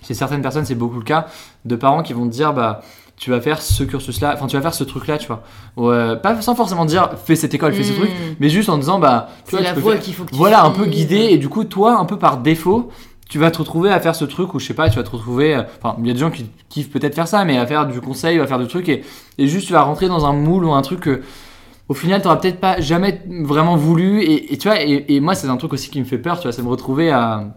Chez 0.07 0.14
certaines 0.14 0.41
personnes, 0.43 0.64
c'est 0.64 0.74
beaucoup 0.74 0.97
le 0.99 1.05
cas 1.05 1.26
de 1.66 1.76
parents 1.76 2.03
qui 2.03 2.12
vont 2.14 2.26
te 2.26 2.32
dire, 2.32 2.53
bah. 2.55 2.80
tu 3.18 3.28
vas 3.30 3.41
faire 3.43 3.61
ce 3.61 3.84
cursus-là, 3.84 4.32
enfin 4.34 4.47
tu 4.47 4.57
vas 4.57 4.62
faire 4.62 4.72
ce 4.72 4.82
truc-là, 4.84 5.18
tu 5.18 5.26
vois. 5.26 5.43
Ouais, 5.76 6.16
pas 6.16 6.41
sans 6.41 6.55
forcément 6.55 6.86
dire 6.86 7.11
fais 7.26 7.36
cette 7.36 7.53
école, 7.53 7.74
fais 7.74 7.82
ce 7.82 7.93
Mm. 7.93 7.97
truc, 7.97 8.11
mais 8.41 8.49
juste 8.49 8.70
en 8.70 8.78
disant 8.78 8.99
bah 8.99 9.28
tu 9.45 9.51
C'est 9.51 9.57
vois, 9.57 9.61
la 9.62 9.74
voie 9.74 9.93
faire- 9.93 10.01
qu'il 10.03 10.14
faut 10.14 10.24
que 10.24 10.30
tu 10.30 10.36
voilà 10.36 10.64
un 10.64 10.70
peu 10.70 10.86
guidé 10.86 11.16
et 11.30 11.36
du 11.36 11.51
coup 11.51 11.64
toi 11.64 11.99
un 11.99 12.07
peu 12.07 12.16
par 12.18 12.38
défaut 12.38 12.88
tu 13.31 13.39
vas 13.39 13.51
te 13.51 13.59
retrouver 13.59 13.91
à 13.91 14.01
faire 14.01 14.14
ce 14.14 14.26
truc 14.26 14.53
ou 14.55 14.59
je 14.59 14.66
sais 14.66 14.74
pas 14.74 14.91
tu 14.91 14.97
vas 14.97 15.05
te 15.05 15.11
retrouver 15.11 15.55
euh, 15.55 15.62
enfin 15.81 15.97
il 16.01 16.07
y 16.07 16.11
a 16.11 16.12
des 16.12 16.18
gens 16.18 16.31
qui 16.31 16.51
kiffent 16.68 16.91
peut-être 16.91 17.14
faire 17.14 17.28
ça 17.28 17.45
mais 17.45 17.57
à 17.57 17.66
faire 17.66 17.87
du 17.87 18.01
conseil 18.01 18.39
ou 18.39 18.43
à 18.43 18.47
faire 18.47 18.59
du 18.59 18.66
truc 18.66 18.89
et, 18.89 19.03
juste 19.39 19.68
tu 19.68 19.72
vas 19.72 19.83
rentrer 19.83 20.09
dans 20.09 20.26
un 20.26 20.35
moule 20.35 20.64
ou 20.64 20.72
un 20.72 20.83
truc 20.83 21.01
que 21.01 21.22
au 21.89 21.95
final 21.95 22.20
t'auras 22.20 22.37
peut-être 22.37 22.61
pas 22.61 22.81
jamais 22.81 23.22
vraiment 23.28 23.76
voulu 23.76 24.22
et, 24.22 24.59
tu 24.59 24.68
vois 24.68 24.81
et 24.83 25.20
moi 25.20 25.35
c'est 25.35 25.49
un 25.49 25.57
truc 25.57 25.72
aussi 25.72 25.91
qui 25.91 26.01
me 26.01 26.05
fait 26.05 26.18
peur 26.18 26.39
tu 26.39 26.43
vois 26.43 26.53
c'est 26.53 26.62
me 26.62 26.68
retrouver 26.68 27.11
à 27.11 27.57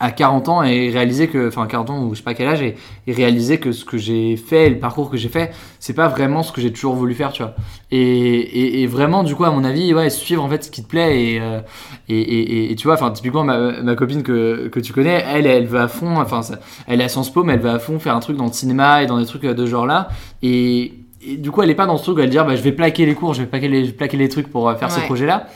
à 0.00 0.10
40 0.10 0.48
ans 0.48 0.62
et 0.62 0.90
réaliser 0.90 1.28
que 1.28 1.48
enfin 1.48 1.66
40 1.66 1.90
ans 1.90 2.02
ou 2.02 2.14
je 2.14 2.18
sais 2.18 2.24
pas 2.24 2.34
quel 2.34 2.48
âge 2.48 2.62
et, 2.62 2.76
et 3.06 3.12
réaliser 3.12 3.58
que 3.58 3.72
ce 3.72 3.84
que 3.84 3.96
j'ai 3.96 4.36
fait 4.36 4.68
le 4.68 4.78
parcours 4.78 5.10
que 5.10 5.16
j'ai 5.16 5.28
fait 5.28 5.52
c'est 5.78 5.94
pas 5.94 6.08
vraiment 6.08 6.42
ce 6.42 6.52
que 6.52 6.60
j'ai 6.60 6.72
toujours 6.72 6.94
voulu 6.94 7.14
faire 7.14 7.32
tu 7.32 7.42
vois. 7.42 7.54
Et, 7.90 7.98
et, 7.98 8.82
et 8.82 8.86
vraiment 8.86 9.22
du 9.22 9.34
coup 9.34 9.44
à 9.44 9.50
mon 9.50 9.64
avis 9.64 9.94
ouais 9.94 10.10
suivre 10.10 10.42
en 10.44 10.48
fait 10.48 10.64
ce 10.64 10.70
qui 10.70 10.82
te 10.82 10.88
plaît 10.88 11.22
et 11.22 11.40
euh, 11.40 11.60
et, 12.08 12.74
tu 12.76 12.86
vois 12.86 12.94
enfin 12.94 13.10
typiquement 13.10 13.44
ma, 13.44 13.82
ma 13.82 13.94
copine 13.94 14.22
que, 14.22 14.68
que 14.68 14.80
tu 14.80 14.92
connais 14.92 15.24
elle 15.26 15.46
elle 15.46 15.66
veut 15.66 15.80
à 15.80 15.88
fond 15.88 16.18
enfin 16.18 16.40
elle 16.86 17.00
est 17.00 17.04
à 17.04 17.08
Sciences 17.08 17.32
Po 17.32 17.42
mais 17.42 17.54
elle 17.54 17.60
veut 17.60 17.70
à 17.70 17.78
fond 17.78 17.98
faire 17.98 18.14
un 18.14 18.20
truc 18.20 18.36
dans 18.36 18.46
le 18.46 18.52
cinéma 18.52 19.02
et 19.02 19.06
dans 19.06 19.18
des 19.18 19.26
trucs 19.26 19.42
de 19.42 19.64
ce 19.64 19.70
genre 19.70 19.86
là 19.86 20.08
et, 20.42 20.92
du 21.38 21.50
coup 21.50 21.62
elle 21.62 21.70
est 21.70 21.74
pas 21.74 21.86
dans 21.86 21.96
ce 21.96 22.04
truc 22.04 22.18
où 22.18 22.20
elle 22.20 22.30
dire 22.30 22.44
bah 22.44 22.54
je 22.54 22.62
vais 22.62 22.72
plaquer 22.72 23.06
les 23.06 23.14
cours 23.14 23.34
je 23.34 23.40
vais 23.40 23.48
plaquer 23.48 23.68
les, 23.68 23.90
plaquer 23.90 24.16
les 24.16 24.28
trucs 24.28 24.48
pour 24.48 24.68
euh, 24.68 24.74
faire 24.76 24.90
ce 24.90 25.00
projet 25.00 25.26
là 25.26 25.46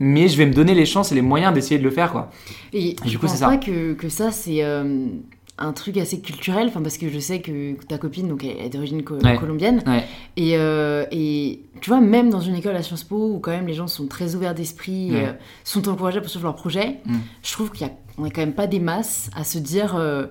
mais 0.00 0.28
je 0.28 0.36
vais 0.36 0.46
me 0.46 0.52
donner 0.54 0.74
les 0.74 0.86
chances 0.86 1.12
et 1.12 1.14
les 1.14 1.22
moyens 1.22 1.52
d'essayer 1.54 1.78
de 1.78 1.84
le 1.84 1.90
faire 1.90 2.12
quoi 2.12 2.30
Et 2.72 2.90
Et 2.90 2.94
du 2.94 3.10
je 3.10 3.18
coup, 3.18 3.28
c'est 3.28 3.36
ça. 3.36 3.56
que, 3.56 3.94
que 3.94 4.08
ça, 4.08 4.30
c'est 4.30 4.62
euh, 4.64 5.06
un 5.56 5.72
truc 5.72 5.96
assez 5.98 6.20
culturel, 6.20 6.66
enfin, 6.66 6.82
parce 6.82 6.98
que 6.98 7.08
je 7.08 7.18
sais 7.20 7.40
que 7.40 7.74
ta 7.86 7.96
copine, 7.96 8.26
donc, 8.28 8.42
elle 8.44 8.66
est 8.66 8.70
d'origine 8.70 9.04
co- 9.04 9.18
Ouais. 9.22 9.36
colombienne. 9.36 9.82
ouais 9.86 10.04
Et, 10.36 10.56
euh, 10.56 11.04
et 11.12 11.60
tu 11.80 11.90
vois, 11.90 12.00
même 12.00 12.28
dans 12.30 12.40
une 12.40 12.56
école 12.56 12.74
à 12.74 12.82
Sciences 12.82 13.04
Po, 13.04 13.34
où 13.34 13.38
quand 13.38 13.52
même 13.52 13.66
les 13.68 13.74
gens 13.74 13.86
sont 13.86 14.06
très 14.08 14.34
ouverts 14.34 14.54
d'esprit, 14.56 15.10
euh, 15.12 15.32
sont 15.62 15.88
encouragés 15.88 16.18
à 16.18 16.20
poursuivre 16.22 16.44
leur 16.46 16.56
projet, 16.56 16.98
Mm. 17.06 17.14
je 17.42 17.52
trouve 17.52 17.70
qu'il 17.70 17.86
y 17.86 17.90
a, 17.90 17.92
on 18.18 18.24
a 18.24 18.30
quand 18.30 18.40
même 18.40 18.52
pas 18.54 18.66
des 18.66 18.80
masses 18.80 19.30
à 19.36 19.44
se 19.44 19.58
dire, 19.58 19.94
euh, 19.96 20.26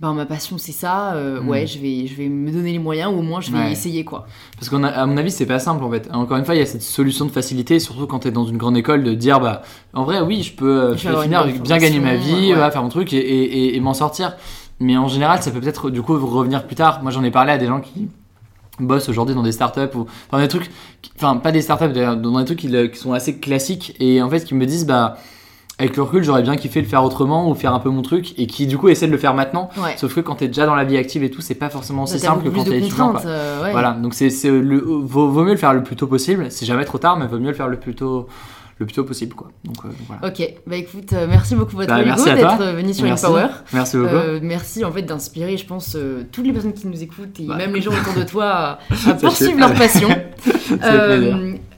ben, 0.00 0.12
ma 0.12 0.26
passion 0.26 0.58
c'est 0.58 0.72
ça, 0.72 1.14
euh, 1.14 1.40
Mm. 1.40 1.48
ouais, 1.48 1.66
je 1.66 1.78
vais, 1.78 2.06
je 2.06 2.14
vais 2.14 2.28
me 2.28 2.50
donner 2.50 2.72
les 2.72 2.78
moyens, 2.78 3.10
ou 3.14 3.18
au 3.18 3.22
moins 3.22 3.40
je 3.40 3.50
vais 3.50 3.58
Ouais. 3.58 3.72
essayer, 3.72 4.04
quoi. 4.04 4.26
Parce 4.58 4.68
qu'à 4.68 5.06
mon 5.06 5.16
avis, 5.16 5.30
c'est 5.30 5.46
pas 5.46 5.58
simple 5.58 5.82
en 5.82 5.90
fait. 5.90 6.08
Encore 6.12 6.36
une 6.36 6.44
fois, 6.44 6.54
il 6.54 6.58
y 6.58 6.62
a 6.62 6.66
cette 6.66 6.82
solution 6.82 7.24
de 7.24 7.30
facilité, 7.30 7.78
surtout 7.80 8.06
quand 8.06 8.18
tu 8.20 8.28
es 8.28 8.30
dans 8.30 8.44
une 8.44 8.58
grande 8.58 8.76
école, 8.76 9.02
de 9.04 9.14
dire 9.14 9.40
bah 9.40 9.62
en 9.94 10.04
vrai, 10.04 10.20
oui, 10.20 10.42
je 10.42 10.52
peux 10.54 10.80
euh, 10.82 10.96
Je 10.96 11.08
finir, 11.08 11.46
bien 11.62 11.78
gagner 11.78 12.00
ma 12.00 12.14
vie, 12.16 12.48
ouais. 12.48 12.52
voilà, 12.52 12.70
faire 12.70 12.82
mon 12.82 12.90
truc 12.90 13.12
et, 13.14 13.16
et- 13.18 13.58
et- 13.68 13.76
et 13.76 13.80
m'en 13.80 13.94
sortir. 13.94 14.36
Mais 14.80 14.98
en 14.98 15.08
général, 15.08 15.42
ça 15.42 15.50
peut 15.50 15.60
peut-être 15.60 15.88
du 15.88 16.02
coup 16.02 16.12
revenir 16.26 16.66
plus 16.66 16.76
tard. 16.76 17.02
Moi, 17.02 17.10
j'en 17.10 17.24
ai 17.24 17.30
parlé 17.30 17.52
à 17.52 17.56
des 17.58 17.66
gens 17.66 17.80
qui 17.80 18.08
bossent 18.78 19.08
aujourd'hui 19.08 19.34
dans 19.34 19.42
des 19.42 19.52
startups 19.52 19.94
ou 19.96 20.04
dans 20.30 20.38
des 20.38 20.48
trucs, 20.48 20.70
qui- 21.00 21.10
enfin 21.16 21.38
pas 21.38 21.50
des 21.52 21.62
startups, 21.62 21.88
d'ailleurs, 21.94 22.18
dans 22.18 22.38
des 22.38 22.44
trucs 22.44 22.58
qui, 22.58 22.68
qui 22.90 22.98
sont 22.98 23.14
assez 23.14 23.38
classiques 23.38 23.96
et 23.98 24.20
en 24.20 24.28
fait 24.28 24.44
qui 24.44 24.54
me 24.54 24.66
disent 24.66 24.84
bah 24.84 25.16
avec 25.78 25.96
le 25.96 26.02
recul, 26.04 26.22
j'aurais 26.24 26.42
bien 26.42 26.56
kiffé 26.56 26.80
le 26.80 26.86
faire 26.86 27.04
autrement 27.04 27.50
ou 27.50 27.54
faire 27.54 27.74
un 27.74 27.80
peu 27.80 27.90
mon 27.90 28.00
truc 28.02 28.32
et 28.38 28.46
qui 28.46 28.66
du 28.66 28.78
coup 28.78 28.88
essaient 28.88 29.06
de 29.06 29.12
le 29.12 29.18
faire 29.18 29.34
maintenant. 29.34 29.68
Ouais. 29.76 29.94
Sauf 29.98 30.14
que 30.14 30.20
quand 30.20 30.36
t'es 30.36 30.46
déjà 30.48 30.64
dans 30.64 30.74
la 30.74 30.84
vie 30.84 30.96
active 30.96 31.22
et 31.22 31.30
tout, 31.30 31.42
c'est 31.42 31.54
pas 31.54 31.68
forcément 31.68 32.04
aussi 32.04 32.14
T'as 32.14 32.28
simple 32.28 32.44
que 32.44 32.54
quand 32.54 32.64
t'es 32.64 32.78
étudiant. 32.78 33.14
euh, 33.26 33.62
ouais. 33.64 33.72
Voilà, 33.72 33.92
donc 33.92 34.14
c'est 34.14 34.30
le 34.44 34.78
vaut, 34.78 35.28
vaut 35.28 35.44
mieux 35.44 35.52
le 35.52 35.58
faire 35.58 35.74
le 35.74 35.82
plus 35.82 35.96
tôt 35.96 36.06
possible. 36.06 36.46
C'est 36.50 36.64
jamais 36.66 36.84
trop 36.86 36.96
tard, 36.98 37.18
mais 37.18 37.26
vaut 37.26 37.38
mieux 37.38 37.48
le 37.48 37.54
faire 37.54 37.68
le 37.68 37.78
plus 37.78 37.94
tôt 37.94 38.26
le 38.78 38.84
plus 38.84 38.94
tôt 38.94 39.04
possible 39.04 39.34
quoi. 39.34 39.48
Donc, 39.64 39.76
euh, 39.84 39.88
voilà. 40.06 40.26
Ok, 40.28 40.46
bah 40.66 40.76
écoute, 40.76 41.10
euh, 41.14 41.26
merci 41.28 41.54
beaucoup 41.54 41.76
votre 41.76 41.88
Bah, 41.88 41.94
à 41.96 42.14
toi. 42.14 42.34
d'être 42.34 42.74
venu 42.76 42.92
sur 42.92 43.04
Merci. 43.04 43.24
Empower. 43.24 43.46
Merci 43.72 43.96
beaucoup. 43.96 44.08
Euh, 44.14 44.38
merci 44.42 44.84
en 44.84 44.92
fait 44.92 45.00
d'inspirer, 45.02 45.56
je 45.56 45.64
pense, 45.66 45.96
toutes 46.30 46.44
les 46.46 46.52
personnes 46.52 46.74
qui 46.74 46.86
nous 46.86 47.02
écoutent 47.02 47.40
et 47.40 47.46
Bah. 47.46 47.56
même 47.56 47.74
les 47.74 47.80
gens 47.80 47.92
autour 47.92 48.14
de 48.14 48.22
toi 48.28 48.78
à, 49.06 49.14
poursuivre 49.20 49.58
leur 49.58 49.72
passion. 49.74 50.08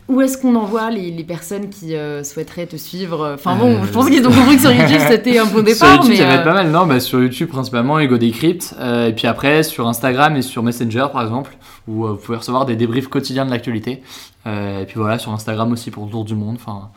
où 0.08 0.20
est-ce 0.22 0.38
qu'on 0.38 0.54
envoie 0.54 0.90
les, 0.90 1.10
les 1.10 1.22
personnes 1.24 1.68
qui 1.68 1.94
euh, 1.94 2.24
souhaiteraient 2.24 2.66
te 2.66 2.76
suivre? 2.76 3.32
Enfin 3.34 3.56
bon, 3.56 3.76
Euh, 3.76 3.84
je 3.84 3.90
pense 3.90 4.08
qu'ils 4.08 4.26
ont 4.26 4.32
compris 4.32 4.56
que 4.56 4.62
sur 4.62 4.72
YouTube 4.74 5.00
c'était 5.08 5.38
un 5.38 5.44
bon 5.44 5.50
Sur 5.56 5.62
départ, 5.64 5.92
YouTube, 5.96 6.08
mais 6.10 6.16
ça 6.16 6.26
va 6.26 6.34
être 6.34 6.40
euh, 6.40 6.44
pas 6.44 6.54
mal, 6.54 6.70
non 6.70 6.86
bah, 6.86 6.98
Sur 7.00 7.20
YouTube, 7.22 7.48
principalement, 7.48 7.98
Ego 7.98 8.16
Decrypt. 8.18 8.74
et 8.80 9.12
puis 9.14 9.26
après, 9.26 9.62
sur 9.62 9.86
Instagram 9.86 10.36
et 10.36 10.42
sur 10.42 10.62
Messenger, 10.62 11.06
par 11.12 11.22
exemple, 11.22 11.56
où 11.86 12.06
vous 12.06 12.16
pouvez 12.16 12.38
recevoir 12.38 12.64
des 12.66 12.76
débriefs 12.76 13.08
quotidiens 13.08 13.44
de 13.46 13.50
l'actualité. 13.50 14.02
Et 14.46 14.84
puis 14.86 14.94
voilà, 14.96 15.18
sur 15.18 15.32
Instagram 15.32 15.70
aussi 15.72 15.90
pour 15.90 16.04
le 16.06 16.10
tour 16.10 16.24
du 16.24 16.34
monde. 16.34 16.56
Enfin, 16.58 16.88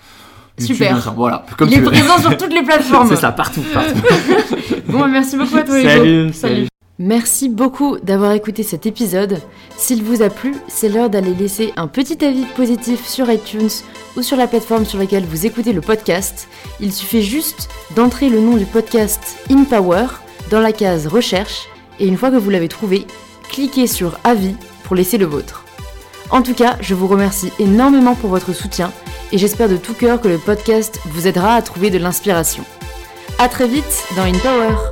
Super. 0.58 1.14
Voilà, 1.16 1.44
comme 1.58 1.68
il 1.70 1.74
tu 1.74 1.80
est 1.80 1.82
veux. 1.84 1.90
présent 1.92 2.18
sur 2.20 2.38
toutes 2.38 2.54
les 2.54 2.62
plateformes. 2.64 3.08
C'est 3.10 3.16
ça, 3.16 3.32
partout, 3.32 3.62
partout. 3.74 3.94
Bon, 4.88 5.00
bah, 5.00 5.08
merci 5.08 5.38
beaucoup 5.38 5.58
à 5.58 5.64
toi 5.64 5.80
Hugo. 5.80 5.90
salut, 5.90 6.34
salut. 6.34 6.71
Merci 7.04 7.50
beaucoup 7.50 7.98
d'avoir 7.98 8.34
écouté 8.34 8.62
cet 8.62 8.86
épisode. 8.86 9.42
S'il 9.76 10.04
vous 10.04 10.22
a 10.22 10.30
plu, 10.30 10.54
c'est 10.68 10.88
l'heure 10.88 11.10
d'aller 11.10 11.34
laisser 11.34 11.74
un 11.76 11.88
petit 11.88 12.24
avis 12.24 12.46
positif 12.56 13.08
sur 13.08 13.28
iTunes 13.32 13.72
ou 14.16 14.22
sur 14.22 14.38
la 14.38 14.46
plateforme 14.46 14.86
sur 14.86 15.00
laquelle 15.00 15.26
vous 15.26 15.48
écoutez 15.48 15.74
le 15.74 15.82
podcast. 15.82 16.48
Il 16.80 16.94
suffit 16.94 17.24
juste 17.24 17.72
d'entrer 17.96 18.30
le 18.30 18.40
nom 18.40 18.56
du 18.56 18.66
podcast 18.66 19.36
In 19.50 19.64
Power 19.64 20.06
dans 20.52 20.60
la 20.60 20.74
case 20.74 21.08
recherche 21.08 21.68
et 22.00 22.06
une 22.06 22.18
fois 22.18 22.30
que 22.30 22.36
vous 22.36 22.52
l'avez 22.52 22.68
trouvé, 22.68 23.08
cliquez 23.50 23.88
sur 23.88 24.20
avis 24.24 24.54
pour 24.84 24.96
laisser 24.96 25.18
le 25.18 25.26
vôtre. 25.26 25.66
En 26.30 26.44
tout 26.44 26.54
cas, 26.54 26.78
je 26.82 26.94
vous 26.94 27.08
remercie 27.08 27.52
énormément 27.58 28.14
pour 28.14 28.30
votre 28.30 28.54
soutien 28.54 28.92
et 29.32 29.40
j'espère 29.40 29.70
de 29.70 29.78
tout 29.78 29.96
cœur 29.96 30.22
que 30.22 30.28
le 30.28 30.38
podcast 30.38 31.00
vous 31.06 31.26
aidera 31.26 31.56
à 31.56 31.64
trouver 31.64 31.90
de 31.90 31.98
l'inspiration. 31.98 32.64
A 33.40 33.50
très 33.50 33.68
vite 33.68 34.04
dans 34.16 34.26
In 34.26 34.38
Power. 34.38 34.92